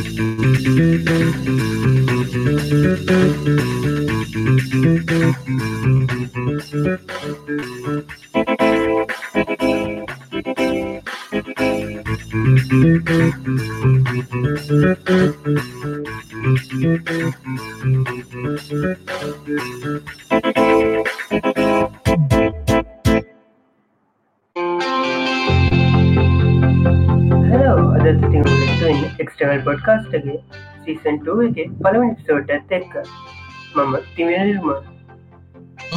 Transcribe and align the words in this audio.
Hello 0.00 1.30
සීසන්ටෝ 31.30 31.62
එක 31.62 31.70
පළවනි 31.78 32.14
පිසෝට 32.16 32.50
ඇත් 32.50 32.72
එක්ක. 32.72 32.94
මම 33.76 33.92
තිවෙන 34.14 34.46
නිර්ම 34.46 34.66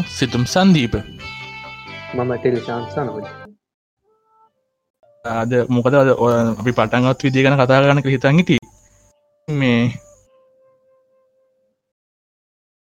සිතුම් 0.09 0.43
සන්දීප. 0.45 0.93
මම 2.13 2.31
ටෙලිශාන්සනවයි 2.33 3.23
අද 5.25 5.51
මොකද 5.69 5.95
අපි 5.95 6.71
පටන්ගත් 6.71 7.23
විදි 7.23 7.43
ගැන 7.43 7.57
කතා 7.57 7.81
ගන්නක 7.81 8.07
හිතන් 8.07 8.39
හිටි 8.39 8.57
මේ 9.47 9.81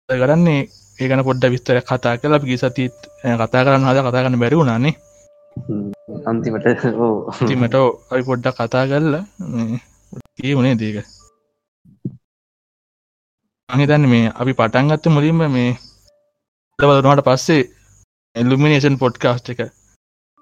කරන්නේ 0.09 0.61
ඒකන 0.99 1.23
පොඩ්ඩ 1.23 1.53
විස්තර 1.55 1.79
කතා 1.83 2.15
කලා 2.17 2.43
පිගි 2.43 2.59
සතිත් 2.59 2.97
කතා 3.37 3.65
කරන්න 3.65 3.89
හද 3.89 3.99
කතා 4.01 4.25
කරන්න 4.25 4.43
බැරි 4.43 4.61
වුණනේ 4.61 4.95
අන්තිමට 6.27 6.67
ඕ 6.99 7.15
තිමට 7.45 7.79
ඔයි 7.79 8.23
පොඩ්ඩක් 8.25 8.59
කතා 8.59 8.85
කරලා 8.91 9.25
ඒ 10.43 10.55
වනේ 10.57 10.77
දේක 10.77 11.20
අහිතන්න 13.71 14.05
මේ 14.13 14.31
අපි 14.35 14.53
පටන්ගත්ත 14.59 15.05
මුලින්ම 15.15 15.43
මේ 15.49 15.71
බලනට 16.79 17.23
පස්සේ 17.27 17.69
එල්ලුමිනේෂන් 18.37 18.97
පොඩ්කාස්ට් 19.03 19.51
එක. 19.53 19.61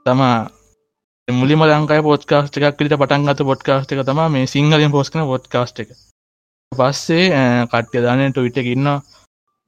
තමා 0.07 0.37
මුලිම 1.29 1.65
ලංකායි 1.65 2.07
පොඩ්කාස්ට 2.07 2.57
එකක් 2.59 2.81
ලිට 2.83 2.97
පටන්ගත 3.03 3.43
පොඩ්කාස්ට 3.51 3.93
එක 3.93 4.01
තම 4.09 4.21
මේ 4.35 4.51
සිංහලින් 4.55 4.95
පෝස්කන 4.95 5.25
පොඩ්කාස්ට 5.33 5.83
එක. 5.83 5.91
පස්සේ 6.73 7.27
කට්්‍ය 7.73 8.03
දානයට 8.07 8.41
විට 8.45 8.61
ඉන්න 8.65 8.89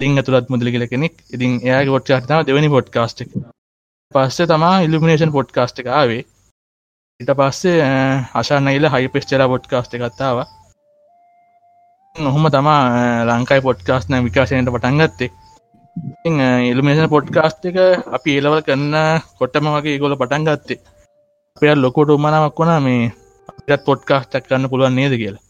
තිං 0.00 0.16
ඇතුළත් 0.18 0.48
මුදලි 0.52 0.72
කියල 0.74 0.86
කෙනෙක්. 0.92 1.14
ඉතින් 1.34 1.60
එයා 1.66 1.82
ගොට්කාස්ටම 1.90 2.46
දෙවනි 2.46 2.72
පොඩ්කාස්ට 2.76 3.24
එක. 3.24 3.34
පස්සේ 4.12 4.48
තමා 4.52 4.76
ඉල්ලිමිනේෂන් 4.86 5.36
පොඩ්කාස්ට 5.36 5.82
එක 5.82 5.92
ආවේ. 5.98 6.22
ඉට 7.20 7.30
පස්සේ 7.38 7.76
අශානයිල 8.40 8.88
හයි 8.94 9.12
පෙස්්චලා 9.14 9.52
පොඩ්කාස්ට 9.52 9.98
එකත්තාව 9.98 10.38
නොහොම 12.16 12.44
තමා 12.50 12.80
ලංකායි 13.28 13.62
පොඩ්කාස්න 13.62 14.14
විකාශනයට 14.24 14.70
පටන්ගත්තේ 14.70 15.30
ඉල්ිමේෂන් 16.70 17.08
පොඩ්කාස්ට 17.08 17.62
එක 17.64 17.76
අපි 18.08 18.30
ඒලවල් 18.36 18.62
කරන්න 18.62 18.96
කොට්ටම 19.38 19.66
වගේ 19.74 19.98
ගොල 19.98 20.14
පටන් 20.16 20.46
ගත්තේ. 20.46 20.78
අපේ 21.56 21.74
ලොකොට 21.74 22.10
උමනාවක් 22.10 22.58
වුණා 22.58 22.80
මේ 22.80 23.12
අපිත් 23.48 23.84
පොඩ්කාස්ටක් 23.84 24.44
කරන්න 24.46 24.70
පුළුවන් 24.70 24.94
නේද 24.94 25.14
කියලා. 25.20 25.42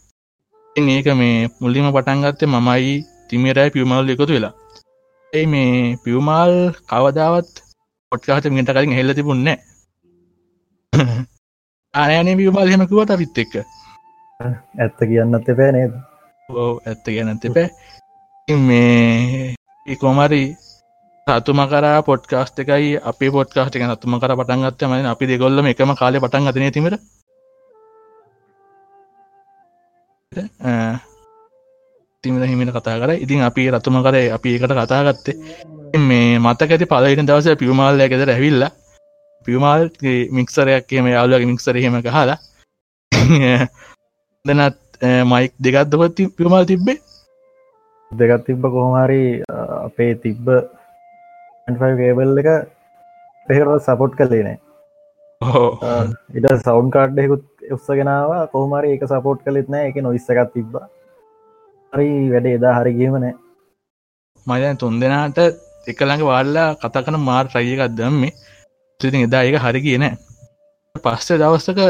ඒක 0.77 1.07
මේ 1.15 1.49
මුල්ලිම 1.61 1.89
පටන්ගත්තේ 1.89 2.53
මමයි 2.55 2.93
තිමිරයි 3.29 3.71
පියමල් 3.71 4.09
එකතු 4.09 4.29
වෙලා. 4.29 4.55
ඒ 5.33 5.47
මේ 5.47 5.97
පියවමාල් 6.05 6.55
කවදාවත් 6.89 7.53
පොට්කාට 8.13 8.45
මිට 8.51 8.71
කලින් 8.71 8.97
හෙල්ල 8.99 9.15
තිබුන්න 9.15 9.49
ආනයනේ 11.95 12.37
පියවමාල් 12.37 12.69
හෙමකුවට 12.69 13.11
අපිත් 13.11 13.39
එක්ක. 13.39 13.55
ඇත්ත 14.79 14.99
කියන්නත් 15.09 15.49
එපෑ 15.49 15.73
නේද? 15.73 15.93
ඕ 15.93 16.10
ඇත්ත 16.57 17.05
ගැනත් 17.09 17.45
එපෑ 17.45 17.69
මේ 18.49 19.55
ඒකොමරි 19.87 20.43
සතුම 21.27 21.61
කරා 21.67 22.03
පොඩ්කාස්ට 22.03 22.59
එකයි 22.61 22.91
අපේ 23.05 23.31
පොඩ්කාස්ට 23.31 23.77
එක 23.77 23.85
නතුම 23.85 24.19
කර 24.19 24.35
පටන්ගත්ත 24.35 24.83
ම 24.85 24.95
අපි 25.07 25.25
දෙගොල්ලම 25.27 25.67
එකම 25.69 25.95
කාලය 25.95 26.19
පටන් 26.19 26.47
ගතන 26.47 26.73
තිමට 26.73 27.01
තිමට 32.25 32.45
හිමිට 32.45 32.71
කතා 32.71 32.99
කර. 32.99 33.11
ඉතින් 33.17 33.43
අපි 33.43 33.63
රතුම 33.71 33.97
කරේ 34.01 34.31
අපි 34.31 34.55
එකට 34.57 34.75
කතා 34.75 35.03
ගත්තේ. 35.05 35.37
මේ 36.01 36.39
මතක 36.39 36.71
ඇති 36.71 36.87
පලට 36.87 37.25
දවස 37.25 37.57
පියමාල්ල 37.57 38.01
ඇෙද 38.01 38.29
ඇවිල්ල 38.29 38.67
පියමාල් 39.47 39.89
මික්සරයක් 40.31 40.87
කියම 40.87 41.07
යාලුවගේ 41.09 41.47
මික්සර 41.47 41.77
හෙම 41.77 41.97
හලා 42.07 42.39
දනත් 44.45 44.90
මයික් 45.03 45.53
දෙකත් 45.65 45.91
දොත් 45.91 46.19
පියමාල් 46.39 46.67
තිබ්බේ? 46.73 46.99
දෙකත් 48.13 48.45
තිබ්බ 48.47 48.63
කොහොමරි 48.63 49.23
අපේ 49.87 50.15
තිබ්බ 50.25 50.47
ගේබල් 52.01 52.39
එක 52.43 52.49
පෙහරව 53.49 53.79
සපොට් 53.87 54.17
කලේ 54.19 54.43
නෑ. 54.47 54.59
ඉට 56.37 56.47
සෞන්් 56.65 56.91
කාඩ්ඩෙකුත් 56.97 57.45
උත්සගෙනවා 57.75 58.47
කොහමරි 58.55 58.93
එක 58.97 59.07
සපෝට් 59.13 59.45
කලෙත් 59.45 59.69
නෑ. 59.69 59.89
එක 59.91 59.97
නොයිස්සකත් 60.03 60.53
තිබ්බා. 60.55 60.87
හරි 61.93 62.09
වැඩ. 62.33 62.47
එදා 62.57 62.75
හරි 62.81 62.93
ගේමනෑ 62.99 63.35
මයන් 64.47 64.77
තුන් 64.81 65.01
දෙනාට 65.01 65.39
එකළඟ 65.91 66.23
වාල්ලා 66.31 66.69
කතා 66.83 67.05
කන 67.07 67.19
මාර් 67.29 67.47
රයියකත් 67.55 67.97
දම්මේ. 67.99 68.37
තිතින් 69.01 69.27
එදා 69.27 69.43
ඒක 69.47 69.57
හරි 69.65 69.81
කියන 69.87 70.05
පස්සේ 70.95 71.41
දවස්සක 71.41 71.81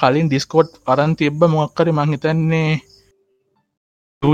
කලින් 0.00 0.28
ඩිස්කෝට් 0.28 0.70
අරන් 0.86 1.12
තිබ්බ 1.20 1.40
මොක්කරි 1.50 1.92
මංහිතන්නේ 1.92 2.70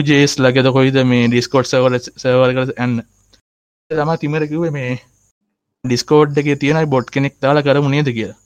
ජේස් 0.08 0.32
ලගෙද 0.38 0.68
කොයිද 0.76 0.96
මේ 1.04 1.28
ඩිස්කෝට් 1.28 1.68
සවල 1.68 1.96
සවල් 1.98 2.52
කර 2.56 2.72
ඇන්න 2.76 2.94
තම 3.90 4.10
තිමරකිවේ 4.22 4.70
මේ 4.70 4.92
ඩිස්කෝඩ් 5.84 6.38
එක 6.40 6.48
තියෙනයි 6.62 6.92
බොඩ් 6.94 7.08
කෙනෙක් 7.14 7.34
දාලා 7.42 7.66
කරමු 7.66 7.88
නේද 7.88 8.08
කියලා. 8.16 8.38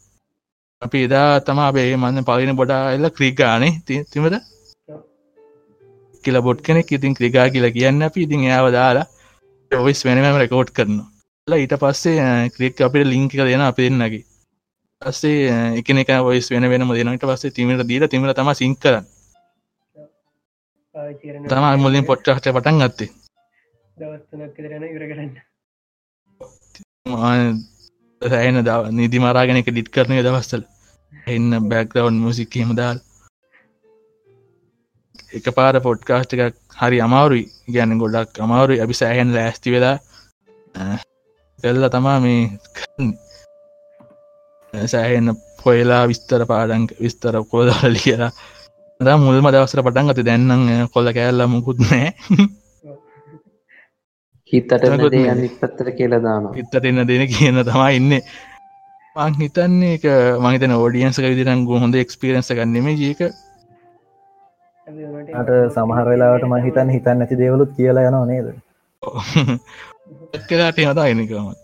අපි 0.83 0.99
එදා 1.07 1.41
තමා 1.47 1.71
බේ 1.77 1.97
මන්න 1.97 2.27
පලින 2.29 2.57
බොඩා 2.61 2.83
එල්ල 2.95 3.07
ක්‍රීගානේ 3.17 3.73
තිමට 3.87 4.37
කියලා 6.25 6.47
බොඩ් 6.47 6.61
කෙනෙක් 6.67 6.93
ඉතින් 6.97 7.17
ක්‍රිගා 7.19 7.47
කියලා 7.55 7.77
කියන්න 7.77 8.03
අපි. 8.09 8.27
ඉතින් 8.27 8.43
යාව 8.51 8.67
දාලා 8.79 9.07
ඔවිස් 9.71 10.05
වෙනම 10.07 10.39
රෙකෝඩ් 10.43 10.71
කරනවා. 10.77 11.09
ඊට 11.49 11.75
පස්සේ 11.83 12.51
ක්‍රික් 12.57 12.85
අපිට 12.87 13.11
ලිංක 13.13 13.33
දෙන 13.39 13.63
අප 13.63 13.79
දෙන්නගේ. 13.79 14.25
පස්සේ 15.03 15.55
එකනෙක 15.81 16.11
ඔයිස් 16.29 16.47
වෙන 16.53 16.69
වෙනම 16.73 16.93
දෙනට 16.97 17.25
පස්සේ 17.31 17.55
තිමට 17.57 17.85
දීල 17.91 18.05
තිමට 18.09 18.35
තම 18.39 18.51
සිං 18.61 18.75
කරන්න. 18.77 19.07
තම 21.51 21.65
මුලින් 21.83 22.09
පොට්ටහට 22.09 22.47
පටන් 22.57 22.83
ගත්තේ. 22.83 23.11
සෑන 28.23 28.59
දව 28.67 28.93
නිදි 28.99 29.19
මරාගෙනක 29.25 29.69
ඩිට් 29.71 29.89
කරනය 29.95 30.21
දවස්සල 30.27 30.63
එන්න 31.35 31.49
බැක්ලවන්් 31.71 32.21
මුසික්කීම 32.25 32.71
දාල්. 32.81 32.99
එක 35.37 35.47
පාර 35.57 35.75
පොඩ්කාස්ට 35.87 36.35
එකක් 36.35 36.57
හරි 36.81 36.99
අමාරුයි. 37.07 37.45
ගැන 37.75 37.99
ගොඩක් 38.03 38.41
අමාරුයි. 38.47 38.83
අපි 38.85 38.95
සෑහන් 39.01 39.35
ලෑස්ති 39.37 39.75
වෙලා 39.75 39.97
කල්ල 41.59 41.85
තමා 41.95 42.19
මේ 42.25 42.43
සෑහෙන්න 44.73 45.37
පොයලා 45.63 46.03
විස්තර 46.09 46.47
පාඩන් 46.47 46.89
විස්තර 46.99 47.35
කෝදල 47.47 47.97
කියලා 47.99 48.33
ද 49.01 49.15
මුල්ම 49.19 49.47
දවසර 49.49 49.83
පටන් 49.83 50.11
ගත 50.11 50.27
දැන්නම් 50.27 50.89
කොල්ල 50.89 51.09
කෑල්ල 51.13 51.47
මුකුත් 51.49 51.79
නෑ 51.83 52.09
හිතට 54.53 54.73
අනිත් 54.73 55.55
පත්තර 55.61 55.89
කියලා 55.99 56.23
දාන 56.23 56.49
හිත්තට 56.57 56.85
එන්න 56.85 57.05
දෙන 57.09 57.25
කියන 57.29 57.61
තමා 57.65 57.91
ඉන්න. 57.91 58.13
මං 59.17 59.35
හිතන්නේ 59.37 59.95
එක 59.95 60.05
මහිතන 60.41 60.75
ෝඩියන්සක 60.75 61.25
විදිරංගු 61.25 61.81
හොඳ 61.81 61.95
එක්ස්පිරන්ස 61.97 62.49
ගන්නෙම 62.51 62.87
ජීක 62.95 63.21
අට 65.35 65.51
සමහර 65.75 66.07
වෙලාවට 66.07 66.47
ම 66.47 66.55
හිතන් 66.65 66.93
නැති 67.19 67.37
දේවලුත් 67.37 67.75
කියලා 67.77 68.07
යනවා 68.09 68.27
නේද? 68.27 68.47
කලාට 70.47 70.81
හතා 70.85 71.07
එනකමත් 71.09 71.59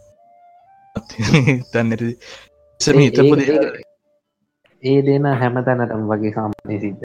තන්නට 1.72 2.02
සම 2.80 2.98
හිතපු 2.98 3.34
ඒ 4.82 4.98
දෙන 5.02 5.24
හැම 5.40 5.54
තැනටම් 5.66 6.02
වගේ 6.10 6.32
සාමානය 6.34 6.76
සිද්ධ 6.82 7.02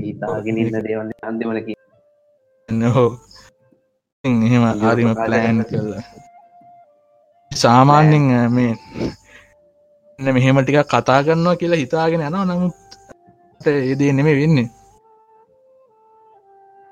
හිතාගෙන 0.00 0.56
ඉන්න 0.58 0.76
දේවන්න 0.86 1.10
අන්තිමලකි 1.22 1.74
හෝ 2.94 3.10
එහෙම 4.24 4.64
ආරිම 4.66 5.10
ප්ලෑන් 5.18 5.58
කරලා 5.64 6.04
සාමාන්‍යෙන් 7.50 8.26
මේ 8.52 8.72
එන්න 10.18 10.34
මෙහෙම 10.34 10.58
ටික 10.60 10.78
කතා 10.86 11.20
කරන්නවා 11.26 11.56
කියලා 11.56 11.82
හිතාගෙන 11.82 12.22
යනවා 12.22 12.46
නමුත් 12.46 12.76
ඒදේ 13.60 14.12
නෙමේ 14.12 14.36
වෙන්නේ. 14.36 14.68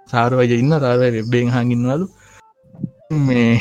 සාරුවය 0.09 0.45
ඉන්න 0.55 0.75
තාරය 0.81 1.09
වෙබ්බෙන් 1.17 1.49
හඟින්වලු 1.55 2.07
මේ 3.27 3.53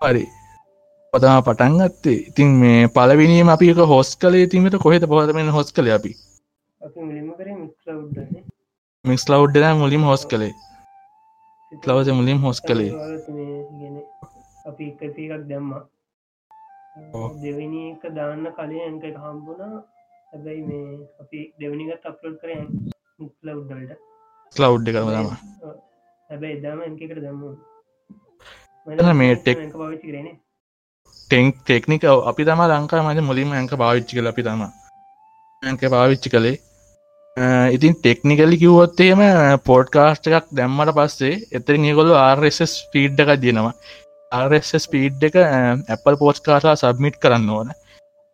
හරි 0.00 0.24
පතම 1.16 1.40
පටන්ගත්තේ 1.40 2.14
ඉතින් 2.28 2.48
මේ 2.60 2.86
පලවිනීම 2.86 3.48
අපික 3.48 3.78
හොස් 3.92 4.08
කලේ 4.16 4.46
තිීමට 4.46 4.76
කොහෙත 4.76 5.04
පොහතමෙන් 5.04 5.48
හොස් 5.48 5.72
කළ 5.72 5.88
අපි. 5.90 6.12
කරේ 7.38 7.56
මික්ස් 9.04 9.28
ලව් 9.30 9.42
මුලින් 9.74 10.02
හෝස් 10.02 10.26
කළේ. 10.26 10.54
ලවස 11.86 12.08
මුලින් 12.08 12.38
හොස් 12.38 12.60
කළේ. 12.60 12.92
අපි 14.66 14.84
එක 14.84 15.02
එකක් 15.02 15.44
දැම්මා. 15.48 15.82
දෙවැනි 17.42 17.82
එක 17.90 18.02
දාන්න 18.14 18.44
කලින් 18.56 18.80
ඇක 18.86 19.04
එක 19.04 19.16
හම්බුණා. 19.16 19.82
හැබැයි 20.32 20.62
මේ 20.62 20.98
අපි 21.20 21.38
දෙවනිගත් 21.60 22.06
අප්ලෝඩ් 22.06 22.36
කරය 22.40 22.56
මික්ල 23.20 23.48
උඩ්ඩලට 23.50 23.92
ලව් 24.56 24.72
එක 24.88 24.96
තම 24.96 25.28
හැබැයි 26.30 26.56
එදාම 26.58 26.82
එකට 26.82 27.20
දැම්ම. 27.22 27.42
මේ 29.14 29.34
ටෙක්- 29.34 29.72
පාවිච්චි 29.72 30.08
කරන 30.12 30.28
ටෙක් 31.30 31.58
ටෙක්නික 31.64 32.02
uh, 32.04 32.20
අපි 32.30 32.44
තම 32.48 32.62
ලංකා 32.70 33.02
මද 33.06 33.24
මුලින්ම 33.28 33.52
ඇක 33.52 33.74
පාවිච්චි 33.82 34.16
කල 34.18 34.30
අපි 34.32 34.42
තම. 34.48 34.62
ඇක 35.62 35.84
පාවිච්චි 35.94 36.32
කළේ. 36.34 36.58
අ, 37.36 37.42
uh, 37.42 37.68
ඉතින් 37.76 37.94
ටෙක්නිකලි 38.02 38.58
කිව්වොත්තේම 38.62 39.22
පෝඩ්කාස්ට 39.68 40.28
එකක් 40.30 40.52
දැම්මට 40.58 40.94
පස්සේ 40.98 41.40
එතරින් 41.58 41.88
ඒගොල්ල 41.90 42.12
RSS 42.18 42.74
පීඩ් 42.92 43.24
එකක් 43.24 43.34
දෙනවා 43.42 43.74
RSS 44.32 44.86
පීඩ් 44.92 45.26
එක 45.28 45.40
ඇපල් 45.42 46.16
පෝස්් 46.22 46.40
කාසා 46.46 46.76
සබ්මිට් 46.82 47.20
කරන්න 47.22 47.50
ඕන. 47.58 47.74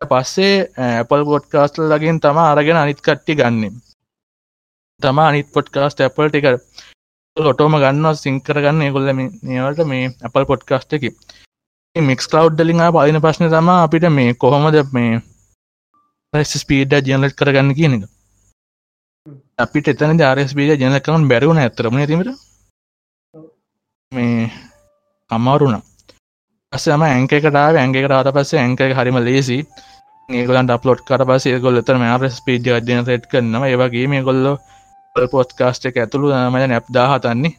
පස්සේ 0.00 0.54
uh, 0.78 0.92
ඇපල් 1.00 1.24
පොඩ්කාස්ටල් 1.32 1.90
ලගින් 1.92 2.20
තම 2.20 2.38
අරගෙන 2.44 2.82
අනිත් 2.84 3.00
කට්ටි 3.06 3.38
ගන්නම් 3.40 3.76
තම 5.00 5.18
අනිත් 5.18 5.48
පොඩ්කාස්ට 5.54 6.00
ඇපල්ට 6.04 6.36
එක 6.38 6.46
ලොටෝම 7.36 7.74
ගන්න 7.82 8.16
සිංකර 8.16 8.58
ගන්න 8.64 8.82
ඒගොල්ල 8.86 9.12
මේවට 9.16 9.86
මේ 9.90 10.10
ඇපල් 10.26 10.44
පොඩ්කාස්ට 10.50 10.98
එක. 10.98 11.04
මික්ස් 11.96 12.26
කලව් 12.26 12.56
ලින් 12.58 12.80
පලින 12.90 13.20
ප්‍රශ්න 13.20 13.50
තම 13.50 13.68
අපිට 13.68 14.04
මේ 14.10 14.32
කොහොමද 14.34 14.76
මේ 14.92 16.44
ස්පීඩ 16.44 16.94
ජනලට් 17.04 17.36
කරගන්න 17.36 17.74
කියන 17.74 17.96
එක. 17.96 18.04
අපිට 19.58 19.88
එතන 19.88 20.22
ආරස්බීඩ 20.22 20.80
ජනකවන් 20.80 21.28
බැරිවුණ 21.28 21.60
ඇතරම 21.60 22.00
තිමට 22.02 22.30
මේ 24.12 24.50
අමාරුණ 25.30 25.82
අසම 26.72 27.02
ඇංක 27.02 27.32
එකටාව 27.32 27.76
ඇංක 27.76 27.96
රාට 28.06 28.32
පස්සේ 28.32 28.62
ඇංක 28.62 28.80
හරිම 28.98 29.20
ලේසි 29.20 29.60
ඒගලන් 30.28 30.72
අප්ලෝඩ් 30.72 31.04
කර 31.04 31.28
පස 31.28 31.60
ගොල්ල 31.60 31.82
තර 31.82 32.00
ආර 32.02 32.28
ස්පීඩ් 32.30 32.72
ජන 32.88 33.04
සෙට් 33.04 33.28
කරනවා. 33.30 33.68
ඒවගේ 33.68 34.08
මේ 34.08 34.22
ගොල්ල 34.22 34.56
පොස්්කාස්ට 35.16 35.90
එක 35.90 35.96
ඇතුළු 35.98 36.32
මට 36.50 36.68
නැප් 36.68 36.86
දාහතන්නේ 36.90 37.58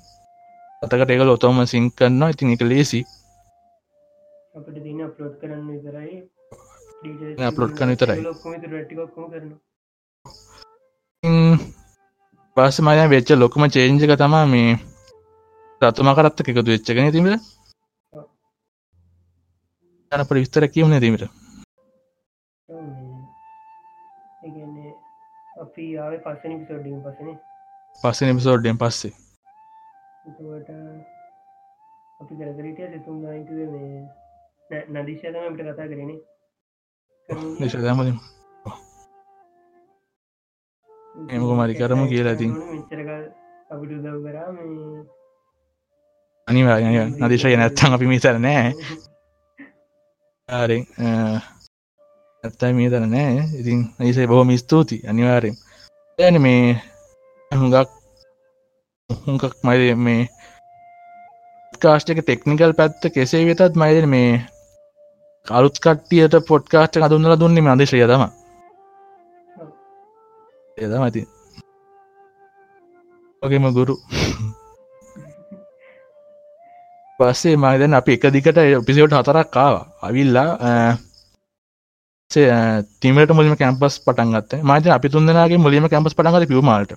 අතකට 0.82 1.12
ඒකල 1.12 1.36
ඔතොම 1.36 1.68
සිං 1.68 1.92
කරනවා. 1.92 2.34
ඉතින් 2.34 2.56
එක 2.56 2.72
ලේසි 2.72 3.06
අපට 4.54 4.76
දින 4.86 5.00
අප්ලෝඩ් 5.02 5.36
කරන්න 5.42 5.68
විතරයි. 5.68 6.18
අප්ලෝඩ් 7.44 7.74
කරන්න 7.78 7.92
විතරයි. 7.94 8.20
පස්ස 12.58 12.78
මය 12.82 12.94
වෙච්ච 13.14 13.30
ලොකුම 13.36 13.66
චේන්ජක 13.68 14.14
තමා 14.16 14.46
මේ 14.48 14.72
රතුම 15.82 16.10
කරත්ත 16.16 16.44
එකතු 16.44 16.66
වෙච්චගෙන 16.68 17.12
තිීමට 17.12 17.34
යන 20.12 20.22
පට 20.22 20.36
විස්තර 20.36 20.70
කියවන 20.70 20.96
දීමට 21.00 21.26
අපි 25.64 25.84
ආව 25.98 26.14
පස්සන 26.24 26.54
පිසෝඩ්ඩිම 26.62 26.98
පසන 27.04 27.30
පස්සන 27.98 28.38
පිසෝඩ්ඩෙන් 28.38 28.78
පස්සේ. 28.82 29.14
අපි 32.20 32.34
කරකරට 32.40 32.92
සිතුම් 32.92 33.18
නායකව 33.24 33.58
මේ 33.72 34.23
නදිශයතම 34.94 35.42
අපිට 35.42 35.68
කතා 35.68 35.90
කරනේ 35.90 36.20
නිශදමලින් 37.60 38.18
එමක 41.30 41.52
මරි 41.58 41.74
කරමු 41.76 42.06
කියලා 42.08 42.38
මේ 44.54 44.72
අනිවා 46.48 46.78
නදිශය 47.22 47.56
නැත්තන් 47.56 47.96
අපි 47.96 48.06
මිතර 48.06 48.38
නෑ. 48.40 48.70
ආරෙන් 50.50 50.84
ඇත්තයි 52.44 52.74
මේ 52.78 52.90
තර 52.90 53.06
නෑ. 53.08 53.44
ඉතින් 53.60 53.80
නිසේ 54.00 54.28
බොහොම 54.28 54.52
ස්තුති 54.58 54.98
අනිවාරයෙන්. 55.10 55.56
ඇන 56.20 56.42
මේ 56.42 56.64
හුඟක් 57.52 57.90
හුඟක් 59.10 59.56
මයි 59.64 59.96
මේ 60.06 60.22
කාස්ටක 61.82 62.20
ටෙක්නිකල් 62.22 62.74
පැත්ත 62.80 63.04
කෙසේ 63.16 63.44
වෙතත් 63.48 63.76
මයිද 63.76 64.06
මේ 64.06 64.32
කලුත් 65.48 65.78
කට්ටියට 65.78 66.36
පොඩ්කාස්ට 66.48 66.98
කදුන්නල 67.00 67.36
දුන්නේ 67.36 67.70
අදේශය 67.70 67.98
තම 68.02 68.24
එදම 70.78 71.02
ඇති 71.02 71.24
වගේම 73.42 73.66
ගුරු. 73.74 73.96
පස්සේ 77.20 77.58
මයිදැන් 77.58 77.94
අපි 77.94 78.14
එක 78.14 78.28
දිකට 78.30 78.60
පිසිවට 78.88 79.18
හතරක් 79.18 79.50
කාව 79.50 79.76
අවිල්ලා 80.02 80.50
තිමට 83.02 83.32
මුලිම 83.32 83.56
කැම්පස් 83.56 84.00
පටන්ගත් 84.00 84.52
මත 84.62 84.86
අපි 84.90 85.08
තුන්දනගේ 85.10 85.60
මුලිම 85.60 85.90
කැම්පස් 85.90 86.16
පටන්ගත 86.16 86.48
පිවමාට 86.48 86.96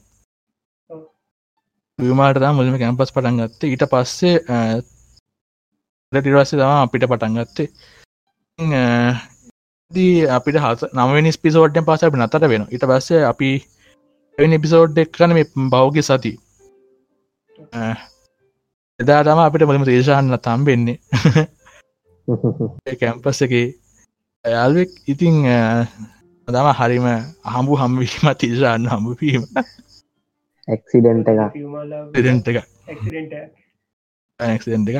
පිවමාට 1.98 2.40
මුලිම 2.52 2.78
කැම්පස් 2.78 3.10
පටන්ගත්ත 3.10 3.60
ඊට 3.64 3.84
පස්සේ 3.88 4.38
ටිරස්සේ 6.12 6.58
තම 6.58 6.72
අපිට 6.78 7.04
පටන්ගත්තේ 7.06 7.68
දී 9.90 10.28
අපිට 10.28 10.56
හස 10.56 10.84
නමනි 10.90 11.30
පිසෝඩ්ඩෙන් 11.38 11.84
පස 11.84 12.02
අපි 12.02 12.16
නතට 12.16 12.44
වෙන 12.44 12.62
ඉට 12.70 12.84
පස්සේ 12.84 13.18
අපි 13.22 13.48
එනි 14.38 14.58
පිසෝඩ් 14.58 14.96
එක් 14.96 15.10
කන 15.12 15.34
මේ 15.34 15.68
බෞග 15.70 15.98
සති 16.00 16.32
එදා 19.00 19.20
තම 19.22 19.40
අපිට 19.40 19.62
මුලිම 19.62 19.84
දේශාන්න 19.84 20.32
තම්බෙන්නේ 20.38 20.96
කැම්පස් 22.96 23.42
එක 23.46 23.54
යාල්වෙක් 24.44 24.96
ඉතිං 25.06 25.36
දම 26.48 26.70
හරිම 26.72 27.06
හම්බු 27.50 27.72
හම්වීම 27.76 28.32
තිේශාන්න 28.36 28.88
හම්බුවීම 28.88 29.44
ඇක්සිඩෙන්ට 30.68 32.48
එක 32.48 32.62
ඇක්සිඩෙන්ට 34.40 34.88
එක 34.90 34.98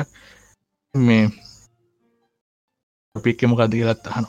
මේ 0.95 1.46
පික්කම 3.19 3.51
කද 3.55 3.73
කියලත් 3.73 4.07
අහන 4.09 4.25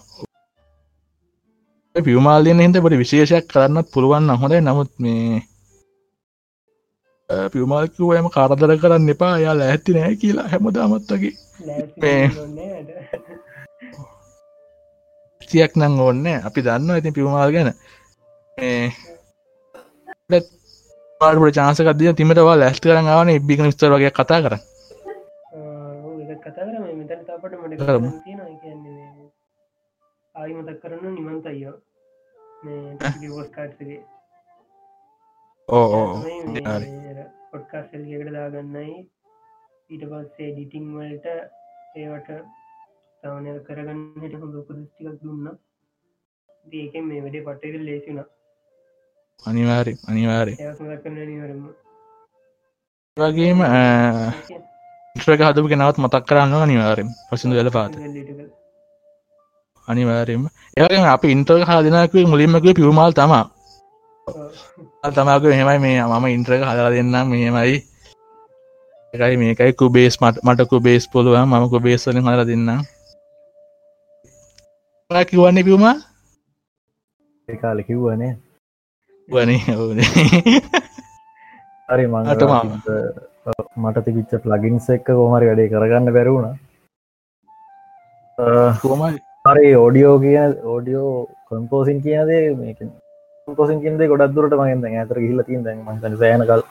පිවමාලයෙන් 1.94 2.60
හිට 2.60 2.82
පොඩි 2.82 3.02
විශේෂයක් 3.02 3.46
කරන්නත් 3.50 3.92
පුළුවන් 3.92 4.34
හොඳ 4.40 4.54
නමුත් 4.60 4.92
මේ 4.98 5.40
පිවමාල්කිවයම 7.28 8.26
කාරදර 8.30 8.72
කරන්න 8.78 9.12
එපා. 9.14 9.34
යාල 9.38 9.60
ඇත්ති 9.62 9.94
නෑ 9.96 10.16
කියලා 10.16 10.48
හැමදාමත් 10.48 11.10
වගේ. 11.12 11.34
තියක් 15.50 15.72
නං 15.76 16.00
ඕන්න 16.00 16.26
අපි 16.48 16.64
දන්න 16.64 16.90
ඇති 16.90 17.16
පිවමාල් 17.18 17.52
ගැන. 17.52 17.70
පාට 21.20 21.54
චාසක 21.56 21.92
දිය 21.98 22.12
තිමටවා 22.14 22.56
ලැස්ත 22.56 22.82
කරන 22.82 23.08
ආවන. 23.08 23.28
එබ්බික 23.30 23.60
විස්තර 23.60 23.92
වගේ 23.94 24.12
කතා 24.12 24.40
කර 24.44 24.54
කතා 26.38 26.66
කරමු. 27.80 28.10
ආයි 30.38 30.54
මතක් 30.56 30.80
කරන්න 30.82 31.14
නිමන්ත 31.14 31.46
අයෝ 31.52 31.76
මේ 32.64 33.30
ෝස් 33.36 33.48
කාට්ගේ 33.56 34.00
ඕ 35.68 36.02
පොඩ්කාස් 37.50 37.88
එකට 37.94 38.30
දාගන්නයි. 38.36 38.96
ඊට 39.90 40.04
පස්සේ 40.10 40.50
ඩිටිං 40.52 40.86
වලට 40.94 41.26
ඒවට 41.96 42.30
තවනය 43.22 43.50
කරගන්නට 43.66 44.34
හොඳ 44.42 44.54
උපදස්ටිකක් 44.60 45.22
දුන්න. 45.22 45.46
ඒකෙන් 46.78 47.04
මේ 47.08 47.22
වැඩේ 47.24 47.44
පට්ටක 47.46 47.84
ලේසිුණ 47.84 48.20
අනිවාරය 49.42 49.92
අනිවාරය 50.10 50.54
වගේම 53.16 53.60
ට්‍රක 55.16 55.40
හදපු 55.46 55.68
කෙනවත් 55.72 55.98
මතක් 56.04 56.24
කරන්න 56.28 56.54
අනිවාරෙන් 56.58 57.10
පසිදු 57.28 57.54
වෙල 57.58 57.70
පාත 57.76 57.92
අනිවාරයම 59.90 60.42
ඒවගේ 60.78 61.08
අප 61.14 61.22
ඉන්ටර් 61.34 61.60
හදනකුව 61.68 62.26
මුලින්මකුව 62.32 62.74
පිවමල් 62.78 63.12
තමා. 63.18 63.44
තමක 65.16 65.44
මෙමයි 65.44 65.78
මේ 65.84 66.02
මම 66.04 66.24
ඉන්ට්‍රක 66.36 66.62
හදලා 66.68 66.92
දෙන්නම් 66.94 67.26
මෙමයි 67.32 67.76
එකයි 69.14 69.36
මේකයි 69.40 69.72
කුබේස් 69.80 70.14
මට 70.22 70.36
මටකු 70.46 70.76
බේස් 70.86 71.04
පොළුව 71.12 71.34
මමකු 71.44 71.78
බේස්වලින් 71.86 72.28
හල 72.28 72.42
දෙන්නම්. 72.50 72.80
කිවන්නේ 75.30 75.66
පිවමා 75.68 75.96
කාල 77.48 77.78
කිව්වනේ 77.88 78.32
වනේ 79.28 79.60
හරි 81.88 82.04
අට 82.32 82.42
මම. 82.44 82.52
මං 82.56 83.84
මට 83.84 84.04
තිබිච්ච 84.06 84.32
ප්ලගින්ස් 84.44 84.86
එක්ක 84.94 85.08
කොමරි 85.18 85.48
වැඩේ 85.48 85.72
කරගන්න 85.72 86.12
බැරුණ 86.16 86.48
කොමයි 88.82 89.16
හරි 89.48 89.68
ඕඩියෝ 89.74 90.16
කියන 90.20 90.56
ඕඩියෝ 90.66 91.12
කොම්පෝසින් 91.48 92.00
කියනදේ 92.02 92.40
මේක 92.56 92.80
පොසින් 93.48 93.78
කින්ද 93.80 94.00
ගොඩක් 94.06 94.34
දුරට 94.34 94.54
මගෙන් 94.54 94.82
දැන් 94.82 94.96
ඇතර 94.96 95.20
ගිල්ල 95.20 95.42
තින් 95.44 95.62
දැන් 95.64 95.78
මතන 95.86 96.16
සෑනකල් 96.20 96.62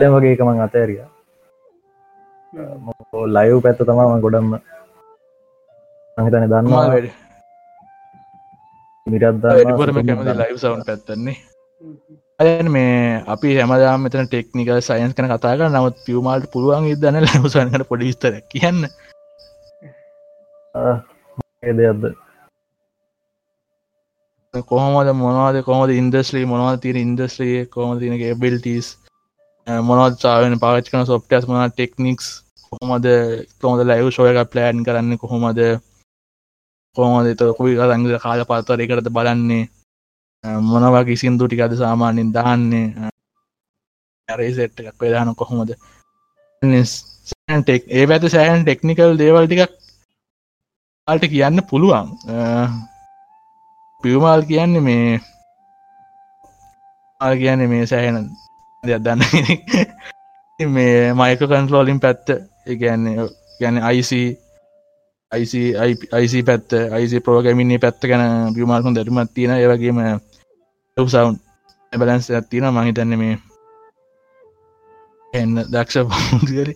වගේ 0.00 0.32
එකමං 0.34 0.62
අතෑරිය 0.66 1.02
ලයව් 3.32 3.58
පැත්ත 3.62 3.82
තමාම 3.82 4.20
ගොඩම්ම 4.20 4.54
අහිතන 6.16 6.46
දන්නවා. 6.46 6.86
වැඩ? 6.88 7.08
වැඩිපුරම 9.44 10.02
කැමති 10.02 10.36
ලයිව් 10.36 10.58
සවන් 10.58 10.84
පැත්තන්නේ. 10.86 11.36
අයන 12.40 12.68
මේ 12.72 13.22
අපි 13.28 13.54
හැමදාම 13.58 14.04
මෙතන 14.04 14.26
ටෙක්නිකල් 14.26 14.82
සයින්ස් 14.82 15.14
කන 15.14 15.30
කතාක 15.30 15.68
නමුත් 15.68 16.04
පියවමාල්ට 16.06 16.52
පුළුවන් 16.52 16.90
ඉදන්න 16.90 17.22
ලසන්කට 17.24 17.88
පොඩි 17.88 18.10
විස්තර 18.10 18.34
කියන්න 18.48 18.84
දෙයක්ද 21.62 22.04
කොහොමද 24.54 25.08
මොනවාද 25.16 25.56
කොමද 25.64 25.90
ඉන්දස්ලී 25.92 26.48
මොනවද 26.50 26.80
තින 26.82 26.96
ඉන්දස්්‍රිය 26.98 27.66
කොම 27.66 27.92
තින 28.00 28.14
බිල්ටස් 28.40 28.88
මොනවත් 29.86 30.16
සාාවෙන 30.22 30.58
පාච් 30.58 30.90
කන 30.90 31.06
සොප්ටස් 31.06 31.46
මොන 31.48 31.70
ටෙක්නික්ස් 31.70 32.26
කොහොමද 32.64 33.06
කොමද 33.62 33.80
ලයිව් 33.84 34.08
ෂෝය 34.10 34.30
එක 34.32 34.50
ප්ලෑන් 34.52 34.84
කරන්න 34.86 35.20
කොහොමද? 35.22 35.60
කොහොමද 36.96 37.28
තකුයි 37.38 37.78
රංග 37.80 38.04
කාල 38.24 38.40
පාතරයකරත 38.50 39.08
බලන්නේ? 39.16 39.64
මොනවා 40.68 41.04
කිසින්දු 41.04 41.44
ටිකද 41.46 41.74
සාමාන්‍යෙන් 41.78 42.34
දාන්නේ 42.36 42.86
ඇරේ 44.28 44.52
සෙට් 44.56 44.80
එකක් 44.80 44.98
වෙදාන 45.02 45.30
කොහොමද? 45.36 45.70
ටෙක් 46.62 47.82
ඒ 47.90 48.04
පැත 48.08 48.24
සෑන් 48.34 48.64
ටෙක්නිකල් 48.64 49.14
දේවල් 49.22 49.46
ටිකක් 49.46 49.81
අල්ට 51.08 51.24
කියන්න 51.24 51.58
පුළුවන්. 51.64 52.08
පියවමාල් 54.04 54.42
කියන්නේ 54.42 54.80
මේ 54.80 55.20
ආ 57.20 57.34
කියන්නේ 57.34 57.68
මේ 57.68 57.86
සෑහෙන 57.86 58.30
දෙයක් 58.84 59.02
දන්න 59.02 59.22
මේ 60.70 61.14
මයික 61.14 61.42
කන්ටලෝලින් 61.42 62.00
පැත්ත 62.00 62.26
එකන්නේ 62.66 63.26
ගැන 63.60 63.76
අයිසි 63.80 64.20
අයිසි 66.12 66.42
පැත්ත 66.42 66.68
අයිසි 66.90 67.20
පෝගමින්නේ 67.20 67.78
පැත්ත 67.78 68.00
ගැන 68.02 68.54
පියමාල්කුන් 68.54 68.94
දැරුමත් 68.94 69.34
තියෙන 69.34 69.54
ඒවගේම 69.54 69.98
සවන්් 70.96 71.36
බැලන්ස් 71.92 72.30
ඇත්තින 72.30 72.66
මහිතන්න 72.70 73.18
මේ 73.18 73.34
එන්න 75.32 75.54
දක්ෂ 75.66 75.96
පරි 76.42 76.74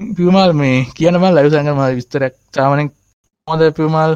පියමාල් 0.00 0.52
මේ 0.54 0.86
කියනම 0.94 1.24
ලැවසඟම 1.28 1.84
විස්තරක් 1.92 2.34
චාමනෙක් 2.54 2.99
හොද 3.48 3.62
පියමාල් 3.72 4.12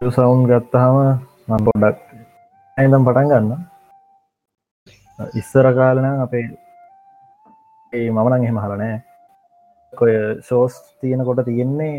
සවුන් 0.00 0.40
ගත්තහම 0.48 0.96
මන් 1.48 1.62
පොඩ්ඩක් 1.66 2.00
ඇදම් 2.76 3.06
පටන් 3.06 3.30
ගන්න 3.30 3.62
ඉස්සර 5.34 5.66
කාලන 5.72 6.08
අපේ 6.08 6.42
ඒ 7.92 8.08
මමනං 8.08 8.34
එහෙම 8.38 8.58
හලනෑ 8.58 8.96
කොය 9.92 10.12
ශෝස් 10.42 10.76
තියෙනකොට 10.98 11.40
තියෙන්නේ 11.46 11.96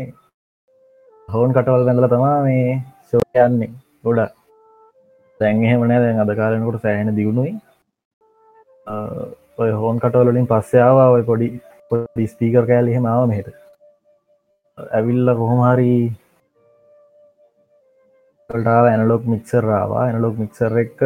හෝන් 1.28 1.50
කටවල් 1.52 1.86
බැඳල 1.86 2.08
තමා 2.08 2.38
මේ 2.42 2.70
ශෝයන්නේ 3.10 3.70
ගොඩ 4.04 4.22
දැන් 5.40 5.64
එහෙමනෑ 5.64 6.00
දැන් 6.04 6.18
අද 6.20 6.32
කාලනකොට 6.36 6.80
සෑහෙන 6.80 7.16
දියුණුයි 7.18 7.52
ඔය 9.58 9.70
හෝන් 9.74 9.98
කටවලින් 9.98 10.48
පස්සයාවා 10.48 11.10
ඔය 11.10 11.22
පොඩි 11.24 11.52
පොඩි 11.90 12.24
ස්පීකර් 12.28 12.64
කෑල් 12.66 12.86
එහෙම 12.88 13.06
ආව 13.08 13.28
මෙහෙට 13.28 13.63
ඇවිල්ල 14.78 15.28
කොහොමහරී 15.38 16.02
ටාව 18.50 18.86
ඇනලොක් 18.88 19.22
මික්සරාවා 19.32 20.02
ඇනලොක් 20.04 20.34
මික්සර් 20.42 20.72
එක 20.82 20.98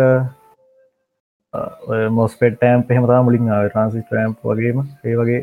මොස්පෙට 2.10 2.56
ටෑම් 2.56 2.86
පෙහමතා 2.88 3.20
මුලින් 3.26 3.50
ට්‍රන්සි 3.50 4.00
ටෑම්් 4.02 4.32
වගේම. 4.42 4.78
ඒ 5.06 5.14
වගේ 5.20 5.42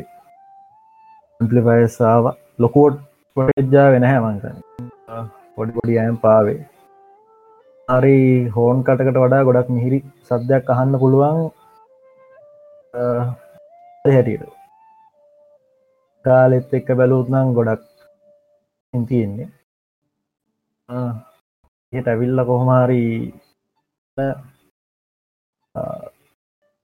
ඉම්පලිපයසාාව 1.40 2.24
ලොකෝට් 2.58 2.98
පොටජා 3.36 3.86
වෙන 3.94 4.08
හැමංකන 4.10 4.56
පොඩි 5.56 5.76
පොඩි 5.76 5.98
අයම් 6.02 6.16
පාවේ. 6.18 6.60
හරි 7.88 8.18
හෝන් 8.54 8.84
කටකට 8.86 9.22
වඩා 9.24 9.46
ගොඩක් 9.48 9.74
මිහිරි 9.74 9.98
සද්‍යයක් 10.28 10.72
අහන්න 10.74 11.00
පුළුවන් 11.02 11.42
හැටියට. 14.04 14.48
කාලෙත් 16.24 16.74
එක්ක 16.78 16.88
බැලූත්නම් 17.00 17.54
ගොඩක් 17.58 17.95
ඉතියෙන්නේ 18.94 19.48
ඒට 21.92 22.08
ඇවිල්ල 22.08 22.44
කොහොමහරි 22.46 23.02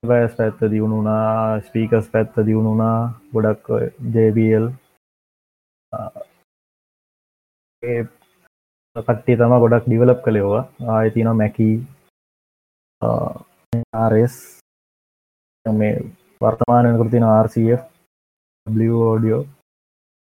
වැස් 0.03 0.33
පැත්ත 0.37 0.61
දියුණුනා 0.71 1.61
ස්පීකස් 1.61 2.07
පැත්ත 2.13 2.35
දියුණුනා 2.47 2.99
ගොඩක් 3.33 3.67
ජBL 4.13 4.67
කට්ටේ 8.97 9.37
තම 9.37 9.55
ගොඩක් 9.63 9.87
ඩිවලප් 9.87 10.21
කළෙවා 10.25 10.65
ආයතින 10.95 11.31
මැකී 11.35 11.77
ආරස් 13.95 14.37
මේ 15.67 15.95
වර්තමානය 16.41 16.89
කරතින 16.99 17.27
RCF 17.37 17.83
ෝඩියෝ 19.03 19.43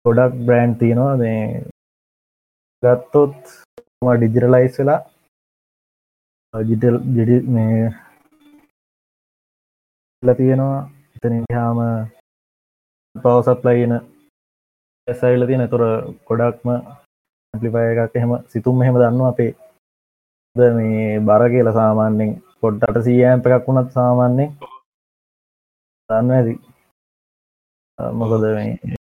ගොඩක් 0.05 0.33
බ්‍රෑන්් 0.45 0.71
තියෙනවා. 0.79 1.15
මේ 1.21 1.41
ගත්තොත් 2.83 3.39
ඩිජිරලයිස් 4.17 4.75
වෙලා 4.79 5.01
ජිටල් 6.53 6.97
ජෙඩි 7.15 7.37
මේ 7.55 7.79
ල 10.23 10.29
තියෙනවා. 10.39 10.79
එතන 11.15 11.35
හාම 11.57 11.79
පවසත්ලයින 13.15 13.93
ඇසයිල 15.07 15.43
තියෙන. 15.47 15.65
තුර 15.73 15.83
ගොඩක්ම 16.27 16.69
ඇපලිපය 16.73 17.83
එකක් 18.03 18.15
එහෙම 18.17 18.31
සිතුම් 18.51 18.75
මෙහෙම 18.79 18.99
දන්න 19.01 19.25
අපේ. 19.31 19.53
ද 20.55 20.59
මේ 20.77 21.19
බර 21.27 21.43
කියල 21.53 21.69
සාමාන්‍යෙන් 21.79 22.31
පොඩ්ඩට 22.61 23.03
සීයෑම්ප 23.07 23.45
එකක් 23.47 23.67
වුණත් 23.67 23.91
සාමාන්‍යෙන් 23.97 24.55
දන්න 26.09 26.31
ඇති. 26.37 26.55
මොකද 28.19 28.43
මේ 28.57 28.98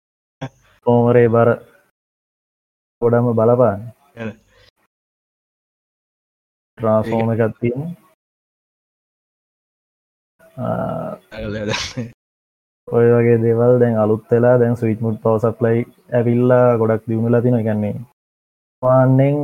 කෝමරේ 0.88 1.28
බර 1.28 1.48
ගොඩම 3.02 3.26
බලපාන්න 3.34 3.80
ට්‍රාන්ස්ෆෝර්ම 6.78 7.32
එකක් 7.34 7.58
තියෙන. 7.60 7.82
ඔය 12.88 13.06
වගේ 13.12 13.36
දෙවල් 13.42 13.74
දැන් 13.82 13.96
අලුත් 13.96 14.22
වෙලා 14.30 14.54
දැන් 14.56 14.76
ස්විට්මුට් 14.76 15.20
පවසක්ලයි 15.24 15.80
ඇවිල්ලා 16.12 16.78
ගොඩක් 16.80 17.04
දියුණුලා 17.08 17.42
තින 17.42 17.58
ගන්නේ 17.60 17.94
මාන්නෙන් 18.82 19.36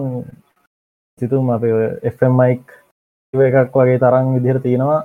සිතුම් 1.18 1.50
අප 1.50 1.64
එෆමයික් 2.04 2.64
එකක් 3.34 3.76
වගේ 3.76 3.98
තරම් 3.98 4.26
විදිහර 4.34 4.58
තියෙනවා. 4.60 5.00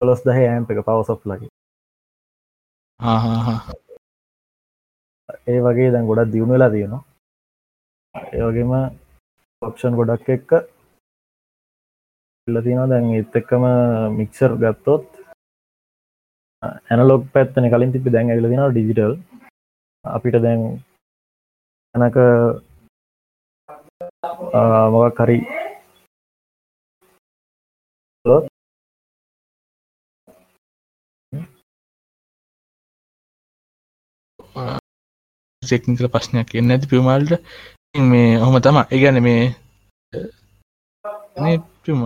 කොලොස් 0.00 0.20
දහ 0.22 0.38
ඇම්ප 0.42 0.68
එක 0.68 0.80
පවසප් 0.82 1.22
ලකි 1.30 1.48
ඒ 5.46 5.60
වගේ 5.60 5.90
දැන් 5.92 6.06
ගොඩක් 6.06 6.32
දියුණුවෙලා 6.32 6.70
තියෙනවා. 6.70 7.02
ඒවගේම 8.14 8.72
ඔප්ෂන් 9.62 9.98
ගොඩක් 9.98 10.28
එක්ක 10.34 10.50
ඉල්ල 12.48 12.58
තින 12.62 12.80
දැන් 12.90 13.06
එත් 13.18 13.36
එක්කම 13.40 13.64
මික්සර් 14.16 14.52
ගත්තොත් 14.62 15.06
ඇනලොක් 16.62 17.22
පැත්තන 17.32 17.70
කලින් 17.70 17.92
තිපි 17.92 18.14
දැන් 18.14 18.30
ඇල 18.30 18.48
තින 18.50 18.62
ඩිජිටල් 18.64 19.14
අපිට 20.04 20.36
දැන් 20.44 20.62
එනක 21.94 22.16
මොකක් 24.92 25.20
හරි 25.20 25.38
සෙක්නිකල 35.64 36.08
ප්‍රශ්නයක් 36.08 36.48
එන්න 36.54 36.72
ඇති 36.72 36.90
පිමල්ට 36.90 37.32
මේ 38.06 38.38
හොම 38.38 38.56
තම 38.60 38.78
ඒගැන 38.84 39.18
මේ 39.22 39.44
පිම 41.82 42.00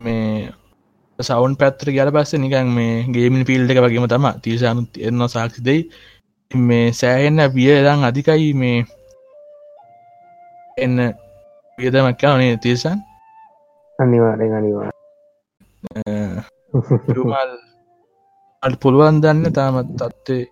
මේ 0.00 0.52
සවන් 1.18 1.54
පැත්‍ර 1.56 1.88
ගැල 1.90 2.10
පස්ස 2.10 2.34
නිකන් 2.36 2.68
මේ 2.70 2.94
ගේමින් 3.08 3.44
පිල්ඩ 3.44 3.70
එක 3.70 3.80
වගේම 3.80 4.08
තම 4.08 4.26
තිසානු 4.42 4.82
එන්න 5.00 5.28
සාක්ෂි 5.28 5.62
දෙයි. 5.62 5.82
මේ 6.50 6.92
සෑහෙන්න 6.92 7.40
පිය 7.50 7.70
දං 7.78 8.04
අධිකයි 8.04 8.50
මේ 8.54 8.78
එන්න 10.76 10.96
වියදමක් 11.78 12.22
නේ 12.38 12.56
තිසන් 12.58 12.98
අනිවාරෙන් 13.98 14.54
අනිවා 14.54 14.90
අට 18.66 18.74
පුළුවන් 18.82 19.16
දන්න 19.22 19.54
තාමත් 19.56 19.88
තත්වේ 20.00 20.44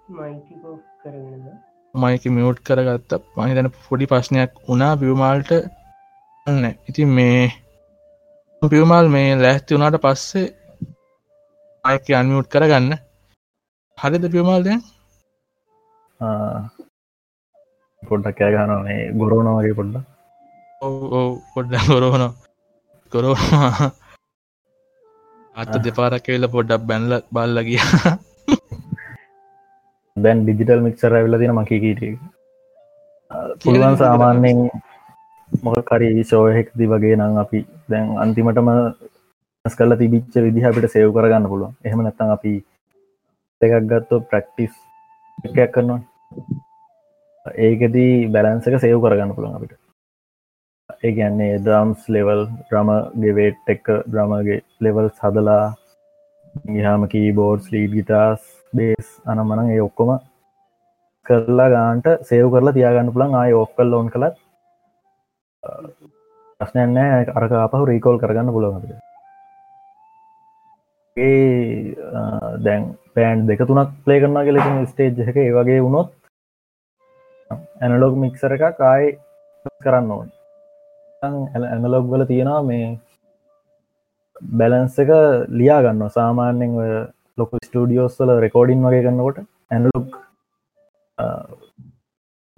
මයිකෝ 1.95 2.33
මියුට් 2.37 2.59
කරගත්ත. 2.67 3.13
මහිතන 3.37 3.69
පොඩි 3.85 4.09
ප්‍රශ්නයක් 4.11 4.53
වුණා 4.67 4.91
බියමාල්ට 5.03 5.53
න්න 6.47 6.65
ඉතින් 6.91 7.09
මේ 7.19 7.47
පියවමල් 8.63 9.07
මේ 9.15 9.31
ලැස්ති 9.45 9.75
වුණට 9.75 9.99
පස්සේ 10.05 10.53
අයක 11.85 12.13
අන්මියුට් 12.21 12.53
කරගන්න. 12.55 12.93
හරිද 13.99 14.25
පියවමල් 14.35 14.63
දැන්? 14.67 14.81
පොඩ්ඩක් 18.03 18.39
කෑගන 18.39 18.77
මේ 18.89 19.01
ගොරෝනවගේ 19.21 19.79
පොඩ්ඩ 19.81 19.97
පොඩ්ඩ 21.55 21.75
ගොරෝන. 21.91 22.25
ගොරෝ 23.13 23.37
අත්ත 25.55 25.75
දෙපාරක් 25.85 26.29
වෙල්ල 26.33 26.47
පොඩ්ඩක් 26.55 26.85
බැන්ල 26.91 27.13
බල්ල 27.37 27.57
ගිය. 27.67 27.81
දැන් 30.17 30.39
ඩිජිටල් 30.45 30.85
මික්සර 30.87 31.17
ඇවිල 31.19 31.39
තින 31.41 31.53
මකිකීට 31.59 32.01
පුළුවන් 33.65 33.97
සාමාන්‍යයෙන් 34.03 34.59
මොක 35.63 35.79
කරී 35.91 36.25
ශෝහෙක්දි 36.31 36.91
වගේ 36.93 37.17
නම් 37.19 37.37
අපි 37.45 37.61
දැන් 37.91 38.17
අන්තිමටම 38.25 38.71
කල 39.65 39.93
තිබිච්ච 40.01 40.35
විදිහ 40.47 40.65
අපිට 40.69 40.93
සේව් 40.95 41.13
කරගන්න 41.17 41.51
පුළුවන්. 41.53 41.77
එහෙම 41.85 42.01
නැත්තන් 42.03 42.35
අපි 42.37 42.53
එකක් 43.61 43.75
ගත්තෝ 43.91 44.25
ප්‍රක්ටිස් 44.31 44.73
එකයක් 45.47 45.71
කරනවා. 45.75 46.01
ඒකදී 47.67 48.13
බැලන්සක 48.35 48.75
සේව් 48.81 48.99
කරගන්න 49.05 49.37
පුළුවන් 49.37 49.57
අපිට 49.59 49.82
ඒ 51.03 51.13
ගැන්නේ 51.15 51.55
ද්‍රම්ස් 51.67 52.03
ලෙවල් 52.15 52.43
්‍රම 52.71 52.91
ගෙවේට් 53.23 53.71
එක 53.75 53.89
ද්‍රමගේ 54.13 54.59
ලෙවල් 54.85 55.07
සදලා 55.11 55.65
ගහමකී 56.75 57.31
බෝඩ් 57.39 57.71
ලීඩ් 57.73 57.95
ගිටස් 57.97 58.43
බේස් 58.73 59.09
අනමනං 59.27 59.73
ඒ 59.75 59.81
ඔක්කොම 59.87 60.11
කරලා 61.27 61.69
ගාන්ට 61.73 62.07
සේව් 62.29 62.47
කරලා 62.53 62.77
තියාගන්න 62.77 63.13
පුළන් 63.15 63.35
ආය 63.35 63.55
ඔක්කල් 63.61 63.91
ලෝන් 63.91 64.11
කළත් 64.13 64.37
ප්‍රශ්නයන්නෑ 66.61 67.25
අරක 67.33 67.55
අපහු 67.61 67.81
රීකෝල් 67.91 68.21
කරගන්න 68.23 68.55
පුළොන්ට 68.57 68.93
ඒ 71.17 71.95
දැන් 72.65 72.87
පෑන්් 73.15 73.43
දෙක 73.49 73.65
තුනක් 73.65 73.91
ප්ලේ 74.05 74.21
කරනා 74.21 74.45
කෙලෙකින් 74.45 74.87
ස්ටේජ් 74.87 75.25
එක 75.25 75.37
ඒ 75.39 75.51
වගේ 75.57 75.81
වුණොත් 75.87 76.15
ඇනලොග් 77.81 78.15
මික්සර 78.19 78.57
එක 78.57 78.65
කායි 78.79 79.11
කරන්න 79.81 80.11
ඕන්. 80.11 80.31
ඇනලොග් 81.23 82.07
වල 82.13 82.25
තියෙනවා 82.31 82.63
මේ 82.69 82.87
බැලන්ස 84.61 84.97
එක 85.03 85.11
ලියා 85.59 85.81
ගන්න 85.85 86.15
සාමාන්‍යෙන් 86.17 86.73
ලොක 87.39 87.53
ස්ටඩියෝස් 87.67 88.17
වල 88.21 88.33
රෙකෝඩින් 88.45 88.87
වගේ 88.87 89.05
කරන්නකොට 89.05 89.39
ඇනලොග් 89.71 90.07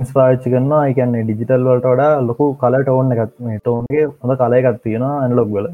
පාච්චි 0.00 0.52
කරන්න 0.52 0.74
එකන්නේ 0.90 1.24
ඩිජිටල් 1.24 1.66
වලට 1.68 1.92
වඩා 1.92 2.24
ලොකු 2.28 2.46
කලට 2.62 2.88
ඕන්න 2.94 3.14
එකත් 3.14 3.34
මේ 3.46 3.60
ටෝන්ගේ 3.60 4.06
හොඳ 4.20 4.36
කලයකත් 4.42 4.82
තියෙනවා 4.84 5.22
ඇනලොග් 5.22 5.50
වල. 5.56 5.68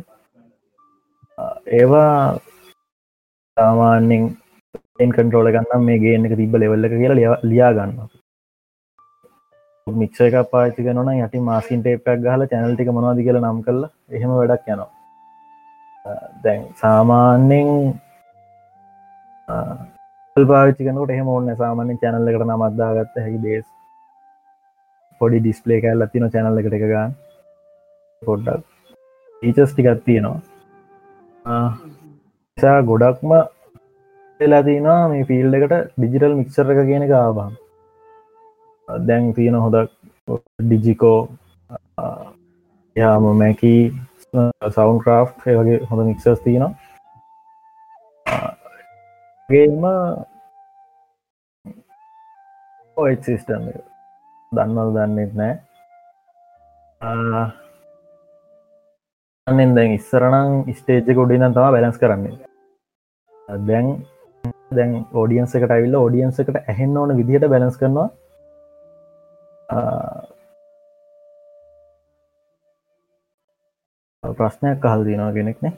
ඒවා 1.78 2.14
සාමාන්‍යෙන් 3.56 4.24
එන් 5.02 5.14
කන්ට්‍රෝල 5.16 5.52
ගන්න 5.54 5.86
මේ 5.86 6.02
ගේන 6.04 6.26
එක 6.28 6.34
තිබ 6.40 6.56
ලෙවල්ල 6.62 6.90
කියලා 6.94 7.38
ලියා 7.50 7.72
ගන්න 7.76 8.19
මික්ෂ 10.00 10.20
එක 10.26 10.36
පාචි 10.52 10.84
කනන 10.86 11.10
යටි 11.16 11.40
මාසින් 11.48 11.82
ටේපක් 11.84 12.22
ගහල 12.24 12.42
චැනල්ටික 12.52 12.90
මොවාදි 12.96 13.26
කියල 13.26 13.38
නම් 13.40 13.58
කල්ල 13.66 13.82
එහෙම 14.16 14.30
වැඩක් 14.38 14.70
යනවා. 14.74 14.90
දැන් 16.44 16.62
සාමාන්‍යෙන් 16.82 17.68
පාචිකනට 20.36 21.14
එහෙම 21.14 21.28
ඕන්න 21.34 21.52
සාමාන්‍ය 21.62 21.98
චැනල්ල 22.02 22.30
එකට 22.32 22.46
නමත්දා 22.48 22.90
ගත්ත 22.96 23.24
හැකි 23.24 23.40
බේස් 23.46 23.66
පොඩි 25.20 25.40
ඩිස්පලේ 25.44 25.80
කැල් 25.84 26.04
ලතින 26.04 26.26
චැනල්ල 26.34 26.60
එකට 26.60 26.76
එක 26.78 26.84
ගන්න. 26.92 27.16
පොඩ්ඩක් 28.22 28.64
ඊචස් 29.48 29.72
ටිකත් 29.72 30.04
තියෙනවා. 30.06 30.38
නිසා 32.58 32.78
ගොඩක්ම 32.90 33.32
වෙලා 34.40 34.62
තිනවා 34.66 35.00
මේ 35.10 35.26
ෆිල් 35.28 35.58
එකට 35.58 35.74
ඩිජිටල් 35.96 36.34
මික්සර 36.38 36.66
එක 36.72 36.80
කියන 36.88 37.04
එක 37.06 37.12
ආබම් 37.16 37.52
දැන් 39.08 39.32
තියෙන 39.34 39.56
හොඳ 39.64 39.76
ඩිජිකෝ 40.62 41.18
යාම 42.96 43.24
මැකී 43.42 43.80
සවන් 44.74 44.98
ක්‍රාෆ් 45.04 45.30
වගේ 45.46 45.78
හොඳ 45.90 46.06
මික්සස් 46.08 46.42
තියෙනවා. 46.44 46.74
ගේම 49.48 49.84
ඔයිත් 52.96 53.24
සිිස්ටම් 53.24 53.64
දන්නල් 54.52 54.94
දන්නෙත් 54.96 55.34
නෑ. 55.40 55.54
අන්නෙන් 59.46 59.74
දැන් 59.76 59.92
ඉස්සරනං 59.98 60.50
ස්ටේජ්ජ 60.78 61.14
ගොඩින 61.18 61.46
තම 61.54 61.74
බැලස් 61.74 62.00
කරන්නේ. 62.02 62.34
දැන් 63.68 63.86
දැන් 64.76 64.90
ෝඩියන්ස 65.20 65.54
එකට 65.58 65.72
ඇවිල්ල 65.76 65.96
ෝඩියන්ස 66.00 66.40
එකට 66.42 66.58
ඇහෙන්න 66.60 66.98
ඕන 67.00 67.16
විදිහට 67.20 67.48
බැලස් 67.54 67.78
කරනවා. 67.80 68.08
ප්‍රශ්නයක් 74.22 74.78
කහල් 74.82 75.02
දිනවා 75.06 75.32
කෙනෙක්නේ 75.32 75.72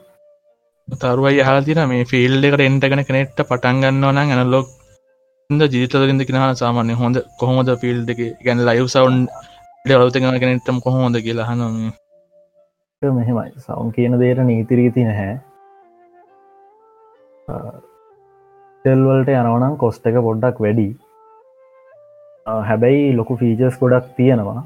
තරුවයි 0.99 1.43
හතින 1.43 1.81
මේ 1.89 2.05
ෆිල් 2.05 2.35
එකට 2.43 2.63
එන්ටගෙන 2.63 3.05
කෙනෙක්ට 3.09 3.43
පටන් 3.43 3.83
ගන්නවා 3.83 4.13
නම් 4.15 4.33
ඇනලොක් 4.35 4.69
ද 5.51 5.63
ජීතලින්ද 5.73 6.25
කියෙන 6.27 6.57
සාමාන්‍ය 6.57 6.95
හොඳ 7.01 7.17
කොහොමද 7.41 7.73
ෆිල් 7.83 7.99
එක 8.13 8.21
ගැන 8.47 8.65
ලයිව් 8.69 8.87
සවන්් 8.89 9.19
ඩවලතගෙන 9.85 10.41
කෙනෙක්ටම 10.43 10.77
කොහොමද 10.81 11.17
කියලා 11.25 11.49
හනම 11.49 11.93
මෙහෙමයි. 13.03 13.49
සවුන් 13.59 13.89
කියන 13.93 14.19
දේට 14.21 14.41
නීතිරීති 14.43 15.05
නැහැ. 15.05 15.33
තෙල්වලට 18.85 19.33
යනවනම් 19.33 19.75
කොස්ට 19.77 20.07
එක 20.07 20.19
පොඩ්ඩක් 20.27 20.61
වැඩි 20.65 20.87
හැබැයි 22.47 23.17
ලොකු 23.17 23.37
ෆීජස් 23.41 23.79
ගොඩක් 23.81 24.07
තියෙනවා. 24.17 24.63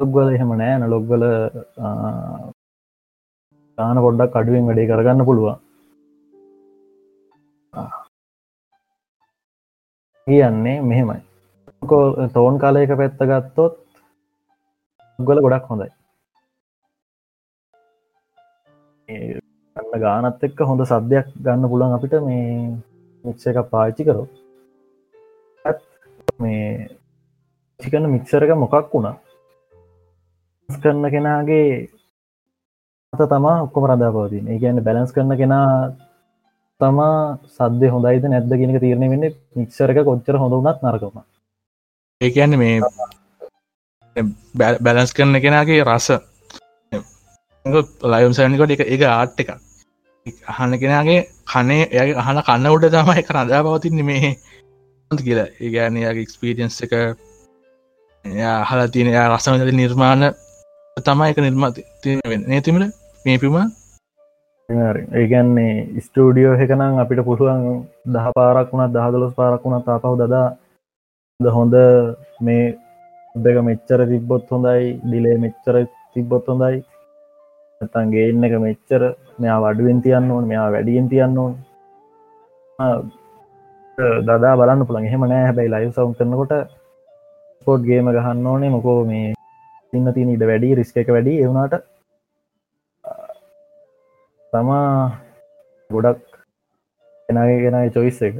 ලොග්වල 0.00 0.28
එහෙම 0.34 0.50
නෑ 0.60 0.78
නලොග්වල 0.80 1.24
තාන 3.78 3.96
පොඩ්ඩක් 4.04 4.36
අඩුවෙන් 4.40 4.66
වැඩේ 4.68 4.88
කරගන්න 4.90 5.26
පුළුවන්. 5.28 5.56
කියන්නේ 10.26 10.76
මෙහෙමයි. 10.90 11.20
තෝන් 12.34 12.58
කාලයක 12.62 12.92
පැත්ත 13.00 13.26
ගත්තොත් 13.30 13.74
ගොල 15.18 15.40
ගොඩක් 15.44 15.66
හොඳයි. 15.70 15.90
ගන්න 19.76 20.00
ගානත් 20.04 20.44
එක්ක 20.46 20.58
හොඳ 20.68 20.82
සද්‍යයක් 20.90 21.28
ගන්න 21.44 21.70
පුළන් 21.72 21.94
අපිට 21.96 22.14
මේ 22.28 22.48
මික්ෂ 23.24 23.46
එක 23.50 23.58
පාච්චි 23.72 24.06
කරෝ 24.08 24.26
මේ 26.38 26.88
චිකන්න 27.80 28.10
මික්සර 28.10 28.42
එක 28.42 28.54
මොකක් 28.56 28.74
වුණා 28.90 29.16
කරන්න 30.68 31.06
කෙනාගේ 31.10 31.68
අත 33.12 33.22
තමා 33.28 33.62
ඔක්කොම 33.62 33.84
රදා 33.86 34.12
පවතින් 34.12 34.48
ඒ 34.48 34.58
කියන්න 34.58 34.84
බැලන්ස් 34.84 35.12
කරන 35.12 35.36
කෙනා 35.36 35.68
තමා 36.80 37.18
සද්‍ය 37.56 37.86
හොඳයිද 37.88 38.24
නැද්ද 38.26 38.52
කියෙනක 38.52 38.80
තීරණය 38.80 39.10
වෙන්න 39.10 39.28
මික්සර 39.56 39.90
එක 39.90 40.04
කොච්චර 40.04 40.36
හොඳ 40.36 40.56
වනත් 40.56 40.78
නරකම 40.84 41.20
ඒ 42.20 42.30
කියන්න 42.30 42.58
මේ 42.58 42.80
බැලන්ස් 44.54 45.12
කරන 45.12 45.36
කෙනගේ 45.36 45.84
රස. 45.84 46.08
ලයම් 48.04 48.32
සැනිකොට 48.32 48.70
එක 48.70 48.80
එක 48.86 49.02
ආට් 49.02 49.38
එකක්. 49.38 49.50
අහන්න 50.48 50.74
කෙනගේ 50.76 51.26
කනේ 51.44 51.88
එය 51.92 52.14
අහන 52.14 52.42
කන්න 52.42 52.66
උඩ 52.68 52.86
තම 52.88 53.10
එක 53.12 53.30
රදා 53.30 53.62
පවතින්න 53.62 54.04
මේ 54.04 54.36
කියලා. 55.10 55.48
ඒගෑනයාගේ 55.60 56.26
එක්ස්පීරියන්ස් 56.26 56.82
එක 56.84 56.92
හලා 58.68 58.88
තියෙන 58.92 59.14
රසම 59.30 59.54
නිර්මාණ 59.76 60.22
තමයි 60.96 61.30
එක 61.32 61.38
නිර්මාති 61.46 61.80
නේතිමට 62.52 62.92
මේ 63.24 63.38
පිම 63.38 63.56
ඒගැන්නේ 64.68 66.02
ස්ටඩියෝ 66.04 66.54
එකනම් 66.64 67.00
අපිට 67.02 67.20
පුළුවන් 67.28 67.64
දහ 68.14 68.28
පාරක් 68.36 68.70
වුණත් 68.72 68.94
දහදලොස් 68.94 69.34
පාරක් 69.40 69.64
වුණත් 69.64 69.88
අපහු 69.94 70.14
දදා. 70.20 70.48
ද 71.40 71.44
හොඳ 71.56 71.74
මේ 72.40 72.64
දෙක 73.34 73.56
මෙච්චර 73.68 74.00
තිබ්බොත් 74.12 74.48
හොඳයි 74.52 74.86
ඩිලේ 75.04 75.36
මෙච්චර 75.44 75.76
තිබ්බොත් 76.14 76.46
හොඳයි. 76.50 76.78
තන්ගේ 77.92 78.28
එන්න 78.30 78.46
එක 78.46 78.54
මෙච්චර. 78.66 79.02
මෙයා 79.40 79.60
වඩුවෙන් 79.64 80.00
තියන්න 80.04 80.32
ඕන 80.34 80.48
මෙයා 80.50 80.72
වැඩියෙන් 80.74 81.10
තියන්න 81.12 81.38
ඕන. 81.42 81.52
දදා 83.98 84.54
බලන්න 84.58 84.86
පුළන් 84.86 85.06
එහෙම 85.08 85.24
නෑ. 85.30 85.46
හැබැයි 85.48 85.72
ලයිව් 85.74 85.92
සවුන් 85.96 86.14
කරනකොට 86.18 86.52
පෝට් 87.66 87.82
ගේම 87.88 88.10
ගහන්න 88.16 88.46
ඕනේ. 88.52 88.70
මොකෝ 88.76 88.98
මේ 89.10 89.34
තින්න 89.90 90.12
තින 90.14 90.32
ඉට 90.34 90.46
වැඩි 90.50 90.74
රිස්ක 90.78 90.96
එක 91.02 91.12
වැඩි. 91.16 91.34
එවුණට 91.44 91.74
තමා 94.52 94.90
ගොඩක් 95.90 96.22
එනගේ 97.28 97.58
ගෙනයි 97.64 97.94
චොයිස් 97.96 98.22
එක. 98.28 98.36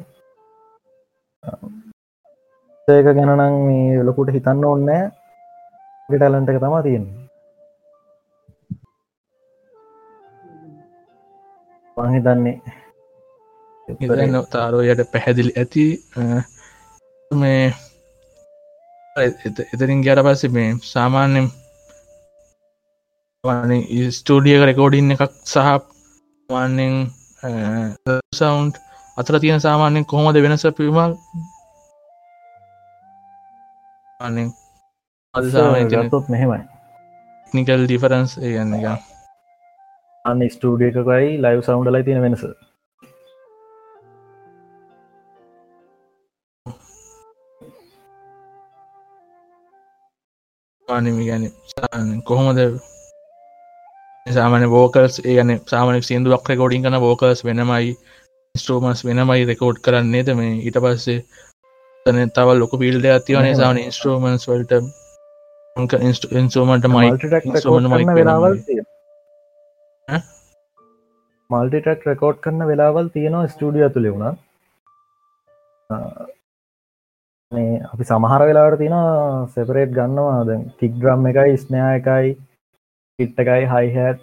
ඒක 2.88 3.06
ගැනනම් 3.16 3.60
මේ 3.66 4.04
ලොකුට 4.08 4.34
හිතන්න 4.36 4.64
ඕන්නෑ 4.70 5.10
ටලන්ට 6.08 6.50
එක 6.52 6.62
තමා 6.64 6.82
තියෙන්නේ. 6.86 7.20
මහිතන්නේ 11.96 12.60
ඉතින් 13.88 14.36
තාරෝයට 14.50 15.00
පැහැදිලි 15.12 15.52
ඇති 15.56 15.84
මේ 17.30 17.64
එතරින් 19.74 20.00
ගැර 20.06 20.20
පස්සේ 20.24 20.50
මේ 20.50 20.70
සාමාන්‍යෙන් 20.84 21.46
ස්ටඩියක 24.12 24.62
රෙකෝඩින් 24.64 25.14
එකක් 25.14 25.24
සහ 25.46 25.58
මාන්‍යෙන් 26.48 26.94
සවන්් 28.34 28.68
අතර 29.16 29.34
තියෙන 29.40 29.60
සාමාන්‍යෙන් 29.60 30.04
කොහොමද 30.06 30.36
වෙනස 30.44 30.64
පිමල් 30.78 31.12
අද 35.34 35.44
ගත්තොත් 35.90 36.26
මෙහෙමයි. 36.28 36.62
නිකල් 37.52 37.80
ඩිෆරන්ස් 37.84 38.30
ගන්න 38.42 38.74
එක 38.76 38.86
අන්න 40.24 40.40
ස්ටඩිය 40.50 40.88
එකකයි 40.90 41.28
ලයිව් 41.38 41.60
සවන්්ඩලයි 41.62 42.04
තියෙන 42.06 42.22
වෙනස 42.22 42.42
පානමි 50.94 51.28
ගැන 51.28 52.18
කොහොමද 52.24 52.60
සාමන 54.26 54.66
බෝකල්ස් 54.70 55.16
ඒගන 55.22 55.50
සාමනක් 55.70 56.04
සිදුවක් 56.06 56.50
රෙකෝඩින් 56.50 56.84
කන 56.84 56.96
බෝකල්ස් 57.02 57.40
වෙනමයි 57.46 57.94
ස්ටෝමස් 58.54 59.00
වෙනමයි 59.06 59.48
රෙකෝඩ් 59.48 59.80
කරන්නේද 59.84 60.28
මේ 60.38 60.52
ඊට 60.58 60.78
පස්සේ 60.84 61.18
තන 62.06 62.30
තව 62.32 62.54
ලොක 62.56 62.76
පිල්ඩ 62.80 63.08
ඇතිවනේ 63.10 63.54
සාන 63.56 63.80
ඉස්ට්‍රෝමන්ස් 63.80 64.46
වලට. 64.48 64.72
ඉන්ස්ටෝමට 66.40 66.88
මයි 66.88 67.10
වෙලාවල් 68.10 68.54
මල්ටිටක් 71.50 72.06
රෙකෝඩ් 72.08 72.38
කරන්න 72.44 72.68
වෙලාවල් 72.70 73.10
තියෙනවා 73.14 73.48
ස්ටඩිය 73.48 73.88
තුළ 73.90 74.08
වුණා 74.10 74.34
මේ 77.54 77.82
අපි 77.92 78.04
සමහර 78.10 78.42
වෙලාට 78.48 78.78
තින 78.82 78.96
සෙපරේට් 79.54 79.92
ගන්නවා. 79.98 80.40
ද 80.48 80.50
කික්්‍රම් 80.78 81.28
එකයි 81.30 81.60
ස්නයා 81.64 81.90
එකයි 81.98 82.32
ඉට් 83.18 83.36
එකයි 83.42 83.64
හයිහැට් 83.72 84.22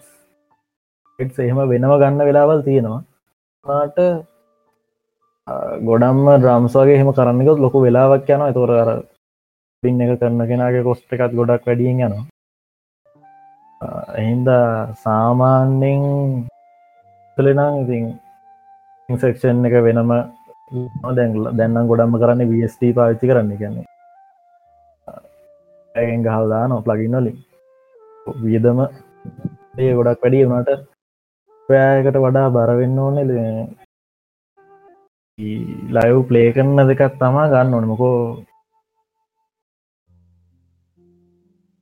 එහෙම 1.45 1.59
වෙනව 1.71 1.93
ගන්න 2.01 2.27
වෙලාවල් 2.29 2.61
තියෙනවා. 2.67 3.01
නාට 3.65 3.97
ගොඩම්ම 5.87 6.27
ඩ්‍රම්ස්වාගේ 6.33 6.97
එහෙම 6.97 7.11
කරන්නකොත් 7.17 7.63
ලොකු 7.65 7.77
වෙලාවක් 7.85 8.29
යන 8.35 8.43
තොර 8.57 8.71
අර 8.81 8.89
පින් 9.83 10.01
එක 10.03 10.11
කරන 10.19 10.41
කෙනගේ 10.49 10.85
කොස්ට 10.87 11.13
එකත් 11.15 11.37
ගොඩක් 11.39 11.67
වැඩියෙන් 11.67 12.03
යනවා. 12.07 12.25
එහින්ද 14.19 14.49
සාමාන්‍යෙන් 15.03 16.03
තුළෙනම් 17.37 17.75
ඉතින් 17.83 18.03
ඉන්සෙක්ෂන් 19.09 19.65
එක 19.67 19.75
වෙනම 19.87 20.11
දැන්ල 20.71 21.47
දැන්නම් 21.57 21.89
ගොඩම්ම 21.89 22.19
කරන්න 22.21 22.49
වස්ට 22.49 22.83
පාවිච්චි 22.97 23.29
කරන්න. 23.29 23.57
කියන්නේ 23.57 23.87
ඇගෙන් 25.95 26.25
ගහල්දා 26.25 26.63
නො 26.67 26.75
ප්ලගින් 26.81 27.17
වලින්. 27.17 27.37
වියදම 28.41 28.79
ඒ 29.77 29.91
ගොඩක් 29.97 30.21
වැඩිය 30.23 30.45
වුණට 30.45 30.69
පෑයකට 31.69 32.17
වඩා 32.17 32.53
බරවෙන්න 32.55 32.99
ඕන 32.99 33.17
ලයව් 35.95 36.17
ප්ලේ 36.29 36.53
කරන්න 36.55 36.89
දෙකත් 36.89 37.13
තමා 37.19 37.51
ගන්න 37.53 37.75
ඕනමකෝ 37.77 38.17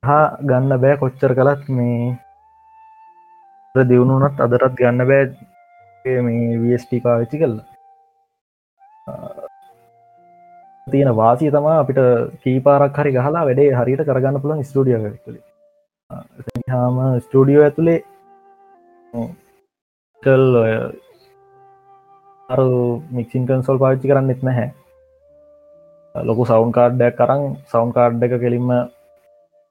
හා 0.02 0.26
ගන්න 0.42 0.72
බෑ 0.82 1.00
කොච්චර 1.00 1.32
කලත් 1.38 1.62
මේ 1.76 1.98
දියුණුනත් 3.74 4.36
අදරත් 4.40 4.74
ගන්න 4.78 5.08
බෑ 5.10 6.20
මේ 6.24 6.60
වස්ට 6.62 6.92
පාවිච්චි 7.04 7.42
කල්ලා 7.42 7.79
තියෙන 10.92 11.10
වාසිය 11.16 11.50
තමා 11.50 11.76
අපිට 11.76 12.00
කීපාරක් 12.42 12.98
හරි 12.98 13.12
ගහලා 13.12 13.44
වැඩේ 13.44 13.68
හරියට 13.74 14.04
කරගන්න 14.04 14.42
පුළන් 14.42 14.64
ස්ටඩිය 14.64 14.98
තුළේ 15.18 15.44
හාම 16.70 16.98
ස්ටඩියෝ 17.20 17.64
ඇතුළේ 17.64 17.98
කල් 20.22 20.44
ඔය 20.56 20.72
අර 22.48 22.60
මික්සින් 23.12 23.46
කන්සොල් 23.46 23.78
පාච්චි 23.78 24.10
කරන්න 24.10 24.34
එත් 24.34 24.42
නැහැ 24.42 24.68
ලොකු 26.14 26.46
සෞන් 26.46 26.72
කාඩ්ඩයක් 26.72 27.16
කරන්න 27.16 27.56
සෞන් 27.66 27.92
කාඩ් 27.92 28.22
එක 28.22 28.36
කෙලින්ම 28.40 28.68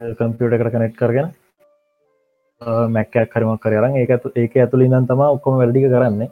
කම්පියට 0.02 0.58
කර 0.58 0.72
කනෙට් 0.72 0.96
කරගෙන 0.96 1.30
මැක්කයක් 2.90 3.32
හරිමක් 3.32 3.62
කරරන් 3.62 3.96
ඒක 3.96 4.12
ඒක 4.36 4.56
ඇතුළින් 4.56 5.08
තම 5.08 5.22
ඔක්කොම 5.26 5.58
වැඩික 5.58 5.88
කරන්නේ. 5.88 6.30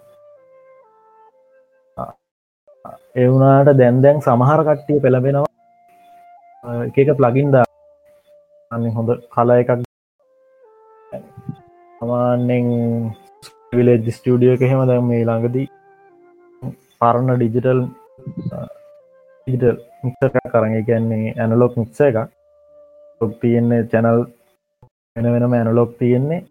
එවුනාට 3.21 3.69
දැන් 3.79 4.01
දැන් 4.03 4.17
සමහර 4.25 4.61
කට්ටිය 4.67 4.99
පෙළබෙනවා 5.03 5.45
එක 7.01 7.09
ප්ලගින්ද 7.19 7.55
අන්න 8.71 8.85
හොඳ 8.95 9.09
කල 9.35 9.49
එකක්. 9.55 9.71
සමාන්‍යෙන් 11.99 12.65
විලේ 13.77 14.13
ස්ටියඩිය 14.17 14.51
එක 14.55 14.63
හෙම 14.71 14.81
දැම් 14.89 15.07
මේ 15.11 15.27
ළඟදී 15.29 15.67
පරණ 16.99 17.37
ඩිජිටල් 17.37 17.81
ඩිජිටල් 19.47 19.77
මික්ස 20.03 20.21
කරග 20.53 20.75
කියන්නේ 20.89 21.33
ඇනලොක් 21.41 21.73
මික්ස 21.81 21.99
එක 22.09 22.17
ලොක් 23.21 23.33
තියෙන්නේ 23.41 23.87
චැනල් 23.91 24.19
වෙන 25.15 25.27
වෙනම 25.33 25.57
ඇනලොක් 25.57 25.91
තියෙන්නේ. 25.99 26.41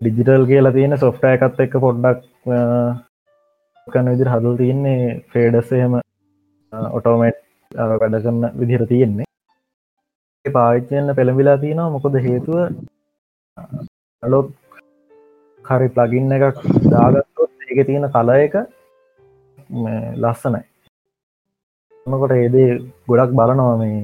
ඩිජිටල් 0.00 0.44
කියලා 0.50 0.74
තියෙන 0.76 0.98
සොෆ්ට 1.04 1.24
එකත් 1.34 1.60
එක්ක 1.64 1.74
පොඩ්ඩක් 1.84 2.20
කන්න 3.94 4.12
විදිර 4.12 4.30
හදල් 4.32 4.56
තියන්නේ 4.60 5.02
ෆේඩස්සයම 5.32 5.92
ඔටෝමේට් 6.96 7.38
වැඩ 7.72 8.20
කරන්න 8.20 8.44
විදිහර 8.60 8.84
තියෙන්නේ. 8.92 9.26
පාවිච්චයන්න 10.44 11.16
පෙළඹිලා 11.18 11.58
තියෙනවා 11.64 11.94
මොකොද 11.94 12.14
හේතුව 12.26 12.58
අලොත් 14.22 14.48
හරි 15.64 15.88
ප්ලගින්න 15.96 16.34
එකක් 16.36 16.58
දාගත්තොත් 16.92 17.50
ඒක 17.68 17.80
තියෙන 17.88 18.06
කල 18.14 18.30
එක 18.36 18.54
ලස්සනයි. 20.22 20.62
මකොට 22.06 22.32
ඒදේ 22.36 22.70
ගොඩක් 23.08 23.34
බලනවා 23.38 23.76
මේ 23.82 23.98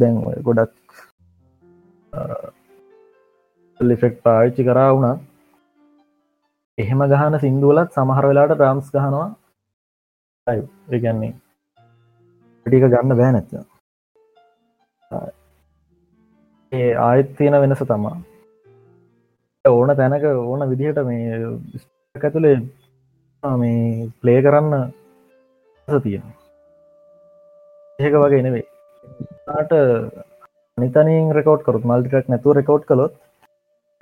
දැන් 0.00 0.14
ගොඩක් 0.46 0.72
ලිෆෙක්් 3.80 4.14
පාවිච්චි 4.24 4.62
කරා 4.68 4.94
වුණා 4.94 5.16
එහෙම 6.78 7.00
ගහන 7.10 7.38
සිින්දුවලත් 7.40 7.90
සමහර 7.92 8.24
වෙලාට 8.24 8.58
්‍රම්ස් 8.58 8.90
ගහනවා. 8.90 9.28
ඒගැන්නේ 10.46 11.32
ටික 12.66 12.84
ගන්න 12.86 13.16
බෑ 13.18 13.32
නැත්ත 13.34 13.52
ඒ 16.72 16.88
ආයත් 16.98 17.30
තියෙන 17.36 17.56
වෙනස 17.62 17.82
තමා 17.84 18.16
ඕන 19.64 19.94
තැනක 19.96 20.24
ඕන 20.26 20.64
විදිහට 20.70 21.00
මේ 21.04 21.38
ඇතුළේ 22.14 22.56
මේ 23.42 24.08
ප්ලේ 24.20 24.40
කරන්න 24.42 24.74
තියෙන 25.88 26.24
ඒක 27.98 28.14
වගේ 28.16 28.42
නෙවේ 28.42 28.66
ට 29.62 29.82
නිතනින් 30.78 31.30
රෙකෝඩ් 31.32 31.64
කරුත් 31.64 31.84
මල්ටිටක් 31.84 32.28
නැතුව 32.28 32.58
රෙකෝඩ් 32.58 32.88
කළොත් 32.88 33.14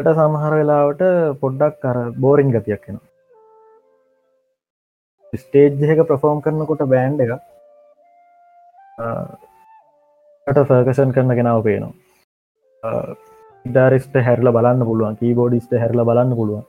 ට 0.00 0.12
සමහර 0.16 0.54
වෙලාවට 0.58 1.02
පොඩ්ඩක් 1.40 1.74
කර 1.82 1.96
බෝරිං 2.22 2.50
ගතියක් 2.54 2.84
එෙන 2.88 2.98
ස්ටේජ්ක 5.32 6.00
ප්‍රෆෝම් 6.08 6.38
කරනකොට 6.44 6.82
බෑන්් 6.92 7.18
එක 7.24 7.32
ට 10.46 10.58
ෆර්කෂන් 10.68 11.12
කරන 11.16 11.34
කෙනාව 11.38 11.60
පේනවා. 11.66 11.92
ඉඩාරිස්ට 13.64 14.14
හැරල 14.26 14.48
බලන්න 14.56 14.86
පුළුවන් 14.88 15.18
කීබෝඩිස්ට 15.20 15.72
හැරල 15.82 16.04
බලන්න 16.08 16.36
පුළුවන්. 16.38 16.64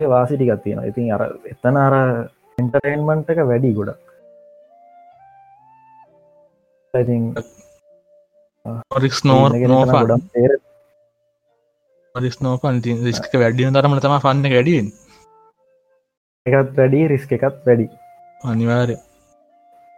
වාසිටිකත් 0.00 0.62
තියෙන 0.64 0.82
ඉතින් 0.90 1.12
අර 1.14 1.22
එතන 1.52 1.76
අර 1.76 1.94
එන්ටරේන්මන්ට 2.58 3.30
එක 3.32 3.44
වැඩි 3.50 3.70
ගොඩක්. 3.78 4.00
රික්ස් 9.04 9.22
නෝ 9.24 9.42
නෝ 9.48 9.84
රිස්නෝපන් 12.14 12.80
රිස්ක 13.04 13.34
වැඩියන 13.34 13.74
තරම 13.74 13.92
තම 13.98 14.14
ෆන්න 14.16 14.54
වැඩියෙන් 14.54 14.86
එකත් 16.46 16.72
වැඩි 16.78 17.02
රිස්ක 17.12 17.32
එකත් 17.32 17.60
වැඩි. 17.66 17.86
අනිවාරය 18.42 18.96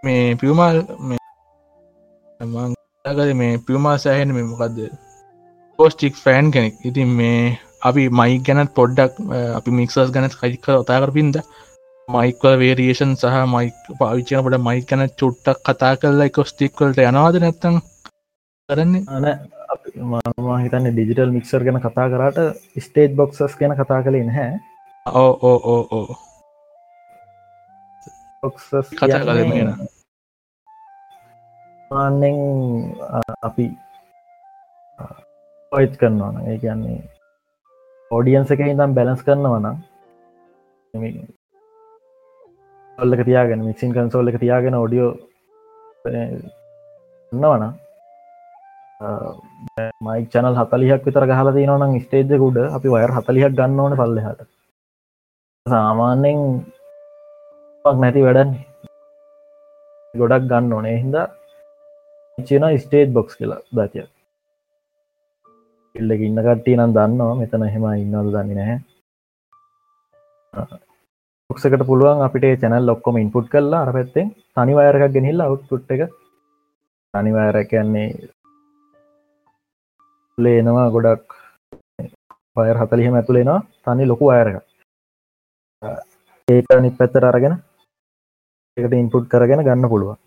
මේ 0.03 0.35
පියවමල් 0.37 0.83
මගද 2.41 3.29
මේ 3.35 3.59
පියවමා 3.67 3.97
සෑහෙන 3.99 4.35
මේ 4.35 4.45
මොකක්ද 4.45 4.79
පෝස්ටික් 5.79 6.15
ෆෑන් 6.17 6.51
කෙනෙක්. 6.51 6.75
ඉතින් 6.85 7.17
මේ 7.19 7.59
අපි 7.83 8.09
මයි 8.11 8.39
ගැනත් 8.47 8.75
පොඩ්ඩක් 8.75 9.21
අපි 9.59 9.71
මික්සස් 9.79 10.13
ගැනත් 10.17 10.37
කයික 10.37 10.69
ඔතාකර 10.75 11.15
පින්ද 11.17 11.41
මයිකල් 12.09 12.59
වේරියේෂන් 12.59 13.17
සහ 13.17 13.41
මයික් 13.55 13.91
පාවිච්චනකට 14.01 14.61
මයි 14.69 14.85
කන 14.85 15.07
චුට්ටක් 15.19 15.65
කතා 15.67 15.95
කරලා 15.97 16.35
කොස්ටික්වලට 16.37 17.03
යනවාද 17.07 17.41
නැත්තං 17.41 17.81
කරන්නේ 18.69 19.35
මම 20.03 20.51
හිතන්න 20.59 20.89
ඩිජිටල් 20.89 21.33
මික්සර් 21.33 21.65
ගැන 21.65 21.81
කතා 21.81 22.07
කරට 22.09 22.39
ස්ටේජ් 22.79 23.15
බොක්සස් 23.15 23.57
ගැන 23.57 23.75
කතා 23.77 24.01
කලින් 24.03 24.31
හැ 24.31 24.51
ඕ 25.07 25.33
ඕ 25.43 25.59
ඕ 25.67 25.83
ඕ 25.93 26.17
බොක්සස් 28.43 28.93
කතා 28.93 29.21
කලගෙන 29.21 29.73
මාන්නෙන් 31.91 32.39
අපි 33.43 33.67
ඔයිත් 35.73 35.95
කරන්නවන 35.97 36.37
ඒ 36.45 36.59
කියන්නේ 36.59 37.01
ඕඩියන්ස 38.11 38.51
එක 38.51 38.65
ඉදම් 38.65 38.95
බැලස් 38.95 39.23
කරන්නවනම් 39.23 39.77
ඔල්ලක 42.99 43.23
තියාගෙන 43.25 43.65
මික්සින් 43.65 43.95
කන්සෝල්ල 43.95 44.31
එක 44.31 44.41
තියාගෙන 44.41 44.75
ඔඩියෝ 44.77 45.13
න්නවන 47.33 47.65
මයි 50.07 50.27
චනල් 50.33 50.57
හතලියක් 50.61 51.07
විතර 51.07 51.25
ගහල 51.31 51.49
තිනවනම් 51.57 51.93
ස්ටේජ්කුඩ 52.05 52.59
අපි 52.77 52.89
වයර් 52.95 53.13
හතලියක් 53.17 53.55
ගන්න 53.59 53.81
ඕන 53.85 53.95
පල්ලෙහට. 54.01 54.41
සාමාන්‍යෙන් 55.67 56.39
නැති 57.85 58.25
වැඩන්නේ 58.27 58.65
ගොඩක් 60.15 60.49
ගන්න 60.51 60.75
ඕනේ. 60.77 60.97
හින්ද 61.03 61.17
චන 62.39 62.65
ස්ටේජ් 62.85 63.07
බොක්ස් 63.17 63.35
කියලා 63.39 63.61
දතිය 63.77 64.07
ඉල්ලක 65.95 66.23
ඉන්න 66.29 66.43
කට්ටි 66.47 66.79
නම් 66.79 66.93
දන්නවා. 66.97 67.39
මෙතන 67.41 67.65
හෙම 67.75 67.85
ඉන්නද 67.95 68.33
දන්නේ 68.35 68.59
නැහැ. 68.59 68.79
ක්සකට 71.51 71.83
පුළුවන් 71.89 72.23
අපිට 72.27 72.61
චැනල් 72.63 72.87
ලොක්කොම 72.91 73.17
ඉන්පුට් 73.23 73.49
කරලා 73.53 73.83
අර 73.87 73.91
පැත්තෙන් 73.97 74.31
තනිවායරකක් 74.57 75.15
ගෙනහිල්ල 75.17 75.45
අවුට්පුට් 75.47 75.91
එක. 75.95 76.03
තනිවායර 77.15 77.59
කියන්නේ 77.73 78.09
ලේනවා 80.39 80.89
ගොඩක්. 80.91 81.29
පයර් 82.57 82.77
හතලිහම 82.79 83.15
ඇතුළෙනවා 83.17 83.61
තනි 83.85 84.05
ලොකු 84.07 84.25
අයරක 84.31 84.57
ඒක 86.49 86.67
නි 86.83 86.91
පැත්තර 86.99 87.25
අරගෙන 87.25 87.55
එකට 88.77 88.95
ඉන්පුට් 88.95 89.27
කරගෙන 89.29 89.65
ගන්න 89.67 89.91
පුළුවන්. 89.93 90.19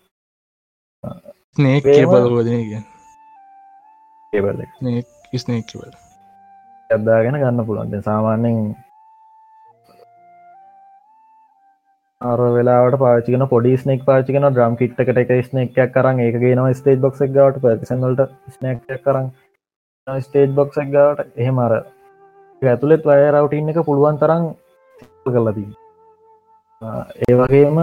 ස්නේක්වල 5.36 5.94
ඇද්දාගෙන 6.90 7.38
ගන්න 7.42 7.66
පුළුවන්. 7.68 8.02
සාමාන්‍යෙන් 8.02 8.58
අර 12.20 12.40
වෙලාට 12.56 12.98
පාචිකන 12.98 13.48
පොඩි 13.48 13.78
ස්නෙක් 13.78 14.04
පාචිකන 14.04 14.50
්‍රම් 14.50 14.76
කිට්කට 14.76 15.18
එක 15.22 15.32
ස්නෙක්යක් 15.48 15.90
කරන් 15.94 16.22
ඒකගේ 16.26 16.54
නවා 16.54 16.74
ස්ටේජ් 16.74 17.00
බොක් 17.00 17.18
ගවට. 17.18 17.80
පසනලට 17.80 18.22
ස්නක් 18.54 19.02
කරන්න 19.04 19.28
ස්ටේජ් 20.06 20.54
බොක්ක් 20.54 20.76
ගවට 20.86 21.32
එහෙම 21.36 21.56
අර 21.58 21.72
ඇතුළෙත් 22.62 23.02
වය 23.04 23.22
රවටඉන්න 23.24 23.70
එක 23.70 23.78
පුළුවන් 23.82 24.18
තරම් 24.18 24.44
කරලදී 25.26 25.70
ඒ 27.24 27.34
වගේම 27.34 27.76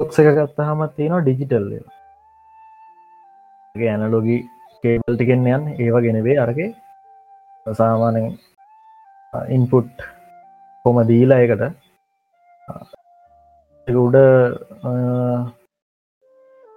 බොක්ස 0.00 0.20
එක 0.22 0.28
ගත්තහමත් 0.30 0.94
තියෙනවා 0.94 1.20
ඩිජිටල් 1.20 1.68
ඇනලොගි 3.84 4.38
කේබල් 4.84 5.14
ටිකෙන් 5.14 5.46
යන් 5.48 5.68
ඒවා 5.74 6.02
ගෙනවේ 6.02 6.38
අරගේ 6.38 6.70
සාමානෙන් 7.66 8.26
ඉන්පුට් 9.50 9.94
කොම 10.84 11.02
දීලා 11.04 11.42
එකට 11.44 11.62
උඩ 13.88 14.16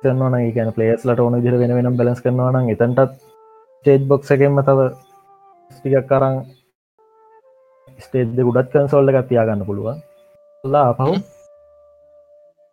කරනවන 0.03 0.35
ගැන 0.55 0.71
පලේස්ලට 0.75 1.19
ඕන 1.23 1.35
දිර 1.45 1.55
වෙන 1.61 1.75
වෙනම් 1.77 1.97
බලස් 1.99 2.21
කරනවන 2.23 2.71
එතන්ටත් 2.73 3.11
ස්ටේජ් 3.79 4.01
බොක්ස 4.11 4.31
එකෙන්ම 4.35 4.59
තව 4.67 4.79
ස්ටිකක් 5.71 6.07
කරං 6.11 6.35
ස්ටේජ් 8.05 8.45
ගුඩත් 8.47 8.71
කන්සෝල්ල 8.73 9.11
එකත් 9.11 9.29
තියාගන්න 9.29 9.67
පුළුවන්. 9.69 9.97
ලා 10.63 10.89
පහු 10.97 11.13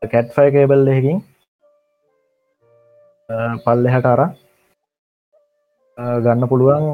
කැට්ෆයි 0.03 0.55
කේබල් 0.55 0.89
එකින් 0.95 1.19
පල්ලෙ 3.65 3.89
හට 3.95 4.07
අර 4.15 4.23
ගන්න 6.25 6.51
පුළුවන් 6.51 6.85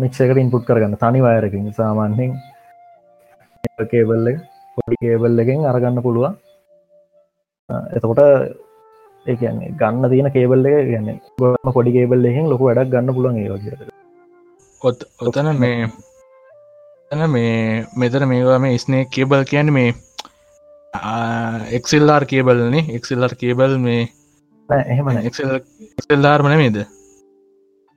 මික්ෂකට 0.00 0.42
ඉන්පුට් 0.42 0.66
කරගන්න. 0.68 1.00
තනි 1.02 1.20
වයරකින් 1.26 1.72
සාමාන්‍යෙන් 1.78 2.32
කේබල්ල 3.92 4.26
පොඩි 4.76 4.96
කේබල් 5.02 5.42
එකෙන් 5.42 5.66
අරගන්න 5.72 6.04
පුළුවන්. 6.06 6.38
එතකොට 7.96 8.22
ඒන්නේ 9.28 9.70
ගන්න 9.74 10.10
තියෙන 10.10 10.32
කේබල් 10.32 10.66
එක 10.70 10.88
ගන්න 10.88 11.20
ගොම 11.38 11.72
පොඩි 11.72 11.94
කේබල් 11.96 12.26
එහින් 12.26 12.50
ලොක 12.50 12.62
වැඩක් 12.62 12.92
ගන්න 12.92 13.14
පුළන් 13.14 13.38
ඒ 13.38 13.48
වගේ 13.50 13.88
ඔත් 14.82 15.06
ඔතන 15.20 15.52
මේ 15.56 15.88
තන 17.10 17.24
මේ 17.28 17.54
මෙතර 17.96 18.26
මේවා 18.26 18.58
මේ 18.58 18.78
ස්නේ 18.78 19.04
කේබල් 19.10 19.44
කියන්න 19.44 19.72
මේ 19.72 19.94
එක්සල්ලාර් 21.72 22.26
කේබල්නේ 22.26 22.86
එක්සල්ලර් 22.92 23.34
කේබල් 23.36 23.78
මේ 23.78 24.02
එහෙම 24.68 25.10
එක්සල්ලාර්මන 25.22 26.56
මේද 26.56 26.78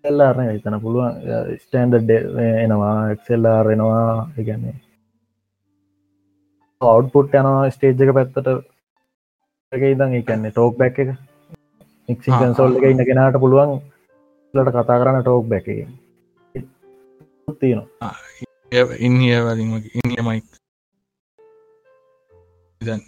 එල්ලාරන 0.04 0.60
තන 0.60 0.78
පුළුවන්. 0.80 1.16
ස්ටන්ඩ 1.58 2.12
එනවා 2.58 3.12
එක්සෙල්ලාර් 3.12 3.72
එනවා 3.72 4.28
එකන්නේ 4.38 4.76
අවුට්පුට් 6.82 7.34
යනවා 7.34 7.70
ස්ටේජ් 7.70 8.04
එක 8.04 8.14
පැත්තට 8.14 8.48
එක 9.72 9.84
ඉදන් 9.86 10.14
එකන්නේ 10.18 10.50
ටෝක් 10.50 10.78
බැක් 10.78 10.96
එක. 11.02 11.10
මික්සි 12.10 12.30
කන්සෝල් 12.34 12.78
එක 12.78 12.86
ඉන්න 12.90 13.04
කෙනට 13.08 13.38
පුළුවන් 13.44 13.74
ලට 14.54 14.72
කතා 14.76 14.98
කරන්න 15.02 15.22
ටෝක් 15.22 15.46
බැක 15.52 15.68
තියෙනවා. 17.60 18.14
ඉන්හිය 19.00 19.38
වලින් 19.46 19.70
ඉන්ිය 20.00 20.22
මයික් 20.28 20.46
දැන් 22.82 23.06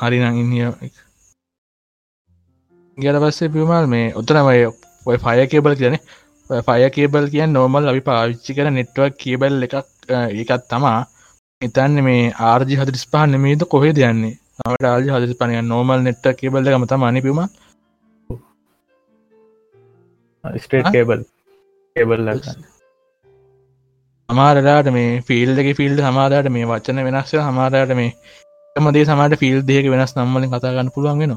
හරිනම් 0.00 0.42
ඉන්හිය 0.42 0.68
ගැල 2.98 3.22
පස්සේ 3.22 3.54
පිමල් 3.54 3.86
මේ 3.86 4.12
උත්තනමයි 4.18 4.66
ඔය 5.06 5.16
ෆය 5.22 5.48
කේබල් 5.48 5.78
කියන 5.78 5.98
ෆය 6.66 6.80
කේබල් 6.94 7.32
කිය 7.32 7.46
නෝමල් 7.48 7.90
අපි 7.90 8.06
පාවිච්චි 8.08 8.56
කර 8.56 8.68
නෙට්වක් 8.72 9.20
කියබල් 9.22 9.62
එකක් 9.66 9.76
ඒකත් 10.12 10.70
තමා. 10.70 11.00
එතන්න 11.62 11.96
මේ 12.06 12.32
ආර්ජි 12.46 12.80
හදිරිස් 12.80 13.12
පහ 13.12 13.30
නෙමේද 13.32 13.62
කොහෙ 13.72 13.98
දයන්නේ 13.98 14.38
නට 14.58 14.86
ආජි 14.86 15.10
හදිරි 15.10 15.34
පනය 15.36 15.54
නෝමල් 15.64 16.02
නෙට්ට 16.02 16.26
කේබල්ල 16.36 16.68
මත 16.76 16.98
මනිපීම 16.98 17.40
ස්ටේට් 20.44 20.90
කේබල් 20.90 21.24
කේබල් 21.96 22.28
අමාරලාට 24.28 24.90
මේ 24.90 25.10
ෆිල්ඩක 25.22 25.70
ෆිල්ඩ 25.74 26.02
සමාදාට 26.02 26.48
මේ 26.50 26.66
වචන 26.66 27.02
වෙනක්ෂ 27.06 27.34
හමාරයට 27.40 27.94
මේ 27.94 28.10
මදේ 28.76 29.04
සමට 29.06 29.40
ෆිල් 29.40 29.58
දෙක 29.64 29.88
වෙනස් 29.88 30.14
නම්මලින් 30.16 30.52
කතාගන්න 30.52 30.92
පුළුවන් 30.92 31.20
වෙන 31.22 31.34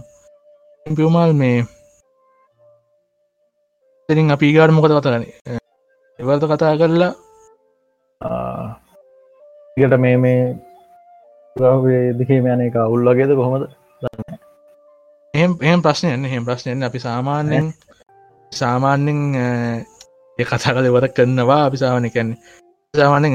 පියමල් 0.86 1.34
මේ 1.36 1.58
ඉතින් 4.10 4.32
අපි 4.32 4.54
ගාඩ 4.54 4.74
මොකද 4.74 4.94
කතරන 4.94 5.28
එවර්ත 6.20 6.48
කතා 6.48 6.74
කරලා 6.78 7.12
ට 9.78 10.00
මේ 10.00 10.18
මේ 10.20 10.42
දෙකේ 11.58 12.40
යන 12.46 12.62
එක 12.62 12.76
අවුල් 12.78 13.02
වගේද 13.04 13.32
කොහොමද? 13.32 13.66
එහම 15.34 15.82
ප්‍රශ්නයන්න 15.82 16.26
එහෙම 16.26 16.46
ප්‍රශ්නයන්න 16.46 16.84
අපි 16.84 17.00
සාමාන්‍යෙන් 17.00 17.74
සාමාන්‍යෙන් 18.52 19.20
ඒ 20.40 20.46
කතා 20.46 20.74
කල 20.74 20.88
වර 20.90 21.08
කරනවා 21.10 21.62
අපි 21.66 21.78
සාමානය 21.78 22.10
කැන්නේ 22.10 22.40
සාමානෙන් 22.94 23.34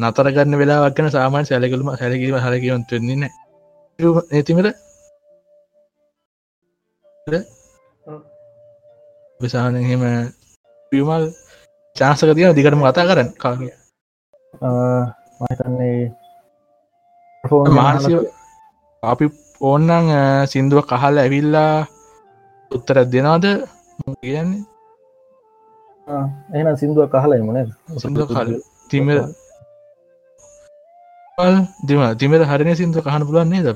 නතර 0.00 0.28
ගන්න 0.30 0.58
වෙලාවක් 0.58 0.94
ගැන 0.96 1.10
සාමාන් 1.10 1.44
සැලකලුම 1.44 1.90
සැලකිීම 1.94 2.38
හරකිවන්ත 2.38 2.90
වෙන්නේ 2.92 3.30
ඇතිමට 4.32 4.68
විසාන 9.40 9.76
එහෙම 9.76 10.02
පියමල් 10.92 11.24
චාසක 11.96 12.30
තියන 12.30 12.56
දිකටම 12.56 12.82
කතා 12.82 13.08
කරන්න. 13.08 13.30
කාරය 13.36 13.68
මතන්නේ 15.42 16.21
මානසය 17.44 18.12
අපි 19.02 19.26
ඕන්නන් 19.60 20.08
සිින්දුව 20.46 20.80
කහල් 20.84 21.16
ඇවිල්ලා 21.18 21.86
උත්තර 22.70 22.96
දෙනාද 23.04 23.44
කියන්නේ. 24.20 24.62
එන 26.52 26.66
සිින්දුව 26.76 27.06
කහලයි 27.12 27.42
මන 27.42 27.58
සිින්දුව 27.98 28.28
කල 28.30 28.50
තිම 28.90 29.06
දිම 31.82 32.00
තිමට 32.16 32.44
හරන 32.44 32.70
සිින්දුව 32.74 33.02
කහන 33.04 33.26
පුලන්නේ 33.28 33.62
ද 33.62 33.68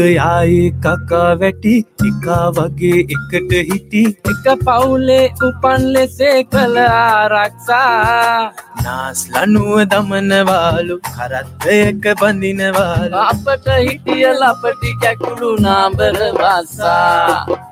අපිට 0.00 0.08
සිින්දටින්න 0.08 0.08
එකතු 0.08 0.08
යායේ 0.08 0.70
කකා 0.80 1.40
වැටි 1.40 1.82
ටිකා 1.82 2.52
වගේ 2.56 3.00
එකට 3.14 3.52
හිටි 3.70 4.02
එක 4.32 4.58
පවුලේ 4.64 5.28
උපන් 5.42 5.92
ලෙසේ 5.92 6.44
කළ 6.44 6.76
ආරක්ෂා. 6.76 8.52
නාස් 8.84 9.28
ලනුව 9.28 9.84
දමනවාලු 9.90 10.96
කරත්තයක 11.06 12.04
බඳිනවාල 12.20 13.12
අපට 13.12 13.66
හිටිය 13.86 14.26
ලපටි 14.32 14.90
කැකුළු 15.02 15.56
නාබර 15.60 16.16
වස්සා 16.40 17.69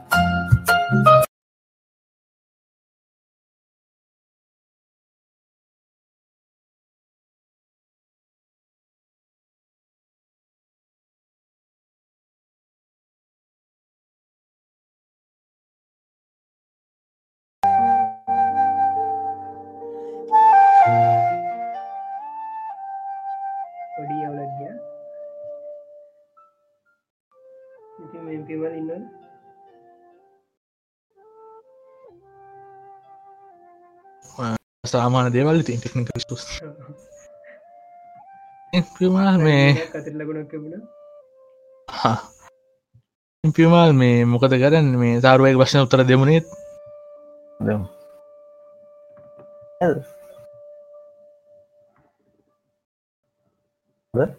සාමාන 34.89 35.33
දේවල් 35.33 35.61
ඉතින් 35.63 35.81
ටෙක්නික 35.81 36.09
ස්තුස් 36.19 36.45
පිමාල් 38.95 39.37
මේ 39.39 39.69
පිමාල් 43.55 43.93
මේ 43.95 44.19
මොකද 44.27 44.53
කරන්න 44.55 44.89
මේ 45.01 45.21
සාරුවය 45.21 45.55
ප්‍රශ්න 45.55 45.85
උත්තර 45.85 46.01
දෙමුණේත් 46.05 46.47
දෙමු. 47.61 47.87
හරි. 49.81 50.03
හොඳ? 54.15 54.33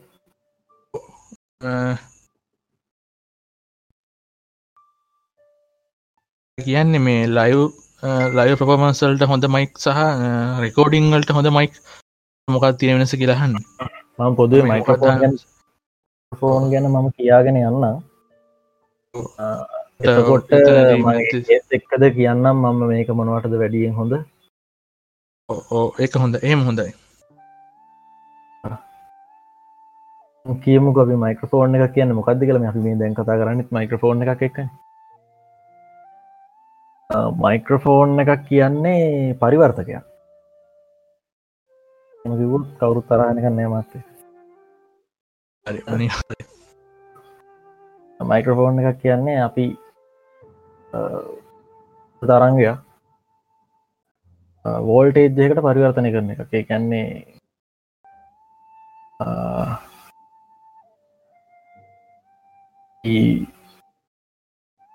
කියන්නේ 6.58 7.00
මේ 7.00 7.24
ලයිව් 7.28 7.62
ලයි 8.04 8.56
ප්‍රපමන්සල්ට 8.56 9.24
හොඳ 9.26 9.46
මයික් 9.50 9.72
සහ 9.78 10.04
රෙකෝඩිංවල්ට 10.60 11.32
හොඳ 11.32 11.50
මයික් 11.52 11.74
මොකක් 12.48 12.68
තියෙන 12.78 13.00
වෙනස 13.00 13.16
කියලාහන්න 13.16 13.58
මම 14.20 14.36
පොදුවේ 14.36 14.70
මයිකෝෆෝන් 14.70 15.20
ගැන 15.20 15.36
ෆෝන් 16.32 16.72
ගැන 16.72 16.88
මම 16.90 17.12
කියාගෙන 17.14 17.60
යන්න 17.62 17.86
එතකොට 20.02 20.52
එක්කද 21.72 22.04
කියන්නම් 22.16 22.64
මම 22.64 22.82
මේක 22.88 23.10
මොනවටද 23.12 23.60
වැඩියෙන් 23.60 23.94
හොඳ? 23.94 24.14
ඒක 26.00 26.14
හොඳ 26.16 26.36
ඒම 26.42 26.62
හොඳයි. 26.64 26.92
කියමු 30.46 31.00
අපි 31.00 31.16
මයිකෝෆෝන් 31.18 31.76
එක 31.78 31.94
කියන්න 31.94 32.16
මොකක්ද 32.16 32.44
කළ 32.44 32.62
අපි 32.66 32.86
මේ 32.86 33.00
දැන් 33.00 33.16
කතා 33.16 33.42
කරන්නත් 33.42 33.72
මයිකෝෆෝන් 33.72 34.24
එකක් 34.26 34.46
එක්ක 34.48 34.60
මයික්‍රෆෝන් 37.10 38.19
එකක් 38.19 38.43
කියන්නේ 38.48 39.34
පරිවර්තකයක්. 39.36 40.04
කිවුත් 42.26 42.65
කවුරුත් 42.80 43.08
තරහනක 43.08 43.45
නෑ 43.45 43.67
මත්තේ. 43.67 44.04
මයික්‍රෆෝන් 48.19 48.80
එකක් 48.80 49.02
කියන්නේ 49.02 49.41
අපි 49.41 49.65
තරංගය 52.22 52.69
වෝල්ටේජ්ජයකට 54.84 55.65
පරිවර්තනය 55.65 56.13
කරන 56.13 56.32
එක 56.32 56.54
ඒ 56.54 56.63
කැන්නේ 56.63 57.08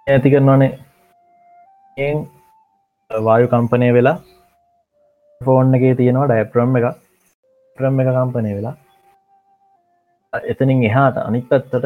ඇති 0.06 0.30
කරනවානේ 0.30 0.93
වායු 3.10 3.46
කම්පනය 3.48 3.88
වෙලා 3.92 4.18
ෆෝන් 5.40 5.74
එක 5.74 5.84
තියෙනවා 5.98 6.28
ඩයිප්‍රම් 6.28 6.76
එක 6.78 6.86
ප්‍රම් 7.78 8.00
එක 8.00 8.08
කම්පනය 8.10 8.50
වෙලා 8.56 8.76
එතනින් 10.32 10.82
එහාට 10.84 11.16
අනිත් 11.18 11.48
පැත්තට 11.48 11.84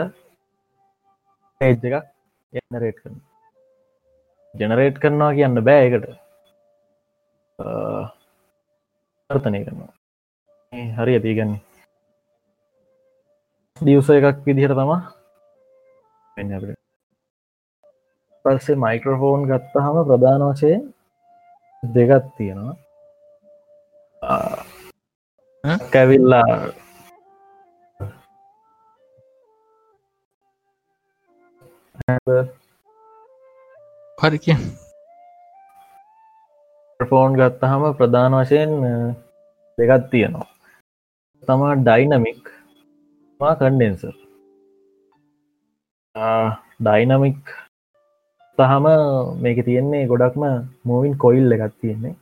ඒජ් 1.60 1.76
එකක් 1.88 2.06
ජනරේට් 2.52 2.98
කරන 3.00 3.16
ජනරේට් 4.54 4.96
කරනවා 4.98 5.36
කියන්න 5.36 5.64
බෑයකට 5.64 6.06
වර්තනය 9.30 9.60
කරනවා. 9.64 9.92
හරි 10.96 11.12
ඇතිගන්නේ 11.14 11.60
දියවස 13.80 14.08
එකක් 14.10 14.44
විදිහට 14.46 14.74
තමා 14.74 15.00
පෙන්න්න 16.36 16.56
අපට. 16.56 16.87
පස්සේ 18.48 18.80
මයික්‍රෆෝන් 18.82 19.46
ගත්තහම 19.50 19.96
ප්‍රධාන 20.08 20.42
වශයෙන් 20.48 20.82
දෙගත් 21.82 22.26
තියෙනවා. 22.36 22.76
කැවිල්ලා. 25.92 26.44
හරි 34.18 34.38
කිය 34.44 34.58
ෆෝන් 37.00 37.36
ගත්තහම 37.38 37.82
ප්‍රධාන 37.98 38.38
වශයෙන් 38.38 38.70
දෙගත් 39.78 40.10
තියෙනවා. 40.10 40.48
තමා 41.48 41.74
ඩයිනමික් 41.78 42.42
මා 43.40 43.54
කන්ඩෙන්සර් 43.54 44.16
ඩයිනමික් 46.80 47.42
තහම 48.58 48.86
මේක 49.42 49.58
තියෙන්නේ 49.66 50.08
ගොඩක්ම 50.10 50.42
මූවින් 50.84 51.14
කොයිල් 51.24 51.54
එකත් 51.56 51.74
තියෙන්නේ. 51.80 52.14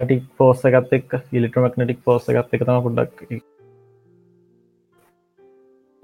ටික් 0.00 0.24
පෝස්ස 0.38 0.64
එකත් 0.68 0.92
එක් 0.96 1.10
ඉලිට්‍රමක්නටික් 1.36 2.00
පෝස්ස 2.06 2.24
එකත් 2.30 2.54
එක 2.54 2.64
තම 2.68 2.80
පුඩක් 2.86 3.18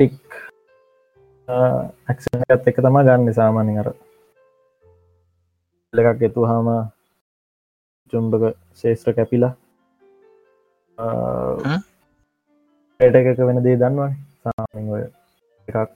ටික් 0.01 0.19
ඇක්සනත් 1.49 2.69
එක 2.71 2.79
තම 2.85 2.99
ගන්න 3.09 3.35
සාමාන්‍ය 3.41 3.73
අර. 3.83 3.89
එකක් 5.93 6.23
එතු 6.29 6.43
හාම 6.51 6.69
චුම්භක 8.13 8.45
ශේෂත්‍ර 8.81 9.13
කැපිලා 9.17 9.55
ඒට 13.01 13.17
එකක 13.21 13.47
වෙන 13.49 13.65
දේ 13.67 13.81
දන්නවන. 13.81 14.13
සාමාන්‍ය 14.43 14.91
ඔය 14.99 15.05
එකක් 15.69 15.91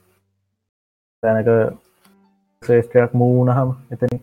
තැනක 1.23 1.49
ශ්‍රේෂ්ඨයක් 2.61 3.11
මූුණහම 3.19 3.69
එතන 3.93 4.13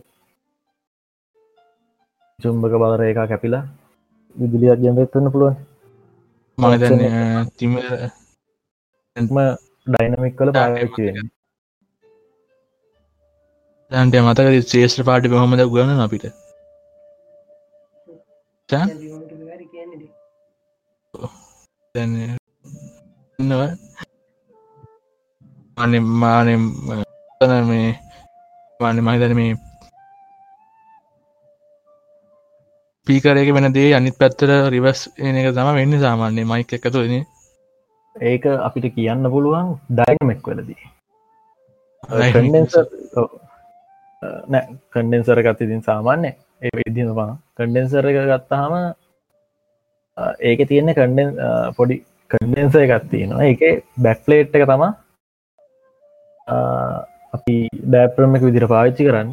චුම්භක 2.39 2.75
බවර 2.75 3.01
එක 3.05 3.19
කැපිලා 3.23 3.63
විදිලියක් 4.35 4.79
ජනරෙත්වන්න 4.83 5.33
පුළුවන්. 5.33 5.55
මන 6.57 7.49
තිම 7.57 7.71
එම 9.15 9.27
ඩයිනමික් 9.87 10.33
කල 10.37 10.49
පාච්චුවෙන් 10.53 11.29
දැන්ට 13.91 14.15
මතක 14.21 14.47
ශේෂ්‍ර 14.69 15.01
පාටි 15.07 15.31
බහොමද 15.31 15.63
ගන්න 15.67 16.03
අපිට 16.03 16.25
ඉන්නවා 25.81 26.39
අන 26.39 26.51
මාන 27.41 27.67
මේ 27.67 27.89
මාන 28.79 28.97
මහිතන 28.99 29.33
මේ 29.35 29.51
පීකරයක 33.07 33.49
වෙන 33.55 33.67
දේ 33.73 33.93
අනිත් 33.93 34.15
පැත්තර 34.17 34.51
රිවස් 34.73 35.01
එන 35.19 35.35
එක 35.35 35.47
තම 35.55 35.69
වෙන්න 35.79 35.93
සාමාන්‍ය 35.99 36.43
මයික 36.45 36.73
එකතුන 36.77 37.13
ඒක 38.15 38.43
අපිට 38.67 38.85
කියන්න 38.95 39.23
පුළුවන් 39.33 39.67
ඩයිනමෙක් 39.89 40.41
වලදී. 40.43 40.83
නෑ 44.49 44.65
කන්ඩෙන්සර 44.93 45.37
ගත් 45.45 45.59
ඉතින් 45.61 45.81
සාමාන්‍ය 45.81 46.31
ඒ 46.61 46.73
විදිනවා 46.77 47.31
කන්ඩෙන්සර 47.57 48.05
එක 48.05 48.17
ගත්තහම 48.31 48.73
ඒක 50.41 50.59
තියෙන්නේ 50.69 50.97
කන්ඩෙන් 50.99 51.29
පොඩි 51.77 51.95
කන්ඩෙන්ස 52.31 52.75
එකත් 52.75 53.05
තියෙනවා. 53.11 53.43
ඒක 53.43 53.61
බැක්ලේට් 53.97 54.55
එක 54.55 54.67
තමා 54.69 54.91
අපි 57.35 57.55
ඩෑප්‍රම 57.81 58.35
එක 58.37 58.45
විදිර 58.47 58.65
පාවිච්චි 58.67 59.07
කරන්න. 59.07 59.29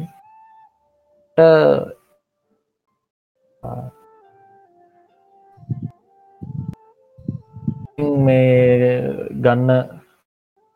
මේ 8.25 8.89
ගන්න 9.43 9.71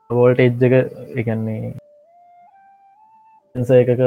වෝල්ට 0.10 0.44
එජ්ජක 0.46 0.74
එකන්නේ 1.20 1.74
එකක 3.56 4.02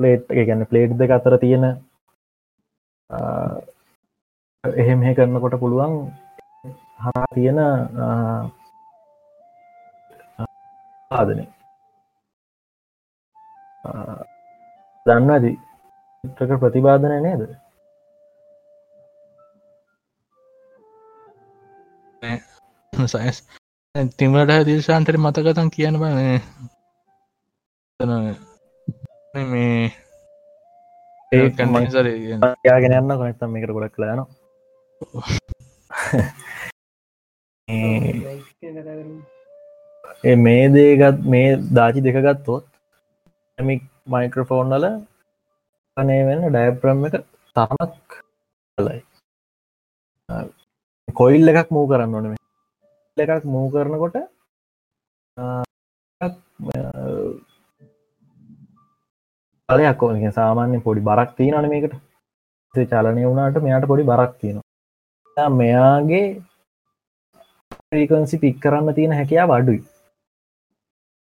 පලේට් 0.00 0.24
ගැන 0.40 0.66
පලේට් 0.70 0.96
දෙක 1.00 1.10
අතර 1.16 1.34
තියෙන 1.42 1.64
එහෙම 4.64 5.00
කරන්නකොට 5.16 5.60
පුළුවන් 5.62 5.94
හා 7.04 7.24
තියෙන 7.34 7.58
ආදනය 11.10 11.46
දන්නදී 15.06 15.58
ටක 16.24 16.60
ප්‍රතිබාධනය 16.60 17.20
නේද? 17.20 17.56
සයිස් 22.92 23.48
තිමට 24.14 24.62
දිර්ශාන්තට 24.62 25.18
මතකතන් 25.18 25.70
කියන 25.70 25.98
බන 25.98 26.14
මේ. 29.46 29.92
ඒ 31.32 31.50
කන්සර 31.56 32.06
යාගෙන 32.64 32.92
යන්න 32.92 33.16
කොනත්තම් 33.16 33.50
මේකට 33.50 33.72
ගොඩක් 33.72 33.94
කලාන 33.96 34.26
මේ 40.24 40.68
දේගත් 40.68 41.24
මේ 41.24 41.56
දාචි 41.76 42.00
දෙකගත්තොත් 42.02 42.64
ඇමික් 43.58 43.82
මයික්‍රෆෝන් 44.06 44.72
වල 44.74 44.86
අනේ 45.96 46.26
වෙන්න 46.28 46.42
ඩයප්‍රම් 46.48 47.06
එක 47.08 47.14
තරමක් 47.56 48.18
කලයි 48.78 49.00
කොයිල් 51.08 51.52
එකක් 51.52 51.70
මූ 51.70 51.86
කරන්න 51.88 52.14
ඕනම 52.14 52.34
එකක් 53.16 53.44
මූ 53.44 53.66
කරනකොට 53.70 54.16
පලයක් 59.68 60.02
ඕන. 60.02 60.32
සාමාන්‍ය 60.32 60.80
පොඩි 60.82 61.06
බරක් 61.08 61.30
තියනන 61.36 61.68
මේකට. 61.72 61.94
චලනය 62.74 63.22
වුණට 63.24 63.62
මෙයාට 63.62 63.86
පොඩි 63.86 64.08
බරක් 64.10 64.32
තියෙනවා. 64.40 65.48
මෙයාගේ 65.60 66.26
්‍රීකන්සි 67.92 68.36
පික් 68.38 68.60
කරන්න 68.60 68.94
තියෙන 68.94 69.16
හැකයා 69.18 69.48
වඩුයි 69.48 69.80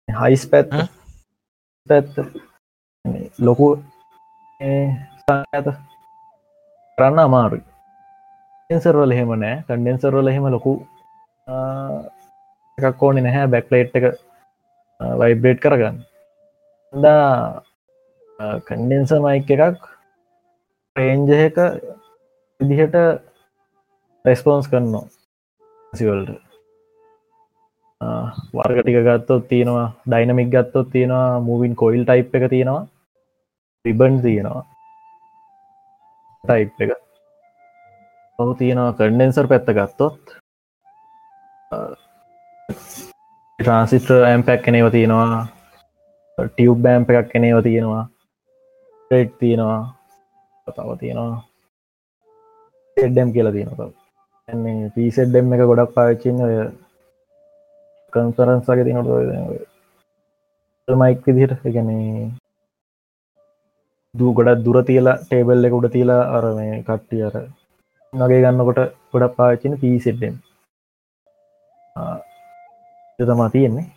හයිස් 0.07 0.43
පැත් 0.51 0.69
පැත්ත. 1.89 2.15
ලොකු 3.39 3.67
ඇත 4.61 5.67
කරන්න 6.97 7.19
අමාරුයි. 7.25 7.63
ෙන්සර්වල 8.69 9.11
එහෙම 9.15 9.31
නෑ. 9.43 9.63
කන්ඩෙන්සර්වල 9.67 10.27
එහෙම 10.31 10.45
ලොකු 10.55 10.73
එකක් 12.77 13.03
ඕනෙ 13.03 13.21
නැහැ. 13.21 13.51
බැක්ලේට් 13.53 13.95
එක 13.99 14.05
වයිබ්‍රේට් 15.21 15.63
කරගන්න. 15.65 15.97
දා 16.93 17.61
කන්ඩෙන්ස 18.67 19.11
මයික් 19.25 19.51
එකක් 19.57 19.83
ප්‍රේන්ජයක 20.95 21.57
විදිහට 22.59 22.95
රෙස්පෝන්ස් 24.25 24.67
කරනවා. 24.71 25.05
සිවල්ට 25.93 26.52
වර්ගටික 28.57 28.97
ගත්තොත් 29.07 29.47
තියෙනවා 29.51 29.87
ඩයිනමික් 30.09 30.49
ගත්තොත් 30.53 30.87
තියෙනවා 30.93 31.39
මූවින් 31.47 31.73
කොයිල් 31.81 32.03
ටයිප් 32.05 32.35
එක 32.35 32.45
තියෙනවා 32.53 32.83
රිබන් 33.85 34.15
තියෙනවා 34.25 34.63
ටයිප් 36.43 36.81
එක. 36.83 36.91
ඔහු 38.39 38.53
තියෙනවා 38.59 38.95
කන්ඩෙන්සර් 38.97 39.47
පැත්ත 39.51 39.69
ගත්තොත් 39.77 40.21
ට්‍රන්සිට 43.59 44.07
ඇම්පැක් 44.29 44.61
කෙනව 44.65 44.87
තියෙනවා 44.91 45.47
ටියව් 46.37 46.77
බෑම්ප 46.83 47.09
එකක් 47.11 47.27
කෙනව 47.33 47.59
තියෙනවා 47.67 48.03
ටෙට් 49.11 49.33
තියෙනවා 49.41 49.81
තව 50.67 50.89
තියෙනවා 51.01 51.35
එඩ්ඩම් 52.97 53.29
කියලා 53.35 53.55
තියෙනවා. 53.55 53.89
එන්නේ 54.49 54.91
පිසෙඩ්ඩම් 54.95 55.53
එක 55.53 55.61
ගොඩක් 55.69 55.93
පාච්චින්න 55.95 56.43
ඔය 56.45 56.55
කන්සරන්සගේ 58.13 58.85
තිනට 58.85 59.09
මයික් 60.87 61.25
විදිහට 61.27 61.67
එකනේ 61.69 62.31
දූ 64.15 64.31
ගොඩක් 64.37 64.63
දුර 64.65 64.77
තියලා 64.87 65.19
ටේබල් 65.19 65.67
එක 65.67 65.77
උඩ 65.77 65.87
තියලා 65.91 66.23
අර 66.35 66.45
මේ 66.57 66.73
කට්ටිය 66.87 67.23
අර 67.27 67.35
නගේ 68.13 68.43
ගන්නකොට 68.43 68.81
ගොඩක් 69.11 69.37
පාචින 69.37 69.79
පිසෙඩ්ඩම් 69.81 70.35
තමා 73.19 73.49
තියෙන්නේ. 73.49 73.87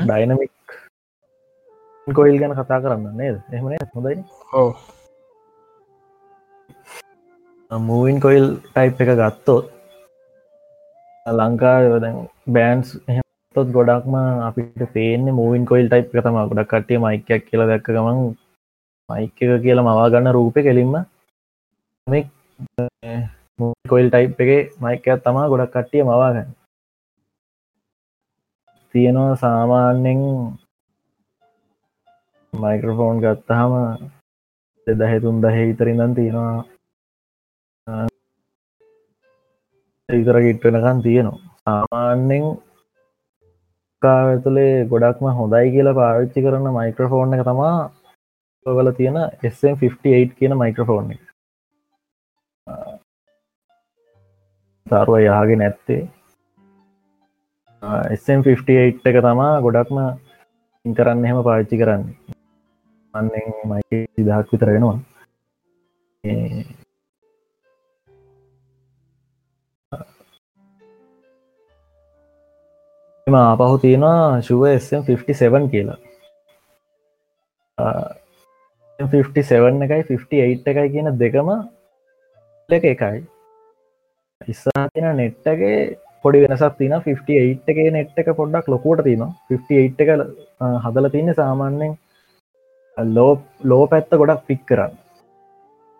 ඩයිනමික් 0.00 0.52
කොයිල් 2.06 2.38
ගැන 2.40 2.54
කතා 2.54 2.82
කරන්න 2.82 3.16
නේද? 3.16 3.36
එහමන 3.52 3.74
හොඳයි 3.94 4.16
ඕ 4.52 4.70
මූවින් 7.70 8.18
කොයිල් 8.20 8.46
ටයිප් 8.64 9.00
එක 9.02 9.10
ගත්තොත් 9.18 9.79
ලංකා 11.30 11.76
බෑන්ස් 12.48 12.88
තොත් 13.56 13.68
ගොඩක්ම 13.68 14.14
අපිට 14.40 14.82
පේන්නේ 14.90 15.32
මූවින් 15.32 15.64
කොයිල් 15.64 15.88
ටයිප් 15.88 16.12
තම 16.16 16.38
ගොඩක් 16.42 16.70
කටේ 16.72 16.98
මයිකයක් 16.98 17.42
කියල 17.46 17.62
දැක්ක 17.64 17.88
ගමන් 17.88 18.18
මයික 19.08 19.42
එක 19.44 19.62
කියලා 19.62 19.86
මවා 19.86 20.08
ගන්න 20.08 20.32
රූප 20.32 20.56
කෙලින්ම 20.58 20.94
කොයිල් 23.88 24.08
ටයිප් 24.08 24.40
එක 24.44 24.50
මයිකයක් 24.78 25.22
තමා 25.22 25.50
ගොඩක් 25.50 25.72
කට්ටිය 25.72 26.02
මවාගන්න 26.04 26.50
තියෙනවා 28.94 29.34
සාමාන්‍යෙන් 29.36 30.20
මයික්‍රෆෝන් 32.52 33.20
ගත්තහම 33.20 33.72
දෙදහෙතුන් 34.86 35.42
දහ 35.42 35.58
ඉතරිඳන් 35.64 36.14
තියෙනවා 36.14 36.64
ඉතර 40.18 40.36
ගිට්ටනකන් 40.44 41.02
තියෙනවා. 41.06 41.38
සාමාන්‍යෙන් 41.64 42.44
කාඇතුළේ 44.02 44.86
ගොඩක්ම 44.92 45.26
හොඳයි 45.38 45.72
කියලා 45.74 45.98
පාවිච්චි 46.00 46.44
කරන 46.44 46.68
මයික්‍රෆෝන් 46.76 47.34
එක 47.36 47.42
තමා 47.48 47.74
ඔගල 48.66 48.90
තියෙන 48.98 49.18
SM58 49.50 50.32
කියන 50.38 50.56
මයික්‍රෆෝන් 50.62 51.12
එක. 51.14 51.22
තරුව 54.86 55.16
යහගේ 55.20 55.60
නැත්තේ. 55.62 56.02
SM58 58.18 59.12
එක 59.12 59.22
තමා 59.28 59.52
ගොඩක්ම 59.66 59.98
ඉන්කරන්න 60.84 61.24
එහෙම 61.26 61.46
පාච්චි 61.48 61.80
කරන්නේ. 61.82 62.36
අන්නෙන් 63.14 63.48
මයි 63.70 64.06
සිදහක් 64.14 64.52
විතරෙනවා 64.52 64.98
එම 73.30 73.36
ආපහු 73.38 73.74
තියෙනවා 73.82 74.42
ශුව 74.46 74.62
SM57 74.68 75.66
කියලා. 75.72 75.98
57 78.98 79.84
එකයි 79.86 80.02
58 80.08 80.70
එකයි 80.72 80.88
කියන 80.94 81.10
දෙකම 81.22 81.50
එක 82.68 82.86
එකයි. 82.92 83.18
ඉස්සාතින 84.48 85.06
නෙට්ටගේ 85.20 85.76
පොඩි 86.24 86.42
වෙනසක් 86.44 86.74
තින 86.80 86.96
58 86.98 87.70
එක 87.72 87.78
නෙට් 87.98 88.18
එක 88.22 88.32
පොඩ්ඩක් 88.40 88.72
ලොකුවට 88.74 89.06
තින 89.08 89.24
58 89.50 90.04
එක 90.04 90.10
හදල 90.84 91.10
තියන්න 91.14 91.34
සාමාන්‍යෙන් 91.40 91.94
ලෝ 93.16 93.32
ලෝ 93.70 93.84
පැත්ත 93.86 94.18
ගොඩක් 94.22 94.44
පික් 94.50 94.66
කරන්න. 94.66 94.92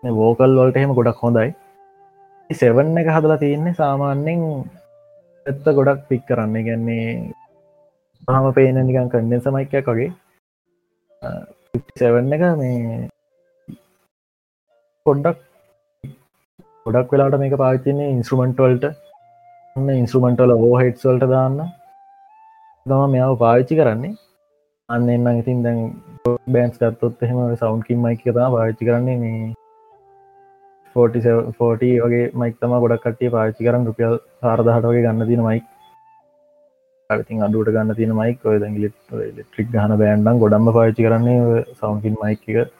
වෝකල් 0.02 0.58
වලට 0.60 0.82
එහෙම 0.82 0.98
ගොඩක් 0.98 1.24
හොඳයි. 1.24 1.48
සෙවන්න 2.50 3.00
එක 3.00 3.14
හදලා 3.16 3.40
තියෙන්නේ 3.44 3.78
සාමාන්‍යෙන් 3.82 4.44
ඇත්ත 5.46 5.66
ගොඩක් 5.76 6.00
පික් 6.08 6.22
කරන්න. 6.28 6.56
ගැන්නේ 6.66 7.32
හම 8.28 8.46
පේන 8.56 8.80
නිකන් 8.88 9.08
කන්ඩෙන් 9.12 9.44
සමයිකයක් 9.44 9.88
වගේ. 9.92 10.10
සෙවන්න 12.00 12.34
එක 12.36 12.42
මේ 12.60 13.08
පොඩ්ඩක් 15.06 15.38
ගොඩක් 16.86 17.12
වෙලාට. 17.12 17.38
මේක 17.42 17.56
පාච්චන්නේ 17.62 18.12
ඉන්ස්ට්‍රමන්ටවල්ට 18.14 18.84
ඉන්ස්ට්‍රමන්ටල 20.00 20.52
හෝහෙට්ස්වල්ට 20.64 21.30
දාන්න. 21.34 21.60
තම 22.86 23.02
මෙයාව 23.14 23.38
පාවිච්චි 23.44 23.80
කරන්නේ. 23.80 24.18
අන්න 24.88 25.08
එන්න 25.14 25.26
ඉතින් 25.40 25.64
දැන් 25.64 25.80
බෑන්ස් 26.54 26.78
ගත්තොත් 26.82 27.24
එහෙම 27.24 27.56
සෞන්කින් 27.62 27.98
මයික 28.04 28.22
තම 28.26 28.56
පාවිච්චි 28.56 28.88
කරන්නේ 28.90 29.18
මේ 29.24 29.54
40 30.96 31.92
වගේ 32.04 32.24
මයික් 32.40 32.56
තම 32.60 32.74
ගොඩක් 32.84 33.04
කටිය 33.04 33.34
පාචි 33.36 33.66
කරන්න. 33.66 33.86
රුපියල් 33.90 34.18
සාරදහට 34.40 34.88
වගේ 34.88 35.04
ගන්න 35.06 35.30
තින 35.30 35.42
මයික් 35.48 35.64
අතින් 37.10 37.46
අඩුවට 37.46 37.72
ගන්න 37.76 37.96
තින 38.00 38.12
මයික් 38.20 38.44
ඔය 38.50 38.58
ලිට් 38.82 38.98
ලිට්‍රික් 39.38 39.72
ගහන 39.76 39.96
බෑන්ඩම් 40.02 40.42
ගොඩම්ම 40.44 40.76
පාචි 40.78 41.06
කරන්නේ 41.06 41.64
සෞන්කින් 41.80 42.16
මයික් 42.24 42.44
එක. 42.50 42.70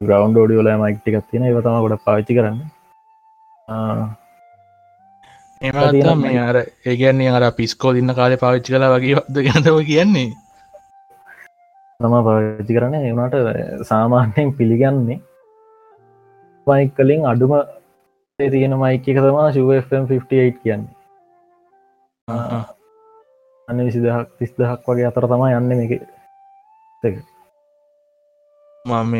ග්‍රවන්් 0.00 0.36
ෝඩියෝල 0.40 0.68
මයික්ටිකක් 0.80 1.24
තියෙන 1.30 1.42
ඒව 1.46 1.58
තම 1.64 1.74
ගොඩ 1.84 2.02
පාච්චි 2.04 2.36
කරන්න. 2.36 2.60
එම 5.62 6.20
මේ 6.20 6.38
අර 6.44 6.56
ඒගන්නේ 6.90 7.32
අර 7.38 7.44
පිස්කෝ 7.58 7.92
දින්න 7.96 8.14
කාලය 8.18 8.38
පාවිච්චි 8.44 8.72
කලා 8.74 8.94
වගේ 8.94 9.24
ද 9.34 9.44
ගැතව 9.46 9.76
කියන්නේ. 9.90 10.30
තම 12.00 12.14
පාච්චි 12.28 12.76
කරන 12.78 12.94
එවනට 13.00 13.36
සාමාන්‍යයෙන් 13.90 14.54
පිළිගන්නේ 14.60 15.18
මයික් 16.70 16.94
කලින් 16.96 17.26
අඩුම 17.26 17.54
තියෙන 18.38 18.76
මයික 18.78 19.04
එක 19.06 19.18
තමා 19.18 19.48
ශුවම්58 19.50 20.54
කියන්නේ. 20.58 20.94
අන්න 23.68 23.80
විසිදහක් 23.80 24.30
තිස් 24.38 24.52
දහක් 24.54 24.86
වගේ 24.86 25.08
අතර 25.08 25.26
තමා 25.26 25.50
යන්න 25.56 25.72
එක 25.78 25.92
මම 28.84 29.14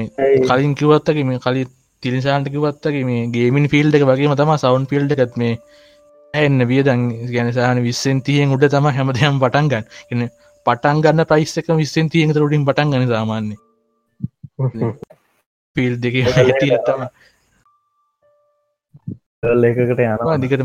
කලින් 0.46 0.74
කිවත්තක 0.74 1.18
මේ 1.24 1.40
කලි 1.40 1.62
තිරිසාන්ට 2.02 2.48
කිවත්තක 2.48 2.96
මේ 3.04 3.28
ගේමින් 3.28 3.68
ෆිල්ඩ 3.68 3.94
එක 3.94 4.04
වගේම 4.04 4.34
තම 4.34 4.52
සවන් 4.56 4.86
පිල්ඩ 4.86 5.16
එකත් 5.16 5.36
මේ 5.36 5.54
ඇන්න 6.34 6.66
වියදන් 6.66 7.02
ගැනසාන 7.28 7.82
විස්සෙන් 7.82 8.22
තියෙන් 8.22 8.54
උඩ 8.56 8.68
තම 8.68 8.86
හැමදයම් 8.90 9.40
පටන්ගන්න 9.40 9.84
එන්න 10.10 10.28
පටන් 10.66 11.02
ගන්න 11.04 11.26
පයිස් 11.26 11.56
එක 11.58 11.72
විස්සෙන් 11.74 12.08
තියෙන් 12.08 12.36
රුඩින් 12.36 12.64
පටන් 12.64 12.92
ගන 12.92 13.08
සාමාන්‍ය 13.08 13.56
පිල් 15.76 15.94
දෙක 15.98 16.16
ඇති 16.22 16.70
ඇත්තම 16.70 17.04
ඒකට 19.42 20.00
යන 20.04 20.40
දිකට 20.40 20.62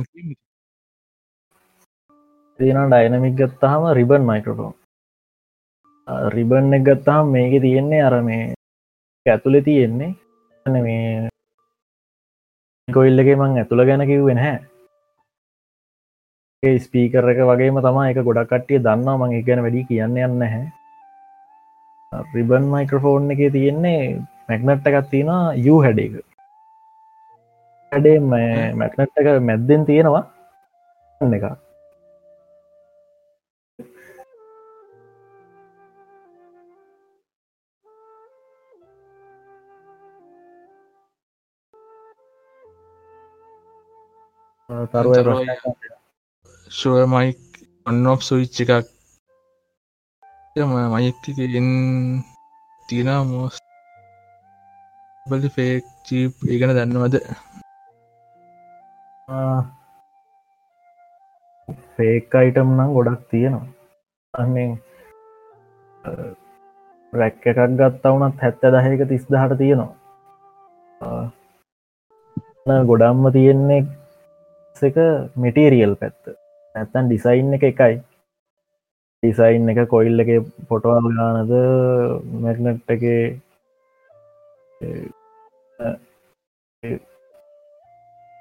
තියෙන 2.60 2.90
ඩයිනමික් 2.90 3.36
ගත්තාහම 3.38 3.84
රිබන් 3.96 4.24
මයිකරෝෆෝන් 4.30 4.74
රිබන් 6.34 6.76
එක 6.78 6.84
ගත්තාම 6.84 7.32
මේක 7.32 7.54
තියෙන්නේ 7.62 8.02
අර 8.02 8.16
මේ 8.22 8.54
ඇතුළෙ 9.26 9.62
තියෙන්නේ. 9.62 10.12
මේ 10.66 11.30
කොයිල්ලගේ 12.88 13.38
මං 13.38 13.58
ඇතුළ 13.58 13.86
ගැන 13.86 14.04
කිව්වෙන 14.12 14.44
හැ 14.44 14.58
ස්පීකර 16.80 17.26
එක 17.32 17.40
වගේම 17.50 17.78
තමා 17.82 18.10
එක 18.12 18.20
ගොඩක් 18.28 18.52
කට්ටිය 18.52 18.80
දන්නවා. 18.80 19.18
මං 19.18 19.32
ගැන 19.48 19.64
වැඩි 19.64 19.88
කියන්න 19.90 20.18
යන්න 20.20 20.42
හැ 20.52 20.66
රිබන් 22.36 22.66
මයික්‍රෆෝන් 22.76 23.32
එක 23.32 23.42
තියෙන්නේ 23.58 24.00
මැක්නට් 24.50 24.86
එකත් 24.90 25.12
තියෙන 25.12 25.32
යු 25.66 25.76
හැඩ 25.82 26.00
එක 26.08 26.14
හැඩේ 27.92 28.18
මැක්නට් 28.80 29.20
එක 29.20 29.28
මැද්දෙන් 29.50 29.86
තියෙනවා. 29.86 30.24
එක 31.22 31.46
ශුව 46.72 46.96
මයික් 47.14 47.40
ඔන්නොප් 47.86 48.20
සුවිච්ච 48.28 48.58
එකක්. 48.64 48.88
මයික්කෙන් 50.94 51.68
තින 52.88 53.10
මෝස් 53.30 53.56
බලි 55.26 55.50
ෆේක් 55.56 55.84
චීප් 56.06 56.34
ඒගන 56.46 56.72
දන්නවද 56.78 57.16
ෆේක් 61.96 62.36
අයිටම් 62.40 62.70
නම් 62.78 62.90
ගොඩක් 62.96 63.22
තියෙනවා. 63.32 63.68
අන්නේ 64.34 64.70
රැක් 67.14 67.46
එකක් 67.52 67.60
ගත්තා 67.80 68.14
වනත් 68.16 68.38
හැත්ත 68.44 68.62
දහයක 68.76 69.02
තිස් 69.10 69.24
දහට 69.30 69.58
තියෙනවා 69.62 69.94
ගොඩම්ම 72.90 73.26
තියෙන්නේ 73.38 73.82
එක 74.82 74.98
මෙටීරියල් 75.38 75.94
පැත්ත. 75.96 76.24
නැත්තන් 76.76 77.06
ඩිසයින් 77.08 77.56
එක 77.58 77.64
එකයි. 77.72 77.96
ඩිසයින් 79.24 79.70
එක 79.72 79.80
කොයිල් 79.90 80.16
එක 80.24 80.30
පොටවල් 80.70 81.06
ගානද 81.18 81.52
මැක්නට් 82.44 82.88
එක 82.96 83.04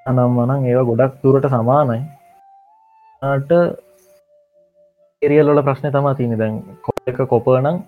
අනම් 0.07 0.37
වනන් 0.39 0.67
ඒවා 0.69 0.89
ගොඩක් 0.89 1.15
තුරට 1.23 1.47
සමානයි. 1.53 1.99
ට 3.49 3.53
එරියල්ලොල 5.23 5.61
ප්‍රශ්න 5.67 5.93
තමා 5.95 6.17
තියනි 6.19 6.37
දැන් 6.41 6.57
කො 6.85 6.93
එක 7.11 7.21
කොපනං 7.31 7.79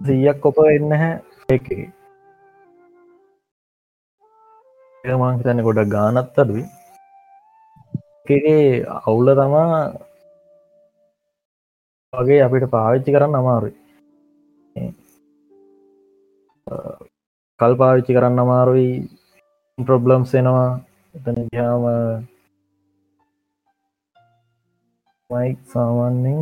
සීයක් 0.00 0.38
කොප 0.44 0.60
එන්න 0.64 0.92
හැ 1.02 1.10
එක. 1.56 1.68
මං 5.04 5.38
හිතන්න 5.38 5.64
ගොඩක් 5.68 5.92
ගානත් 5.96 6.40
අඩුයි. 6.44 6.64
එකගේ 8.24 8.64
අවුල්ල 8.96 9.34
තමා 9.42 9.78
වගේ 12.12 12.42
අපිට 12.46 12.70
පාවිච්චි 12.74 13.14
කරන්න 13.14 13.40
අමාරුයි. 13.42 13.76
කල් 17.60 17.74
පාවිච්චි 17.80 18.16
කරන්න 18.16 18.44
අමාරුයි. 18.46 18.92
ප්‍රොබ්ලම්ස් 19.88 20.32
එනවා. 20.40 20.70
එතන 21.14 21.38
ගාම 21.54 21.84
මයික් 25.30 25.58
සාමාන්‍යෙන් 25.72 26.40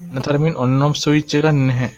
නතරමින් 0.00 0.60
ඔන්නම් 0.64 0.92
සුවිච්ච 1.02 1.30
කරන්න 1.32 1.70
හැ 1.78 1.90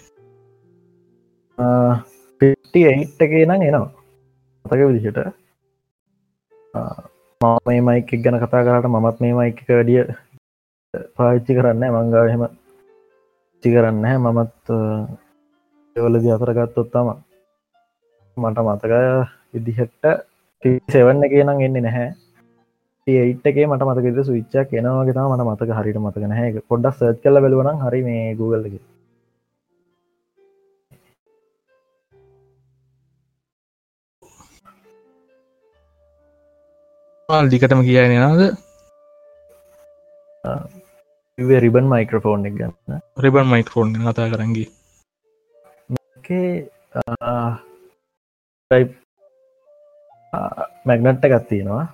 පිට්ටි 2.40 2.80
එහිට්ට 2.90 3.24
එකේ 3.24 3.44
නම් 3.46 3.62
එනවා. 3.68 3.90
අතක 4.64 4.80
විදිහට. 4.88 5.18
මම 7.40 7.58
මේ 7.66 7.80
මයික් 7.88 8.10
ගැන 8.24 8.40
කතා 8.42 8.64
කරට 8.66 8.92
මමත් 8.92 9.16
මේ 9.22 9.34
මයික 9.38 9.58
වැඩිය 9.68 10.04
පාච්චි 11.16 11.52
කරන්න 11.56 11.84
මංගාහෙම 11.94 12.42
චි 13.64 13.68
කරන්න 13.74 14.04
මමත් 14.24 14.64
එවලදි 15.96 16.34
අතරගත්තොත් 16.34 16.88
තම 16.92 17.08
මට 18.36 18.58
මතකය 18.66 18.98
ඉදිහට්ට 19.58 20.04
සෙවන්න 20.92 21.24
එක 21.26 21.34
නම් 21.36 21.60
එන්නේ 21.66 21.84
නැහැ. 21.84 22.08
ඒයිට්ගේ 23.06 23.66
මට 23.68 23.86
මතකද 23.88 24.18
සවිච්චක් 24.26 24.76
එනවාගේ 24.80 25.16
තම 25.16 25.32
මට 25.32 25.46
මතක 25.46 25.78
හරිට 25.78 26.02
මතක 26.02 26.28
නැහැ. 26.32 26.62
පොඩ්ඩක් 26.68 26.98
සර්ච් 26.98 27.22
කල 27.22 27.40
බලවන 27.44 27.82
හරි 27.82 28.02
මේ 28.08 28.36
Googleගේ 28.40 28.84
දිකටම 37.50 37.80
කියන 37.82 38.12
නද? 38.22 38.42
රිබන් 41.38 41.88
මයික්‍රෆෝන් 41.90 42.46
එක 42.48 42.54
ගන්න 42.56 43.00
රිබන් 43.18 43.48
මයිකෆෝන් 43.50 43.92
කතා 43.96 44.28
කරගි 44.32 44.64
මැගනට්ට 50.86 51.26
එකත් 51.26 51.44
තියෙනවා. 51.50 51.84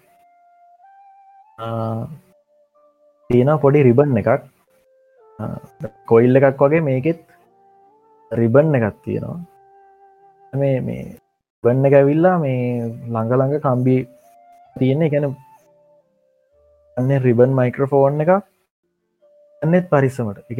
තියෙන 3.30 3.50
පොඩි 3.64 3.82
රිබන් 3.86 4.16
එකක්. 4.20 4.30
කොයිල්ල 6.10 6.38
එකක් 6.40 6.62
වගේ 6.62 6.86
මේකෙත් 6.88 7.20
රිබන් 8.30 8.78
එකත් 8.78 8.96
තියෙනවා. 9.04 9.38
මේ 10.52 10.80
මේ 10.86 11.04
බන්න 11.64 11.88
එක 11.88 11.98
ඇවිල්ලා 11.98 12.36
මේ 12.44 12.62
ළඟළඟ 13.12 13.60
කම්බි 13.66 13.96
තියෙන්නේ 14.76 15.12
ගැන 15.12 15.28
අන්න 16.96 17.10
රිබන් 17.26 17.52
මයික්‍රෆෝන් 17.60 18.24
එක 18.24 18.32
එන්නෙත් 19.62 19.86
පරිස්සමට. 19.92 20.38
එක 20.50 20.58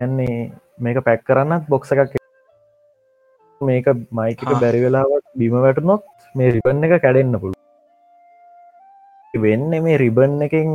ඇන්නේ 0.00 0.52
මේක 0.84 0.98
පැක් 1.08 1.24
කරන්නත් 1.24 1.64
බොක්ස 1.72 1.92
එකක් 1.92 2.25
මේක 3.60 3.86
මයික 4.12 4.40
බැරි 4.54 4.80
වෙලාවට 4.82 5.26
බිම 5.34 5.54
වැටනොත් 5.56 6.02
මේ 6.34 6.50
රිබන් 6.50 6.84
එක 6.86 6.92
කැඩෙන්න්න 6.98 7.38
පුළුව 7.38 7.56
වෙන්න 9.34 9.70
මේ 9.82 9.98
රිබන් 9.98 10.34
එකින් 10.42 10.68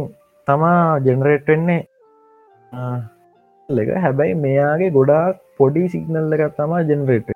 තමා 0.48 1.00
ජෙනරේට් 1.02 1.46
වෙන්නේ 1.48 1.82
ලක 3.70 3.90
හැබැයි 3.98 4.36
මෙයාගේ 4.38 4.92
ගොඩාක් 4.92 5.36
පොඩි 5.58 5.84
සිගනල් 5.90 6.34
එකක් 6.38 6.58
තමා 6.58 6.82
ජෙනරේට් 6.84 7.30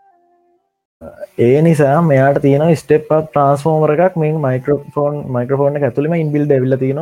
ඒ 1.40 1.58
නිසා 1.62 1.98
මෙයාට 2.04 2.42
තියෙන 2.42 2.66
ස්ටප් 2.74 3.10
ට්‍රන්ස්ෆෝර්මර 3.24 3.92
එකක් 3.98 4.18
මේ 4.18 4.34
මයිකෝෆෝන් 4.40 5.16
මයිකෝෆෝන 5.30 5.82
ඇතුළම 5.82 6.16
ඉන්බිල් 6.16 6.46
ඩෙවිල 6.46 6.78
තියෙන 6.78 7.02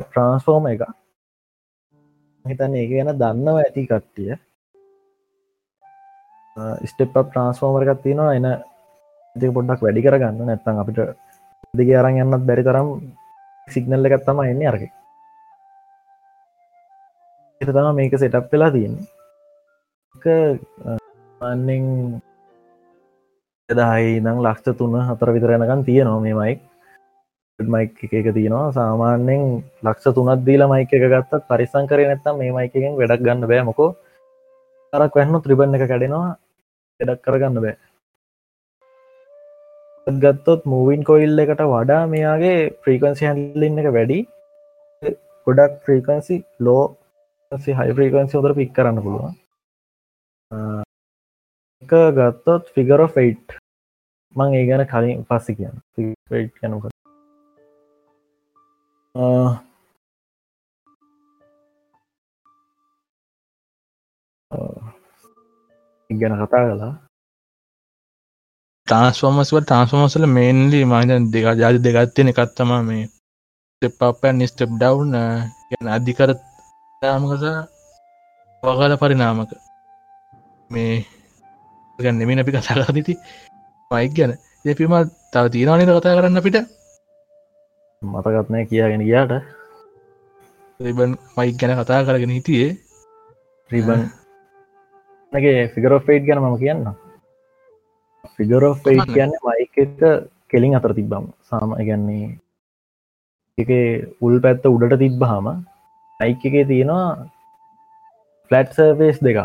ට්‍රන්ස්ෆෝර්ම 0.00 0.66
එක 0.72 0.82
හිතන්න 2.44 2.76
ඒ 2.76 2.86
ගැන 2.88 3.14
දන්නව 3.16 3.56
ඇති 3.58 3.86
කට්ටිය 3.86 4.36
ස්ටප් 6.90 7.14
ට්‍රන්ස්ෆෝර්මර 7.22 7.82
එකක් 7.84 8.02
තියෙනවා. 8.04 8.36
එන 8.38 8.46
ඉති 9.36 9.54
පොඩ්ඩක් 9.56 9.84
වැඩි 9.86 10.04
කරගන්න. 10.06 10.44
නැත්තන් 10.50 10.82
අපිට 10.82 11.00
දිග 11.78 11.90
අරන් 12.00 12.20
යන්නත් 12.22 12.46
බැරි 12.48 12.66
තරම් 12.68 12.88
සිගනල්ල 13.68 14.08
එකත් 14.08 14.24
තම 14.28 14.40
එන්නේ 14.44 14.70
අරක. 14.70 14.84
එතම 17.60 17.90
මේක 17.98 18.14
සෙටප් 18.22 18.52
වෙලා 18.52 18.70
තියෙන්නේ. 18.76 19.04
අන්නෙන් 21.40 21.84
එදායි 23.68 24.22
නම් 24.22 24.38
ලක්ෂ 24.46 24.78
තුන්න 24.78 24.96
හතර 25.08 25.30
විතරයනකන් 25.36 25.84
තියෙනවා 25.88 26.24
මේ 26.24 26.38
මයික් 26.40 26.60
මයික් 27.58 27.92
එක 28.18 28.28
තියෙනවා. 28.36 28.72
සාමාන්‍යෙන් 28.78 29.42
ලක්ෂ 29.84 30.14
තුනත් 30.16 30.44
දීලා 30.48 30.72
මයික 30.72 30.90
එක 30.96 31.04
ගත්තත් 31.12 31.42
පරිසං 31.50 31.88
කරය 31.90 32.04
නැත්තම් 32.08 32.38
මේ 32.40 32.52
මයිකෙන් 32.56 32.96
වැඩක් 33.00 33.24
ගන්න 33.26 33.48
බෑ 33.50 33.62
මොකෝ. 33.68 33.90
අරක් 34.92 35.14
වැන්න 35.18 35.42
ත්‍රිබන්න 35.44 35.76
එක 35.76 35.88
කැඩෙනවා. 35.92 36.36
එඩක් 37.00 37.22
කරගන්න 37.24 37.60
බෑ. 37.64 37.76
ගත්තොත් 40.06 40.64
මූවින් 40.66 41.02
කොයිල් 41.04 41.42
එකට 41.44 41.62
වඩා 41.72 42.02
මෙයාගේ 42.12 42.56
ප්‍රීකන්සි 42.82 43.28
හැල්ලින්න 43.28 43.80
එක 43.82 43.88
වැඩි. 43.96 44.18
ගොඩක් 45.46 45.74
ෆ්‍රීකන්සි 45.84 46.36
ලෝ 46.60 46.84
හයි 47.52 47.96
ප්‍රීකන්සි 47.98 48.38
හොදර 48.38 48.54
පික් 48.54 48.72
කරන්න 48.72 49.02
පුළුවන්. 49.02 49.34
එක 51.82 51.94
ගත්තොත් 52.16 52.72
ෆිගර 52.74 53.06
ෆයිට් 53.14 53.58
මං 54.36 54.58
ඒ 54.58 54.66
ගැන 54.68 54.86
කලින් 54.86 55.24
පස්සි 55.24 55.58
කියන්න. 55.58 55.76
ෆයිට් 56.28 56.64
යනක 56.64 56.92
ඉගැන 66.16 66.38
කතා 66.40 66.62
කලා 66.66 66.92
ට්‍රන්ස්ෆෝමස්ව 68.88 69.56
ට්‍රන්ස්ෆෝමසල 69.60 70.26
මේන්ලි 70.30 70.80
මහිත 70.86 71.30
දෙක 71.32 71.46
ජාති 71.60 71.84
දෙගත්තින 71.86 72.32
එකත්තම 72.32 72.70
මේ 72.88 73.04
ස්ටප්පන් 73.82 74.44
ස්ටප් 74.46 74.70
ඩව් 74.74 74.98
ගැන 75.70 75.88
අධිකර 75.94 76.30
තාමකස 77.02 77.44
වගල 78.62 78.92
පරිනාමක 78.96 79.50
මේ 80.70 80.94
ගන්න 81.98 82.18
නෙමින 82.18 82.40
අපි 82.40 82.52
කතා 82.52 82.76
කරතිති 82.78 83.14
මයික් 83.90 84.12
ගැන. 84.12 84.32
එපිම 84.64 84.94
තව 85.32 85.44
තියෙනවානි 85.52 85.84
කතා 85.86 86.16
කරන්න 86.16 86.38
අපිට? 86.38 86.56
මතකත්නය 88.02 88.58
කියාගෙන 88.66 89.02
ගියාට. 89.02 89.32
රිබන් 90.80 91.10
මයික් 91.36 91.56
ගැන 91.56 91.76
කතා 91.76 92.04
කරගෙන 92.04 92.34
හිටියේ. 92.36 92.70
රිබන් 93.70 94.00
ගේ 95.32 95.68
ෆිගරෝ 95.74 96.00
ෆේට් 96.00 96.26
ගැන 96.26 96.40
මම 96.40 96.56
කියන්න 96.58 96.82
ෆිගරෝ 98.36 98.74
ෆේට් 98.76 99.06
කියන්න 99.12 99.32
මයික 99.44 99.76
කෙලින් 100.48 100.76
අතර 100.78 100.92
තිබ්බම්. 100.94 101.24
සාම 101.42 101.70
ගැන්නේ 101.78 102.38
එක 103.58 103.70
උල් 104.20 104.36
පැත්ත 104.40 104.64
උඩට 104.66 104.98
තිබ්බහම 104.98 105.46
අයික 106.20 106.42
එකේ 106.42 106.64
තියෙනවා 106.64 107.08
ෆලට් 108.50 108.70
සර්ෆේස් 108.72 109.18
දෙක 109.20 109.38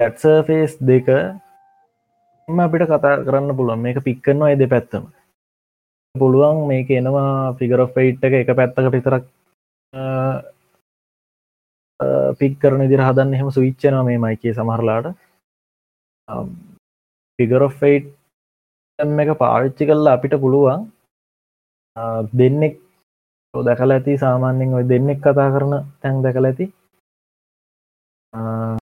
ඇත්සර්ෆේස් 0.00 0.72
දෙක 0.82 1.08
එම 2.48 2.58
අපිට 2.60 2.86
කතා 2.86 3.22
කරන්න 3.26 3.56
පුළුවන්. 3.58 3.80
මේක 3.80 3.98
පික්කන්නවා 4.04 4.52
එද 4.54 4.62
පැත්තම 4.68 5.04
පුළුවන් 6.14 6.66
මේක 6.68 6.88
එනවා 6.90 7.54
ෆිගර 7.58 7.80
ෆයිට් 7.94 8.20
එක 8.22 8.34
එක 8.42 8.50
පැත්තක 8.56 8.92
පිතරක් 8.94 9.24
පික් 12.38 12.58
කරන 12.60 12.88
දිර 12.88 13.00
හදන්න 13.00 13.34
එහෙම 13.34 13.48
සවිච්චනවා 13.50 14.04
මේ 14.04 14.18
මයිකේ 14.18 14.52
සමහරලාට. 14.52 15.06
Um, 16.28 16.48
ෆිගර 17.38 17.62
ෆයිට් 17.70 18.06
එක 18.98 19.30
පාවිච්චි 19.38 19.88
කල්ලා 19.88 20.16
අපිට 20.16 20.34
පුළුවන් 20.40 20.90
uh, 21.96 22.20
දෙන්නෙක් 22.32 22.74
දැකල 23.54 23.90
ඇති 23.92 24.18
සාමාන්‍යෙන් 24.18 24.74
ඔය 24.74 24.84
දෙන්නෙක් 24.84 25.20
කතා 25.20 25.52
කරන 25.54 25.74
තැන් 26.00 26.22
දැකල 26.22 26.44
ඇති. 26.44 26.66
Uh, 28.32 28.76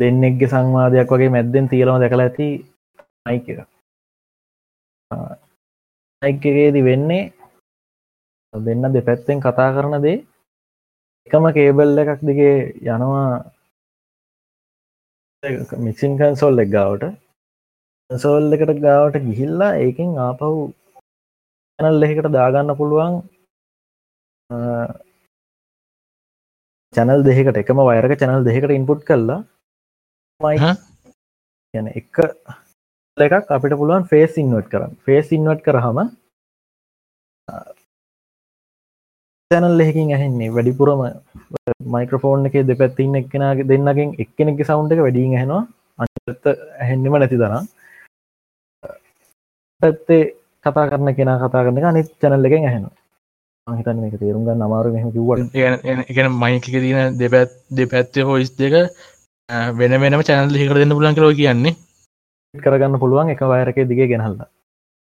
දෙන්නෙක්ගේ 0.00 0.52
සංවාදයක් 0.52 1.10
වගේ 1.10 1.34
මැද්දෙන් 1.34 1.68
තියලම 1.68 2.00
දැකලා 2.00 2.28
ඇති 2.28 2.48
අයික 3.24 3.48
එක. 3.48 3.60
Uh, 5.10 5.32
අයිකගේදී 6.22 6.84
වෙන්නේ 6.84 7.39
දෙන්න 8.54 8.92
දෙපැත්තෙන් 8.94 9.40
කතා 9.40 9.70
කරන 9.74 10.02
දේ. 10.02 10.24
එකම 11.26 11.44
කේබල් 11.56 11.98
එකක් 12.02 12.20
දිගේ 12.28 12.54
යනවා. 12.94 13.44
මික්සින් 15.86 16.18
කන්සෝල් 16.18 16.62
එක් 16.64 16.70
ගාවට. 16.76 17.04
සෝල් 18.10 18.52
එකට 18.54 18.80
ගාවට 18.86 19.22
ගිහිල්ලා 19.28 19.78
ඒකින් 19.84 20.10
ආපහු 20.26 20.50
චැනල් 21.78 22.02
එහෙකට 22.06 22.28
දාගන්න 22.36 22.76
පුළුවන් 22.80 23.14
චැනල් 26.94 27.22
දෙකට 27.28 27.60
එකම 27.62 27.82
වයරක 27.90 28.14
චැනල් 28.22 28.46
දෙකට 28.48 28.76
ඉන්පුට් 28.78 29.06
කරලා 29.08 29.40
යන 31.74 31.86
එක 31.98 32.18
එකක් 33.16 33.52
අපිට 33.56 33.78
පුළුවන් 33.80 34.08
ෆේස් 34.10 34.34
ඉන්වට 34.42 34.70
කරන්න. 34.72 34.92
ෆේස් 35.06 35.30
ඉන්වට 35.36 35.62
කරහම 35.66 35.98
තැනල් 39.50 39.80
එහකින් 39.82 40.10
ඇහෙන්නේ. 40.14 40.48
වැඩිපුරම 40.56 41.00
මයික්‍රෆෝන් 41.94 42.46
එක 42.48 42.56
දෙපැත්තින්න 42.68 43.18
එක්කෙනගේ 43.20 43.68
දෙන්නගෙන් 43.70 44.10
එක්කෙනෙක් 44.24 44.60
සවුන්් 44.68 44.90
එක 44.94 45.00
වැඩින් 45.04 45.36
ඇහෙනවා. 45.36 45.62
අනිත 45.98 46.44
ඇහෙන්නෙම 46.82 47.16
නැති 47.20 47.40
දනම් 47.40 47.64
පැත්තේ 49.82 50.22
කතා 50.64 50.84
කරන 50.90 51.10
කෙන 51.18 51.32
කතා 51.42 51.62
කරන 51.66 51.88
අනිත් 51.90 52.10
චැනල් 52.22 52.48
එකෙන් 52.48 52.66
ඇහෙනවා. 52.68 52.94
හිතන්න 53.66 54.04
එක 54.08 54.18
තේරුම් 54.20 54.44
ගන්න 54.46 54.66
අමාරු 54.66 54.92
මෙහම 54.94 55.10
කිවට 55.16 55.56
එකන 56.10 56.28
මයික 56.42 56.68
තින 56.74 57.18
දෙපැත් 57.20 57.56
දෙපැත්තේ 57.78 58.28
හොයිස් 58.28 58.52
දෙක 58.60 58.76
වෙන 59.78 59.96
වෙනම 60.02 60.22
චැනල් 60.28 60.60
හිකර 60.60 60.78
දෙන්න 60.82 60.96
පුලන් 60.98 61.18
කරෝ 61.18 61.32
කියන්නේ. 61.40 61.74
කරගන්න 62.54 63.02
පුළුවන් 63.02 63.34
එක 63.34 63.42
වයරක 63.52 63.82
දිගේ 63.90 64.08
ගෙනහල්ල. 64.12 64.38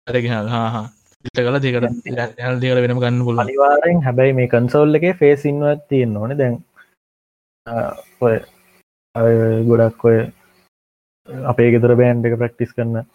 අරගෙන 0.07 0.51
හා 0.55 0.82
ඉට 1.24 1.38
කල 1.46 1.56
දෙකට 1.64 1.76
යල් 2.10 2.60
දෙකට 2.62 2.82
වෙනම 2.84 3.00
ගන්න 3.02 3.24
පුල 3.26 3.42
අනිවාරෙන් 3.42 4.02
හැබැයි 4.06 4.36
මේ 4.38 4.50
කන්සෝල් 4.52 4.98
එක 4.98 5.06
ෆේස් 5.20 5.44
ඉන්වත් 5.50 5.82
තියෙන් 5.88 6.16
ඕන. 6.16 6.36
දැන් 6.40 6.56
ඔය 8.20 8.36
ගොඩක් 9.68 10.04
ඔය 10.10 10.18
අපේ 11.52 11.70
ගෙදර 11.74 11.94
බෑන්් 12.00 12.24
එක 12.26 12.38
ප්‍රක්ටිස් 12.40 12.74
කරන්න 12.76 13.06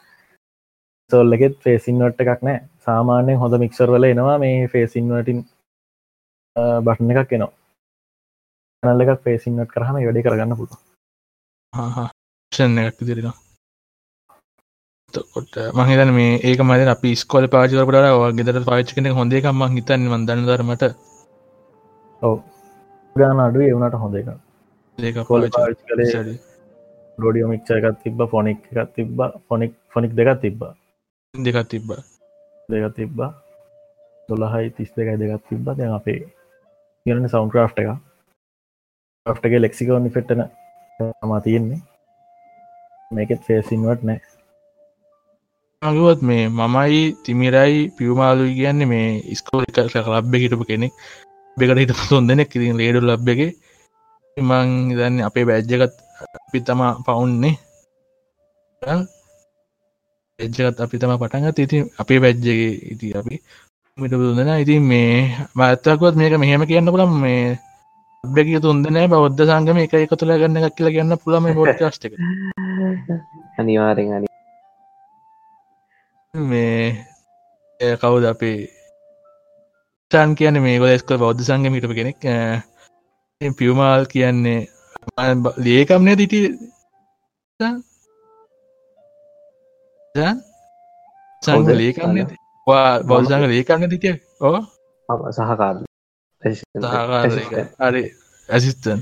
සෝල් 1.11 1.35
එකෙත් 1.37 1.55
ෆේසින්වට 1.65 2.23
එකක් 2.23 2.41
නෑ 2.47 2.63
සාමාන්‍යයෙන් 2.87 3.41
හොඳ 3.41 3.59
මික්සර් 3.63 3.91
වල 3.93 4.09
එනවා 4.09 4.37
මේ 4.43 4.67
ෆේසින්වටින් 4.73 5.39
බටන 6.85 7.11
එකක් 7.13 7.33
එනවා. 7.37 7.53
නල්ල 8.83 9.03
එකක් 9.03 9.23
ෆේසින්වට 9.25 9.73
කරහම 9.73 9.97
වැඩි 9.99 10.23
කරගන්න 10.25 10.57
පුළුව 10.59 10.79
ෂන් 12.51 12.79
එකක් 12.83 12.99
දිරෙන 13.09 13.29
කොට 15.13 15.55
මහිතන 15.79 16.09
මේ 16.15 16.39
ඒක 16.43 16.61
මද 16.63 16.87
අපි 16.93 17.09
ස්කොල 17.21 17.45
පාචිකරට 17.47 18.35
ගෙදර 18.37 18.57
පාච් 18.65 18.89
කෙනෙ 18.95 19.09
හොඳ 19.19 19.33
එකම 19.39 19.63
හිතන්න 19.75 20.03
මන්දන්න 20.11 20.43
දරමට 20.49 20.83
ඔව. 22.21 22.35
ගාන 23.15 23.39
අඩු 23.45 23.63
එවුණට 23.67 23.97
හොඳ 24.03 24.15
එක 24.19 24.27
ඒක 24.97 25.17
කොල 25.29 25.47
කලේ 25.49 26.37
රෝඩියෝ 27.17 27.49
මික්ෂ 27.53 27.71
එකත් 27.77 28.03
තිබ 28.03 28.19
ෆොනික් 28.33 28.59
එකත් 28.71 28.93
තිබ 28.95 29.23
ෆොනික් 29.47 29.73
ෆොනික් 29.93 30.11
දෙකත් 30.19 30.41
තිබ්බ. 30.43 30.61
දෙකත් 31.33 31.69
තිබ්බ. 31.71 31.89
දෙක 32.69 32.95
තිබ්බා. 32.99 33.31
දොළහයි 34.29 34.73
තිස් 34.75 34.91
දෙකයි 34.97 35.17
දෙකත් 35.23 35.43
තිබ්බ. 35.49 35.65
දැන් 35.77 35.93
අපේ 35.99 36.21
කියරන 37.05 37.29
සෞන් 37.29 37.49
ක්‍රා් 37.51 37.71
එක 37.71 37.89
්ටගේ 39.25 39.59
ලෙක්සිකෝනි 39.61 40.09
පෙට්ටන 40.15 40.49
තමා 41.21 41.41
තියෙන්නේ. 41.45 41.79
මේකෙත් 43.11 43.41
ෆේසින්වට 43.47 44.03
නෑ 44.03 44.36
මගුවත් 45.81 46.21
මේ 46.25 46.49
මමයි 46.49 47.01
තිමිරයි 47.23 47.93
පියවමාලු 47.95 48.43
කියන්නේ 48.57 48.89
මේ 48.91 49.35
ස්කෝල 49.37 49.63
එක 49.63 49.77
ලබ්බ 50.13 50.33
හිටපු 50.41 50.65
කෙනෙක්. 50.69 50.93
බෙකට 51.57 51.79
හිට 51.81 51.93
සොන් 52.09 52.27
දෙනෙක්. 52.27 52.49
ඉතින් 52.55 52.77
ලේඩු 52.79 52.99
ලබ් 52.99 53.27
එක. 53.33 53.41
මං 54.37 54.69
දන්න 54.97 55.21
අපේ 55.27 55.45
බැජ්ජකත් 55.49 55.93
අපි 56.47 56.59
තමා 56.67 56.97
පවුන්නේ. 57.05 57.55
එජ්ජකත් 60.39 60.77
අපි 60.83 60.95
තම 60.99 61.13
පටන්ගත් 61.21 61.59
ඉතින් 61.59 61.83
අපේ 62.01 62.19
බැජ්ජගේ 62.23 62.73
ඉති 62.91 63.07
අපි 63.19 63.35
මිට 63.97 64.13
දුදන 64.13 64.49
ඉතින් 64.63 64.83
මේ 64.91 65.13
මත්තකුවත් 65.57 66.15
මේක 66.19 66.33
මෙහෙම 66.41 66.65
කියන්න 66.69 66.93
පුළම් 66.93 67.11
මේ 67.23 67.57
බැක 68.23 68.49
තුන්දනෑ 68.63 69.11
බෞද්ධ 69.13 69.43
සංගම 69.49 69.77
එක 69.83 69.93
එක 69.95 70.13
තුළ 70.19 70.33
ගන්න 70.39 70.57
එකක් 70.57 70.75
කියලා 70.77 70.95
ගන්න 70.95 71.21
පුළම 71.23 71.45
පොඩ්කාස්ට 71.59 72.05
එක. 72.07 72.13
අනිවාරෙන් 73.59 74.13
අනි 74.17 74.26
මේ 76.37 77.95
කවුද 77.97 78.25
අපේ? 78.25 78.69
චන් 80.11 80.35
කියන 80.37 80.61
මේ 80.61 80.79
ගොල 80.79 80.93
ස්කල 80.97 81.17
බෞද්ධ 81.17 81.43
සංගම 81.43 81.73
හිටප 81.75 81.93
කෙනෙක්. 81.95 82.17
පියවමාල් 83.57 84.05
කියන්නේ 84.05 84.67
ලේකම්නය 85.59 86.13
දිටි 86.15 86.39
සංග 91.41 91.67
ලේකම්න 91.73 92.17
බෞද්ධ 93.07 93.27
සංග 93.27 93.45
ලේකන්න 93.47 93.89
දිටිය 93.89 94.15
ඕ 94.41 94.61
සහකාර. 95.31 95.75
හරි. 97.81 98.03
ඇසිස්තන් 98.49 98.99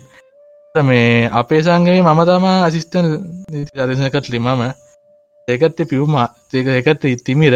මේ 0.84 1.30
අපේ 1.32 1.62
සංගේ 1.64 2.02
මම 2.02 2.22
තමා 2.26 2.58
අසිස්තන් 2.68 3.06
අදසනකත් 3.78 4.28
ලිමම 4.30 4.50
ඒකත්ත 5.48 5.80
පිවුමා 5.86 6.28
ඒක 6.54 6.68
එකත් 6.82 7.04
ඉතිමිර 7.08 7.56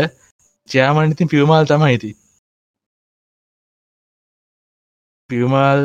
චයාමනිතින් 0.69 1.27
පිවමාල් 1.27 1.65
තමයි 1.65 1.87
ඇති 1.87 2.11
පියවමාල් 5.29 5.81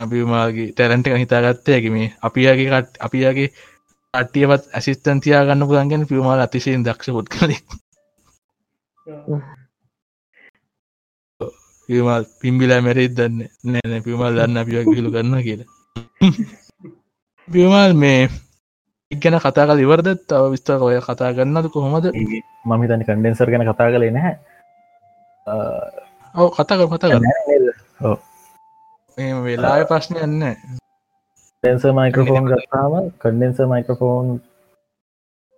අපිමාගේ 0.00 0.72
තැරන්ට 0.72 1.12
හිතාගත්තයකි 1.14 1.90
මේ 1.90 2.08
අපියගේ 2.22 2.70
කට් 2.72 3.00
අපියගේ 3.00 3.48
අටියවත් 4.14 4.64
ඇසිස්තන්තියා 4.72 5.46
ගන්න 5.46 5.68
පුළන්ගෙන 5.68 6.08
පියවමාල් 6.10 6.40
අතිශයෙන් 6.40 6.84
දක්ෂ 6.84 7.14
පොත් 7.14 7.28
කල 7.28 7.52
පියමල් 11.88 12.24
පිම්බිලා 12.40 12.80
මැරෙත් 12.80 13.14
දන්න? 13.16 13.40
නෑන 13.64 14.02
පියමල් 14.04 14.34
දන්න 14.36 14.60
අපිය 14.60 14.82
ගිලු 14.86 15.12
කරන්න 15.14 15.42
කියලා. 15.42 15.68
පියමල් 17.48 17.92
මේ 17.94 18.20
ඉගැන 19.10 19.40
කතා 19.40 19.66
කල 19.68 19.80
ඉවරද? 19.80 20.08
තව 20.28 20.42
විස්තර 20.52 20.78
ඔය 20.78 20.96
කතා 21.00 21.32
ගන්නද 21.32 21.66
කොහොමද? 21.72 22.06
මම 22.12 22.82
තනි 22.88 23.04
කන්ඩෙන්සර් 23.08 23.48
ගැන 23.50 23.64
කතා 23.64 23.88
කලේ 23.88 24.12
නැහැ. 24.12 24.34
ඔව 26.34 26.48
කතා 26.56 26.76
කර 26.78 26.86
කතා 26.92 27.08
කරන්න 27.12 27.24
වෙලාය 29.46 29.82
ප්‍රශ්නය 29.90 30.18
යන්න 30.26 30.44
ඩෙන්ස 31.64 31.84
මයික්‍රෆෝන් 31.98 32.44
ගත්තාම 32.52 32.92
කන්ඩෙන්ස 33.22 33.58
මයික්‍රෆෝන් 33.72 34.26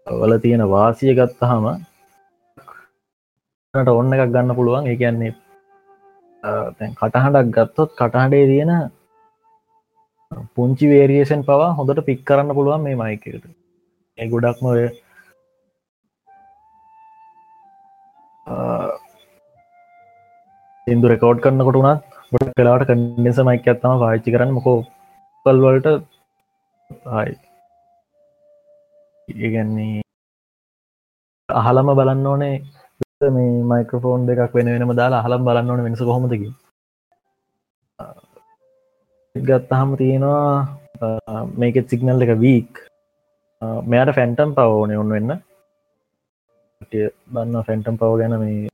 වල 0.07 0.33
තියෙන 0.39 0.63
වාසිය 0.75 1.13
ගත්තහම 1.19 1.67
ඔන්න 3.75 4.15
එකක් 4.15 4.33
ගන්න 4.33 4.57
පුළුවන්. 4.59 4.87
ඒ 4.87 4.97
කියන්නේ 4.97 5.35
කටහඬක් 6.95 7.51
ගත්තොත් 7.57 7.91
කටහඬේ 7.99 8.47
තියෙන 8.47 8.73
පුංචි 10.57 10.87
වේරියේෂන් 10.91 11.41
පවා 11.47 11.71
හොඳට 11.79 12.01
පික් 12.09 12.21
කරන්න 12.29 12.57
පුළුවන් 12.57 12.85
මේ 12.85 12.99
මයිකට 13.01 13.47
ඒ 14.19 14.27
ගොඩක්ම 14.33 14.67
ඔය 14.73 14.83
ඉන්දු 20.87 21.11
රෙකෝඩ් 21.13 21.43
කරන්න 21.45 21.67
කොටුනත් 21.69 22.19
ගොඩ 22.33 22.53
කලාට 22.57 22.87
කන්ඩෙස 22.89 23.41
මයික 23.49 23.67
ඇත්තම 23.67 24.03
පාච්චි 24.05 24.35
කරන්න. 24.35 24.57
මොකෝ 24.59 24.79
පල්වලට 25.47 25.89
හයි 27.09 27.35
ඒගැන්නේ 29.29 30.01
අහලම 31.49 31.95
බලන්න 31.99 32.31
ඕනේ. 32.33 32.57
මේ 33.31 33.53
මයිකරෆෝන් 33.71 34.27
දෙකක් 34.29 34.55
වෙන 34.57 34.75
වෙනම 34.75 34.93
දාලා 34.97 35.23
අහලම් 35.23 35.47
බලන්න 35.47 35.71
ඕන 35.71 35.87
වෙනස 35.87 36.03
කොහොමදකි 36.09 36.51
ගත්තහම 39.35 39.91
තියෙනවා 39.97 41.45
මේකෙත් 41.57 41.89
සිගනල් 41.89 42.23
එක 42.23 42.33
වීක් 42.39 42.81
මෙයට 43.85 44.15
ෆැන්ටම් 44.15 44.55
පවෝන 44.55 44.95
ඔන්න 44.95 45.11
වෙන්න. 45.11 45.33
බන්න 47.29 47.65
ෆැන්ටම් 47.67 47.97
පව 47.97 48.19
ගැන 48.21 48.35
මේ 48.39 48.69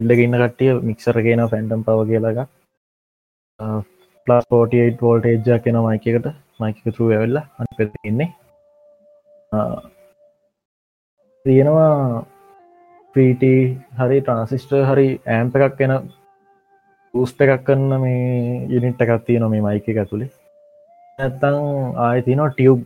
ඉල්ලගන්න 0.00 0.38
කටිය 0.42 0.72
මික්සර 0.82 1.20
කියන 1.20 1.44
ෆැන්ටම් 1.46 1.84
පව 1.84 2.06
කියලක 2.08 2.38
පලස් 4.26 4.44
48 4.48 5.02
වෝල්ටේජ්ජක් 5.02 5.62
කෙන 5.64 5.78
මයිකට 5.80 6.26
මයිකතුරු 6.60 7.10
ඇවෙල්ලා 7.10 7.44
අන් 7.58 7.66
පෙතින්නේ 7.76 8.30
තියෙනවා 11.46 12.24
ප්‍රීට 13.14 13.44
හරි 13.98 14.20
ට්‍රන්සිස්ට 14.20 14.72
හරි 14.84 15.08
ඇම්ප 15.28 15.56
එකක් 15.58 15.76
කෙන 15.76 15.94
ූස්ට 17.14 17.40
එකක් 17.40 17.64
කන්න 17.64 18.00
මේ 18.00 18.66
යුනිට් 18.68 19.00
එකක් 19.00 19.24
තිය 19.24 19.38
නො 19.38 19.48
මේ 19.48 19.62
මයික 19.62 19.88
ඇතුළේ 19.94 20.30
ඇත්තං 21.18 21.58
ආය 21.98 22.22
තින 22.22 22.40
ටියව් 22.46 22.78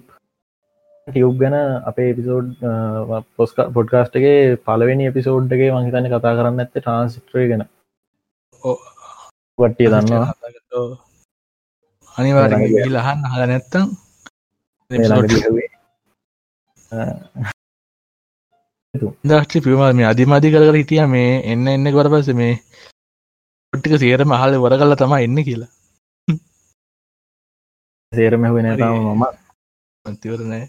ටියව් 1.07 1.33
ගැන 1.39 1.57
අපේ 1.85 2.11
එපිසෝඩ් 2.11 2.51
පොස්ක 3.37 3.57
පොඩ්කාස්ටගේ 3.75 4.59
පලවෙනි 4.67 5.09
එපිසෝඩ්ගේ 5.09 5.71
මහිතන්න 5.75 6.11
කතා 6.11 6.37
කරන්න 6.39 6.63
ඇත්ත 6.63 6.75
ට්‍රන්සිට්‍රය 6.75 7.49
ගැන. 7.51 7.65
වට්ටිය 9.59 9.89
දන්නවා. 9.89 10.31
අනිවාර 12.15 12.55
ලහන්න 12.55 13.29
හල 13.33 13.43
නැත්තම් 13.47 13.89
දක්ෂි 19.25 19.59
පිවමල් 19.61 19.93
මේ 19.95 20.07
අධිමධි 20.07 20.55
කර 20.55 20.65
හිටිය 20.73 21.07
මේ. 21.09 21.31
එන්න 21.51 21.69
එන්න 21.69 21.93
කොර 21.93 22.09
පස 22.13 22.33
මේ 22.35 22.55
පොට්ටික 23.73 23.95
සේරම 24.01 24.33
හල 24.37 24.55
වර 24.63 24.75
කල්ල 24.81 24.95
තමා 25.01 25.25
එන්න 25.27 25.39
කියලා. 25.45 25.71
සේරම 28.13 28.43
වෙන 28.57 28.69
තම 28.81 28.97
මම. 29.13 29.23
අන්තිවරනෑ 30.07 30.65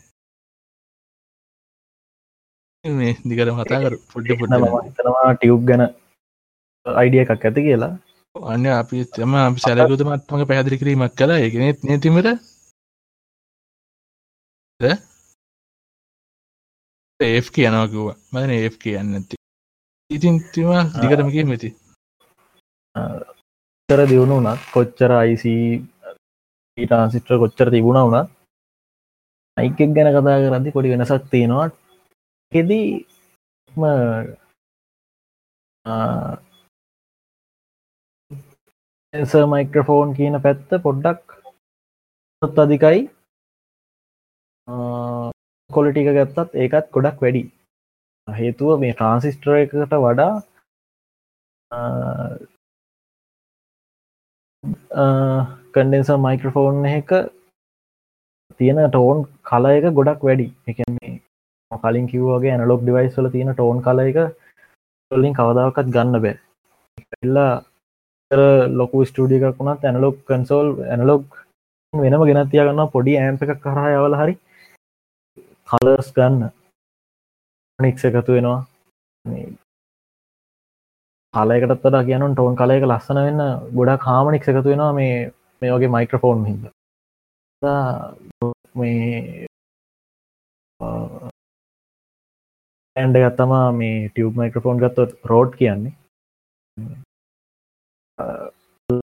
මේ 2.85 3.13
දිකට 3.27 3.51
මතා 3.57 3.81
කර. 3.83 3.95
පොඩ්ඩි 4.13 4.39
පොඩ්ඩ. 4.39 4.95
තනවා 4.97 5.33
ටියුබ් 5.35 5.61
ගැන 5.69 5.83
අයිඩිය 6.85 7.23
එකක් 7.23 7.33
ඇති 7.35 7.65
කියලා. 7.67 7.93
අන්න 8.35 8.65
අපි 8.79 9.05
තම 9.13 9.33
අපි 9.41 9.59
සැලකුත 9.65 10.01
මත්මක 10.07 10.47
පැහදිරි 10.49 10.79
කිරීමක් 10.79 11.13
කලා 11.17 11.43
එකනෙත් 11.47 11.79
නතිමට 11.85 12.27
ඒ 17.19 17.39
කියනවකිව 17.55 18.07
මන 18.31 18.49
ඒ 18.57 18.69
කියන්න 18.81 19.15
ඇති 19.17 19.35
ඉතින් 20.11 20.35
තිම 20.53 20.69
දිගටමක 21.01 21.37
මෙති 21.51 21.69
තර 23.89 23.99
දියුණු 24.09 24.35
වනත් 24.39 24.61
කොච්චර 24.73 25.11
අයිසි 25.13 25.55
ඊටන්සිිට්‍ර 26.77 27.33
කොච්චර 27.41 27.67
තිබුණ 27.73 27.99
වුණත් 28.03 28.29
අයිකෙක් 29.57 29.91
ගැන 29.95 30.09
කතා 30.13 30.37
කරදි 30.43 30.75
පොඩි 30.75 30.93
වෙනසක් 30.93 31.25
තියෙනවා. 31.31 31.67
හෙදී 32.51 32.87
එස 39.13 39.33
මයික්‍රෆෝන් 39.51 40.15
කියන 40.17 40.35
පැත්ත 40.45 40.69
පොඩ්ඩක් 40.85 41.35
ොත් 42.41 42.61
අධිකයි. 42.63 43.01
කොලිටික 45.69 46.09
ගත්තත් 46.17 46.49
ඒකත් 46.63 46.87
ගොඩක් 46.95 47.21
වැඩි. 47.23 47.43
හේතුව 48.27 48.79
මේ 48.81 48.95
ට්‍රන්සිස්ටර 48.95 49.53
එකට 49.55 49.95
වඩා 50.05 50.33
කන්ඩෙන්ස 55.73 56.09
මයික්‍රෆෝන් 56.25 56.85
එක 56.91 57.11
තියෙන 58.59 58.79
ටෝන් 58.87 59.25
කල 59.49 59.65
එක 59.71 59.85
ගොඩක් 59.97 60.21
වැඩි. 60.27 60.47
එකන්නේ 60.69 61.19
කලින් 61.71 62.07
කිව්වගේ 62.11 62.53
ඇනලොක් 62.53 62.81
ඩිවයිස් 62.83 63.17
වල 63.17 63.29
තියෙන 63.35 63.53
ටෝන් 63.53 63.83
කල 63.85 63.99
එක 64.05 64.17
ලින් 65.11 65.37
කවදාවකත් 65.39 65.93
ගන්න 65.95 66.21
බෑ. 66.23 66.35
එල්ලා 67.23 67.53
ලොකු 68.79 69.05
ස්ටඩියක් 69.09 69.57
වුණත් 69.59 69.83
ඇනලොක් 69.85 70.17
කන්සෝල් 70.27 70.69
ඇනලොක් 70.93 71.25
වෙනම 71.93 72.23
ගෙනතිය 72.29 72.63
ගන්න 72.67 72.93
පොඩි 72.95 73.17
ඇම්ප 73.17 73.43
එකක් 73.43 73.59
කරහ 73.65 73.89
යවල 73.97 74.19
හරි 74.21 74.35
කලර්ස් 75.69 76.13
ගන්න. 76.15 76.49
නික්ස 77.79 78.05
එකතු 78.07 78.37
වෙනවා. 78.37 78.61
කාලයකටත් 81.33 81.85
වඩා 81.85 82.03
කියනු 82.03 82.27
ටෝන් 82.31 82.59
කලයක 82.59 82.83
ලස්සන 82.85 83.19
වෙන්න 83.27 83.41
ගොඩක් 83.75 84.09
හාමනික් 84.09 84.47
එකතු 84.49 84.69
වෙනවා 84.69 84.93
මේ 84.93 85.15
මේ 85.61 85.73
වගේ 85.73 85.93
මයික්‍රෆෝන් 85.95 86.45
හිද 86.45 86.63
මේ 88.75 89.47
ඇන්ඩ 92.95 93.17
ගත්තමා 93.17 93.67
මේ 93.73 93.97
ටියව් 94.05 94.39
මයික්‍රෆෝන් 94.39 94.81
ගත්තොත් 94.81 95.11
රෝඩ් 95.25 95.55
කියන්නේ. 95.59 95.93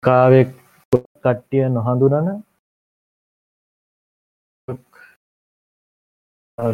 කාවෙක් 0.04 0.50
කට්ටිය 1.24 1.66
නොහඳුනන 1.70 2.30